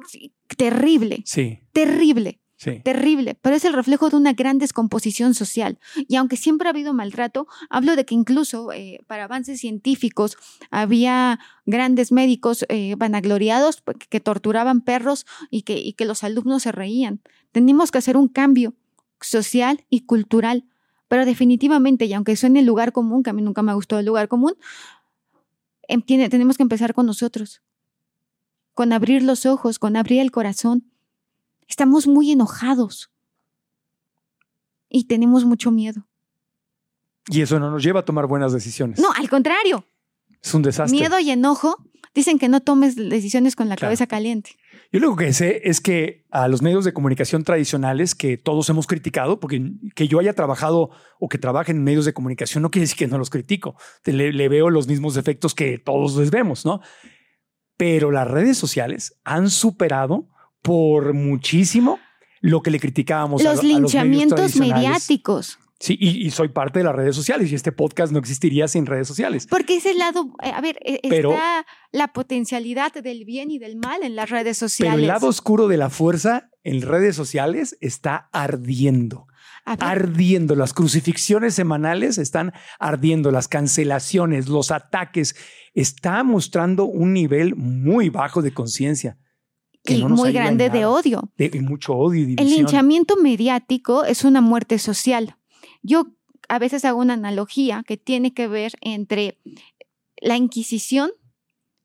terrible, 0.56 1.24
Sí, 1.26 1.60
terrible, 1.74 2.40
terrible, 2.84 3.36
pero 3.42 3.56
es 3.56 3.64
el 3.64 3.74
reflejo 3.74 4.10
de 4.10 4.18
una 4.18 4.34
gran 4.34 4.58
descomposición 4.58 5.34
social. 5.34 5.80
Y 6.08 6.18
aunque 6.18 6.36
siempre 6.36 6.68
ha 6.68 6.72
habido 6.72 6.94
maltrato, 6.94 7.48
hablo 7.70 7.96
de 7.96 8.06
que 8.06 8.16
incluso 8.16 8.74
eh, 8.74 9.00
para 9.08 9.24
avances 9.24 9.62
científicos 9.62 10.38
había 10.70 11.40
grandes 11.66 12.12
médicos 12.12 12.66
eh, 12.68 12.96
vanagloriados 12.98 13.82
pues, 13.82 13.98
que 14.10 14.20
torturaban 14.20 14.82
perros 14.82 15.26
y 15.50 15.62
que, 15.62 15.96
los 16.06 16.24
alumnos 16.24 16.64
se 16.64 16.72
reían. 16.72 17.22
Tenemos 17.52 17.92
que 17.92 18.00
hacer 18.00 18.18
un 18.18 18.28
cambio 18.28 18.74
social 19.22 19.86
y 19.90 20.02
cultural, 20.02 20.66
pero 21.08 21.26
definitivamente, 21.26 22.06
y 22.06 22.14
aunque 22.14 22.36
suene 22.36 22.60
el 22.60 22.66
lugar 22.66 22.92
común, 22.92 23.24
que 23.24 23.30
a 23.30 23.34
mí 23.34 23.42
nunca 23.42 23.62
me 23.62 23.74
gustó 23.74 24.00
el 24.00 24.06
lugar 24.06 24.28
común, 24.28 24.56
em- 25.88 26.02
tenemos 26.02 26.58
que 26.58 26.64
empezar 26.64 26.94
con 26.94 27.06
nosotros, 27.06 27.62
con 28.74 28.92
abrir 28.92 29.24
los 29.24 29.46
ojos, 29.46 29.78
con 29.80 29.96
abrir 29.96 30.20
el 30.22 30.32
corazón. 30.32 30.90
Estamos 31.70 32.08
muy 32.08 32.32
enojados 32.32 33.12
y 34.90 35.06
tenemos 35.06 35.46
mucho 35.46 35.72
miedo. 35.72 36.08
Y 37.28 37.42
eso 37.42 37.60
no 37.60 37.70
nos 37.70 37.84
lleva 37.84 38.00
a 38.02 38.06
tomar 38.06 38.26
buenas 38.26 38.52
decisiones. 38.52 39.00
No, 39.00 39.12
al 39.14 39.30
contrario, 39.30 39.86
Es 40.42 40.54
un 40.54 40.64
desastre. 40.64 40.98
miedo 41.00 41.20
y 41.20 41.30
enojo 41.30 41.78
dicen 42.16 42.40
que 42.40 42.50
no 42.50 42.60
tomes 42.62 42.96
decisiones 42.96 43.56
con 43.56 43.70
la 43.70 43.76
Claro. 43.76 43.90
cabeza 43.90 44.08
caliente. 44.08 44.56
Yo 44.92 45.00
lo 45.00 45.16
que 45.16 45.32
sé 45.32 45.62
es 45.66 45.80
que 45.80 46.26
a 46.32 46.48
los 46.48 46.64
medios 46.64 46.84
de 46.86 46.92
comunicación 46.94 47.44
tradicionales 47.44 48.16
que 48.16 48.38
todos 48.38 48.68
hemos 48.70 48.88
criticado, 48.88 49.40
porque 49.40 49.62
que 49.96 50.08
yo 50.08 50.20
haya 50.20 50.34
trabajado 50.34 50.90
o 51.20 51.30
que 51.30 51.38
trabaje 51.38 51.72
en 51.72 51.84
medios 51.84 52.06
de 52.06 52.14
comunicación 52.14 52.64
no 52.64 52.72
quiere 52.72 52.86
decir 52.86 52.98
que 52.98 53.08
no 53.08 53.20
los 53.20 53.30
critico. 53.30 53.76
Le 54.06 54.50
veo 54.50 54.72
los 54.72 54.88
mismos 54.88 55.14
defectos 55.14 55.54
que 55.54 55.78
todos 55.78 56.16
les 56.16 56.32
vemos, 56.32 56.66
¿no? 56.66 56.82
Pero 57.78 58.10
las 58.10 58.28
redes 58.28 58.58
sociales 58.58 59.20
han 59.24 59.52
superado 59.52 60.30
por 60.62 61.14
muchísimo 61.14 62.00
lo 62.42 62.62
que 62.62 62.72
le 62.72 62.80
criticábamos 62.80 63.42
a, 63.46 63.54
Los 63.54 63.56
lo- 63.56 63.60
a 63.62 63.80
los 63.80 63.94
medios 63.94 63.94
linchamientos 63.94 64.56
mediáticos. 64.56 65.60
Sí, 65.82 65.96
y, 65.98 66.26
y 66.28 66.32
soy 66.32 66.50
parte 66.50 66.80
de 66.80 66.86
las 66.86 66.94
redes 66.96 67.16
sociales 67.16 67.50
y 67.52 67.56
este 67.56 67.72
podcast 67.72 68.12
no 68.12 68.20
existiría 68.20 68.68
sin 68.68 68.86
redes 68.86 69.08
sociales. 69.08 69.48
Porque 69.50 69.78
ese 69.78 69.94
lado, 69.94 70.34
eh, 70.44 70.52
a 70.54 70.60
ver, 70.60 70.78
Pero- 71.10 71.32
está 71.32 71.66
la 71.94 72.10
potencialidad 72.10 72.92
del 72.94 73.24
bien 73.24 73.50
y 73.50 73.60
del 73.60 73.78
mal 73.78 74.04
en 74.04 74.16
las 74.18 74.30
redes 74.30 74.60
Pero 74.60 74.70
sociales. 74.70 75.00
el 75.00 75.08
lado 75.08 75.28
oscuro 75.28 75.70
de 75.70 75.78
la 75.78 75.90
fuerza 75.90 76.50
en 76.66 76.82
redes 76.82 77.16
sociales 77.16 77.78
está 77.80 78.30
ardiendo. 78.34 79.28
Ardiendo. 79.66 80.56
Las 80.56 80.74
crucifixiones 80.74 81.54
semanales 81.54 82.18
están 82.18 82.52
ardiendo, 82.80 83.32
las 83.32 83.48
cancelaciones, 83.48 84.48
los 84.50 84.72
ataques. 84.72 85.36
Está 85.74 86.24
mostrando 86.24 86.86
un 86.86 87.14
nivel 87.14 87.56
muy 87.56 88.10
bajo 88.10 88.42
de 88.42 88.54
conciencia. 88.54 89.18
Que 89.84 89.96
y 89.96 90.04
no 90.04 90.10
muy 90.10 90.32
grande 90.32 90.70
de 90.70 90.86
odio. 90.86 91.32
De, 91.38 91.50
mucho 91.62 91.94
odio 91.94 92.28
y 92.28 92.36
El 92.38 92.50
linchamiento 92.50 93.16
mediático 93.16 94.06
es 94.06 94.24
una 94.24 94.42
muerte 94.42 94.80
social. 94.80 95.36
Yo 95.82 96.08
a 96.48 96.60
veces 96.60 96.86
hago 96.86 97.00
una 97.00 97.14
analogía 97.14 97.84
que 97.88 97.98
tiene 97.98 98.34
que 98.34 98.48
ver 98.48 98.74
entre 98.82 99.38
la 100.18 100.36
Inquisición 100.36 101.12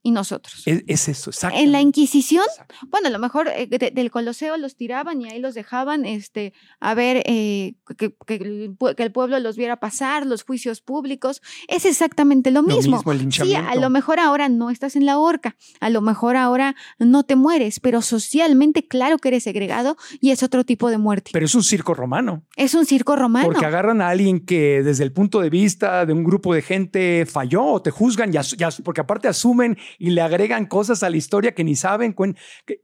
y 0.05 0.11
nosotros. 0.13 0.63
Es, 0.67 0.85
es 0.87 1.09
eso, 1.09 1.31
exacto. 1.31 1.59
En 1.59 1.73
la 1.73 1.81
Inquisición, 1.81 2.45
bueno, 2.89 3.09
a 3.09 3.11
lo 3.11 3.19
mejor 3.19 3.49
eh, 3.49 3.67
de- 3.67 3.91
del 3.91 4.11
Coloseo 4.13 4.57
los 4.59 4.77
tiraban 4.77 5.21
y 5.23 5.29
ahí 5.31 5.41
los 5.41 5.55
dejaban 5.55 6.05
este, 6.05 6.53
a 6.79 6.95
ver 6.95 7.23
eh, 7.27 7.75
que, 7.99 8.15
que 8.27 8.35
el 8.35 8.77
pue- 8.79 8.95
que 8.95 9.03
el 9.03 9.11
pueblo 9.11 9.39
los 9.41 9.57
viera 9.57 9.81
pasar, 9.81 10.27
los 10.27 10.45
juicios 10.45 10.81
públicos. 10.83 11.41
Es 11.69 11.85
exactamente 11.87 12.51
lo 12.53 12.63
Lo 12.63 12.69
mismo. 12.77 12.99
mismo, 12.99 13.13
el 13.13 13.33
Sí, 13.33 13.55
a 13.55 13.75
lo 13.77 13.89
mejor 13.91 14.21
ahora 14.21 14.49
no 14.49 14.71
estás 14.71 14.95
en 14.95 15.07
la 15.07 15.19
horca, 15.19 15.57
a 15.81 15.89
lo 15.91 16.01
mejor 16.03 16.37
ahora 16.37 16.77
no 16.99 17.25
te 17.25 17.35
mueres, 17.35 17.81
pero 17.81 18.03
socialmente 18.03 18.87
claro 18.87 19.17
que 19.19 19.29
eres 19.29 19.43
segregado 19.45 19.97
y 20.21 20.31
es 20.31 20.43
otro 20.43 20.65
tipo 20.65 20.91
de 20.91 20.99
muerte. 20.99 21.31
Pero 21.33 21.47
es 21.47 21.55
un 21.55 21.65
circo 21.65 21.95
romano. 21.95 22.45
es 22.57 22.75
un 22.75 22.85
circo 22.85 23.17
romano. 23.17 23.47
Porque 23.47 23.65
agarran 23.65 24.03
a 24.03 24.09
alguien 24.11 24.41
que 24.45 24.83
desde 24.83 25.03
el 25.05 25.13
punto 25.13 25.41
de 25.41 25.49
vista 25.51 26.05
de 26.05 26.13
un 26.13 26.25
grupo 26.25 26.53
de 26.55 26.61
gente 26.63 27.27
falló 27.27 27.65
o 27.65 27.83
te 27.83 27.91
juzgan, 27.91 28.33
y 28.35 28.39
porque 28.83 29.01
aparte 29.01 29.29
asumen 29.29 29.77
y 29.99 30.11
le 30.11 30.21
agregan 30.21 30.67
cosas 30.67 31.03
a 31.03 31.11
la 31.11 31.17
historia 31.17 31.55
que 31.55 31.65
ni 31.65 31.77
saben, 31.77 32.15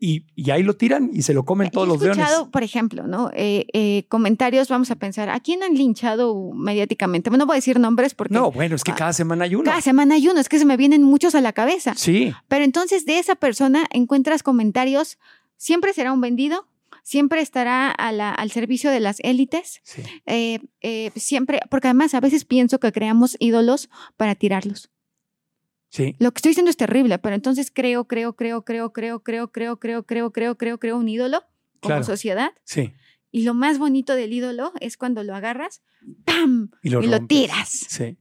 y, 0.01 0.27
y 0.35 0.51
ahí 0.51 0.62
lo 0.62 0.74
tiran 0.77 1.11
y 1.12 1.23
se 1.23 1.35
lo 1.35 1.45
comen 1.45 1.70
todos 1.70 1.87
He 1.87 1.91
los 1.93 2.01
leones. 2.03 2.19
escuchado, 2.19 2.51
por 2.51 2.62
ejemplo, 2.62 3.07
¿no? 3.07 3.31
Eh, 3.35 3.66
eh, 3.73 4.05
comentarios, 4.09 4.69
vamos 4.69 4.91
a 4.91 4.97
pensar, 4.97 5.28
¿a 5.31 5.41
quién 5.41 5.62
han 5.62 5.74
linchado 5.74 6.53
mediáticamente? 6.55 7.31
Bueno, 7.31 7.43
no 7.45 7.47
voy 7.47 7.55
a 7.55 7.59
decir 7.59 7.78
nombres 7.81 8.15
porque 8.15 8.35
No, 8.35 8.51
bueno, 8.51 8.77
es 8.77 8.85
que 8.85 8.93
Ah, 8.93 8.97
cada 8.97 9.12
semana 9.12 9.45
hay 9.45 9.55
uno. 9.55 9.65
cada 9.65 9.81
semana 9.81 10.15
hay 10.15 10.28
uno, 10.28 10.41
es 10.41 10.49
que 10.49 10.59
se 10.59 10.65
me 10.65 10.77
vienen 10.77 11.03
muchos 11.03 11.35
a 11.35 11.41
la 11.41 11.53
cabeza. 11.53 11.95
Sí, 11.97 12.32
Pero 12.49 12.65
entonces 12.65 13.07
de 13.07 13.19
esa 13.19 13.35
persona 13.35 13.87
encuentras 13.91 14.43
comentarios, 14.43 15.19
siempre 15.57 15.93
será 15.93 16.12
un 16.12 16.20
vendido, 16.20 16.66
siempre 17.03 17.41
estará 17.41 17.91
a 17.91 18.12
la- 18.12 18.31
al 18.32 18.51
servicio 18.51 18.91
de 18.91 19.01
las 19.01 19.19
élites, 19.20 19.81
sí. 19.85 20.03
eh, 20.27 20.61
eh, 20.82 21.11
siempre, 21.16 21.61
porque 21.70 21.89
además 21.89 22.15
a 22.15 22.20
veces 22.20 22.45
pienso 22.45 22.78
que 22.78 22.93
creamos 22.93 23.37
ídolos 23.41 23.89
para 24.16 24.35
tirarlos. 24.35 24.91
Sí, 25.92 26.14
Lo 26.20 26.30
que 26.32 26.38
estoy 26.38 26.50
diciendo 26.50 26.70
es 26.70 26.76
terrible, 26.76 27.18
pero 27.18 27.34
entonces 27.34 27.70
creo, 27.74 28.06
creo, 28.06 28.34
creo, 28.36 28.64
creo, 28.64 28.92
creo, 28.92 29.22
creo, 29.22 29.50
creo, 29.50 29.76
creo, 29.76 30.04
creo, 30.06 30.32
creo, 30.32 30.56
creo, 30.56 30.78
creo 30.78 30.96
un 30.96 31.08
ídolo 31.08 31.42
como 31.80 31.90
Claro. 31.96 32.04
sociedad. 32.04 32.52
sí. 32.64 32.92
Y 33.32 33.42
lo 33.44 33.54
más 33.54 33.78
bonito 33.78 34.16
del 34.16 34.32
ídolo 34.32 34.72
es 34.80 34.96
cuando 34.96 35.22
lo 35.22 35.36
agarras, 35.36 35.82
¡pam! 36.24 36.70
Y 36.82 36.90
lo, 36.90 37.00
y 37.00 37.06
lo 37.06 37.18
rompes. 37.18 37.28
tiras. 37.28 37.68
Sí. 37.88 38.18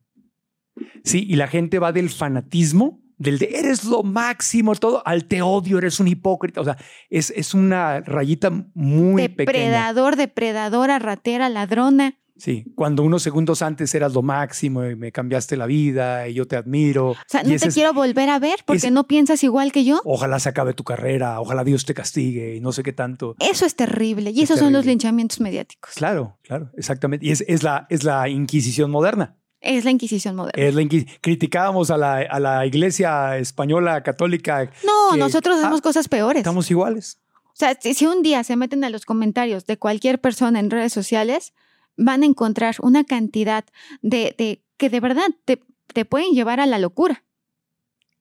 Sí, 1.04 1.26
y 1.28 1.36
la 1.36 1.48
gente 1.48 1.80
va 1.80 1.92
del 1.92 2.10
fanatismo, 2.12 3.02
del 3.18 3.40
de 3.40 3.50
eres 3.58 3.84
lo 3.86 4.04
máximo, 4.04 4.76
todo, 4.76 5.02
al 5.08 5.26
te 5.26 5.42
odio, 5.42 5.80
eres 5.80 6.00
un 6.00 6.08
hipócrita. 6.08 6.62
O 6.62 6.64
sea, 6.64 6.78
es, 7.10 7.32
es 7.36 7.54
una 7.56 8.02
rayita 8.02 8.50
muy 8.76 9.28
pequeña. 9.30 9.46
Depredador, 9.52 10.16
depredadora, 10.16 11.00
ratera, 11.00 11.50
ladrona. 11.50 12.18
Sí, 12.40 12.64
cuando 12.74 13.04
unos 13.04 13.22
segundos 13.22 13.62
antes 13.62 13.94
eras 13.94 14.14
lo 14.14 14.22
máximo 14.22 14.86
y 14.86 14.96
me 14.96 15.12
cambiaste 15.12 15.58
la 15.58 15.66
vida 15.66 16.28
y 16.28 16.34
yo 16.34 16.48
te 16.48 16.56
admiro. 16.56 17.10
O 17.12 17.16
sea, 17.28 17.44
no 17.44 17.50
te 17.50 17.56
es- 17.68 17.74
quiero 17.74 17.94
volver 17.94 18.30
a 18.30 18.40
ver 18.40 18.60
porque 18.66 18.90
no 18.92 19.06
piensas 19.08 19.44
igual 19.44 19.72
que 19.74 19.84
yo. 19.84 20.02
Ojalá 20.06 20.40
se 20.40 20.48
acabe 20.50 20.74
tu 20.74 20.84
carrera, 20.86 21.42
ojalá 21.42 21.64
Dios 21.64 21.86
te 21.86 21.94
castigue 21.94 22.56
y 22.56 22.62
no 22.62 22.72
sé 22.72 22.82
qué 22.82 22.94
tanto. 22.94 23.36
Eso 23.40 23.66
es 23.66 23.76
terrible. 23.76 24.32
Y 24.32 24.40
Es 24.42 24.50
esos 24.50 24.60
son 24.60 24.72
los 24.74 24.86
linchamientos 24.86 25.40
mediáticos. 25.42 25.94
Claro, 25.96 26.38
claro, 26.44 26.72
exactamente. 26.78 27.26
Y 27.26 27.32
es, 27.32 27.44
es 27.48 27.62
la, 27.64 27.86
es 27.90 28.04
la 28.06 28.30
Inquisición 28.30 28.90
moderna. 28.90 29.36
Es 29.62 29.84
la 29.84 29.92
Inquisición 29.92 30.38
moderna. 30.38 30.64
Es 30.64 30.74
la 30.74 30.82
Inqui- 30.82 31.08
Criticábamos 31.20 31.92
a 31.92 31.98
la, 31.98 32.20
a 32.20 32.40
la 32.40 32.66
iglesia 32.66 33.38
española 33.38 34.02
católica. 34.04 34.72
no, 34.86 35.12
que- 35.12 35.18
nosotros 35.20 35.58
ah, 35.58 35.60
hacemos 35.60 35.82
cosas 35.82 36.08
peores. 36.08 36.40
Estamos 36.40 36.72
iguales. 36.72 37.20
O 37.48 37.56
sea, 37.60 37.78
si 37.82 38.06
un 38.06 38.22
día 38.24 38.42
se 38.46 38.56
meten 38.56 38.86
a 38.86 38.90
los 38.90 39.04
comentarios 39.04 39.66
de 39.66 39.76
cualquier 39.78 40.22
persona 40.22 40.62
en 40.62 40.70
redes 40.70 40.94
sociales, 40.94 41.52
van 42.00 42.24
a 42.24 42.26
encontrar 42.26 42.76
una 42.82 43.04
cantidad 43.04 43.66
de, 44.02 44.34
de 44.38 44.64
que 44.78 44.90
de 44.90 45.00
verdad 45.00 45.28
te, 45.46 45.62
te 45.94 46.06
pueden 46.06 46.32
llevar 46.32 46.60
a 46.60 46.66
la 46.66 46.80
locura 46.80 47.24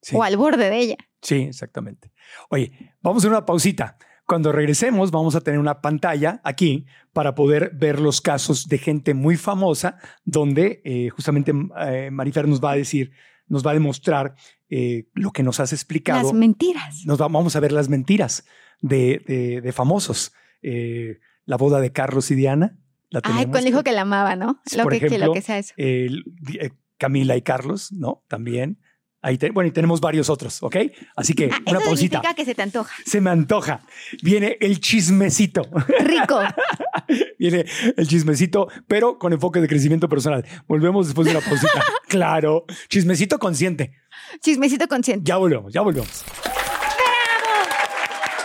Sí. 0.00 0.14
o 0.16 0.22
al 0.22 0.36
borde 0.36 0.70
de 0.70 0.78
ella. 0.78 0.96
Sí, 1.22 1.36
exactamente. 1.36 2.12
Oye, 2.50 2.72
vamos 3.02 3.18
a 3.18 3.20
hacer 3.22 3.30
una 3.30 3.44
pausita. 3.46 3.96
Cuando 4.26 4.52
regresemos, 4.52 5.10
vamos 5.10 5.34
a 5.34 5.40
tener 5.40 5.58
una 5.58 5.80
pantalla 5.80 6.40
aquí 6.44 6.86
para 7.12 7.34
poder 7.34 7.72
ver 7.74 7.98
los 7.98 8.20
casos 8.20 8.68
de 8.68 8.78
gente 8.78 9.14
muy 9.14 9.36
famosa, 9.36 9.98
donde 10.24 10.80
eh, 10.84 11.08
justamente 11.08 11.52
eh, 11.80 12.10
Marifer 12.12 12.46
nos 12.46 12.62
va 12.62 12.72
a 12.72 12.76
decir, 12.76 13.10
nos 13.48 13.66
va 13.66 13.70
a 13.72 13.74
demostrar 13.74 14.34
eh, 14.68 15.08
lo 15.14 15.32
que 15.32 15.42
nos 15.42 15.58
has 15.60 15.72
explicado. 15.72 16.22
Las 16.24 16.32
mentiras. 16.34 17.04
Nos 17.06 17.20
va- 17.20 17.28
vamos 17.28 17.56
a 17.56 17.60
ver 17.60 17.72
las 17.72 17.88
mentiras 17.88 18.44
de, 18.80 19.22
de- 19.26 19.60
de 19.62 19.72
famosos. 19.72 20.32
La 20.62 21.56
boda 21.56 21.80
de 21.80 21.90
Carlos 21.92 22.30
y 22.30 22.34
Diana. 22.34 22.76
La 23.10 23.20
Ay, 23.24 23.32
tenemos. 23.32 23.46
cuando 23.52 23.66
dijo 23.66 23.82
que 23.84 23.92
la 23.92 24.02
amaba, 24.02 24.36
¿no? 24.36 24.60
Lo 24.76 24.82
por 24.82 24.92
que, 24.92 25.00
que 25.00 25.06
ejemplo, 25.06 25.26
lo 25.28 25.32
que 25.34 25.42
sea 25.42 25.58
eso. 25.58 25.72
El- 25.76 26.24
eh, 26.60 26.70
Camila 26.98 27.36
y 27.36 27.42
Carlos, 27.42 27.92
¿no? 27.92 28.22
También. 28.28 28.78
Ahí 29.20 29.36
te- 29.36 29.50
bueno, 29.50 29.66
y 29.68 29.72
tenemos 29.72 30.00
varios 30.00 30.30
otros, 30.30 30.62
¿ok? 30.62 30.76
Así 31.16 31.34
que 31.34 31.46
Ah, 31.52 31.58
una 31.66 31.78
eso 31.78 31.86
pausita. 31.88 32.18
significa 32.18 32.34
que 32.34 32.44
se 32.44 32.54
te 32.54 32.62
antoja. 32.62 32.94
Se 33.04 33.20
me 33.20 33.30
antoja. 33.30 33.80
Viene 34.22 34.56
el 34.60 34.78
chismecito. 34.80 35.62
Rico. 36.00 36.38
Viene 37.38 37.64
el 37.96 38.06
chismecito, 38.06 38.68
pero 38.86 39.18
con 39.18 39.32
enfoque 39.32 39.60
de 39.60 39.68
crecimiento 39.68 40.08
personal. 40.08 40.44
Volvemos 40.68 41.06
después 41.06 41.26
de 41.26 41.32
una 41.36 41.40
pausita. 41.40 41.82
claro. 42.08 42.64
Chismecito 42.88 43.38
consciente. 43.38 43.94
Chismecito 44.40 44.86
consciente. 44.86 45.24
Ya 45.26 45.36
volvemos, 45.36 45.72
ya 45.72 45.80
volvemos. 45.80 46.24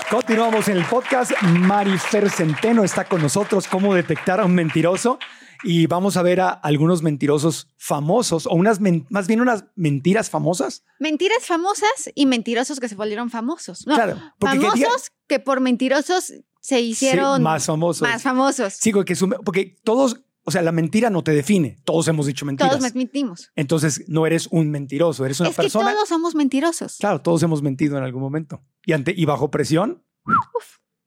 Continuamos 0.09 0.67
en 0.67 0.77
el 0.77 0.85
podcast. 0.85 1.31
Marifer 1.41 2.30
Centeno 2.30 2.84
está 2.84 3.05
con 3.05 3.21
nosotros. 3.21 3.67
¿Cómo 3.67 3.93
detectar 3.95 4.39
a 4.39 4.45
un 4.45 4.53
mentiroso? 4.53 5.17
Y 5.63 5.88
vamos 5.88 6.17
a 6.17 6.21
ver 6.21 6.41
a 6.41 6.49
algunos 6.49 7.01
mentirosos 7.01 7.69
famosos 7.77 8.45
o 8.45 8.51
unas, 8.51 8.80
más 9.09 9.27
bien 9.27 9.41
unas 9.41 9.65
mentiras 9.75 10.30
famosas. 10.30 10.84
Mentiras 10.99 11.45
famosas 11.45 12.11
y 12.15 12.25
mentirosos 12.25 12.80
que 12.80 12.89
se 12.89 12.95
volvieron 12.95 13.30
famosos. 13.30 13.88
No, 13.88 13.95
Claro, 13.95 14.17
porque 14.39 14.57
famosos 14.59 14.73
quería- 14.80 14.89
que 15.27 15.39
por 15.39 15.61
mentirosos 15.61 16.34
se 16.59 16.81
hicieron 16.81 17.38
Sí, 17.38 17.43
más 17.43 17.65
famosos. 17.65 18.01
más 18.01 18.21
famosos. 18.21 18.73
Sí, 18.73 18.91
porque 18.91 19.75
todos, 19.84 20.21
o 20.45 20.52
sea, 20.52 20.61
la 20.61 20.72
mentira 20.72 21.10
no 21.10 21.24
te 21.24 21.32
define. 21.32 21.78
Todos 21.84 22.07
hemos 22.07 22.26
dicho 22.26 22.45
mentiras. 22.45 22.78
Todos 22.78 22.94
mentimos. 22.95 23.52
Entonces 23.56 24.03
no 24.07 24.26
eres 24.28 24.48
un 24.52 24.70
mentiroso, 24.72 25.26
eres 25.26 25.40
una 25.40 25.49
Es 25.49 25.56
que 25.56 25.61
persona. 25.64 25.94
todos 25.94 26.10
somos 26.10 26.36
mentirosos. 26.36 26.98
Claro, 26.98 27.22
todos 27.22 27.41
hemos 27.44 27.61
mentido 27.61 27.98
en 27.98 28.03
algún 28.03 28.22
momento. 28.22 28.61
Y, 28.86 28.91
ante, 28.94 29.14
y 29.15 29.26
bajo 29.26 29.49
presión, 29.52 30.03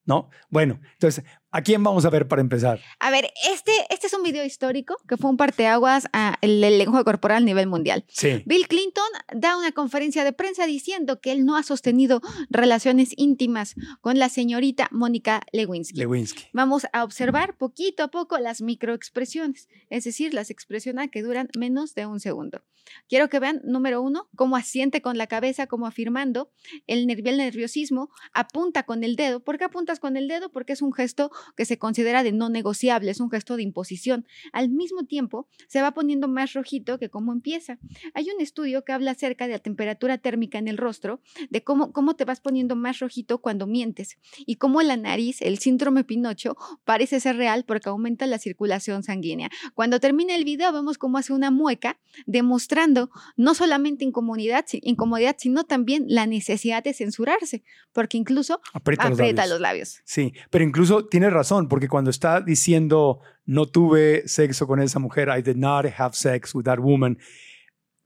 ¿no? 0.05 0.31
Bueno, 0.51 0.81
entonces, 0.95 1.25
¿a 1.57 1.63
quién 1.63 1.83
vamos 1.83 2.05
a 2.05 2.11
ver 2.11 2.29
para 2.29 2.43
empezar? 2.43 2.81
A 3.01 3.11
ver, 3.11 3.33
este, 3.51 3.73
este 3.89 4.09
es 4.09 4.13
un 4.13 4.23
video 4.23 4.45
histórico 4.45 4.97
que 5.09 5.17
fue 5.17 5.31
un 5.31 5.39
parteaguas 5.39 6.07
a 6.13 6.37
el, 6.43 6.63
el 6.63 6.77
lenguaje 6.77 7.03
corporal 7.05 7.39
a 7.43 7.47
nivel 7.47 7.67
mundial. 7.67 8.05
Sí. 8.09 8.43
Bill 8.45 8.69
Clinton 8.69 9.05
da 9.35 9.57
una 9.57 9.73
conferencia 9.73 10.23
de 10.23 10.35
prensa 10.35 10.67
diciendo 10.67 11.19
que 11.21 11.33
él 11.33 11.47
no 11.47 11.57
ha 11.57 11.63
sostenido 11.63 12.21
relaciones 12.51 13.15
íntimas 13.17 13.75
con 14.03 14.19
la 14.19 14.29
señorita 14.29 14.89
Mónica 14.91 15.41
Lewinsky. 15.51 15.99
Lewinsky. 15.99 16.45
Vamos 16.53 16.87
a 16.93 17.05
observar 17.05 17.57
poquito 17.57 18.03
a 18.03 18.09
poco 18.09 18.39
las 18.39 18.61
microexpresiones, 18.61 19.71
es 19.89 20.05
decir, 20.05 20.35
las 20.35 20.51
expresiones 20.51 21.11
que 21.11 21.23
duran 21.23 21.49
menos 21.57 21.95
de 21.95 22.05
un 22.05 22.21
segundo. 22.21 22.63
Quiero 23.09 23.29
que 23.29 23.39
vean, 23.39 23.61
número 23.65 24.03
uno, 24.03 24.29
cómo 24.37 24.57
asiente 24.57 25.03
con 25.03 25.19
la 25.19 25.27
cabeza, 25.27 25.67
como 25.67 25.87
afirmando 25.87 26.51
el, 26.87 27.07
nervio, 27.07 27.31
el 27.31 27.39
nerviosismo, 27.39 28.11
apunta 28.33 28.85
con 28.85 29.05
el 29.05 29.17
dedo. 29.17 29.41
¿Por 29.41 29.59
qué 29.59 29.65
apuntas 29.65 30.01
con 30.01 30.17
el 30.17 30.29
dedo? 30.29 30.51
Porque 30.51 30.73
es 30.73 30.83
un 30.83 30.93
gesto 30.93 31.31
que 31.57 31.65
se 31.65 31.79
considera 31.79 32.23
de 32.23 32.33
no 32.33 32.49
negociable, 32.49 33.11
es 33.11 33.21
un 33.21 33.31
gesto 33.31 33.57
de 33.57 33.63
imposición. 33.63 34.27
Al 34.53 34.69
mismo 34.69 35.05
tiempo, 35.05 35.49
se 35.69 35.83
va 35.83 35.93
poniendo 35.93 36.29
más 36.29 36.53
rojito 36.53 36.99
que 36.99 37.11
cómo 37.11 37.33
empieza. 37.33 37.79
Hay 38.15 38.29
un 38.35 38.41
estudio 38.41 38.85
que 38.85 38.93
habla 38.93 39.13
acerca 39.13 39.47
de 39.47 39.53
la 39.55 39.59
temperatura 39.59 40.19
térmica 40.19 40.59
en 40.59 40.69
el 40.69 40.79
rostro, 40.79 41.21
de 41.51 41.63
cómo, 41.63 41.93
cómo 41.93 42.17
te 42.17 42.25
vas 42.25 42.41
poniendo 42.41 42.77
más 42.77 42.99
rojito 42.99 43.39
cuando 43.39 43.67
mientes 43.67 44.19
y 44.47 44.57
cómo 44.57 44.83
la 44.83 44.97
nariz, 44.97 45.43
el 45.43 45.59
síndrome 45.59 46.05
Pinocho, 46.05 46.57
parece 46.85 47.21
ser 47.21 47.37
real 47.37 47.65
porque 47.65 47.89
aumenta 47.89 48.27
la 48.27 48.39
circulación 48.39 49.03
sanguínea. 49.03 49.51
Cuando 49.75 50.01
termina 50.01 50.35
el 50.35 50.45
video 50.45 50.73
vemos 50.73 50.99
cómo 50.99 51.19
hace 51.19 51.33
una 51.33 51.51
mueca 51.51 51.99
demostrando 52.27 53.11
no 53.37 53.55
solamente 53.55 54.05
incomodidad, 54.05 54.65
incomodidad, 54.73 55.37
sino 55.39 55.65
también 55.65 56.05
la 56.09 56.27
necesidad 56.27 56.83
de 56.83 56.95
censurarse, 56.95 57.63
porque 57.93 58.17
incluso 58.17 58.61
Aprieta, 58.73 59.09
los 59.09 59.19
labios. 59.19 59.49
los 59.49 59.61
labios. 59.61 60.01
Sí, 60.05 60.33
pero 60.51 60.65
incluso 60.65 61.07
tiene 61.07 61.26
razón, 61.31 61.69
porque 61.69 61.89
cuando 61.89 62.11
está 62.11 62.41
diciendo 62.41 63.21
no 63.45 63.67
tuve 63.67 64.27
sexo 64.29 64.67
con 64.67 64.81
esa 64.81 64.99
mujer, 64.99 65.29
I 65.37 65.43
did 65.43 65.57
not 65.57 65.87
have 65.99 66.15
sex 66.15 66.55
with 66.55 66.65
that 66.65 66.79
woman, 66.79 67.19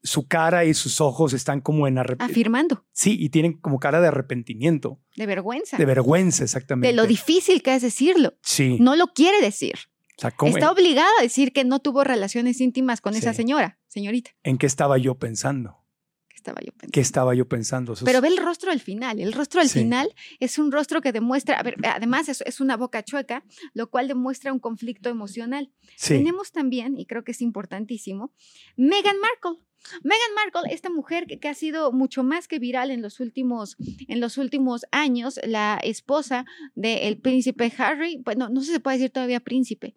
su 0.02 0.26
cara 0.26 0.64
y 0.64 0.72
sus 0.74 1.00
ojos 1.00 1.32
están 1.34 1.60
como 1.60 1.86
en 1.86 1.98
arrepentimiento. 1.98 2.32
Afirmando, 2.32 2.84
Sí, 2.92 3.16
y 3.20 3.28
tienen 3.28 3.54
como 3.54 3.78
cara 3.78 4.00
de 4.00 4.08
arrepentimiento, 4.08 4.98
de 5.16 5.26
vergüenza, 5.26 5.76
de 5.76 5.84
vergüenza, 5.84 6.44
exactamente. 6.44 6.88
de 6.88 6.94
lo 6.94 7.06
difícil 7.06 7.62
que 7.62 7.74
es 7.74 7.82
decirlo. 7.82 8.34
Sí. 8.42 8.78
No 8.80 8.96
lo 8.96 9.08
quiere 9.08 9.40
decir. 9.42 9.74
O 10.16 10.20
sea, 10.20 10.30
¿cómo- 10.30 10.52
Está 10.56 10.70
obligada 10.70 11.08
a 11.18 11.22
decir 11.22 11.52
que 11.52 11.64
no 11.64 11.80
tuvo 11.80 12.04
relaciones 12.04 12.60
íntimas 12.60 13.00
con 13.00 13.14
esa 13.14 13.32
señora, 13.34 13.78
señorita, 13.88 14.30
¿En 14.42 14.58
qué 14.58 14.66
estaba 14.66 14.96
yo 14.98 15.14
pensando? 15.16 15.79
Estaba 16.40 16.60
yo 16.60 16.72
pensando. 16.72 16.92
¿Qué 16.92 17.00
estaba 17.00 17.34
yo 17.34 17.46
pensando? 17.48 17.92
Eso 17.92 18.04
Pero 18.04 18.20
ve 18.20 18.28
el 18.28 18.36
rostro 18.38 18.70
al 18.70 18.80
final. 18.80 19.20
El 19.20 19.32
rostro 19.32 19.60
al 19.60 19.68
Sí. 19.68 19.80
final 19.80 20.12
es 20.40 20.58
un 20.58 20.72
rostro 20.72 21.00
que 21.00 21.12
demuestra, 21.12 21.58
a 21.58 21.62
ver, 21.62 21.76
además 21.84 22.28
es, 22.28 22.40
es 22.46 22.60
una 22.60 22.76
boca 22.76 23.02
chueca, 23.04 23.44
lo 23.74 23.90
cual 23.90 24.08
demuestra 24.08 24.52
un 24.52 24.58
conflicto 24.58 25.08
emocional. 25.08 25.70
sí. 25.96 26.14
Tenemos 26.14 26.50
también, 26.52 26.98
y 26.98 27.06
creo 27.06 27.22
que 27.24 27.32
es 27.32 27.40
importantísimo, 27.42 28.32
Meghan 28.76 29.16
Markle. 29.20 29.62
Meghan 30.02 30.34
Markle, 30.34 30.74
esta 30.74 30.90
mujer 30.90 31.26
que, 31.26 31.38
que 31.40 31.48
ha 31.48 31.54
sido 31.54 31.90
mucho 31.92 32.22
más 32.22 32.48
que 32.48 32.58
viral 32.58 32.90
en 32.90 33.00
los 33.00 33.18
últimos, 33.20 33.76
en 34.08 34.20
los 34.20 34.36
últimos 34.36 34.84
años, 34.92 35.40
la 35.44 35.78
esposa 35.82 36.44
del 36.74 37.18
príncipe 37.18 37.72
Harry, 37.78 38.20
bueno, 38.24 38.48
no 38.50 38.60
sé 38.60 38.66
si 38.66 38.72
se 38.74 38.80
puede 38.80 38.98
decir 38.98 39.10
todavía 39.10 39.40
príncipe, 39.40 39.96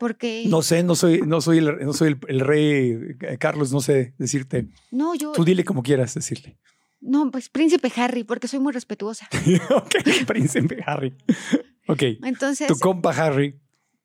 porque 0.00 0.44
No 0.48 0.62
sé, 0.62 0.82
no 0.82 0.96
soy, 0.96 1.20
no 1.20 1.40
soy, 1.40 1.58
el, 1.58 1.78
no 1.84 1.92
soy 1.92 2.08
el, 2.08 2.18
el 2.28 2.40
rey 2.40 2.98
eh, 3.20 3.36
Carlos, 3.38 3.70
no 3.72 3.80
sé 3.80 4.14
decirte. 4.18 4.66
no, 4.90 5.14
yo, 5.14 5.30
Tú 5.32 5.44
dile 5.44 5.62
como 5.64 5.82
quieras 5.84 6.14
decirle. 6.14 6.58
no, 7.00 7.30
pues 7.30 7.48
príncipe 7.50 7.92
Harry, 7.96 8.24
porque 8.24 8.48
soy 8.48 8.58
muy 8.58 8.72
respetuosa. 8.72 9.28
ok, 9.70 9.94
príncipe 10.26 10.82
Harry. 10.86 11.14
Ok. 11.86 12.02
Entonces, 12.24 12.66
Tu 12.66 12.78
compa 12.78 13.10
Harry. 13.10 13.54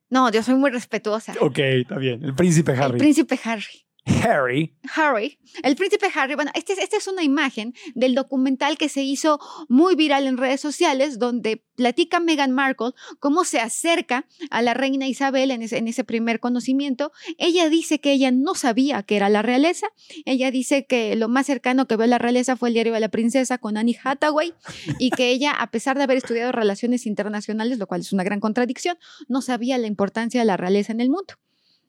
no, 0.09 0.29
yo 0.31 0.43
soy 0.43 0.55
muy 0.55 0.69
respetuosa. 0.69 1.33
Ok, 1.39 1.57
está 1.59 1.97
bien. 1.97 2.23
El 2.23 2.35
príncipe 2.35 2.73
El 2.73 2.81
Harry. 2.81 2.99
príncipe 2.99 3.39
Harry. 3.45 3.84
Harry. 4.25 4.75
Harry, 4.95 5.39
el 5.63 5.75
príncipe 5.75 6.07
Harry, 6.13 6.35
bueno, 6.35 6.51
esta 6.53 6.73
este 6.73 6.97
es 6.97 7.07
una 7.07 7.23
imagen 7.23 7.73
del 7.93 8.15
documental 8.15 8.77
que 8.77 8.89
se 8.89 9.03
hizo 9.03 9.39
muy 9.67 9.95
viral 9.95 10.27
en 10.27 10.37
redes 10.37 10.61
sociales, 10.61 11.19
donde 11.19 11.63
platica 11.75 12.19
Meghan 12.19 12.51
Markle 12.51 12.91
cómo 13.19 13.45
se 13.45 13.59
acerca 13.59 14.25
a 14.49 14.61
la 14.61 14.73
reina 14.73 15.07
Isabel 15.07 15.51
en 15.51 15.61
ese, 15.61 15.77
en 15.77 15.87
ese 15.87 16.03
primer 16.03 16.39
conocimiento. 16.39 17.11
Ella 17.37 17.69
dice 17.69 17.99
que 17.99 18.11
ella 18.11 18.31
no 18.31 18.55
sabía 18.55 19.03
que 19.03 19.15
era 19.15 19.29
la 19.29 19.41
realeza. 19.41 19.87
Ella 20.25 20.51
dice 20.51 20.85
que 20.85 21.15
lo 21.15 21.27
más 21.27 21.45
cercano 21.45 21.87
que 21.87 21.95
vio 21.95 22.05
a 22.05 22.07
la 22.07 22.17
realeza 22.17 22.55
fue 22.55 22.69
el 22.69 22.73
diario 22.73 22.93
de 22.93 22.99
la 22.99 23.09
princesa 23.09 23.57
con 23.57 23.77
Annie 23.77 23.99
Hathaway 24.03 24.53
y 24.99 25.11
que 25.11 25.29
ella, 25.29 25.51
a 25.51 25.71
pesar 25.71 25.97
de 25.97 26.03
haber 26.03 26.17
estudiado 26.17 26.51
relaciones 26.51 27.05
internacionales, 27.05 27.77
lo 27.77 27.87
cual 27.87 28.01
es 28.01 28.13
una 28.13 28.23
gran 28.23 28.39
contradicción, 28.39 28.97
no 29.27 29.41
sabía 29.41 29.77
la 29.77 29.87
importancia 29.87 30.41
de 30.41 30.45
la 30.45 30.57
realeza 30.57 30.91
en 30.91 31.01
el 31.01 31.09
mundo 31.09 31.35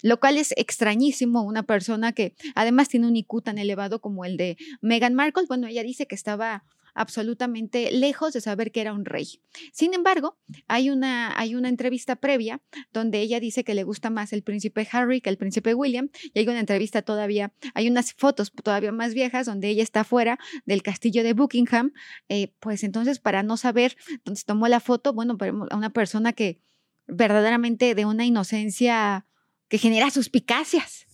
lo 0.03 0.19
cual 0.21 0.39
es 0.39 0.53
extrañísimo, 0.57 1.43
una 1.43 1.63
persona 1.63 2.13
que 2.13 2.35
además 2.55 2.89
tiene 2.89 3.07
un 3.07 3.17
IQ 3.17 3.43
tan 3.43 3.59
elevado 3.59 4.01
como 4.01 4.25
el 4.25 4.37
de 4.37 4.57
Meghan 4.81 5.15
Markle, 5.15 5.45
bueno, 5.49 5.67
ella 5.67 5.83
dice 5.83 6.07
que 6.07 6.15
estaba 6.15 6.65
absolutamente 6.97 7.91
lejos 7.93 8.33
de 8.33 8.41
saber 8.41 8.73
que 8.73 8.81
era 8.81 8.93
un 8.93 9.05
rey. 9.05 9.41
Sin 9.73 9.95
embargo, 9.95 10.39
hay 10.67 10.91
una, 10.91 11.39
hay 11.39 11.55
una 11.55 11.69
entrevista 11.69 12.17
previa 12.17 12.61
donde 12.93 13.21
ella 13.21 13.39
dice 13.39 13.63
que 13.65 13.75
le 13.75 13.85
gusta 13.85 14.11
más 14.11 14.33
el 14.33 14.43
príncipe 14.43 14.89
Harry 14.91 15.21
que 15.21 15.31
el 15.31 15.37
príncipe 15.37 15.75
William, 15.75 16.09
y 16.33 16.39
hay 16.41 16.49
una 16.49 16.59
entrevista 16.59 17.03
todavía, 17.03 17.53
hay 17.75 17.89
unas 17.89 18.15
fotos 18.15 18.51
todavía 18.51 18.93
más 18.93 19.15
viejas 19.15 19.47
donde 19.47 19.69
ella 19.69 19.83
está 19.83 20.05
fuera 20.05 20.39
del 20.65 20.83
castillo 20.83 21.23
de 21.23 21.35
Buckingham, 21.35 21.93
eh, 22.29 22.53
pues 22.61 22.83
entonces 22.83 23.21
para 23.21 23.43
no 23.43 23.57
saber 23.57 23.97
dónde 24.25 24.41
tomó 24.45 24.67
la 24.67 24.81
foto, 24.81 25.13
bueno, 25.13 25.37
a 25.71 25.77
una 25.77 25.91
persona 25.91 26.33
que 26.33 26.61
verdaderamente 27.07 27.95
de 27.95 28.05
una 28.05 28.25
inocencia 28.25 29.26
que 29.69 29.79
genera 29.79 30.11
suspicacias. 30.11 31.07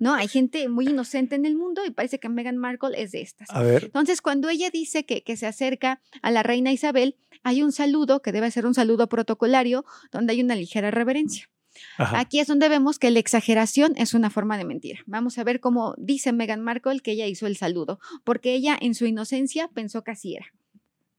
No, 0.00 0.14
hay 0.14 0.26
gente 0.28 0.68
muy 0.68 0.88
inocente 0.88 1.36
en 1.36 1.46
el 1.46 1.54
mundo 1.56 1.84
y 1.86 1.90
parece 1.90 2.18
que 2.18 2.28
Meghan 2.28 2.56
Markle 2.56 3.00
es 3.00 3.12
de 3.12 3.22
estas. 3.22 3.48
A 3.50 3.62
ver. 3.62 3.84
Entonces, 3.84 4.20
cuando 4.20 4.48
ella 4.48 4.70
dice 4.70 5.04
que, 5.04 5.22
que 5.22 5.36
se 5.36 5.46
acerca 5.46 6.00
a 6.22 6.30
la 6.30 6.42
reina 6.42 6.72
Isabel, 6.72 7.16
hay 7.44 7.62
un 7.62 7.70
saludo 7.72 8.20
que 8.22 8.32
debe 8.32 8.50
ser 8.50 8.66
un 8.66 8.74
saludo 8.74 9.08
protocolario 9.08 9.84
donde 10.10 10.32
hay 10.32 10.40
una 10.42 10.56
ligera 10.56 10.90
reverencia. 10.90 11.48
Ajá. 11.96 12.18
Aquí 12.20 12.38
es 12.40 12.48
donde 12.48 12.68
vemos 12.68 12.98
que 12.98 13.10
la 13.10 13.18
exageración 13.20 13.94
es 13.96 14.12
una 14.14 14.28
forma 14.30 14.58
de 14.58 14.64
mentira. 14.64 15.00
Vamos 15.06 15.38
a 15.38 15.44
ver 15.44 15.60
cómo 15.60 15.94
dice 15.96 16.32
Meghan 16.32 16.60
Markle 16.60 17.00
que 17.00 17.12
ella 17.12 17.26
hizo 17.26 17.46
el 17.46 17.56
saludo, 17.56 17.98
porque 18.24 18.52
ella 18.54 18.76
en 18.80 18.94
su 18.94 19.06
inocencia 19.06 19.68
pensó 19.72 20.02
que 20.04 20.10
así 20.10 20.34
era 20.36 20.46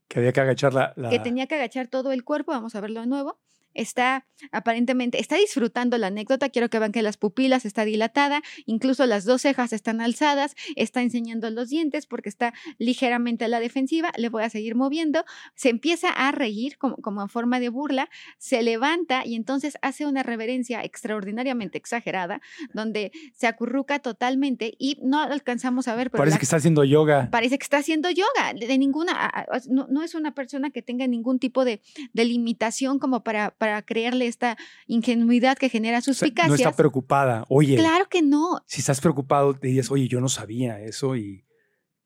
Que 0.10 0.20
había 0.20 0.32
que 0.34 0.42
agachar 0.42 0.74
la. 0.74 0.94
la- 0.96 1.10
que 1.10 1.20
tenía 1.20 1.48
que 1.48 1.56
agachar 1.56 1.88
todo 1.88 2.12
el 2.12 2.24
cuerpo, 2.24 2.52
vamos 2.52 2.76
a 2.76 2.82
verlo 2.82 3.00
de 3.02 3.08
nuevo, 3.08 3.40
está 3.74 4.26
aparentemente, 4.52 5.20
está 5.20 5.36
disfrutando 5.38 5.98
la 5.98 6.08
anécdota. 6.08 6.50
Quiero 6.50 6.70
que 6.70 6.80
vean 6.80 6.92
que 6.92 7.02
las 7.02 7.18
pupilas 7.18 7.66
está 7.66 7.86
dilatada, 7.86 8.42
incluso 8.66 9.06
las 9.06 9.26
dos 9.26 9.42
cejas 9.42 9.74
están 9.74 10.02
alzadas, 10.02 10.56
está 10.76 11.02
enseñando 11.02 11.50
los 11.50 11.70
dientes 11.70 12.06
porque 12.06 12.30
está 12.30 12.54
ligeramente 12.78 13.46
a 13.46 13.48
la 13.48 13.60
defensiva. 13.60 14.12
Le 14.18 14.30
voy 14.30 14.44
a 14.44 14.50
seguir 14.50 14.76
moviendo. 14.76 15.24
Se 15.56 15.70
empieza 15.70 16.10
a 16.10 16.32
reír 16.32 16.78
como, 16.78 16.98
como 16.98 17.22
en 17.22 17.30
forma 17.30 17.60
de 17.60 17.70
burla, 17.70 18.10
se 18.38 18.62
levanta 18.64 19.26
y 19.26 19.36
entonces 19.36 19.78
hace 19.82 20.06
una 20.06 20.24
reverencia 20.24 20.84
extraordinariamente 20.84 21.78
exagerada, 21.78 22.42
donde 22.74 23.12
se 23.34 23.48
acurruca 23.48 24.00
totalmente 24.00 24.74
y 24.78 24.98
no 25.02 25.20
alcanzamos 25.22 25.88
a 25.88 25.96
ver. 25.96 26.10
Pero 26.12 26.20
Parece 26.22 26.36
la- 26.36 26.40
que 26.40 26.46
está 26.46 26.58
haciendo 26.58 26.84
yoga. 26.84 27.30
Parece 27.32 27.58
que 27.58 27.64
está 27.64 27.78
haciendo 27.78 28.10
yoga. 28.10 28.54
De 28.60 28.68
de 28.74 28.78
ninguna, 28.78 29.46
no, 29.70 29.88
no 29.90 30.04
es 30.04 30.16
una 30.16 30.34
persona 30.34 30.70
que 30.72 30.82
tenga 30.82 31.06
ningún 31.06 31.38
tipo 31.38 31.64
de, 31.66 31.82
de 32.14 32.26
limitación 32.26 32.98
como 32.98 33.24
para, 33.24 33.52
para 33.64 33.82
creerle 33.82 34.28
esta 34.28 34.58
ingenuidad 34.88 35.58
que 35.58 35.70
genera 35.70 36.02
suspicacias. 36.02 36.50
no 36.50 36.56
está 36.56 36.76
preocupada. 36.76 37.46
Oye, 37.48 37.78
Claro 37.78 38.10
que 38.10 38.22
no. 38.22 38.62
si 38.66 38.82
estás 38.82 39.00
preocupado, 39.00 39.54
te 39.54 39.68
dirías, 39.68 39.90
oye, 39.90 40.10
yo 40.10 40.20
no 40.20 40.28
sabía 40.28 40.82
eso 40.82 41.16
y, 41.16 41.46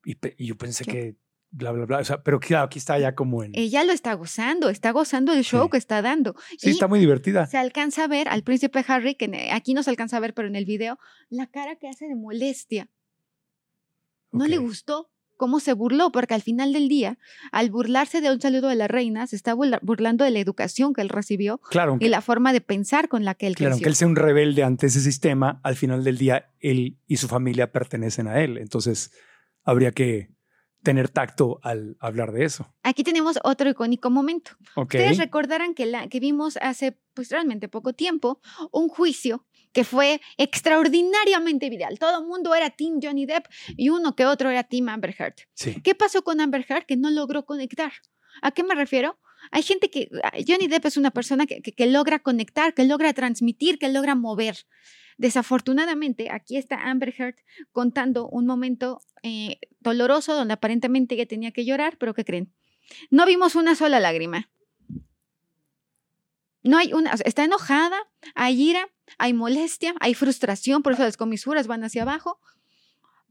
y, 0.04 0.16
yo 0.46 0.56
pensé 0.56 0.84
que 0.84 1.16
bla, 1.50 1.72
bla, 1.72 1.84
bla. 1.84 1.98
O 1.98 2.04
sea, 2.04 2.22
pero 2.22 2.38
claro, 2.38 2.66
aquí 2.66 2.78
está 2.78 2.96
ya 3.00 3.16
como 3.16 3.42
en... 3.42 3.50
Ella 3.56 3.82
lo 3.82 3.92
está 3.92 4.14
gozando, 4.14 4.68
está 4.68 4.92
gozando 4.92 5.32
el 5.32 5.42
show 5.42 5.64
Sí. 5.64 5.70
que 5.72 5.78
está 5.78 6.00
dando. 6.00 6.36
sí, 6.56 6.68
y 6.68 6.70
está 6.70 6.86
muy 6.86 7.00
divertida. 7.00 7.48
se 7.48 7.58
alcanza 7.58 8.04
a 8.04 8.06
ver 8.06 8.28
al 8.28 8.44
príncipe 8.44 8.84
Harry, 8.86 9.16
que 9.16 9.48
aquí 9.50 9.74
no 9.74 9.82
se 9.82 9.90
alcanza 9.90 10.18
a 10.18 10.20
ver, 10.20 10.34
pero 10.34 10.46
en 10.46 10.54
el 10.54 10.64
video, 10.64 10.96
la 11.28 11.48
cara 11.48 11.74
que 11.74 11.88
hace 11.88 12.06
de 12.06 12.14
molestia. 12.14 12.88
No 14.30 14.46
le 14.46 14.58
gustó 14.58 15.10
cómo 15.38 15.58
se 15.60 15.72
burló, 15.72 16.12
porque 16.12 16.34
al 16.34 16.42
final 16.42 16.74
del 16.74 16.88
día, 16.88 17.16
al 17.52 17.70
burlarse 17.70 18.20
de 18.20 18.30
un 18.30 18.38
saludo 18.42 18.68
de 18.68 18.74
la 18.74 18.88
reina, 18.88 19.26
se 19.26 19.36
está 19.36 19.54
burla- 19.54 19.78
burlando 19.80 20.24
de 20.24 20.30
la 20.32 20.40
educación 20.40 20.92
que 20.92 21.00
él 21.00 21.08
recibió 21.08 21.62
Claro, 21.70 21.96
y 21.98 22.08
la 22.08 22.20
forma 22.20 22.52
de 22.52 22.60
pensar 22.60 23.08
con 23.08 23.24
la 23.24 23.34
que 23.34 23.46
él 23.46 23.54
claro, 23.54 23.70
creció. 23.70 23.76
aunque 23.76 23.88
él 23.88 23.94
sea 23.96 24.08
un 24.08 24.16
rebelde 24.16 24.64
ante 24.64 24.88
ese 24.88 25.00
sistema, 25.00 25.60
al 25.62 25.76
final 25.76 26.04
del 26.04 26.18
día 26.18 26.50
él 26.60 26.98
y 27.06 27.16
su 27.16 27.28
familia 27.28 27.72
pertenecen 27.72 28.28
a 28.28 28.42
él. 28.42 28.58
Entonces, 28.58 29.10
habría 29.64 29.92
que 29.92 30.36
tener 30.82 31.08
tacto 31.08 31.58
al 31.62 31.96
hablar 32.00 32.32
de 32.32 32.44
eso. 32.44 32.72
Aquí 32.82 33.02
tenemos 33.02 33.38
otro 33.42 33.68
icónico 33.68 34.10
momento. 34.10 34.52
Ustedes 34.76 35.18
recordarán 35.18 35.74
que, 35.74 35.86
la, 35.86 36.08
que 36.08 36.20
vimos 36.20 36.56
hace 36.62 36.96
pues 37.14 37.30
realmente 37.30 37.68
poco 37.68 37.92
tiempo 37.94 38.40
un 38.70 38.88
juicio 38.88 39.44
que 39.72 39.84
fue 39.84 40.20
extraordinariamente 40.36 41.68
viral. 41.70 41.98
Todo 41.98 42.20
el 42.20 42.26
mundo 42.26 42.54
era 42.54 42.70
Team 42.70 43.00
Johnny 43.02 43.26
Depp 43.26 43.46
y 43.76 43.88
uno 43.90 44.14
que 44.14 44.26
otro 44.26 44.50
era 44.50 44.62
Team 44.64 44.88
Amber 44.88 45.14
Heard. 45.18 45.34
Sí. 45.54 45.80
¿Qué 45.82 45.94
pasó 45.94 46.22
con 46.22 46.40
Amber 46.40 46.64
Heard 46.68 46.84
que 46.86 46.96
no 46.96 47.10
logró 47.10 47.44
conectar? 47.44 47.92
¿A 48.42 48.50
qué 48.52 48.62
me 48.62 48.74
refiero? 48.74 49.18
Hay 49.50 49.62
gente 49.62 49.88
que, 49.90 50.08
Johnny 50.46 50.66
Depp 50.68 50.86
es 50.86 50.96
una 50.96 51.10
persona 51.10 51.46
que, 51.46 51.62
que- 51.62 51.72
que 51.72 51.86
logra 51.86 52.18
conectar, 52.18 52.74
que 52.74 52.84
logra 52.84 53.12
transmitir, 53.12 53.78
que 53.78 53.88
logra 53.88 54.14
mover. 54.14 54.56
Desafortunadamente, 55.16 56.30
aquí 56.30 56.56
está 56.56 56.76
Amber 56.88 57.12
Heard 57.18 57.34
contando 57.72 58.28
un 58.28 58.46
momento 58.46 59.00
eh, 59.22 59.58
doloroso 59.80 60.34
donde 60.34 60.54
aparentemente 60.54 61.14
ella 61.16 61.26
tenía 61.26 61.50
que 61.50 61.64
llorar, 61.64 61.96
pero 61.98 62.14
¿qué 62.14 62.24
creen? 62.24 62.52
No 63.10 63.26
vimos 63.26 63.54
una 63.54 63.74
sola 63.74 64.00
lágrima. 64.00 64.50
No 66.68 66.76
hay 66.78 66.92
una, 66.92 67.10
está 67.24 67.42
enojada, 67.44 67.98
hay 68.34 68.54
ira, 68.70 68.84
hay 69.18 69.32
molestia, 69.32 69.94
hay 70.00 70.14
frustración, 70.14 70.82
por 70.82 70.92
eso 70.92 71.02
las 71.02 71.16
comisuras 71.16 71.66
van 71.66 71.82
hacia 71.84 72.02
abajo, 72.02 72.40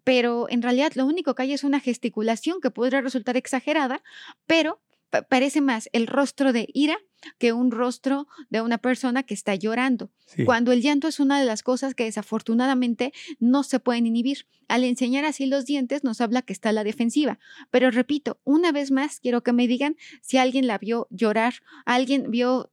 pero 0.04 0.48
en 0.50 0.62
realidad 0.62 0.94
lo 0.96 1.06
único 1.06 1.36
que 1.36 1.44
hay 1.44 1.54
es 1.54 1.64
una 1.64 1.80
gesticulación 1.80 2.62
que 2.62 2.72
podría 2.72 3.02
resultar 3.02 3.36
exagerada, 3.38 4.02
pero 4.46 4.82
pa- 5.10 5.24
parece 5.24 5.60
más 5.62 5.90
el 5.92 6.08
rostro 6.08 6.54
de 6.54 6.68
ira 6.74 6.98
que 7.40 7.52
un 7.52 7.72
rostro 7.72 8.28
de 8.50 8.62
una 8.62 8.78
persona 8.78 9.24
que 9.24 9.34
está 9.34 9.56
llorando. 9.56 10.12
sí. 10.28 10.46
Cuando 10.46 10.72
el 10.72 10.82
llanto 10.82 11.08
es 11.08 11.20
una 11.20 11.40
de 11.40 11.46
las 11.46 11.62
cosas 11.64 11.94
que 11.96 12.06
desafortunadamente 12.06 13.12
no 13.40 13.64
se 13.64 13.80
pueden 13.80 14.06
inhibir. 14.06 14.48
Al 14.68 14.84
enseñar 14.84 15.26
así 15.26 15.46
los 15.48 15.66
dientes 15.66 16.04
nos 16.04 16.22
habla 16.22 16.42
que 16.44 16.54
está 16.54 16.70
a 16.70 16.74
la 16.74 16.84
defensiva. 16.84 17.40
Pero 17.72 17.90
repito, 17.92 18.40
una 18.44 18.72
vez 18.72 18.92
más 18.92 19.20
quiero 19.20 19.42
que 19.42 19.52
me 19.54 19.68
digan 19.68 19.96
si 20.22 20.38
alguien 20.38 20.68
la 20.68 20.78
vio 20.78 21.08
llorar, 21.10 21.56
alguien 21.86 22.30
vio 22.30 22.72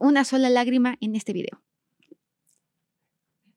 una 0.00 0.24
sola 0.24 0.50
lágrima 0.50 0.96
en 1.00 1.14
este 1.14 1.32
video. 1.32 1.62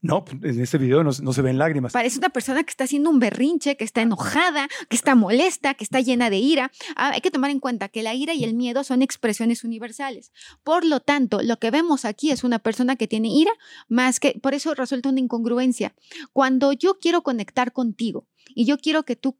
No, 0.03 0.25
pues, 0.25 0.57
en 0.57 0.61
este 0.61 0.77
video 0.77 1.01
no, 1.01 1.11
no 1.21 1.31
se 1.31 1.41
ven 1.41 1.57
lágrimas. 1.57 1.93
Parece 1.93 2.17
una 2.17 2.27
persona 2.27 2.61
que 2.63 2.69
está 2.69 2.83
haciendo 2.83 3.09
un 3.09 3.19
berrinche, 3.19 3.77
que 3.77 3.85
está 3.85 4.01
enojada, 4.01 4.67
que 4.89 4.97
está 4.97 5.15
molesta, 5.15 5.75
que 5.75 5.85
está 5.85 6.01
llena 6.01 6.29
de 6.29 6.39
ira. 6.39 6.71
Ah, 6.97 7.11
hay 7.13 7.21
que 7.21 7.31
tomar 7.31 7.51
en 7.51 7.61
cuenta 7.61 7.87
que 7.87 8.03
la 8.03 8.13
ira 8.13 8.33
y 8.33 8.43
el 8.43 8.53
miedo 8.53 8.83
son 8.83 9.01
expresiones 9.01 9.63
universales. 9.63 10.33
Por 10.61 10.83
lo 10.83 10.99
tanto, 10.99 11.41
lo 11.41 11.57
que 11.57 11.71
vemos 11.71 12.03
aquí 12.03 12.31
es 12.31 12.43
una 12.43 12.59
persona 12.59 12.97
que 12.97 13.07
tiene 13.07 13.29
ira, 13.29 13.51
más 13.87 14.19
que, 14.19 14.37
por 14.41 14.53
eso 14.53 14.75
resulta 14.75 15.07
una 15.07 15.21
incongruencia. 15.21 15.95
Cuando 16.33 16.73
yo 16.73 16.99
quiero 16.99 17.23
conectar 17.23 17.71
contigo 17.71 18.27
y 18.53 18.65
yo 18.65 18.77
quiero 18.77 19.03
que 19.03 19.15
tú 19.15 19.37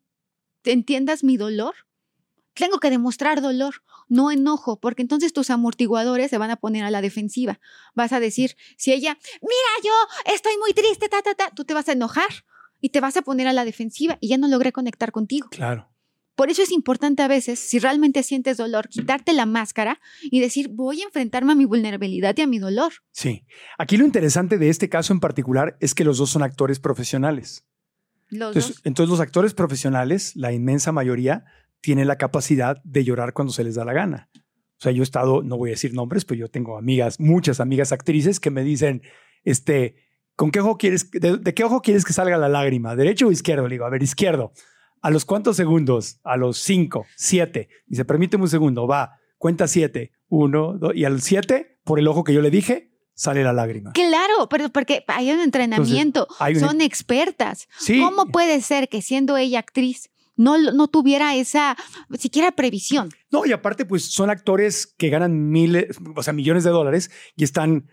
entiendas 0.63 1.25
mi 1.25 1.35
dolor, 1.35 1.75
tengo 2.53 2.80
que 2.80 2.89
demostrar 2.89 3.41
dolor, 3.41 3.84
no 4.09 4.31
enojo, 4.31 4.80
porque 4.80 5.01
entonces 5.01 5.34
tus 5.34 5.49
amortiguadores 5.49 6.30
se 6.30 6.38
van 6.38 6.51
a 6.51 6.55
poner 6.55 6.84
a 6.84 6.91
la 6.91 7.01
defensiva. 7.01 7.59
Vas 7.93 8.13
a 8.13 8.19
decir, 8.19 8.55
si 8.77 8.93
ella, 8.93 9.17
mira, 9.41 9.84
yo 9.84 10.34
estoy 10.34 10.53
muy 10.57 10.73
triste, 10.73 11.09
ta, 11.09 11.21
ta, 11.21 11.34
ta, 11.35 11.49
tú 11.55 11.65
te 11.65 11.73
vas 11.73 11.89
a 11.89 11.93
enojar 11.93 12.45
y 12.80 12.89
te 12.89 12.99
vas 12.99 13.17
a 13.17 13.21
poner 13.21 13.47
a 13.47 13.53
la 13.53 13.65
defensiva 13.65 14.17
y 14.19 14.30
ya 14.30 14.38
no 14.38 14.47
logré 14.47 14.71
conectar 14.71 15.11
contigo. 15.11 15.47
Claro. 15.49 15.89
Por 16.35 16.49
eso 16.49 16.63
es 16.63 16.71
importante 16.71 17.21
a 17.21 17.27
veces, 17.27 17.59
si 17.59 17.77
realmente 17.77 18.23
sientes 18.23 18.57
dolor, 18.57 18.89
quitarte 18.89 19.34
la 19.34 19.45
máscara 19.45 19.99
y 20.23 20.39
decir, 20.39 20.69
voy 20.69 21.01
a 21.01 21.05
enfrentarme 21.05 21.51
a 21.51 21.55
mi 21.55 21.65
vulnerabilidad 21.65 22.35
y 22.38 22.41
a 22.41 22.47
mi 22.47 22.57
dolor. 22.57 22.91
Sí. 23.11 23.45
Aquí 23.77 23.97
lo 23.97 24.05
interesante 24.05 24.57
de 24.57 24.69
este 24.69 24.89
caso 24.89 25.13
en 25.13 25.19
particular 25.19 25.77
es 25.80 25.93
que 25.93 26.03
los 26.03 26.17
dos 26.17 26.31
son 26.31 26.41
actores 26.41 26.80
profesionales. 26.80 27.65
Los 28.30 28.47
Entonces, 28.47 28.75
dos. 28.75 28.81
entonces 28.84 29.09
los 29.11 29.19
actores 29.19 29.53
profesionales, 29.53 30.35
la 30.35 30.51
inmensa 30.51 30.91
mayoría, 30.91 31.45
tienen 31.84 32.07
la 32.07 32.15
capacidad 32.18 32.81
de 32.84 33.03
llorar 33.03 33.34
cuando 33.34 33.53
se 33.53 33.64
les 33.64 33.76
da 33.76 33.84
la 33.85 33.93
gana. 33.93 34.30
O 34.35 34.81
sea, 34.84 34.91
yo 34.93 35.01
he 35.01 35.03
estado, 35.03 35.43
no 35.43 35.57
voy 35.57 35.69
a 35.69 35.73
decir 35.73 35.93
nombres, 35.93 36.23
pero 36.26 36.39
yo 36.39 36.47
tengo 36.49 36.77
amigas, 36.77 37.19
muchas 37.19 37.60
amigas 37.60 37.91
actrices 37.91 38.39
que 38.39 38.49
me 38.51 38.64
dicen, 38.64 39.01
este, 39.43 39.95
¿con 40.35 40.49
qué 40.49 40.61
ojo 40.61 40.77
quieres, 40.77 41.11
de, 41.11 41.38
de 41.38 41.53
qué 41.53 41.64
ojo 41.65 41.81
quieres 41.81 42.05
que 42.05 42.14
salga 42.14 42.38
la 42.38 42.47
lágrima? 42.49 42.95
¿Derecho 42.95 43.27
o 43.27 43.31
izquierdo? 43.31 43.68
Le 43.68 43.76
digo, 43.76 43.85
a 43.85 43.89
ver, 43.89 44.01
izquierdo. 44.01 44.53
¿A 45.01 45.10
los 45.10 45.26
cuántos 45.26 45.57
segundos? 45.57 46.19
A 46.23 46.38
los 46.38 46.57
cinco, 46.57 47.05
siete. 47.18 47.68
Dice, 47.85 48.05
permíteme 48.05 48.43
un 48.45 48.49
segundo, 48.49 48.88
va, 48.88 49.19
cuenta 49.38 49.68
siete, 49.68 50.11
uno, 50.30 50.77
dos, 50.77 50.93
y 50.95 51.03
al 51.03 51.22
siete, 51.22 51.80
por 51.84 51.99
el 51.99 52.07
ojo 52.07 52.23
que 52.23 52.34
yo 52.34 52.41
le 52.41 52.49
dije, 52.49 52.91
sale 53.14 53.43
la 53.43 53.51
lágrima. 53.53 53.91
Claro, 53.91 54.47
pero 54.49 54.69
porque 54.69 55.03
hay 55.07 55.31
un 55.31 55.41
entrenamiento, 55.41 56.27
hay 56.39 56.53
un- 56.55 56.60
son 56.61 56.80
expertas. 56.81 57.68
Sí. 57.77 57.99
¿Cómo 57.99 58.27
puede 58.27 58.61
ser 58.61 58.88
que 58.89 59.01
siendo 59.01 59.35
ella 59.38 59.60
actriz 59.60 60.10
no, 60.35 60.57
no 60.57 60.88
tuviera 60.88 61.35
esa 61.35 61.76
siquiera 62.18 62.51
previsión? 62.51 63.10
No, 63.31 63.45
y 63.45 63.51
aparte, 63.51 63.85
pues 63.85 64.05
son 64.05 64.30
actores 64.30 64.88
que 64.97 65.10
ganan 65.10 65.49
miles, 65.49 65.97
o 66.15 66.23
sea, 66.23 66.34
millones 66.34 66.64
de 66.64 66.72
dólares 66.72 67.11
y 67.35 67.43
están, 67.43 67.89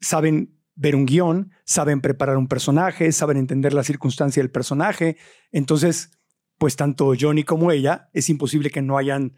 saben 0.00 0.58
ver 0.74 0.96
un 0.96 1.06
guion, 1.06 1.52
saben 1.64 2.00
preparar 2.00 2.36
un 2.36 2.48
personaje, 2.48 3.12
saben 3.12 3.36
entender 3.36 3.74
la 3.74 3.84
circunstancia 3.84 4.42
del 4.42 4.50
personaje. 4.50 5.16
Entonces, 5.50 6.10
pues 6.58 6.76
tanto 6.76 7.12
Johnny 7.18 7.44
como 7.44 7.72
ella, 7.72 8.08
es 8.12 8.28
imposible 8.28 8.70
que 8.70 8.82
no 8.82 8.96
hayan 8.96 9.36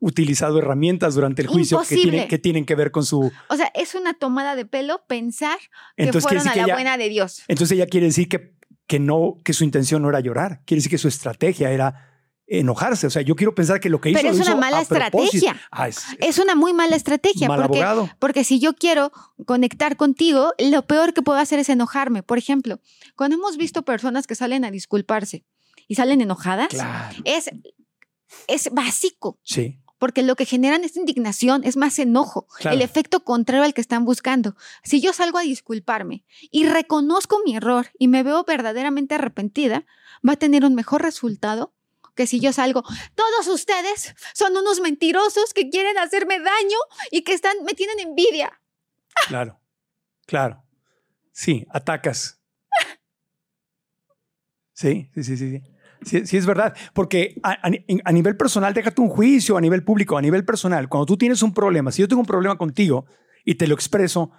utilizado 0.00 0.58
herramientas 0.58 1.14
durante 1.14 1.42
el 1.42 1.48
juicio 1.48 1.80
que 1.88 1.94
tienen, 1.94 2.28
que 2.28 2.38
tienen 2.38 2.66
que 2.66 2.74
ver 2.74 2.90
con 2.90 3.04
su... 3.04 3.32
O 3.48 3.56
sea, 3.56 3.70
es 3.74 3.94
una 3.94 4.14
tomada 4.14 4.54
de 4.54 4.66
pelo 4.66 5.04
pensar 5.06 5.58
que 5.96 6.04
Entonces, 6.04 6.22
fueron 6.24 6.42
a 6.42 6.50
la 6.50 6.52
que 6.52 6.60
ella, 6.60 6.74
buena 6.74 6.98
de 6.98 7.08
Dios. 7.08 7.42
entonces 7.48 7.76
ella 7.76 7.86
quiere 7.86 8.06
decir 8.06 8.28
que, 8.28 8.54
que 8.86 8.98
no, 8.98 9.38
que 9.44 9.52
su 9.52 9.64
intención 9.64 10.02
no 10.02 10.08
era 10.10 10.20
llorar, 10.20 10.60
quiere 10.66 10.78
decir 10.78 10.90
que 10.90 10.98
su 10.98 11.08
estrategia 11.08 11.70
era 11.70 12.10
enojarse. 12.46 13.06
O 13.06 13.10
sea, 13.10 13.22
yo 13.22 13.34
quiero 13.36 13.54
pensar 13.54 13.80
que 13.80 13.88
lo 13.88 14.00
que 14.00 14.10
hizo 14.10 14.18
Pero 14.18 14.28
lo 14.28 14.34
es 14.34 14.40
una 14.42 14.50
hizo 14.50 14.58
mala 14.60 14.80
estrategia. 14.82 15.56
Ah, 15.70 15.88
es, 15.88 16.04
Es 16.18 16.38
una 16.38 16.54
muy 16.54 16.74
mala 16.74 16.94
estrategia. 16.94 17.48
mal 17.48 17.62
porque, 17.62 17.82
abogado. 17.82 18.10
porque 18.18 18.44
si 18.44 18.58
yo 18.60 18.74
quiero 18.74 19.10
conectar 19.46 19.96
contigo, 19.96 20.52
lo 20.58 20.86
peor 20.86 21.14
que 21.14 21.22
puedo 21.22 21.38
hacer 21.38 21.58
es 21.58 21.70
enojarme. 21.70 22.22
Por 22.22 22.36
ejemplo, 22.36 22.80
cuando 23.16 23.36
hemos 23.36 23.56
visto 23.56 23.82
personas 23.82 24.26
que 24.26 24.34
salen 24.34 24.64
a 24.66 24.70
disculparse 24.70 25.44
y 25.88 25.94
salen 25.94 26.20
enojadas, 26.20 26.68
Claro. 26.68 27.16
es, 27.24 27.50
es 28.46 28.68
básico. 28.72 29.38
Sí. 29.42 29.80
Porque 30.04 30.22
lo 30.22 30.36
que 30.36 30.44
generan 30.44 30.84
es 30.84 30.96
indignación, 30.98 31.64
es 31.64 31.78
más 31.78 31.98
enojo, 31.98 32.46
Claro. 32.58 32.76
el 32.76 32.82
efecto 32.82 33.24
contrario 33.24 33.64
al 33.64 33.72
que 33.72 33.80
están 33.80 34.04
buscando. 34.04 34.54
Si 34.82 35.00
yo 35.00 35.14
salgo 35.14 35.38
a 35.38 35.42
disculparme 35.44 36.26
y 36.50 36.66
reconozco 36.68 37.40
mi 37.42 37.56
error 37.56 37.86
y 37.98 38.08
me 38.08 38.22
veo 38.22 38.44
verdaderamente 38.44 39.14
arrepentida, 39.14 39.86
va 40.28 40.34
a 40.34 40.36
tener 40.36 40.66
un 40.66 40.74
mejor 40.74 41.00
resultado 41.00 41.72
que 42.14 42.26
si 42.26 42.38
yo 42.38 42.52
salgo, 42.52 42.82
todos 43.14 43.46
ustedes 43.48 44.14
son 44.34 44.54
unos 44.58 44.80
mentirosos 44.80 45.54
que 45.54 45.70
quieren 45.70 45.96
hacerme 45.96 46.38
daño 46.38 46.76
y 47.10 47.22
que 47.22 47.32
están, 47.32 47.56
me 47.64 47.72
tienen 47.72 47.98
envidia. 47.98 48.60
Claro, 49.28 49.58
claro. 50.26 50.62
Sí, 51.32 51.66
atacas. 51.70 52.42
Sí, 54.74 55.08
sí, 55.14 55.24
sí, 55.24 55.36
sí. 55.38 55.50
Sí, 55.60 55.62
sí, 56.04 56.26
sí 56.26 56.36
es 56.36 56.46
verdad. 56.46 56.74
Porque 56.92 57.36
a, 57.42 57.66
a 57.66 57.70
ni- 57.70 57.84
a 58.04 58.12
nivel 58.12 58.36
personal, 58.36 58.74
déjate 58.74 59.00
un 59.00 59.08
juicio, 59.08 59.56
a 59.56 59.60
nivel 59.60 59.84
público, 59.84 60.16
a 60.16 60.22
nivel 60.22 60.44
personal, 60.44 60.88
cuando 60.88 61.06
tú 61.06 61.16
tienes 61.16 61.42
un 61.42 61.52
problema, 61.54 61.92
si 61.92 62.02
yo 62.02 62.08
tengo 62.08 62.20
un 62.20 62.26
problema 62.26 62.56
contigo 62.58 63.06
y 63.44 63.56
te 63.56 63.66
lo 63.66 63.74
expreso, 63.74 64.30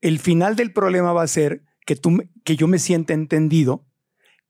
el 0.00 0.18
final 0.18 0.56
del 0.56 0.72
problema 0.72 1.12
va 1.12 1.22
a 1.22 1.26
ser 1.28 1.64
que, 1.86 1.96
tú, 1.96 2.22
que 2.44 2.56
yo 2.56 2.66
me 2.68 2.78
sienta 2.78 3.12
entendido, 3.14 3.86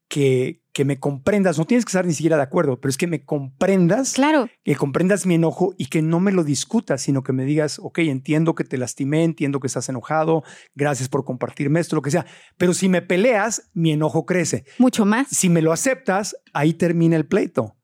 que, 0.08 0.61
que 0.72 0.84
me 0.84 0.98
comprendas, 0.98 1.58
no 1.58 1.66
tienes 1.66 1.84
que 1.84 1.90
estar 1.90 2.06
ni 2.06 2.14
siquiera 2.14 2.36
de 2.36 2.42
acuerdo, 2.42 2.80
pero 2.80 2.90
es 2.90 2.96
que 2.96 3.06
me 3.06 3.24
comprendas, 3.24 4.14
Claro, 4.14 4.48
que 4.64 4.74
comprendas 4.74 5.26
mi 5.26 5.34
enojo 5.34 5.74
y 5.76 5.86
que 5.86 6.02
no 6.02 6.18
me 6.20 6.32
lo 6.32 6.44
discutas, 6.44 7.02
sino 7.02 7.22
que 7.22 7.32
me 7.32 7.44
digas, 7.44 7.78
ok, 7.78 7.98
entiendo 7.98 8.54
que 8.54 8.64
te 8.64 8.78
lastimé, 8.78 9.24
entiendo 9.24 9.60
que 9.60 9.66
estás 9.66 9.88
enojado, 9.88 10.44
gracias 10.74 11.08
por 11.08 11.24
compartirme 11.24 11.80
esto, 11.80 11.96
lo 11.96 12.02
que 12.02 12.10
sea. 12.10 12.26
Pero 12.56 12.72
si 12.74 12.88
me 12.88 13.02
peleas, 13.02 13.70
mi 13.74 13.92
enojo 13.92 14.24
crece. 14.24 14.64
mucho 14.78 15.04
más. 15.04 15.28
Si 15.28 15.48
me 15.48 15.62
lo 15.62 15.72
aceptas, 15.72 16.36
ahí 16.52 16.74
termina 16.74 17.16
el 17.16 17.26
pleito. 17.26 17.76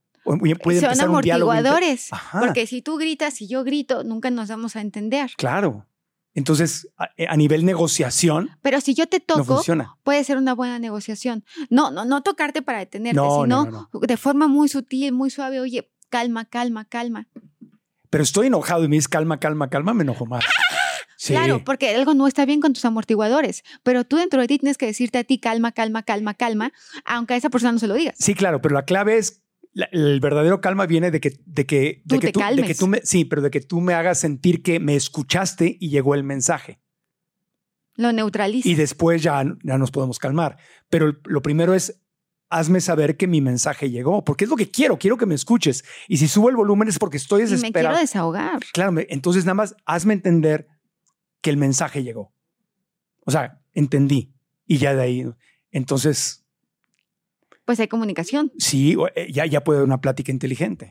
Puede 0.63 0.81
Son 0.81 0.93
un 0.93 1.01
amortiguadores. 1.01 2.11
Porque 2.33 2.67
si 2.67 2.83
tú 2.83 2.99
gritas 2.99 3.41
y 3.41 3.49
yo 3.49 3.65
grito, 3.65 4.05
nunca 4.05 4.31
nos 4.31 4.49
vamos 4.49 4.77
a 4.77 4.81
entender. 4.81 5.31
Claro. 5.39 5.87
Entonces, 6.39 6.89
a, 6.97 7.09
a 7.29 7.37
nivel 7.37 7.65
negociación, 7.65 8.51
Pero 8.63 8.81
si 8.81 8.95
yo 8.95 9.07
te 9.09 9.19
no 9.19 9.25
toco, 9.37 9.57
funciona. 9.57 9.97
puede 10.05 10.23
ser 10.25 10.37
una 10.39 10.55
buena 10.55 10.79
negociación. 10.79 11.45
No, 11.69 11.91
no, 11.91 12.05
no 12.05 12.23
tocarte 12.23 12.63
para 12.63 12.79
detenerte, 12.79 13.17
No, 13.21 13.43
sino 13.43 13.65
no, 13.67 13.89
no, 13.93 14.01
de 14.01 14.17
forma 14.17 14.47
muy 14.49 14.69
sutil, 14.69 15.13
muy 15.13 15.31
suave. 15.31 15.61
Oye, 15.61 15.91
calma, 16.09 16.45
calma, 16.45 16.85
calma. 16.85 17.27
Pero 18.11 18.25
estoy 18.25 18.47
enojado 18.47 18.85
y 18.85 18.89
me 18.89 18.97
dices 18.97 19.09
calma, 19.09 19.39
calma, 19.39 19.69
calma, 19.69 19.93
me 19.95 20.03
enojo 20.05 20.25
más. 20.27 20.45
Sí. 21.17 21.33
Claro, 21.33 21.65
porque 21.65 21.93
algo 21.95 22.15
no 22.15 22.29
está 22.29 22.45
bien 22.47 22.61
con 22.61 22.73
tus 22.73 22.85
amortiguadores. 22.85 23.65
Pero 23.83 24.05
tú 24.05 24.17
dentro 24.17 24.41
de 24.41 24.47
ti 24.47 24.59
tienes 24.61 24.79
que 24.79 24.87
decirte 24.87 25.19
a 25.19 25.25
ti 25.25 25.39
calma, 25.41 25.73
calma, 25.73 26.05
calma, 26.05 26.35
calma, 26.35 26.73
aunque 27.05 27.35
a 27.35 27.37
esa 27.37 27.51
persona 27.51 27.73
no 27.73 27.81
se 27.81 27.89
lo 27.89 27.95
digas. 27.95 28.15
Sí, 28.19 28.35
claro, 28.37 28.63
pero 28.63 28.75
la 28.77 28.85
clave 28.85 29.19
es 29.19 29.43
la- 29.79 29.89
el 29.93 30.19
verdadero 30.21 30.61
calma 30.61 30.87
viene 30.87 31.11
de 31.11 31.21
que 31.21 31.39
de 31.47 31.65
que 31.67 32.03
de 32.05 32.17
Tú 32.17 32.19
que 32.21 32.27
te 32.29 32.33
tú, 32.33 32.41
de 32.41 32.63
que 32.65 32.75
tú 32.75 32.87
me 32.89 33.01
sí, 33.05 33.25
pero 33.25 33.43
de 33.43 33.51
que 33.51 33.61
tú 33.61 33.81
me 33.81 33.95
hagas 33.95 34.19
sentir 34.19 34.63
que 34.63 34.81
me 34.81 34.97
escuchaste 34.97 35.77
y 35.79 35.91
llegó 35.91 36.15
el 36.17 36.25
mensaje 36.25 36.81
Lo 37.95 38.13
neutralizas. 38.13 38.67
y 38.67 38.75
después 38.75 39.23
ya, 39.23 39.45
ya 39.63 39.79
nos 39.79 39.91
podemos 39.91 40.19
calmar. 40.19 40.57
Pero 40.89 41.15
lo 41.25 41.43
primero 41.43 41.75
es 41.75 42.01
hazme 42.51 42.81
saber 42.81 43.17
que 43.17 43.27
mi 43.27 43.41
mensaje 43.41 43.91
llegó, 43.91 44.25
porque 44.25 44.45
es 44.45 44.51
lo 44.51 44.57
que 44.57 44.71
quiero, 44.71 44.99
quiero 44.99 45.17
que 45.17 45.27
me 45.27 45.35
escuches. 45.35 45.85
Y 46.09 46.17
si 46.17 46.29
subo 46.29 46.49
el 46.49 46.57
volumen 46.57 46.89
es 46.89 46.99
porque 46.99 47.19
estoy 47.19 47.43
Y 47.43 47.45
me 47.45 47.49
quiero 47.49 47.61
desesperado. 47.61 47.99
desahogar. 47.99 48.61
Claro, 48.73 48.95
entonces 49.09 49.45
nada 49.45 49.55
más 49.55 49.77
hazme 49.85 50.15
entender 50.15 50.67
que 51.43 51.51
el 51.51 51.57
mensaje 51.57 52.03
llegó. 52.03 52.33
O 53.27 53.31
sea, 53.31 53.61
entendí. 53.75 54.33
Y 54.67 54.79
ya 54.79 54.95
de 54.95 55.03
ahí, 55.03 55.25
entonces, 55.71 56.38
Pues 57.69 57.81
hay 57.81 57.89
comunicación. 57.89 58.51
sí, 58.57 58.97
eh, 59.15 59.31
ya, 59.31 59.45
ya 59.45 59.63
puede 59.63 59.81
haber 59.81 59.87
una 59.89 60.01
plática 60.01 60.33
inteligente. 60.33 60.91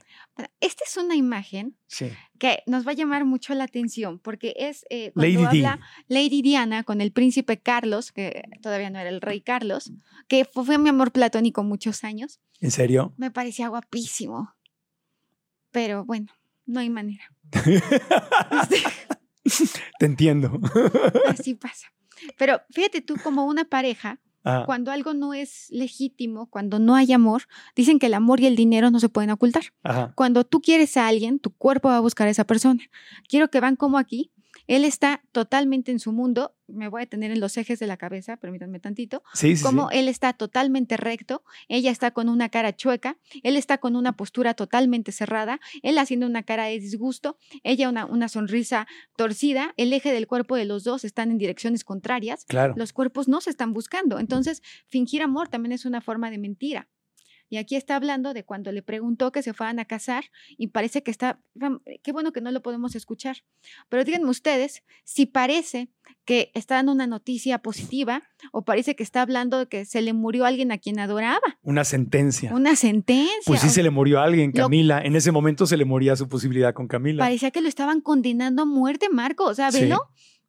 Esta 0.59 0.83
es 0.85 0.95
una 0.97 1.15
imagen 1.15 1.75
Sí. 1.87 2.11
que 2.37 2.59
nos 2.67 2.85
va 2.85 2.91
a 2.91 2.93
llamar 2.93 3.25
mucho 3.25 3.55
la 3.55 3.63
atención 3.63 4.19
porque 4.19 4.53
es 4.57 4.85
eh, 4.91 5.11
cuando 5.15 5.41
Lady 5.41 5.57
D. 5.61 5.65
habla 5.65 5.79
Lady 6.07 6.43
Diana 6.43 6.83
con 6.83 7.01
el 7.01 7.11
príncipe 7.11 7.57
Carlos, 7.59 8.11
que 8.11 8.43
todavía 8.61 8.91
no 8.91 8.99
era 8.99 9.09
el 9.09 9.21
rey 9.21 9.41
Carlos, 9.41 9.91
que 10.27 10.45
fu- 10.45 10.63
fue 10.63 10.77
mi 10.77 10.89
amor 10.89 11.11
platónico 11.11 11.63
muchos 11.63 12.03
años. 12.03 12.39
¿En 12.61 12.69
serio? 12.69 13.11
Me 13.17 13.31
parecía 13.31 13.69
guapísimo. 13.69 14.53
Pero 15.71 16.05
bueno, 16.05 16.27
no 16.67 16.79
hay 16.79 16.91
manera. 16.91 17.23
Te 19.99 20.05
entiendo. 20.05 20.59
Así 21.27 21.55
pasa. 21.55 21.87
Pero 22.37 22.61
fíjate 22.69 23.01
tú, 23.01 23.15
como 23.23 23.45
una 23.45 23.65
pareja, 23.65 24.19
Cuando 24.65 24.91
algo 24.91 25.13
no 25.13 25.33
es 25.33 25.67
legítimo, 25.69 26.47
cuando 26.47 26.79
no 26.79 26.95
hay 26.95 27.11
amor, 27.13 27.43
dicen 27.75 27.99
que 27.99 28.05
el 28.07 28.13
amor 28.13 28.39
y 28.39 28.45
el 28.45 28.55
dinero 28.55 28.91
no 28.91 28.99
se 28.99 29.09
pueden 29.09 29.31
ocultar. 29.31 29.63
ajá. 29.83 30.13
Cuando 30.15 30.43
tú 30.43 30.61
quieres 30.61 30.97
a 30.97 31.07
alguien, 31.07 31.39
tu 31.39 31.51
cuerpo 31.51 31.89
va 31.89 31.97
a 31.97 32.01
buscar 32.01 32.27
a 32.27 32.31
esa 32.31 32.45
persona. 32.45 32.81
Quiero 33.27 33.49
que 33.49 33.59
vean 33.59 33.75
cómo 33.75 33.97
aquí 33.97 34.31
él 34.67 34.85
está 34.85 35.23
totalmente 35.31 35.91
en 35.91 35.99
su 35.99 36.11
mundo. 36.11 36.53
Me 36.67 36.89
voy 36.89 37.03
a 37.03 37.05
tener 37.05 37.31
en 37.31 37.39
los 37.39 37.55
ejes 37.57 37.79
de 37.79 37.87
la 37.87 37.95
cabeza, 37.97 38.37
permítanme 38.37 38.79
tantito. 38.79 39.23
Sí, 39.33 39.55
sí, 39.55 39.63
Como 39.63 39.89
sí. 39.89 39.97
él 39.99 40.09
está 40.09 40.33
totalmente 40.33 40.97
recto, 40.97 41.43
ella 41.69 41.91
está 41.91 42.11
con 42.11 42.27
una 42.29 42.49
cara 42.49 42.75
chueca, 42.75 43.17
él 43.43 43.55
está 43.55 43.77
con 43.77 43.95
una 43.95 44.13
postura 44.17 44.53
totalmente 44.53 45.11
cerrada, 45.13 45.59
él 45.81 45.97
haciendo 45.97 46.25
una 46.27 46.43
cara 46.43 46.65
de 46.65 46.79
disgusto, 46.79 47.37
ella 47.63 47.87
una, 47.89 48.05
una 48.05 48.27
sonrisa 48.27 48.85
torcida, 49.15 49.73
el 49.77 49.93
eje 49.93 50.11
del 50.11 50.27
cuerpo 50.27 50.55
de 50.57 50.65
los 50.65 50.83
dos 50.83 51.05
están 51.05 51.31
en 51.31 51.37
direcciones 51.37 51.83
contrarias, 51.83 52.43
Claro. 52.45 52.73
los 52.75 52.91
cuerpos 52.93 53.27
no 53.27 53.39
se 53.41 53.49
están 53.49 53.73
buscando. 53.73 54.19
Entonces, 54.19 54.61
fingir 54.87 55.21
amor 55.21 55.47
también 55.47 55.71
es 55.71 55.85
una 55.85 56.01
forma 56.01 56.29
de 56.29 56.37
mentira. 56.37 56.87
Y 57.49 57.57
aquí 57.57 57.75
está 57.75 57.95
hablando 57.95 58.33
de 58.33 58.43
cuando 58.43 58.71
le 58.71 58.81
preguntó 58.81 59.31
que 59.31 59.41
se 59.41 59.53
fueran 59.53 59.79
a 59.79 59.85
casar 59.85 60.25
y 60.57 60.67
parece 60.67 61.01
que 61.03 61.11
está, 61.11 61.39
ram- 61.55 61.81
qué 62.03 62.11
bueno 62.11 62.31
que 62.33 62.41
no 62.41 62.51
lo 62.51 62.61
podemos 62.61 62.95
escuchar. 62.95 63.37
Pero 63.89 64.03
díganme 64.03 64.29
ustedes 64.29 64.83
si 65.05 65.25
parece 65.25 65.89
que 66.25 66.51
está 66.53 66.75
dando 66.75 66.91
una 66.91 67.07
noticia 67.07 67.59
positiva 67.59 68.23
o 68.51 68.63
parece 68.63 68.95
que 68.95 69.03
está 69.03 69.21
hablando 69.21 69.59
de 69.59 69.67
que 69.67 69.85
se 69.85 70.01
le 70.01 70.11
murió 70.13 70.45
alguien 70.45 70.71
a 70.71 70.77
quien 70.77 70.99
adoraba. 70.99 71.39
Una 71.63 71.83
sentencia. 71.85 72.53
Una 72.53 72.75
sentencia. 72.75 73.43
Pues 73.45 73.61
sí 73.61 73.67
O- 73.67 73.71
se 73.71 73.83
le 73.83 73.89
murió 73.91 74.19
a 74.19 74.23
alguien, 74.25 74.51
Lo- 74.53 74.63
Camila. 74.63 75.01
En 75.01 75.15
ese 75.15 75.31
momento 75.31 75.65
se 75.65 75.77
le 75.77 75.85
moría 75.85 76.15
su 76.17 76.27
posibilidad 76.27 76.73
con 76.73 76.87
Camila. 76.87 77.23
Parecía 77.23 77.51
que 77.51 77.61
lo 77.61 77.69
estaban 77.69 78.01
condenando 78.01 78.63
a 78.63 78.65
muerte, 78.65 79.07
Marco. 79.09 79.45
O 79.45 79.53
sea, 79.53 79.71
Sí. 79.71 79.79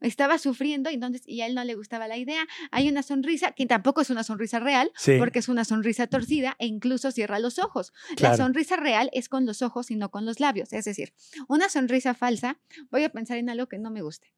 Estaba 0.00 0.38
sufriendo 0.38 0.90
y, 0.90 0.94
entonces, 0.94 1.22
y 1.26 1.40
a 1.40 1.46
él 1.46 1.54
no 1.54 1.64
le 1.64 1.74
gustaba 1.74 2.06
la 2.08 2.16
idea. 2.16 2.46
Hay 2.70 2.88
una 2.88 3.02
sonrisa 3.02 3.52
que 3.52 3.66
tampoco 3.66 4.00
es 4.00 4.10
una 4.10 4.22
sonrisa 4.22 4.60
real, 4.60 4.92
Sí. 4.96 5.16
porque 5.18 5.40
es 5.40 5.48
una 5.48 5.64
sonrisa 5.64 6.06
torcida 6.06 6.54
e 6.58 6.66
incluso 6.66 7.10
cierra 7.10 7.38
los 7.38 7.58
ojos. 7.58 7.92
Claro. 8.16 8.36
La 8.36 8.44
sonrisa 8.44 8.76
real 8.76 9.10
es 9.12 9.28
con 9.28 9.44
los 9.46 9.62
ojos 9.62 9.90
y 9.90 9.96
no 9.96 10.10
con 10.10 10.24
los 10.24 10.38
labios. 10.40 10.72
Es 10.72 10.84
decir, 10.84 11.12
una 11.48 11.68
sonrisa 11.68 12.14
falsa, 12.14 12.58
voy 12.90 13.04
a 13.04 13.10
pensar 13.10 13.38
en 13.38 13.50
algo 13.50 13.66
que 13.68 13.78
no 13.78 13.90
me 13.90 14.02
guste 14.02 14.32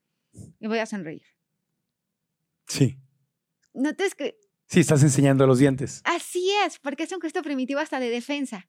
y 0.60 0.66
voy 0.66 0.78
a 0.78 0.86
sonreír. 0.86 1.24
Sí. 2.66 2.98
No 3.74 3.94
te 3.94 4.06
es 4.06 4.14
que 4.14 4.38
Sí, 4.66 4.80
estás 4.80 5.02
enseñando 5.02 5.46
los 5.48 5.58
dientes. 5.58 6.00
así 6.04 6.48
es, 6.64 6.78
porque 6.78 7.02
es 7.02 7.12
un 7.12 7.20
gesto 7.20 7.42
primitivo 7.42 7.80
hasta 7.80 7.98
de 7.98 8.08
defensa. 8.08 8.68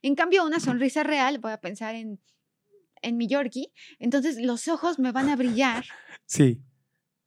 En 0.00 0.14
cambio, 0.14 0.44
una 0.44 0.60
sonrisa 0.60 1.02
real, 1.02 1.38
voy 1.40 1.52
a 1.52 1.60
pensar 1.60 1.94
en 1.94 2.20
en 3.04 3.16
mi 3.16 3.26
Yorkie, 3.26 3.72
entonces 3.98 4.40
los 4.40 4.68
ojos 4.68 5.00
me 5.00 5.10
van 5.10 5.28
a 5.28 5.34
brillar 5.34 5.84
Sí. 6.32 6.62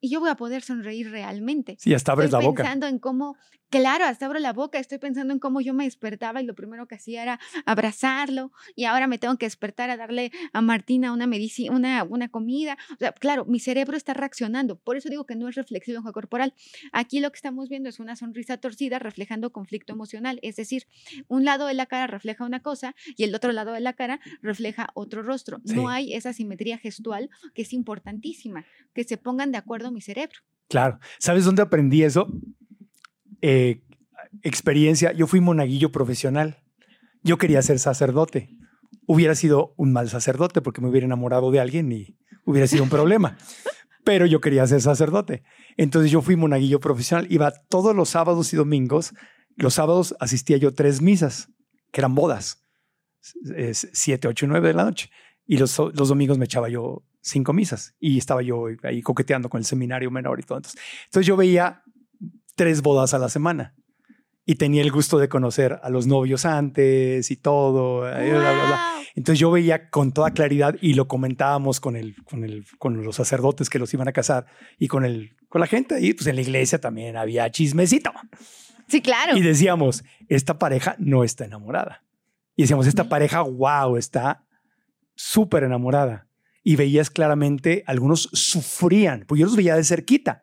Y 0.06 0.10
yo 0.10 0.20
voy 0.20 0.30
a 0.30 0.36
poder 0.36 0.62
sonreír 0.62 1.10
realmente. 1.10 1.78
Sí, 1.80 1.92
hasta 1.96 2.12
abres 2.12 2.28
estoy 2.28 2.44
la 2.44 2.48
boca. 2.48 2.62
pensando 2.62 2.86
en 2.86 3.00
cómo, 3.00 3.38
claro, 3.72 4.06
hasta 4.06 4.28
abro 4.28 4.38
la 4.38 4.54
boca, 4.54 4.78
estoy 4.78 5.00
pensando 5.00 5.34
en 5.34 5.40
cómo 5.40 5.62
yo 5.62 5.74
me 5.74 5.86
despertaba 5.86 6.44
y 6.44 6.46
lo 6.46 6.54
primero 6.54 6.88
que 6.88 6.94
hacía 6.94 7.24
era 7.24 7.40
abrazarlo 7.66 8.52
y 8.76 8.84
ahora 8.86 9.08
me 9.08 9.18
tengo 9.18 9.36
que 9.38 9.48
despertar 9.48 9.90
a 9.90 9.98
darle 9.98 10.32
a 10.54 10.62
Martina 10.62 11.12
una 11.12 11.26
medicina, 11.26 11.76
una, 11.76 12.04
una 12.04 12.30
comida. 12.30 12.78
O 12.94 12.98
sea, 12.98 13.14
claro, 13.14 13.46
mi 13.46 13.60
cerebro 13.60 13.98
está 13.98 14.14
reaccionando, 14.14 14.78
por 14.78 14.96
eso 14.96 15.10
digo 15.10 15.26
que 15.26 15.36
no 15.36 15.50
es 15.50 15.56
reflexivo 15.56 15.98
en 15.98 16.04
juego 16.04 16.14
corporal. 16.14 16.54
Aquí 16.92 17.20
lo 17.20 17.32
que 17.32 17.38
estamos 17.38 17.68
viendo 17.68 17.90
es 17.90 18.00
una 18.00 18.16
sonrisa 18.16 18.58
torcida 18.58 19.00
reflejando 19.00 19.52
conflicto 19.52 19.92
emocional, 19.92 20.38
es 20.44 20.56
decir, 20.56 20.86
un 21.28 21.46
lado 21.46 21.66
de 21.66 21.74
la 21.74 21.88
cara 21.88 22.06
refleja 22.06 22.46
una 22.46 22.60
cosa 22.60 22.94
y 23.18 23.24
el 23.24 23.34
otro 23.34 23.52
lado 23.52 23.72
de 23.72 23.80
la 23.80 23.94
cara 23.94 24.20
refleja 24.44 24.88
otro 24.94 25.24
rostro. 25.24 25.62
Sí. 25.66 25.74
No 25.74 25.90
hay 25.90 26.14
esa 26.14 26.32
simetría 26.32 26.78
gestual 26.78 27.32
que 27.56 27.64
es 27.64 27.74
importantísima, 27.74 28.66
que 28.94 29.04
se 29.04 29.18
pongan 29.18 29.52
de 29.52 29.58
acuerdo 29.58 29.92
mi 29.96 30.02
cerebro. 30.02 30.36
Claro. 30.68 31.00
¿Sabes 31.20 31.46
dónde 31.46 31.62
aprendí 31.62 32.04
eso? 32.04 32.28
Eh, 33.42 33.82
experiencia. 34.44 35.12
Yo 35.14 35.26
fui 35.26 35.40
monaguillo 35.40 35.92
profesional. 35.92 36.62
Yo 37.24 37.38
quería 37.38 37.62
ser 37.62 37.80
sacerdote. 37.80 38.50
Hubiera 39.08 39.36
sido 39.36 39.74
un 39.78 39.94
mal 39.94 40.10
sacerdote 40.10 40.62
porque 40.62 40.82
me 40.82 40.90
hubiera 40.90 41.06
enamorado 41.06 41.52
de 41.52 41.60
alguien 41.60 41.92
y 41.92 42.18
hubiera 42.46 42.68
sido 42.68 42.84
un 42.84 42.90
problema. 42.90 43.38
Pero 44.04 44.26
yo 44.28 44.42
quería 44.42 44.68
ser 44.68 44.82
sacerdote. 44.82 45.44
Entonces 45.78 46.12
yo 46.12 46.22
fui 46.22 46.36
monaguillo 46.36 46.80
profesional. 46.80 47.26
Iba 47.32 47.52
todos 47.70 47.96
los 47.96 48.10
sábados 48.10 48.54
y 48.54 48.58
domingos. 48.58 49.14
Los 49.56 49.76
sábados 49.76 50.16
asistía 50.20 50.58
yo 50.58 50.74
tres 50.74 51.02
misas, 51.02 51.50
que 51.92 52.02
eran 52.02 52.14
bodas. 52.14 52.64
Es 53.56 53.90
siete, 53.94 54.28
ocho 54.28 54.46
y 54.46 54.50
nueve 54.50 54.68
de 54.68 54.74
la 54.76 54.84
noche. 54.84 55.10
Y 55.48 55.58
los, 55.58 55.78
los 55.78 56.10
domingos 56.10 56.38
me 56.38 56.46
echaba 56.46 56.70
yo 56.70 57.04
cinco 57.26 57.54
misas 57.54 57.96
y 58.00 58.18
estaba 58.18 58.42
yo 58.42 58.68
ahí 58.84 59.02
coqueteando 59.02 59.50
con 59.50 59.58
el 59.60 59.66
seminario 59.66 60.12
menor 60.12 60.40
y 60.40 60.44
todo. 60.44 60.60
Entonces, 60.60 60.80
entonces 61.06 61.28
yo 61.28 61.36
veía 61.36 61.84
tres 62.56 62.82
bodas 62.82 63.14
a 63.14 63.20
la 63.20 63.30
semana 63.30 63.74
y 64.46 64.56
tenía 64.56 64.84
el 64.84 64.92
gusto 64.92 65.18
de 65.18 65.28
conocer 65.28 65.80
a 65.82 65.90
los 65.90 66.06
novios 66.06 66.46
antes 66.46 67.32
y 67.32 67.36
todo. 67.36 68.08
eh, 68.08 68.30
bla, 68.30 68.40
bla, 68.40 68.52
bla. 68.52 68.68
¡Guau! 68.68 69.04
Entonces 69.16 69.40
yo 69.40 69.50
veía 69.50 69.90
con 69.90 70.12
toda 70.12 70.32
claridad 70.32 70.76
y 70.82 70.94
lo 70.94 71.08
comentábamos 71.08 71.80
con, 71.80 71.96
el, 71.96 72.16
con, 72.26 72.44
el, 72.44 72.66
con 72.78 73.04
los 73.04 73.16
sacerdotes 73.16 73.70
que 73.70 73.80
los 73.80 73.94
iban 73.94 74.08
a 74.08 74.12
casar 74.12 74.46
y 74.78 74.88
con, 74.88 75.04
el, 75.04 75.36
con 75.50 75.62
la 75.62 75.68
gente 75.68 75.96
ahí, 75.96 76.14
pues 76.14 76.28
en 76.28 76.36
la 76.36 76.42
iglesia 76.42 76.80
también 76.80 77.18
había 77.18 77.50
chismecito. 77.50 78.12
Sí, 78.88 79.02
claro. 79.02 79.36
Y 79.36 79.42
decíamos, 79.42 80.04
esta 80.28 80.60
pareja 80.60 80.96
no 81.00 81.24
está 81.24 81.46
enamorada. 81.46 82.04
Y 82.56 82.64
decíamos, 82.64 82.86
esta 82.88 83.10
pareja, 83.10 83.42
wow, 83.42 83.98
está 83.98 84.46
súper 85.16 85.64
enamorada. 85.64 86.28
Y 86.68 86.76
veías 86.78 87.12
claramente, 87.12 87.84
algunos 87.86 88.28
sufrían, 88.34 89.24
pues 89.28 89.40
yo 89.40 89.46
los 89.46 89.56
veía 89.56 89.76
de 89.76 89.84
cerquita 89.84 90.42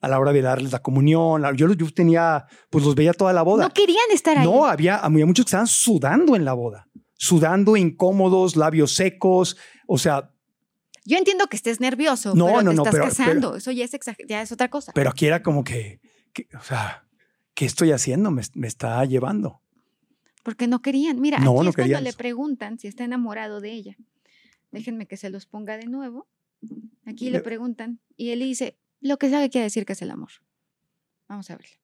a 0.00 0.08
la 0.08 0.18
hora 0.18 0.32
de 0.32 0.40
darles 0.40 0.72
la 0.72 0.78
comunión. 0.80 1.42
Yo, 1.54 1.66
los- 1.66 1.76
yo 1.76 1.92
tenía, 1.92 2.46
pues 2.70 2.82
los 2.82 2.94
veía 2.94 3.12
toda 3.12 3.34
la 3.34 3.42
boda. 3.42 3.64
No 3.64 3.74
querían 3.74 4.06
estar 4.12 4.38
ahí. 4.38 4.46
No, 4.46 4.64
había, 4.64 4.96
había 4.96 5.26
muchos 5.26 5.44
que 5.44 5.48
estaban 5.50 5.66
sudando 5.66 6.34
en 6.34 6.46
la 6.46 6.54
boda, 6.54 6.88
sudando, 7.12 7.76
incómodos, 7.76 8.56
labios 8.56 8.92
secos, 8.94 9.56
o 9.86 9.98
sea, 9.98 10.30
Yo 11.04 11.16
entiendo 11.18 11.46
que 11.48 11.56
estés 11.56 11.80
nervioso, 11.80 12.34
No, 12.34 12.46
pero 12.46 12.62
no, 12.62 12.70
te 12.70 12.76
no, 12.76 12.82
estás 12.84 12.92
pero- 12.94 13.04
casando. 13.04 13.48
pero- 13.48 13.56
Eso 13.56 13.70
ya 13.72 13.84
es, 13.84 13.92
exager- 13.94 14.26
ya 14.28 14.42
es 14.42 14.52
otra 14.52 14.68
cosa. 14.68 14.92
Pero 14.94 15.10
aquí 15.10 15.26
era 15.26 15.42
como 15.42 15.62
que, 15.64 16.00
que, 16.32 16.46
o 16.58 16.62
sea, 16.62 17.04
¿qué 17.54 17.64
estoy 17.66 17.92
haciendo? 17.92 18.30
Me, 18.30 18.42
me 18.54 18.66
está 18.68 19.04
llevando. 19.04 19.60
Porque 20.42 20.66
no 20.66 20.80
querían. 20.80 21.20
Mira, 21.20 21.38
No, 21.38 21.52
aquí 21.52 21.64
no 21.64 21.68
es 21.70 21.76
cuando 21.76 22.00
le 22.00 22.12
preguntan 22.14 22.78
si 22.78 22.86
está 22.88 23.04
enamorado 23.04 23.60
de 23.60 23.72
ella. 23.72 23.96
Déjenme 24.70 25.06
que 25.06 25.16
se 25.16 25.30
los 25.30 25.46
ponga 25.46 25.76
de 25.76 25.86
nuevo. 25.86 26.28
Aquí 27.04 27.30
le 27.30 27.40
preguntan 27.40 28.00
y 28.16 28.30
él 28.30 28.40
dice, 28.40 28.78
lo 29.00 29.18
que 29.18 29.30
sabe 29.30 29.50
quiere 29.50 29.64
decir 29.64 29.86
que 29.86 29.94
es 29.94 30.02
el 30.02 30.10
amor. 30.10 30.30
Vamos 31.26 31.50
a 31.50 31.56
verlo. 31.56 31.76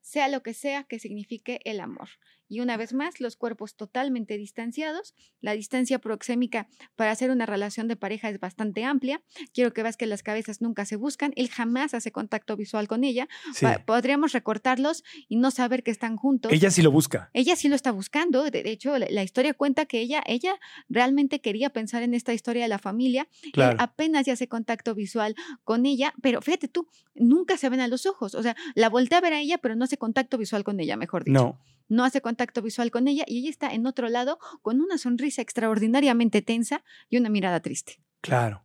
Sea 0.00 0.28
lo 0.28 0.42
que 0.42 0.54
sea 0.54 0.84
que 0.84 0.98
signifique 0.98 1.60
el 1.64 1.80
amor. 1.80 2.08
Y 2.54 2.60
una 2.60 2.76
vez 2.76 2.92
más, 2.94 3.20
los 3.20 3.34
cuerpos 3.34 3.74
totalmente 3.74 4.38
distanciados. 4.38 5.14
La 5.40 5.52
distancia 5.54 5.98
proxémica 5.98 6.68
para 6.94 7.10
hacer 7.10 7.30
una 7.32 7.46
relación 7.46 7.88
de 7.88 7.96
pareja 7.96 8.28
es 8.30 8.38
bastante 8.38 8.84
amplia. 8.84 9.20
Quiero 9.52 9.72
que 9.72 9.82
veas 9.82 9.96
que 9.96 10.06
las 10.06 10.22
cabezas 10.22 10.60
nunca 10.62 10.84
se 10.84 10.94
buscan. 10.94 11.32
Él 11.34 11.48
jamás 11.50 11.94
hace 11.94 12.12
contacto 12.12 12.56
visual 12.56 12.86
con 12.86 13.02
ella. 13.02 13.26
Sí. 13.54 13.66
Podríamos 13.86 14.32
recortarlos 14.32 15.02
y 15.28 15.34
no 15.36 15.50
saber 15.50 15.82
que 15.82 15.90
están 15.90 16.16
juntos. 16.16 16.52
Ella 16.52 16.70
sí 16.70 16.80
lo 16.80 16.92
busca. 16.92 17.30
Ella 17.32 17.56
sí 17.56 17.68
lo 17.68 17.74
está 17.74 17.90
buscando. 17.90 18.48
De, 18.50 18.62
hecho, 18.70 18.96
la, 18.98 19.06
la 19.10 19.24
historia 19.24 19.52
cuenta 19.54 19.86
que 19.86 20.00
ella, 20.00 20.22
ella 20.26 20.54
realmente 20.88 21.40
quería 21.40 21.70
pensar 21.70 22.02
en 22.04 22.14
esta 22.14 22.32
historia 22.32 22.62
de 22.62 22.68
la 22.68 22.78
familia. 22.78 23.26
Él 23.42 23.50
Claro. 23.52 23.76
apenas 23.80 24.26
ya 24.26 24.34
hace 24.34 24.46
contacto 24.46 24.94
visual 24.94 25.34
con 25.64 25.86
ella, 25.86 26.14
pero 26.22 26.40
fíjate 26.40 26.68
tú, 26.68 26.86
nunca 27.14 27.56
se 27.56 27.68
ven 27.68 27.80
a 27.80 27.88
los 27.88 28.06
ojos. 28.06 28.34
O 28.36 28.42
sea, 28.42 28.54
la 28.74 28.88
voltea 28.88 29.18
a 29.18 29.20
ver 29.22 29.32
a 29.32 29.40
ella, 29.40 29.58
pero 29.58 29.74
no 29.74 29.84
hace 29.84 29.96
contacto 29.98 30.38
visual 30.38 30.62
con 30.62 30.78
ella, 30.78 30.96
mejor 30.96 31.24
dicho. 31.24 31.34
No. 31.34 31.58
No 31.88 32.04
hace 32.04 32.20
contacto 32.20 32.62
visual 32.62 32.90
con 32.90 33.08
ella 33.08 33.24
y 33.26 33.38
ella 33.40 33.50
está 33.50 33.72
en 33.74 33.86
otro 33.86 34.08
lado 34.08 34.38
con 34.62 34.80
una 34.80 34.96
sonrisa 34.98 35.42
extraordinariamente 35.42 36.42
tensa 36.42 36.82
y 37.10 37.16
una 37.18 37.28
mirada 37.28 37.60
triste. 37.60 38.00
Claro. 38.20 38.64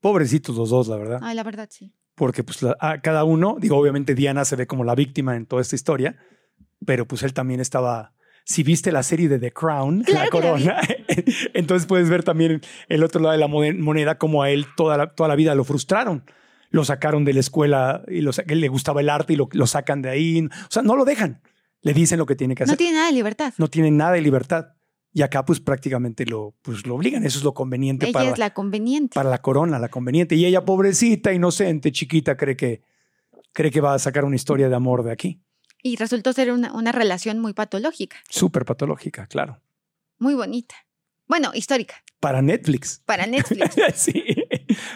Pobrecitos 0.00 0.56
los 0.56 0.70
dos, 0.70 0.88
la 0.88 0.96
verdad. 0.96 1.18
Ay, 1.22 1.34
la 1.34 1.42
verdad, 1.42 1.68
sí. 1.70 1.92
Porque 2.14 2.44
pues 2.44 2.62
la- 2.62 2.76
a 2.80 3.00
cada 3.00 3.24
uno, 3.24 3.56
digo, 3.60 3.76
obviamente 3.76 4.14
Diana 4.14 4.44
se 4.44 4.56
ve 4.56 4.66
como 4.66 4.84
la 4.84 4.94
víctima 4.94 5.36
en 5.36 5.46
toda 5.46 5.62
esta 5.62 5.74
historia, 5.76 6.16
pero 6.86 7.06
pues 7.06 7.22
él 7.24 7.32
también 7.34 7.60
estaba, 7.60 8.14
si 8.44 8.62
viste 8.62 8.92
la 8.92 9.02
serie 9.02 9.28
de 9.28 9.38
The 9.40 9.52
Crown, 9.52 10.02
Claro 10.04 10.24
la 10.24 10.30
corona, 10.30 10.80
entonces 11.54 11.86
puedes 11.86 12.08
ver 12.08 12.22
también 12.22 12.60
el 12.88 13.02
otro 13.02 13.20
lado 13.20 13.32
de 13.32 13.38
la 13.38 13.48
mone- 13.48 13.74
moneda 13.74 14.18
como 14.18 14.42
a 14.42 14.50
él 14.50 14.66
toda 14.76 14.96
la, 14.96 15.14
toda 15.14 15.28
la 15.28 15.36
vida 15.36 15.54
lo 15.54 15.64
frustraron. 15.64 16.24
Lo 16.70 16.84
sacaron 16.84 17.24
de 17.24 17.32
la 17.32 17.40
escuela 17.40 18.04
y 18.08 18.20
lo, 18.20 18.30
él 18.46 18.60
le 18.60 18.68
gustaba 18.68 19.00
el 19.00 19.08
arte 19.08 19.32
y 19.32 19.36
lo, 19.36 19.48
lo 19.52 19.66
sacan 19.66 20.02
de 20.02 20.10
ahí. 20.10 20.44
O 20.46 20.70
sea, 20.70 20.82
no 20.82 20.96
lo 20.96 21.04
dejan. 21.06 21.40
Le 21.82 21.94
dicen 21.94 22.18
lo 22.18 22.26
que 22.26 22.34
tiene 22.36 22.54
que 22.54 22.64
hacer. 22.64 22.72
No 22.72 22.76
tiene 22.76 22.94
nada 22.94 23.06
de 23.06 23.12
libertad. 23.12 23.54
no 23.58 23.68
tiene 23.68 23.90
nada 23.90 24.12
de 24.12 24.20
libertad. 24.20 24.66
Y 25.12 25.22
acá 25.22 25.44
pues 25.44 25.58
prácticamente 25.60 26.26
lo, 26.26 26.54
pues, 26.62 26.86
lo 26.86 26.94
obligan. 26.94 27.24
Eso 27.24 27.38
es 27.38 27.44
lo 27.44 27.54
conveniente 27.54 28.06
Ella 28.06 28.12
para, 28.12 28.30
es 28.30 28.38
la 28.38 28.52
conveniente. 28.52 29.14
para 29.14 29.30
la 29.30 29.40
corona, 29.40 29.78
la 29.78 29.88
conveniente. 29.88 30.34
Y 30.34 30.44
ella, 30.44 30.64
pobrecita, 30.64 31.32
inocente, 31.32 31.92
chiquita, 31.92 32.36
cree 32.36 32.56
que, 32.56 32.82
cree 33.52 33.70
que 33.70 33.80
va 33.80 33.94
a 33.94 33.98
sacar 33.98 34.24
una 34.24 34.36
historia 34.36 34.68
de 34.68 34.74
amor 34.74 35.02
de 35.02 35.12
aquí. 35.12 35.40
Y 35.82 35.96
resultó 35.96 36.32
ser 36.32 36.52
una, 36.52 36.72
una 36.72 36.92
relación 36.92 37.38
muy 37.38 37.52
patológica, 37.54 38.16
Súper 38.28 38.64
patológica, 38.64 39.26
claro. 39.26 39.60
muy 40.18 40.34
bonita. 40.34 40.74
Bueno, 41.26 41.52
histórica, 41.54 41.94
Para 42.20 42.42
Netflix. 42.42 43.02
para 43.04 43.26
Netflix. 43.26 43.76
sí, 43.94 44.24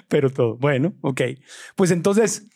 pero 0.09 0.31
todo. 0.31 0.57
Bueno, 0.57 0.95
ok. 1.03 1.21
Pues 1.77 1.91
entonces, 1.91 2.49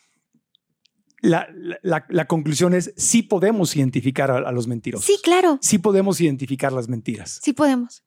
la, 1.20 1.48
la- 1.82 2.04
la- 2.08 2.26
conclusión 2.26 2.74
es, 2.74 2.92
sí 2.96 3.22
podemos 3.22 3.74
identificar 3.76 4.30
a, 4.30 4.36
a 4.38 4.52
los 4.52 4.66
mentirosos. 4.66 5.06
Sí, 5.06 5.18
claro, 5.22 5.58
Sí 5.62 5.78
podemos 5.78 6.20
identificar 6.20 6.72
las 6.72 6.88
mentiras. 6.88 7.40
sí 7.42 7.52
podemos. 7.52 8.02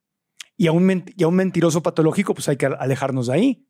Y 0.57 0.67
a 0.67 0.71
un, 0.73 1.05
y 1.15 1.23
a 1.23 1.27
un 1.27 1.35
mentiroso 1.35 1.81
patológico, 1.81 2.33
pues 2.33 2.49
hay 2.49 2.57
que 2.57 2.65
alejarnos 2.65 3.27
de 3.27 3.33
ahí. 3.33 3.68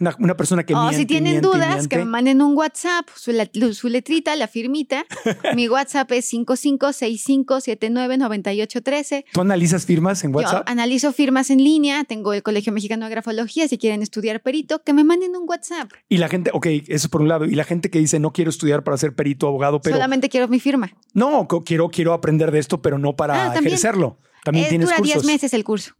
Una, 0.00 0.16
una 0.18 0.36
persona 0.36 0.64
que 0.64 0.74
O 0.74 0.86
Oh, 0.86 0.92
si 0.92 1.06
tienen 1.06 1.32
miente 1.34 1.46
dudas, 1.46 1.86
que 1.88 1.96
me 1.98 2.04
manden 2.04 2.42
un 2.42 2.56
WhatsApp, 2.56 3.08
su, 3.14 3.30
let- 3.32 3.52
su 3.74 3.88
letrita, 3.88 4.34
la 4.36 4.48
firmita. 4.48 5.04
Mi 5.54 5.68
WhatsApp 5.68 6.10
es 6.12 6.32
5565799813. 6.32 9.24
¿Tú 9.32 9.40
analizas 9.40 9.86
firmas 9.86 10.24
en 10.24 10.32
Yo 10.32 10.38
WhatsApp? 10.38 10.68
analizo 10.68 11.12
firmas 11.12 11.50
en 11.50 11.62
línea, 11.62 12.04
tengo 12.04 12.32
el 12.32 12.42
Colegio 12.42 12.72
Mexicano 12.72 13.06
de 13.06 13.10
Grafología, 13.10 13.68
si 13.68 13.78
quieren 13.78 14.02
estudiar 14.02 14.42
perito, 14.42 14.82
que 14.82 14.92
me 14.92 15.04
manden 15.04 15.36
un 15.36 15.48
WhatsApp. 15.48 15.90
Y 16.08 16.18
la 16.18 16.28
gente, 16.28 16.50
ok, 16.52 16.66
eso 16.88 17.08
por 17.08 17.22
un 17.22 17.28
lado. 17.28 17.44
Y 17.44 17.54
la 17.54 17.64
gente 17.64 17.90
que 17.90 17.98
dice, 17.98 18.18
no 18.18 18.32
quiero 18.32 18.50
estudiar 18.50 18.82
para 18.84 18.96
ser 18.96 19.14
perito, 19.14 19.46
abogado, 19.48 19.80
pero 19.80 19.96
Solamente 19.96 20.28
quiero 20.28 20.48
mi 20.48 20.60
firma. 20.60 20.92
no, 21.12 21.46
quiero, 21.64 21.88
quiero 21.90 22.12
aprender 22.12 22.50
de 22.50 22.58
esto, 22.58 22.82
pero 22.82 22.98
no 22.98 23.16
para 23.16 23.52
Ah, 23.52 23.54
ejercerlo. 23.58 24.18
También 24.44 24.66
Eh, 24.66 24.68
tienes 24.68 24.88
dura 24.88 24.98
cursos. 24.98 25.22
10 25.22 25.26
meses 25.26 25.54
el 25.54 25.64
curso. 25.64 25.94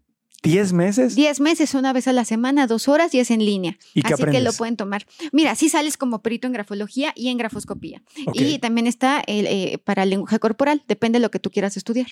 ¿10 0.45 0.73
meses? 0.73 1.15
10 1.17 1.41
meses, 1.41 1.75
una 1.75 1.93
vez 1.93 2.07
a 2.07 2.13
la 2.13 2.25
semana, 2.25 2.67
dos 2.67 2.87
horas 2.87 3.15
y 3.15 3.19
es 3.19 3.31
en 3.31 3.45
línea. 3.45 3.79
¿Y 3.95 4.03
qué 4.03 4.15
Así 4.15 4.25
que 4.25 4.41
lo 4.41 4.53
pueden 4.53 4.77
tomar. 4.77 5.07
Mira, 5.33 5.55
sí 5.55 5.69
sales 5.69 5.97
como 5.97 6.21
perito 6.21 6.47
en 6.47 6.53
grafología 6.53 7.13
y 7.17 7.29
en 7.29 7.39
grafoscopía. 7.39 8.03
Y 8.35 8.59
también 8.59 8.87
está 8.87 9.23
el, 9.27 9.47
eh, 9.47 9.79
para 9.83 10.03
el 10.03 10.11
lenguaje 10.11 10.39
corporal, 10.39 10.83
depende 10.87 11.19
de 11.19 11.23
lo 11.23 11.31
que 11.31 11.39
tú 11.39 11.51
quieras 11.51 11.77
estudiar. 11.77 12.09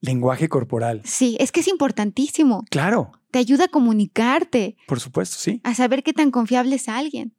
Lenguaje 0.00 0.48
corporal. 0.48 1.02
Sí, 1.04 1.36
es 1.40 1.52
que 1.52 1.60
es 1.60 1.68
importantísimo. 1.68 2.64
Claro, 2.70 3.12
Te 3.30 3.38
ayuda 3.38 3.64
a 3.64 3.68
comunicarte, 3.68 4.76
por 4.86 5.00
supuesto, 5.00 5.36
sí. 5.38 5.60
a 5.64 5.74
saber 5.74 6.02
qué 6.02 6.12
tan 6.12 6.30
confiable 6.30 6.76
es 6.76 6.88
alguien. 6.88 7.34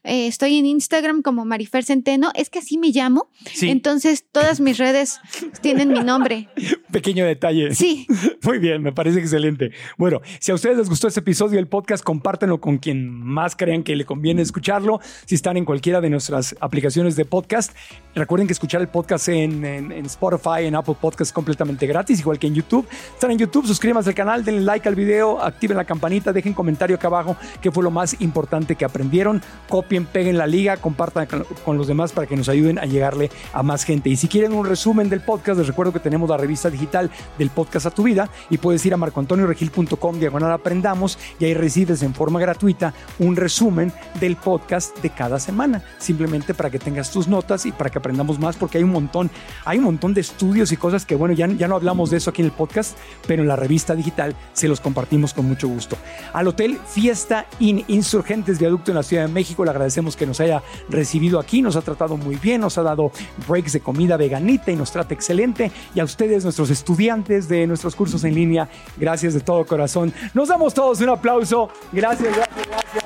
Eh, 0.04 0.26
estoy 0.26 0.56
en 0.58 0.66
Instagram 0.66 1.22
como 1.22 1.44
Marifer 1.44 1.84
Centeno. 1.84 2.30
Es 2.34 2.50
que 2.50 2.58
así 2.60 2.78
me 2.78 2.88
llamo. 2.88 3.28
Sí, 3.52 3.70
Entonces, 3.70 4.24
todas 4.30 4.60
mis 4.60 4.78
redes 4.78 5.20
tienen 5.60 5.92
mi 5.92 6.00
nombre. 6.00 6.48
pequeño 6.92 7.24
detalle. 7.26 7.74
Sí. 7.74 8.06
Muy 8.42 8.58
bien, 8.58 8.82
me 8.82 8.92
parece 8.92 9.18
excelente. 9.20 9.70
Bueno, 9.96 10.20
si 10.40 10.52
a 10.52 10.54
ustedes 10.54 10.76
les 10.78 10.88
gustó 10.88 11.08
este 11.08 11.20
episodio 11.20 11.56
del 11.56 11.68
podcast, 11.68 12.02
compártenlo 12.02 12.60
con 12.60 12.78
quien 12.78 13.10
más 13.10 13.56
crean 13.56 13.82
que 13.82 13.96
le 13.96 14.04
conviene 14.04 14.42
escucharlo. 14.42 15.00
Si 15.26 15.34
están 15.34 15.56
en 15.56 15.64
cualquiera 15.64 16.00
de 16.00 16.10
nuestras 16.10 16.54
aplicaciones 16.60 17.16
de 17.16 17.24
podcast, 17.24 17.72
recuerden 18.14 18.46
que 18.46 18.52
escuchar 18.52 18.80
el 18.80 18.88
podcast 18.88 19.28
en, 19.28 19.64
en- 19.64 19.92
en 19.92 20.06
Spotify, 20.06 20.64
en 20.64 20.74
Apple 20.74 20.96
Podcast 21.00 21.28
es 21.28 21.32
completamente 21.32 21.86
gratis, 21.86 22.20
igual 22.20 22.38
que 22.38 22.46
en 22.46 22.54
YouTube. 22.54 22.86
Están 23.14 23.30
en 23.30 23.38
YouTube, 23.38 23.66
suscríbanse 23.66 24.10
al 24.10 24.14
canal, 24.14 24.44
denle 24.44 24.62
like 24.62 24.88
al 24.88 24.94
video, 24.94 25.40
activen 25.42 25.76
la 25.76 25.84
campanita, 25.84 26.32
dejen 26.32 26.52
comentario 26.54 26.96
acá 26.96 27.08
abajo 27.08 27.36
qué 27.60 27.70
fue 27.70 27.82
lo 27.84 27.90
más 27.90 28.20
importante 28.20 28.76
que 28.76 28.84
aprendieron. 28.84 29.42
Copien, 29.78 30.06
peguen 30.06 30.36
la 30.36 30.48
liga, 30.48 30.76
compartan 30.78 31.28
con, 31.64 31.78
los 31.78 31.86
demás 31.86 32.10
para 32.10 32.26
que 32.26 32.36
nos 32.36 32.48
ayuden 32.48 32.80
a 32.80 32.84
llegarle 32.84 33.30
a 33.52 33.62
más 33.62 33.84
gente. 33.84 34.10
Y 34.10 34.16
si 34.16 34.26
quieren 34.26 34.52
un 34.52 34.66
resumen 34.66 35.08
del 35.08 35.20
podcast, 35.20 35.56
les 35.56 35.68
recuerdo 35.68 35.92
que 35.92 36.00
tenemos 36.00 36.28
la 36.28 36.36
revista 36.36 36.68
digital 36.68 37.12
del 37.38 37.50
podcast 37.50 37.86
a 37.86 37.92
tu 37.92 38.02
vida 38.02 38.28
y 38.50 38.58
puedes 38.58 38.84
ir 38.84 38.92
a 38.92 38.96
marcoantonioregil.com 38.96 40.18
diagonal 40.18 40.50
aprendamos 40.50 41.16
y 41.38 41.44
ahí 41.44 41.54
recibes 41.54 42.02
en 42.02 42.12
forma 42.12 42.40
gratuita 42.40 42.92
un 43.20 43.36
resumen 43.36 43.92
del 44.18 44.34
podcast 44.34 44.98
de 44.98 45.10
cada 45.10 45.38
semana, 45.38 45.84
simplemente 45.98 46.54
para 46.54 46.70
que 46.70 46.80
tengas 46.80 47.12
tus 47.12 47.28
notas 47.28 47.64
y 47.64 47.70
para 47.70 47.88
que 47.88 47.98
aprendamos 47.98 48.40
más 48.40 48.56
porque 48.56 48.78
hay 48.78 48.84
un 48.84 48.90
montón, 48.90 49.30
hay 49.64 49.78
un 49.78 49.84
montón 49.84 50.12
de 50.12 50.22
estudios 50.22 50.72
y 50.72 50.76
cosas 50.76 51.06
que 51.06 51.14
bueno, 51.14 51.34
ya, 51.34 51.46
ya 51.46 51.68
no 51.68 51.76
hablamos 51.76 52.10
de 52.10 52.16
eso 52.16 52.30
aquí 52.30 52.42
en 52.42 52.46
el 52.46 52.52
podcast, 52.52 52.98
pero 53.28 53.42
en 53.42 53.48
la 53.48 53.54
revista 53.54 53.94
digital 53.94 54.34
se 54.54 54.66
los 54.66 54.80
compartimos 54.80 55.34
con 55.34 55.46
mucho 55.46 55.68
gusto. 55.68 55.96
Al 56.32 56.48
hotel 56.48 56.80
Fiesta 56.84 57.46
in 57.60 57.84
Insurgentes 57.86 58.58
Viaducto 58.58 58.90
en 58.90 58.96
la 58.96 59.04
Ciudad 59.04 59.28
de 59.28 59.32
México, 59.32 59.64
le 59.68 59.72
agradecemos 59.72 60.16
que 60.16 60.26
nos 60.26 60.40
haya 60.40 60.62
recibido 60.88 61.38
aquí, 61.38 61.62
nos 61.62 61.76
ha 61.76 61.82
tratado 61.82 62.16
muy 62.16 62.36
bien, 62.36 62.60
nos 62.60 62.78
ha 62.78 62.82
dado 62.82 63.12
breaks 63.46 63.74
de 63.74 63.80
comida 63.80 64.16
veganita 64.16 64.70
y 64.70 64.76
nos 64.76 64.90
trata 64.90 65.14
excelente. 65.14 65.70
Y 65.94 66.00
a 66.00 66.04
ustedes, 66.04 66.44
nuestros 66.44 66.70
estudiantes 66.70 67.48
de 67.48 67.66
nuestros 67.66 67.94
cursos 67.94 68.24
en 68.24 68.34
línea, 68.34 68.68
gracias 68.96 69.34
de 69.34 69.40
todo 69.40 69.64
corazón. 69.66 70.12
Nos 70.34 70.48
damos 70.48 70.74
todos 70.74 71.00
un 71.00 71.10
aplauso. 71.10 71.68
Gracias, 71.92 72.34
gracias, 72.34 72.66
gracias. 72.66 73.04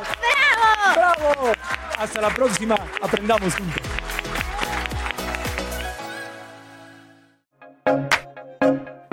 ¡Bravo! 0.95 1.35
¡Bravo! 1.35 1.53
Hasta 1.99 2.21
la 2.21 2.31
próxima. 2.31 2.77
Aprendamos 3.01 3.55
juntos. 3.55 3.83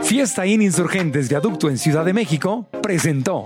Fiesta 0.03 0.45
in 0.47 0.63
Insurgentes 0.63 1.29
Viaducto 1.29 1.69
en 1.69 1.77
Ciudad 1.77 2.03
de 2.03 2.13
México 2.13 2.67
presentó. 2.81 3.45